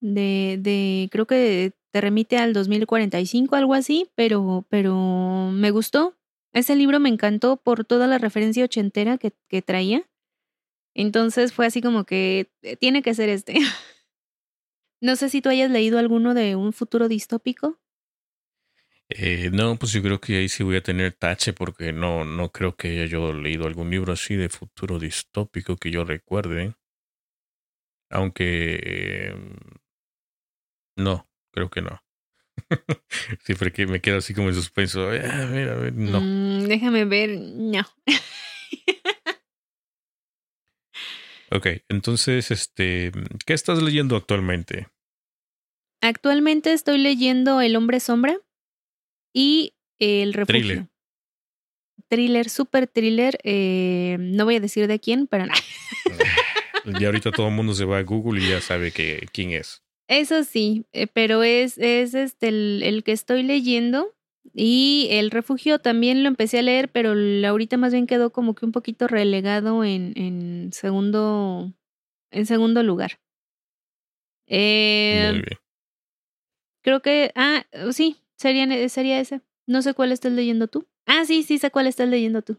de, 0.00 0.58
de 0.60 1.08
creo 1.12 1.28
que 1.28 1.74
te 1.92 2.00
remite 2.00 2.36
al 2.38 2.52
2045, 2.52 3.54
algo 3.54 3.72
así, 3.72 4.10
pero, 4.16 4.66
pero 4.68 5.52
me 5.52 5.70
gustó. 5.70 6.16
Ese 6.52 6.74
libro 6.74 6.98
me 6.98 7.08
encantó 7.08 7.56
por 7.56 7.84
toda 7.84 8.08
la 8.08 8.18
referencia 8.18 8.64
ochentera 8.64 9.16
que, 9.16 9.32
que 9.48 9.62
traía. 9.62 10.02
Entonces 10.96 11.52
fue 11.52 11.66
así 11.66 11.80
como 11.80 12.02
que 12.02 12.50
eh, 12.62 12.74
tiene 12.74 13.00
que 13.00 13.14
ser 13.14 13.28
este. 13.28 13.54
no 15.00 15.14
sé 15.14 15.28
si 15.28 15.40
tú 15.40 15.50
hayas 15.50 15.70
leído 15.70 16.00
alguno 16.00 16.34
de 16.34 16.56
un 16.56 16.72
futuro 16.72 17.06
distópico. 17.06 17.78
Eh, 19.08 19.50
no, 19.52 19.76
pues 19.76 19.92
yo 19.92 20.02
creo 20.02 20.20
que 20.20 20.38
ahí 20.38 20.48
sí 20.48 20.64
voy 20.64 20.74
a 20.74 20.82
tener 20.82 21.12
tache 21.12 21.52
porque 21.52 21.92
no, 21.92 22.24
no 22.24 22.50
creo 22.50 22.74
que 22.74 22.88
haya 22.88 23.06
yo 23.06 23.32
leído 23.32 23.68
algún 23.68 23.88
libro 23.88 24.12
así 24.12 24.34
de 24.34 24.48
futuro 24.48 24.98
distópico 24.98 25.76
que 25.76 25.92
yo 25.92 26.02
recuerde. 26.02 26.74
Aunque... 28.14 29.30
Em, 29.32 29.56
no, 30.96 31.28
creo 31.52 31.68
que 31.68 31.82
no. 31.82 32.00
Siempre 33.44 33.72
que 33.72 33.86
me 33.86 34.00
quedo 34.00 34.18
así 34.18 34.32
como 34.32 34.48
en 34.48 34.54
suspenso. 34.54 35.10
Ah, 35.10 35.90
no. 35.92 36.20
Mm, 36.20 36.68
déjame 36.68 37.04
ver. 37.04 37.40
No. 37.40 37.80
ok, 41.50 41.66
entonces, 41.88 42.52
este, 42.52 43.10
¿qué 43.44 43.52
estás 43.52 43.82
leyendo 43.82 44.14
actualmente? 44.16 44.86
Actualmente 46.00 46.72
estoy 46.72 46.98
leyendo 46.98 47.60
El 47.60 47.74
hombre 47.74 47.98
sombra 47.98 48.38
y 49.32 49.74
El 49.98 50.34
refugio. 50.34 50.60
Thriller. 50.60 50.88
Thriller, 52.08 52.48
super 52.48 52.86
thriller. 52.86 53.38
Eh, 53.42 54.18
no 54.20 54.44
voy 54.44 54.56
a 54.56 54.60
decir 54.60 54.86
de 54.86 55.00
quién, 55.00 55.26
pero 55.26 55.46
no. 55.46 55.54
Y 56.84 57.04
ahorita 57.04 57.30
todo 57.30 57.48
el 57.48 57.54
mundo 57.54 57.74
se 57.74 57.84
va 57.84 57.98
a 57.98 58.02
Google 58.02 58.42
y 58.42 58.48
ya 58.48 58.60
sabe 58.60 58.92
que, 58.92 59.26
quién 59.32 59.50
es. 59.50 59.82
Eso 60.08 60.44
sí, 60.44 60.84
eh, 60.92 61.06
pero 61.06 61.42
es, 61.42 61.78
es 61.78 62.14
este 62.14 62.48
el, 62.48 63.02
que 63.04 63.12
estoy 63.12 63.42
leyendo. 63.42 64.14
Y 64.52 65.08
El 65.10 65.30
Refugio 65.30 65.78
también 65.78 66.22
lo 66.22 66.28
empecé 66.28 66.58
a 66.58 66.62
leer, 66.62 66.90
pero 66.90 67.14
ahorita 67.48 67.78
más 67.78 67.92
bien 67.92 68.06
quedó 68.06 68.30
como 68.30 68.54
que 68.54 68.66
un 68.66 68.72
poquito 68.72 69.08
relegado 69.08 69.84
en, 69.84 70.12
en 70.16 70.70
segundo 70.72 71.72
en 72.30 72.46
segundo 72.46 72.82
lugar. 72.82 73.20
Eh, 74.46 75.30
Muy 75.30 75.40
bien. 75.40 75.58
Creo 76.82 77.00
que, 77.00 77.32
ah, 77.34 77.64
sí, 77.92 78.20
sería, 78.36 78.88
sería 78.90 79.18
ese. 79.18 79.40
No 79.66 79.80
sé 79.80 79.94
cuál 79.94 80.12
estás 80.12 80.32
leyendo 80.32 80.68
tú. 80.68 80.86
Ah, 81.06 81.24
sí, 81.24 81.42
sí 81.42 81.58
sé 81.58 81.70
cuál 81.70 81.86
estás 81.86 82.08
leyendo 82.08 82.42
tú. 82.42 82.58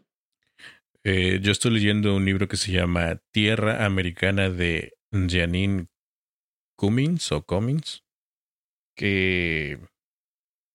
Eh, 1.08 1.38
yo 1.40 1.52
estoy 1.52 1.70
leyendo 1.70 2.16
un 2.16 2.24
libro 2.24 2.48
que 2.48 2.56
se 2.56 2.72
llama 2.72 3.22
Tierra 3.30 3.84
Americana 3.84 4.50
de 4.50 4.98
Janine 5.12 5.86
Cummins 6.76 7.30
o 7.30 7.46
Cummins, 7.46 8.02
que 8.96 9.78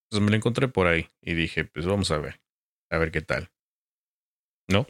pues 0.10 0.22
me 0.22 0.30
lo 0.30 0.38
encontré 0.38 0.70
por 0.70 0.88
ahí 0.88 1.08
y 1.22 1.34
dije, 1.34 1.66
pues 1.66 1.86
vamos 1.86 2.12
a 2.12 2.20
ver, 2.20 2.40
a 2.90 2.98
ver 2.98 3.12
qué 3.12 3.20
tal. 3.20 3.50
¿No? 4.70 4.88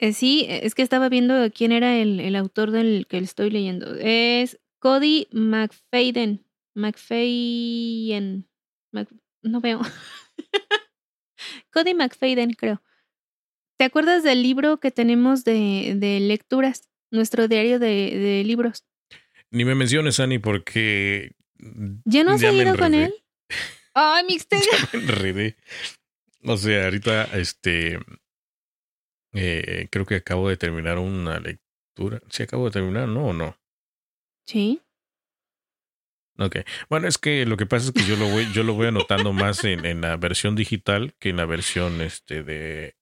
Eh, 0.00 0.12
sí, 0.12 0.46
es 0.48 0.74
que 0.74 0.82
estaba 0.82 1.08
viendo 1.08 1.36
quién 1.52 1.70
era 1.70 1.98
el, 1.98 2.18
el 2.18 2.34
autor 2.34 2.72
del 2.72 3.06
que 3.06 3.18
estoy 3.18 3.50
leyendo. 3.50 3.94
Es 3.94 4.58
Cody 4.80 5.28
McFadden. 5.30 6.44
McFadden. 6.74 8.48
no 9.42 9.60
veo. 9.60 9.82
Cody 11.72 11.94
McFadden, 11.94 12.54
creo. 12.54 12.82
¿Te 13.80 13.84
acuerdas 13.84 14.22
del 14.22 14.42
libro 14.42 14.78
que 14.78 14.90
tenemos 14.90 15.42
de, 15.42 15.94
de 15.96 16.20
lecturas? 16.20 16.90
Nuestro 17.10 17.48
diario 17.48 17.78
de, 17.78 18.14
de, 18.14 18.44
libros. 18.44 18.84
Ni 19.50 19.64
me 19.64 19.74
menciones, 19.74 20.20
Ani, 20.20 20.38
porque. 20.38 21.34
¿Ya 22.04 22.22
no 22.22 22.32
has 22.32 22.42
seguido 22.42 22.76
con 22.76 22.92
él? 22.92 23.14
¡Ay, 23.94 24.24
mixteca! 24.26 24.68
me 24.92 25.56
O 26.44 26.58
sea, 26.58 26.84
ahorita, 26.84 27.24
este. 27.38 27.98
Eh, 29.32 29.88
creo 29.90 30.04
que 30.04 30.16
acabo 30.16 30.50
de 30.50 30.58
terminar 30.58 30.98
una 30.98 31.40
lectura. 31.40 32.20
¿Sí 32.28 32.42
acabo 32.42 32.66
de 32.66 32.72
terminar, 32.72 33.08
no 33.08 33.28
o 33.28 33.32
no? 33.32 33.56
Sí. 34.44 34.82
Ok. 36.36 36.56
Bueno, 36.90 37.08
es 37.08 37.16
que 37.16 37.46
lo 37.46 37.56
que 37.56 37.64
pasa 37.64 37.86
es 37.86 37.92
que 37.92 38.06
yo 38.06 38.16
lo 38.16 38.28
voy, 38.28 38.46
yo 38.52 38.62
lo 38.62 38.74
voy 38.74 38.88
anotando 38.88 39.32
más 39.32 39.64
en, 39.64 39.86
en 39.86 40.02
la 40.02 40.18
versión 40.18 40.54
digital 40.54 41.14
que 41.18 41.30
en 41.30 41.38
la 41.38 41.46
versión 41.46 42.02
este 42.02 42.42
de 42.42 42.99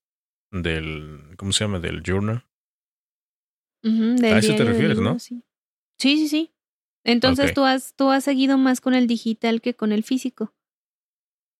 del 0.50 1.34
¿cómo 1.36 1.52
se 1.52 1.64
llama? 1.64 1.80
del 1.80 2.02
journal. 2.02 2.44
a 3.84 4.38
eso 4.38 4.56
te 4.56 4.64
refieres, 4.64 4.98
¿no? 4.98 5.18
Sí. 5.18 5.42
sí, 5.98 6.28
sí, 6.28 6.52
Entonces 7.04 7.54
tú 7.54 7.64
has 7.64 7.94
tú 7.94 8.10
has 8.10 8.24
seguido 8.24 8.58
más 8.58 8.80
con 8.80 8.94
el 8.94 9.06
digital 9.06 9.60
que 9.60 9.74
con 9.74 9.92
el 9.92 10.02
físico. 10.02 10.54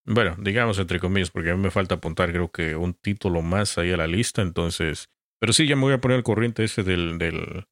Bueno, 0.05 0.37
digamos 0.39 0.79
entre 0.79 1.01
comillas, 1.01 1.31
porque 1.31 1.51
a 1.51 1.57
mí 1.57 1.63
me 1.63 1.71
falta 1.71 1.97
apuntar 1.97 2.31
creo 2.31 2.51
que 2.51 2.77
un 2.77 2.95
título 2.95 3.43
más 3.43 3.77
ahí 3.77 3.93
a 3.93 3.97
la 3.97 4.07
lista, 4.07 4.41
entonces, 4.41 5.11
pero 5.39 5.53
sí 5.53 5.67
ya 5.67 5.77
me 5.77 5.83
voy 5.83 5.93
a 5.93 6.01
poner 6.01 6.17
al 6.17 6.23
corriente 6.23 6.65
ese 6.65 6.83
del 6.83 7.19
del 7.19 7.67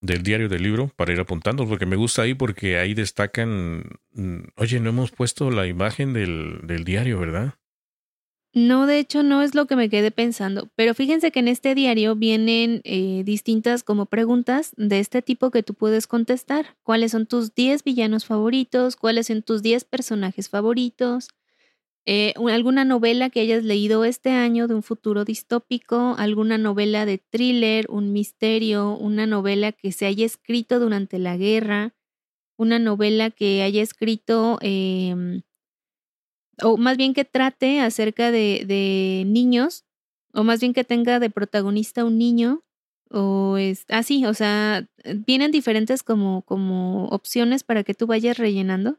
del 0.00 0.22
diario 0.22 0.48
del 0.48 0.62
libro 0.62 0.92
para 0.96 1.12
ir 1.12 1.20
apuntando, 1.20 1.66
porque 1.66 1.86
me 1.86 1.96
gusta 1.96 2.22
ahí 2.22 2.34
porque 2.34 2.78
ahí 2.78 2.94
destacan, 2.94 3.84
mm, 4.12 4.40
oye, 4.56 4.80
no 4.80 4.90
hemos 4.90 5.10
puesto 5.10 5.50
la 5.50 5.66
imagen 5.66 6.12
del, 6.12 6.60
del 6.62 6.84
diario, 6.84 7.18
¿verdad? 7.18 7.54
No, 8.58 8.88
de 8.88 8.98
hecho 8.98 9.22
no 9.22 9.40
es 9.40 9.54
lo 9.54 9.66
que 9.66 9.76
me 9.76 9.88
quedé 9.88 10.10
pensando, 10.10 10.68
pero 10.74 10.92
fíjense 10.92 11.30
que 11.30 11.38
en 11.38 11.46
este 11.46 11.76
diario 11.76 12.16
vienen 12.16 12.80
eh, 12.82 13.22
distintas 13.24 13.84
como 13.84 14.06
preguntas 14.06 14.72
de 14.76 14.98
este 14.98 15.22
tipo 15.22 15.52
que 15.52 15.62
tú 15.62 15.74
puedes 15.74 16.08
contestar. 16.08 16.76
¿Cuáles 16.82 17.12
son 17.12 17.26
tus 17.26 17.54
10 17.54 17.84
villanos 17.84 18.24
favoritos? 18.24 18.96
¿Cuáles 18.96 19.28
son 19.28 19.42
tus 19.42 19.62
10 19.62 19.84
personajes 19.84 20.48
favoritos? 20.48 21.28
Eh, 22.06 22.34
alguna 22.50 22.84
novela 22.84 23.30
que 23.30 23.40
hayas 23.40 23.64
leído 23.64 24.04
este 24.04 24.30
año 24.30 24.66
de 24.66 24.74
un 24.74 24.82
futuro 24.82 25.24
distópico, 25.24 26.16
alguna 26.18 26.58
novela 26.58 27.06
de 27.06 27.18
thriller, 27.18 27.86
un 27.88 28.12
misterio, 28.12 28.96
una 28.96 29.26
novela 29.26 29.72
que 29.72 29.92
se 29.92 30.06
haya 30.06 30.26
escrito 30.26 30.80
durante 30.80 31.18
la 31.20 31.36
guerra, 31.36 31.94
una 32.58 32.78
novela 32.78 33.30
que 33.30 33.62
haya 33.62 33.82
escrito, 33.82 34.58
em, 34.62 35.42
o 36.62 36.76
más 36.76 36.96
bien 36.96 37.14
que 37.14 37.24
trate 37.24 37.80
acerca 37.80 38.30
de, 38.30 38.64
de, 38.66 39.24
niños, 39.26 39.84
o 40.32 40.44
más 40.44 40.60
bien 40.60 40.72
que 40.74 40.84
tenga 40.84 41.20
de 41.20 41.30
protagonista 41.30 42.04
un 42.04 42.18
niño, 42.18 42.62
o 43.10 43.56
es 43.58 43.84
así, 43.88 44.26
o 44.26 44.34
sea, 44.34 44.86
vienen 45.26 45.50
diferentes 45.50 46.02
como, 46.02 46.42
como 46.42 47.06
opciones 47.08 47.64
para 47.64 47.84
que 47.84 47.94
tú 47.94 48.06
vayas 48.06 48.38
rellenando. 48.38 48.98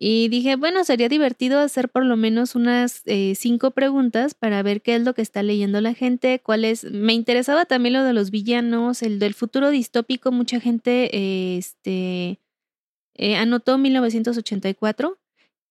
Y 0.00 0.28
dije, 0.28 0.54
bueno, 0.54 0.84
sería 0.84 1.08
divertido 1.08 1.58
hacer 1.58 1.88
por 1.88 2.04
lo 2.04 2.16
menos 2.16 2.54
unas 2.54 3.02
eh, 3.06 3.34
cinco 3.34 3.72
preguntas 3.72 4.34
para 4.34 4.62
ver 4.62 4.80
qué 4.80 4.94
es 4.94 5.02
lo 5.02 5.12
que 5.12 5.22
está 5.22 5.42
leyendo 5.42 5.80
la 5.80 5.92
gente, 5.92 6.38
cuál 6.40 6.64
es... 6.64 6.84
Me 6.84 7.14
interesaba 7.14 7.64
también 7.64 7.94
lo 7.94 8.04
de 8.04 8.12
los 8.12 8.30
villanos, 8.30 9.02
el 9.02 9.18
del 9.18 9.34
futuro 9.34 9.70
distópico, 9.70 10.30
mucha 10.30 10.60
gente 10.60 11.10
eh, 11.16 11.58
este, 11.58 12.38
eh, 13.14 13.34
anotó 13.36 13.76
1984. 13.76 15.18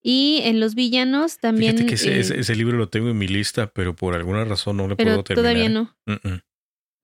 Y 0.01 0.41
en 0.43 0.59
los 0.59 0.75
villanos 0.75 1.39
también... 1.39 1.77
Fíjate 1.77 1.95
que 1.95 2.19
ese, 2.19 2.55
libro 2.55 2.77
lo 2.77 2.89
tengo 2.89 3.09
en 3.09 3.17
mi 3.17 3.27
lista, 3.27 3.67
pero 3.67 3.95
por 3.95 4.15
alguna 4.15 4.45
razón 4.45 4.77
no 4.77 4.87
lo 4.87 4.95
puedo 4.95 5.23
terminar. 5.23 5.43
Todavía 5.43 5.69
no. 5.69 5.95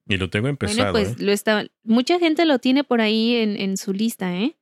Y 0.08 0.18
lo 0.18 0.30
tengo 0.30 0.48
empezado. 0.48 0.92
Bueno, 0.92 1.10
pues 1.10 1.22
lo 1.22 1.32
estaba... 1.32 1.66
Mucha 1.84 2.20
gente 2.20 2.46
lo 2.46 2.60
tiene 2.60 2.84
por 2.84 3.02
ahí 3.02 3.36
en, 3.36 3.58
en 3.58 3.78
su 3.78 3.94
lista, 3.94 4.36
¿eh? 4.36 4.56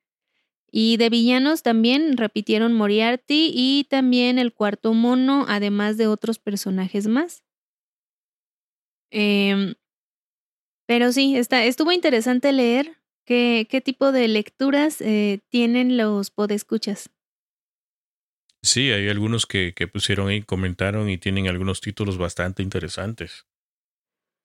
Y 0.72 0.96
de 0.98 1.10
villanos 1.10 1.64
también 1.64 2.16
repitieron 2.16 2.74
Moriarty 2.74 3.52
y 3.54 3.86
también 3.90 4.40
el 4.40 4.54
cuarto 4.54 4.94
mono, 4.94 5.46
además 5.50 5.98
de 5.98 6.08
otros 6.08 6.40
personajes 6.40 7.08
más. 7.08 7.44
Eh, 9.12 9.76
pero 10.86 11.12
sí, 11.12 11.36
está, 11.36 11.64
estuvo 11.66 11.92
interesante 11.92 12.52
leer 12.54 12.98
qué, 13.26 13.68
qué 13.70 13.82
tipo 13.82 14.12
de 14.14 14.30
lecturas 14.30 15.02
eh, 15.02 15.40
tienen 15.50 15.98
los 15.98 16.32
podescuchas. 16.32 17.10
Sí, 18.64 18.92
hay 18.92 19.10
algunos 19.10 19.46
que, 19.46 19.74
que 19.74 19.88
pusieron 19.88 20.28
ahí, 20.28 20.44
comentaron 20.44 21.10
y 21.10 21.18
tienen 21.18 21.48
algunos 21.48 21.82
títulos 21.82 22.18
bastante 22.18 22.62
interesantes. 22.62 23.46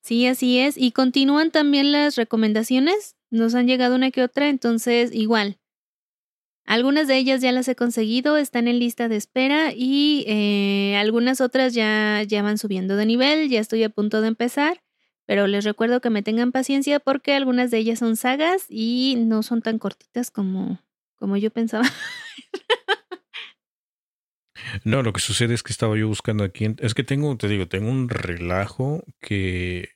Sí, 0.02 0.26
así 0.26 0.58
es. 0.58 0.78
Y 0.78 0.92
continúan 0.92 1.50
también 1.50 1.92
las 1.92 2.16
recomendaciones. 2.16 3.16
Nos 3.30 3.54
han 3.54 3.66
llegado 3.66 3.96
una 3.96 4.10
que 4.10 4.22
otra, 4.22 4.48
entonces 4.48 5.12
igual. 5.12 5.58
Algunas 6.64 7.06
de 7.06 7.16
ellas 7.16 7.40
ya 7.40 7.52
las 7.52 7.68
he 7.68 7.76
conseguido, 7.76 8.36
están 8.36 8.66
en 8.66 8.80
lista 8.80 9.08
de 9.08 9.16
espera 9.16 9.72
y 9.72 10.24
eh, 10.26 10.96
algunas 10.96 11.40
otras 11.40 11.74
ya, 11.74 12.24
ya 12.24 12.42
van 12.42 12.58
subiendo 12.58 12.96
de 12.96 13.06
nivel, 13.06 13.48
ya 13.48 13.60
estoy 13.60 13.84
a 13.84 13.88
punto 13.88 14.20
de 14.20 14.28
empezar, 14.28 14.82
pero 15.26 15.46
les 15.46 15.64
recuerdo 15.64 16.00
que 16.00 16.10
me 16.10 16.24
tengan 16.24 16.50
paciencia 16.50 16.98
porque 16.98 17.34
algunas 17.34 17.70
de 17.70 17.78
ellas 17.78 18.00
son 18.00 18.16
sagas 18.16 18.66
y 18.68 19.14
no 19.16 19.44
son 19.44 19.62
tan 19.62 19.78
cortitas 19.78 20.32
como, 20.32 20.80
como 21.16 21.36
yo 21.36 21.50
pensaba. 21.52 21.84
No, 24.84 25.02
lo 25.02 25.12
que 25.12 25.20
sucede 25.20 25.54
es 25.54 25.62
que 25.62 25.72
estaba 25.72 25.96
yo 25.96 26.08
buscando 26.08 26.44
aquí, 26.44 26.74
es 26.78 26.94
que 26.94 27.04
tengo, 27.04 27.36
te 27.36 27.48
digo, 27.48 27.66
tengo 27.68 27.90
un 27.90 28.08
relajo 28.08 29.04
que 29.20 29.90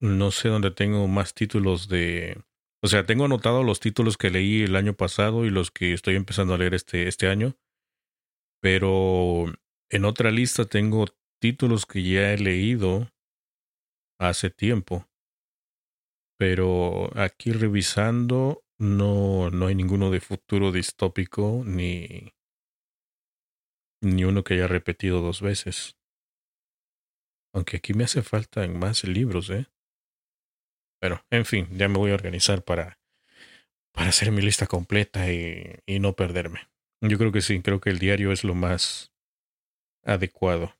no 0.00 0.30
sé 0.30 0.48
dónde 0.48 0.70
tengo 0.70 1.06
más 1.08 1.34
títulos 1.34 1.88
de 1.88 2.36
o 2.82 2.88
sea, 2.88 3.04
tengo 3.04 3.26
anotado 3.26 3.62
los 3.62 3.78
títulos 3.78 4.16
que 4.16 4.30
leí 4.30 4.62
el 4.62 4.74
año 4.74 4.94
pasado 4.94 5.44
y 5.44 5.50
los 5.50 5.70
que 5.70 5.92
estoy 5.92 6.16
empezando 6.16 6.54
a 6.54 6.58
leer 6.58 6.74
este, 6.74 7.08
este 7.08 7.28
año. 7.28 7.56
Pero 8.60 9.52
en 9.90 10.04
otra 10.04 10.30
lista 10.30 10.64
tengo 10.64 11.04
títulos 11.40 11.84
que 11.84 12.02
ya 12.02 12.32
he 12.32 12.38
leído 12.38 13.10
hace 14.18 14.48
tiempo. 14.48 15.06
Pero 16.38 17.10
aquí 17.18 17.52
revisando 17.52 18.64
no, 18.78 19.50
no 19.50 19.66
hay 19.66 19.74
ninguno 19.74 20.10
de 20.10 20.20
futuro 20.20 20.72
distópico 20.72 21.62
ni, 21.66 22.32
ni 24.00 24.24
uno 24.24 24.44
que 24.44 24.54
haya 24.54 24.66
repetido 24.66 25.20
dos 25.20 25.40
veces. 25.40 25.96
Aunque 27.52 27.78
aquí 27.78 27.94
me 27.94 28.04
hace 28.04 28.22
falta 28.22 28.66
más 28.68 29.04
libros, 29.04 29.50
¿eh? 29.50 29.66
Pero, 31.00 31.24
en 31.30 31.44
fin, 31.44 31.68
ya 31.72 31.88
me 31.88 31.98
voy 31.98 32.10
a 32.10 32.14
organizar 32.14 32.62
para, 32.62 33.00
para 33.92 34.10
hacer 34.10 34.30
mi 34.30 34.42
lista 34.42 34.66
completa 34.66 35.32
y, 35.32 35.80
y 35.86 35.98
no 35.98 36.14
perderme. 36.14 36.68
Yo 37.00 37.16
creo 37.18 37.32
que 37.32 37.40
sí, 37.40 37.60
creo 37.62 37.80
que 37.80 37.90
el 37.90 37.98
diario 37.98 38.32
es 38.32 38.44
lo 38.44 38.54
más 38.54 39.12
adecuado. 40.04 40.74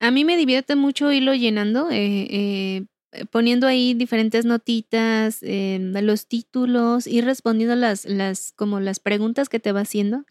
A 0.00 0.10
mí 0.10 0.24
me 0.24 0.36
divierte 0.36 0.76
mucho 0.76 1.12
irlo 1.12 1.34
llenando, 1.34 1.90
eh, 1.90 2.26
eh, 2.30 2.86
poniendo 3.30 3.66
ahí 3.66 3.94
diferentes 3.94 4.44
notitas, 4.44 5.42
eh, 5.42 5.78
los 5.80 6.26
títulos, 6.26 7.06
y 7.06 7.20
respondiendo 7.20 7.74
las, 7.76 8.04
las, 8.04 8.52
como 8.52 8.80
las 8.80 9.00
preguntas 9.00 9.48
que 9.48 9.60
te 9.60 9.72
va 9.72 9.80
haciendo. 9.80 10.24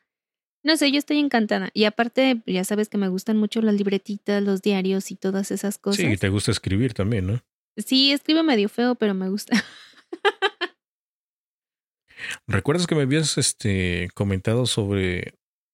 No 0.64 0.77
sé, 0.77 0.91
yo 0.91 0.98
estoy 0.98 1.19
encantada. 1.19 1.69
Y 1.73 1.84
aparte, 1.84 2.41
ya 2.45 2.64
sabes 2.64 2.88
que 2.88 2.98
me 2.98 3.10
gustan 3.10 3.38
mucho 3.38 3.61
las 3.61 3.76
libretitas, 3.76 4.41
los 4.41 4.61
diarios 4.61 5.11
y 5.11 5.15
todas 5.15 5.52
esas 5.52 5.77
cosas. 5.77 5.98
Sí, 5.98 6.07
y 6.07 6.18
te 6.18 6.30
gusta 6.30 6.52
escribir 6.52 6.94
también, 6.94 7.27
¿no? 7.27 7.41
Sí, 7.77 8.11
escribe 8.14 8.44
medio 8.44 8.69
feo, 8.69 8.95
pero 8.95 9.14
me 9.14 9.30
gusta. 9.30 9.61
¿Recuerdas 12.48 12.88
que 12.88 12.95
me 12.95 13.02
habías 13.02 13.38
este, 13.38 14.10
comentado 14.14 14.65
sobre 14.65 15.34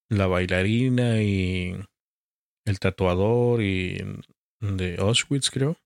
la 0.09 0.25
bailarina 0.25 1.21
y 1.21 1.75
el 2.65 2.79
tatuador 2.79 3.61
y 3.61 4.03
de 4.59 4.95
Auschwitz, 4.97 5.51
creo? 5.51 5.77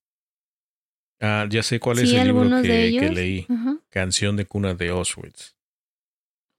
Ah, 1.19 1.45
ya 1.49 1.63
sé 1.63 1.79
cuál 1.79 1.99
es 1.99 2.11
el 2.13 2.23
libro 2.27 2.61
que, 2.61 3.11
leí. 3.13 3.47
Canción 3.89 4.35
de 4.37 4.45
cuna 4.45 4.73
de 4.73 4.89
Auschwitz. 4.89 5.55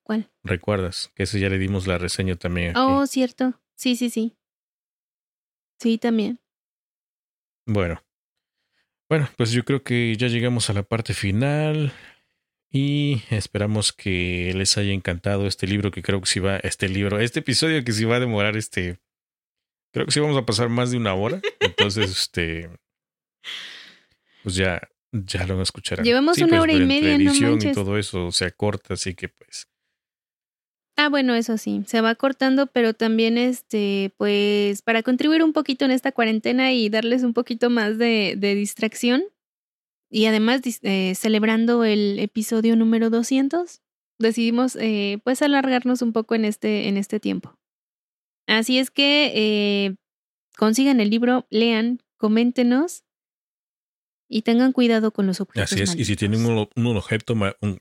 ¿Cuál? 0.05 0.31
¿Recuerdas? 0.43 1.11
Que 1.15 1.23
ese 1.23 1.41
ya 1.41 1.49
le 1.49 1.59
dimos 1.59 1.87
la 1.87 1.99
reseña 1.99 2.37
también. 2.37 2.71
Aquí. 2.71 2.81
Oh, 2.81 3.07
cierto. 3.07 3.61
Sí, 3.75 3.97
sí, 3.97 4.11
sí. 4.11 4.37
Sí, 5.81 5.99
también. 5.99 6.41
Bueno. 7.67 8.03
Bueno, 9.09 9.29
pues 9.37 9.51
yo 9.51 9.65
creo 9.65 9.83
que 9.83 10.15
ya 10.17 10.29
llegamos 10.29 10.71
a 10.71 10.75
la 10.75 10.83
parte 10.83 11.15
final 11.15 11.93
y 12.71 13.23
esperamos 13.31 13.93
que 13.93 14.53
les 14.55 14.77
haya 14.77 14.93
encantado 14.93 15.47
este 15.47 15.67
libro 15.67 15.91
que 15.91 16.03
creo 16.03 16.21
que 16.21 16.27
sí 16.27 16.41
va, 16.41 16.57
este 16.57 16.89
libro, 16.89 17.21
este 17.21 17.41
episodio 17.41 17.85
que 17.85 17.93
sí 17.93 18.05
va 18.05 18.17
a 18.17 18.21
demorar 18.21 18.57
este, 18.57 18.99
creo 19.93 20.07
que 20.07 20.13
sí 20.13 20.21
vamos 20.21 20.37
a 20.37 20.47
pasar 20.47 20.69
más 20.71 20.91
de 20.91 20.97
una 20.97 21.15
hora, 21.15 21.41
entonces 21.61 22.11
este, 22.19 22.71
pues 24.43 24.57
ya, 24.57 24.81
ya 25.13 25.47
lo 25.47 25.63
escucharán. 25.63 26.05
Llevamos 26.05 26.39
una 26.39 26.49
pues, 26.49 26.61
hora 26.63 26.73
y 26.73 26.85
media, 26.85 27.15
edición 27.15 27.61
y 27.63 27.73
todo 27.73 27.99
eso 27.99 28.33
se 28.33 28.47
acorta, 28.47 28.95
así 28.95 29.15
que 29.15 29.29
pues. 29.29 29.69
Ah, 30.97 31.09
bueno, 31.09 31.35
eso 31.35 31.59
sí, 31.59 31.83
se 31.87 32.01
va 32.01 32.15
cortando, 32.15 32.69
pero 32.69 32.95
también 32.95 33.37
este, 33.37 34.13
pues 34.17 34.81
para 34.83 35.03
contribuir 35.03 35.43
un 35.43 35.53
poquito 35.53 35.85
en 35.85 35.91
esta 35.91 36.13
cuarentena 36.13 36.73
y 36.73 36.89
darles 36.89 37.25
un 37.25 37.35
poquito 37.35 37.69
más 37.69 37.99
de, 37.99 38.35
de 38.37 38.55
distracción 38.55 39.25
y 40.15 40.27
además 40.27 40.61
eh, 40.83 41.15
celebrando 41.17 41.83
el 41.83 42.21
episodio 42.21 42.77
número 42.77 43.11
200, 43.11 43.83
decidimos 44.21 44.77
eh, 44.77 45.19
pues 45.25 45.43
alargarnos 45.43 46.03
un 46.03 46.13
poco 46.13 46.37
en 46.37 46.45
este, 46.45 46.87
en 46.87 46.97
este 46.97 47.19
tiempo. 47.19 47.59
Así 48.47 48.79
es 48.79 48.93
que 48.93 49.33
eh, 49.35 49.97
consigan 50.57 51.01
el 51.01 51.11
libro, 51.11 51.49
lean, 51.51 52.01
coméntenos 52.17 53.03
y 54.29 54.43
tengan 54.43 54.71
cuidado 54.71 55.11
con 55.11 55.27
los 55.27 55.41
objetos. 55.41 55.73
Así 55.73 55.83
es, 55.83 55.97
y 55.97 56.05
si 56.05 56.15
tienen 56.15 56.47
un, 56.47 56.69
un 56.77 56.97
objeto, 56.97 57.35
un, 57.35 57.81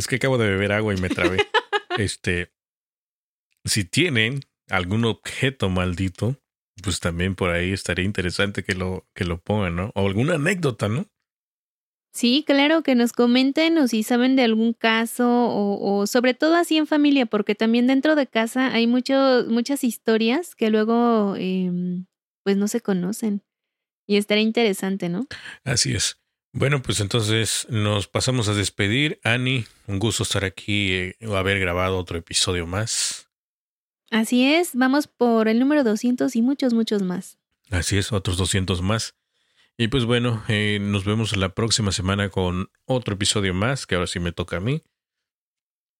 es 0.00 0.06
que 0.06 0.16
acabo 0.16 0.38
de 0.38 0.48
beber 0.48 0.72
agua 0.72 0.94
y 0.94 1.00
me 1.00 1.08
trabé. 1.08 1.36
este, 1.98 2.52
si 3.64 3.84
tienen 3.84 4.40
algún 4.68 5.04
objeto 5.04 5.68
maldito, 5.68 6.36
pues 6.82 7.00
también 7.00 7.34
por 7.34 7.50
ahí 7.50 7.72
estaría 7.72 8.04
interesante 8.04 8.64
que 8.64 8.74
lo, 8.74 9.06
que 9.14 9.24
lo 9.24 9.40
pongan, 9.40 9.76
¿no? 9.76 9.92
O 9.94 10.06
alguna 10.06 10.34
anécdota, 10.34 10.88
¿no? 10.88 11.06
Sí, 12.12 12.42
claro, 12.44 12.82
que 12.82 12.94
nos 12.94 13.12
comenten 13.12 13.78
o 13.78 13.86
si 13.86 14.02
saben 14.02 14.34
de 14.34 14.42
algún 14.42 14.72
caso 14.72 15.28
o, 15.28 15.98
o 15.98 16.06
sobre 16.06 16.34
todo 16.34 16.56
así 16.56 16.76
en 16.76 16.88
familia, 16.88 17.26
porque 17.26 17.54
también 17.54 17.86
dentro 17.86 18.16
de 18.16 18.26
casa 18.26 18.72
hay 18.72 18.86
mucho, 18.86 19.44
muchas 19.48 19.84
historias 19.84 20.56
que 20.56 20.70
luego 20.70 21.36
eh, 21.38 21.70
pues 22.42 22.56
no 22.56 22.66
se 22.66 22.80
conocen 22.80 23.42
y 24.08 24.16
estaría 24.16 24.42
interesante, 24.42 25.08
¿no? 25.08 25.26
Así 25.62 25.94
es. 25.94 26.19
Bueno, 26.52 26.82
pues 26.82 27.00
entonces 27.00 27.66
nos 27.70 28.08
pasamos 28.08 28.48
a 28.48 28.54
despedir. 28.54 29.20
Ani, 29.22 29.66
un 29.86 30.00
gusto 30.00 30.24
estar 30.24 30.44
aquí 30.44 30.92
eh, 30.92 31.16
o 31.24 31.36
haber 31.36 31.60
grabado 31.60 31.96
otro 31.96 32.18
episodio 32.18 32.66
más. 32.66 33.28
Así 34.10 34.44
es, 34.44 34.74
vamos 34.74 35.06
por 35.06 35.46
el 35.46 35.60
número 35.60 35.84
200 35.84 36.34
y 36.34 36.42
muchos, 36.42 36.74
muchos 36.74 37.02
más. 37.02 37.38
Así 37.70 37.96
es, 37.96 38.12
otros 38.12 38.36
200 38.36 38.82
más. 38.82 39.14
Y 39.78 39.88
pues 39.88 40.04
bueno, 40.04 40.42
eh, 40.48 40.78
nos 40.80 41.04
vemos 41.04 41.36
la 41.36 41.54
próxima 41.54 41.92
semana 41.92 42.28
con 42.28 42.68
otro 42.84 43.14
episodio 43.14 43.54
más, 43.54 43.86
que 43.86 43.94
ahora 43.94 44.08
sí 44.08 44.18
me 44.18 44.32
toca 44.32 44.56
a 44.56 44.60
mí. 44.60 44.82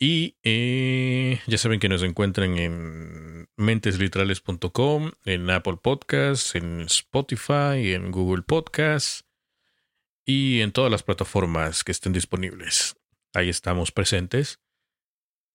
Y 0.01 0.36
eh, 0.43 1.40
ya 1.47 1.59
saben 1.59 1.78
que 1.78 1.89
nos 1.89 2.02
encuentran 2.02 2.59
en 2.59 3.48
mentesliterales.com, 3.56 5.12
en 5.24 5.51
Apple 5.51 5.78
Podcasts, 5.81 6.56
en 6.56 6.81
Spotify, 6.81 7.93
en 7.93 8.10
Google 8.10 8.43
Podcasts 8.43 9.30
y 10.31 10.61
en 10.61 10.70
todas 10.70 10.93
las 10.93 11.02
plataformas 11.02 11.82
que 11.82 11.90
estén 11.90 12.12
disponibles. 12.12 12.97
Ahí 13.35 13.48
estamos 13.48 13.90
presentes. 13.90 14.61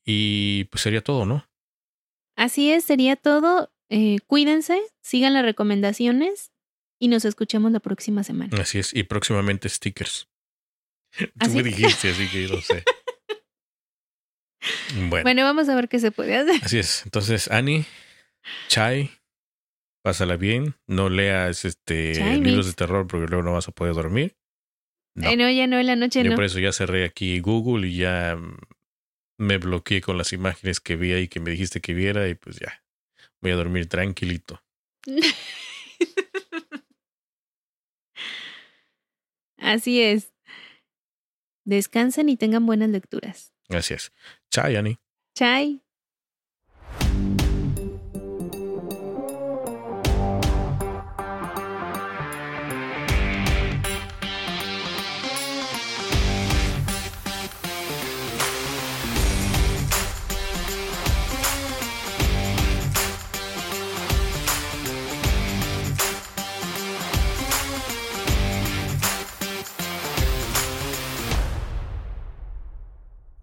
Y 0.06 0.65
pues 0.65 0.81
sería 0.81 1.02
todo, 1.02 1.26
¿no? 1.26 1.47
Así 2.35 2.72
es, 2.72 2.84
sería 2.84 3.15
todo. 3.15 3.72
Eh, 3.89 4.18
cuídense, 4.27 4.81
sigan 5.02 5.34
las 5.34 5.43
recomendaciones 5.43 6.52
y 6.99 7.07
nos 7.07 7.23
escuchemos 7.23 7.72
la 7.72 7.80
próxima 7.80 8.23
semana. 8.23 8.57
Así 8.61 8.80
es, 8.80 8.93
y 8.93 9.03
próximamente 9.03 9.69
stickers. 9.69 10.27
Tú 11.39 11.49
me 11.52 11.64
dijiste, 11.64 12.10
así 12.10 12.27
que 12.30 12.47
no 12.47 12.61
sé. 12.61 12.84
Bueno. 14.95 15.22
bueno, 15.22 15.43
vamos 15.43 15.69
a 15.69 15.76
ver 15.76 15.88
qué 15.88 15.99
se 15.99 16.10
puede 16.10 16.35
hacer. 16.38 16.60
Así 16.64 16.80
es. 16.80 17.03
Entonces, 17.06 17.52
Ani, 17.52 17.85
Chai, 18.68 19.11
pásala 20.02 20.38
bien. 20.38 20.73
No 20.88 21.10
leas 21.10 21.65
este 21.65 22.15
libros 22.39 22.65
de 22.65 22.73
terror 22.73 23.06
porque 23.06 23.27
luego 23.27 23.43
no 23.43 23.53
vas 23.53 23.68
a 23.68 23.72
poder 23.72 23.93
dormir. 23.93 24.35
No. 25.16 25.36
no, 25.36 25.50
ya 25.50 25.66
no, 25.68 25.80
en 25.80 25.88
la 25.88 25.96
noche 25.96 26.24
Yo 26.24 26.30
no. 26.32 26.36
por 26.36 26.44
eso 26.44 26.60
ya 26.60 26.72
cerré 26.74 27.06
aquí 27.06 27.40
Google 27.40 27.88
y 27.88 27.98
ya 27.98 28.38
me 29.38 29.58
bloqueé 29.58 30.02
con 30.02 30.18
las 30.18 30.34
imágenes 30.34 30.80
que 30.80 30.96
vi 30.98 31.14
y 31.14 31.28
que 31.30 31.40
me 31.40 31.52
dijiste 31.52 31.80
que 31.82 31.94
viera 31.94 32.28
y 32.28 32.36
pues 32.36 32.60
ya, 32.60 32.84
voy 33.42 33.52
a 33.52 33.56
dormir 33.56 33.88
tranquilito. 33.88 34.62
Así 39.58 40.02
es. 40.02 40.34
Descansen 41.66 42.30
y 42.30 42.38
tengan 42.38 42.66
buenas 42.66 42.90
lecturas. 42.90 43.54
Gracias. 43.68 44.12
Chai, 44.52 44.76
Ani. 44.76 45.00
Chai. 45.36 45.82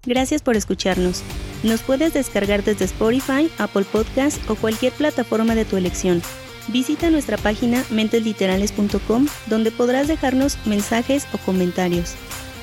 Gracias 0.04 0.42
por 0.42 0.56
escucharnos. 0.56 1.22
Nos 1.62 1.82
puedes 1.82 2.12
descargar 2.12 2.64
desde 2.64 2.86
Spotify, 2.86 3.48
Apple 3.58 3.84
Podcast 3.84 4.38
o 4.50 4.56
cualquier 4.56 4.92
plataforma 4.92 5.54
de 5.54 5.64
tu 5.64 5.76
elección. 5.76 6.22
Visita 6.68 7.10
nuestra 7.10 7.36
página 7.36 7.84
mentesliterales.com 7.90 9.26
donde 9.46 9.70
podrás 9.70 10.08
dejarnos 10.08 10.58
mensajes 10.66 11.26
o 11.32 11.38
comentarios. 11.38 12.14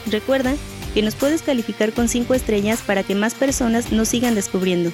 Recuerda 0.06 0.54
que 0.94 1.02
nos 1.02 1.16
puedes 1.16 1.42
calificar 1.42 1.94
con 1.94 2.10
5 2.10 2.34
estrellas 2.34 2.82
para 2.82 3.04
que 3.04 3.16
más 3.16 3.36
personas 3.36 3.92
nos 3.92 4.10
sigan 4.10 4.36
descubriendo. 4.36 4.92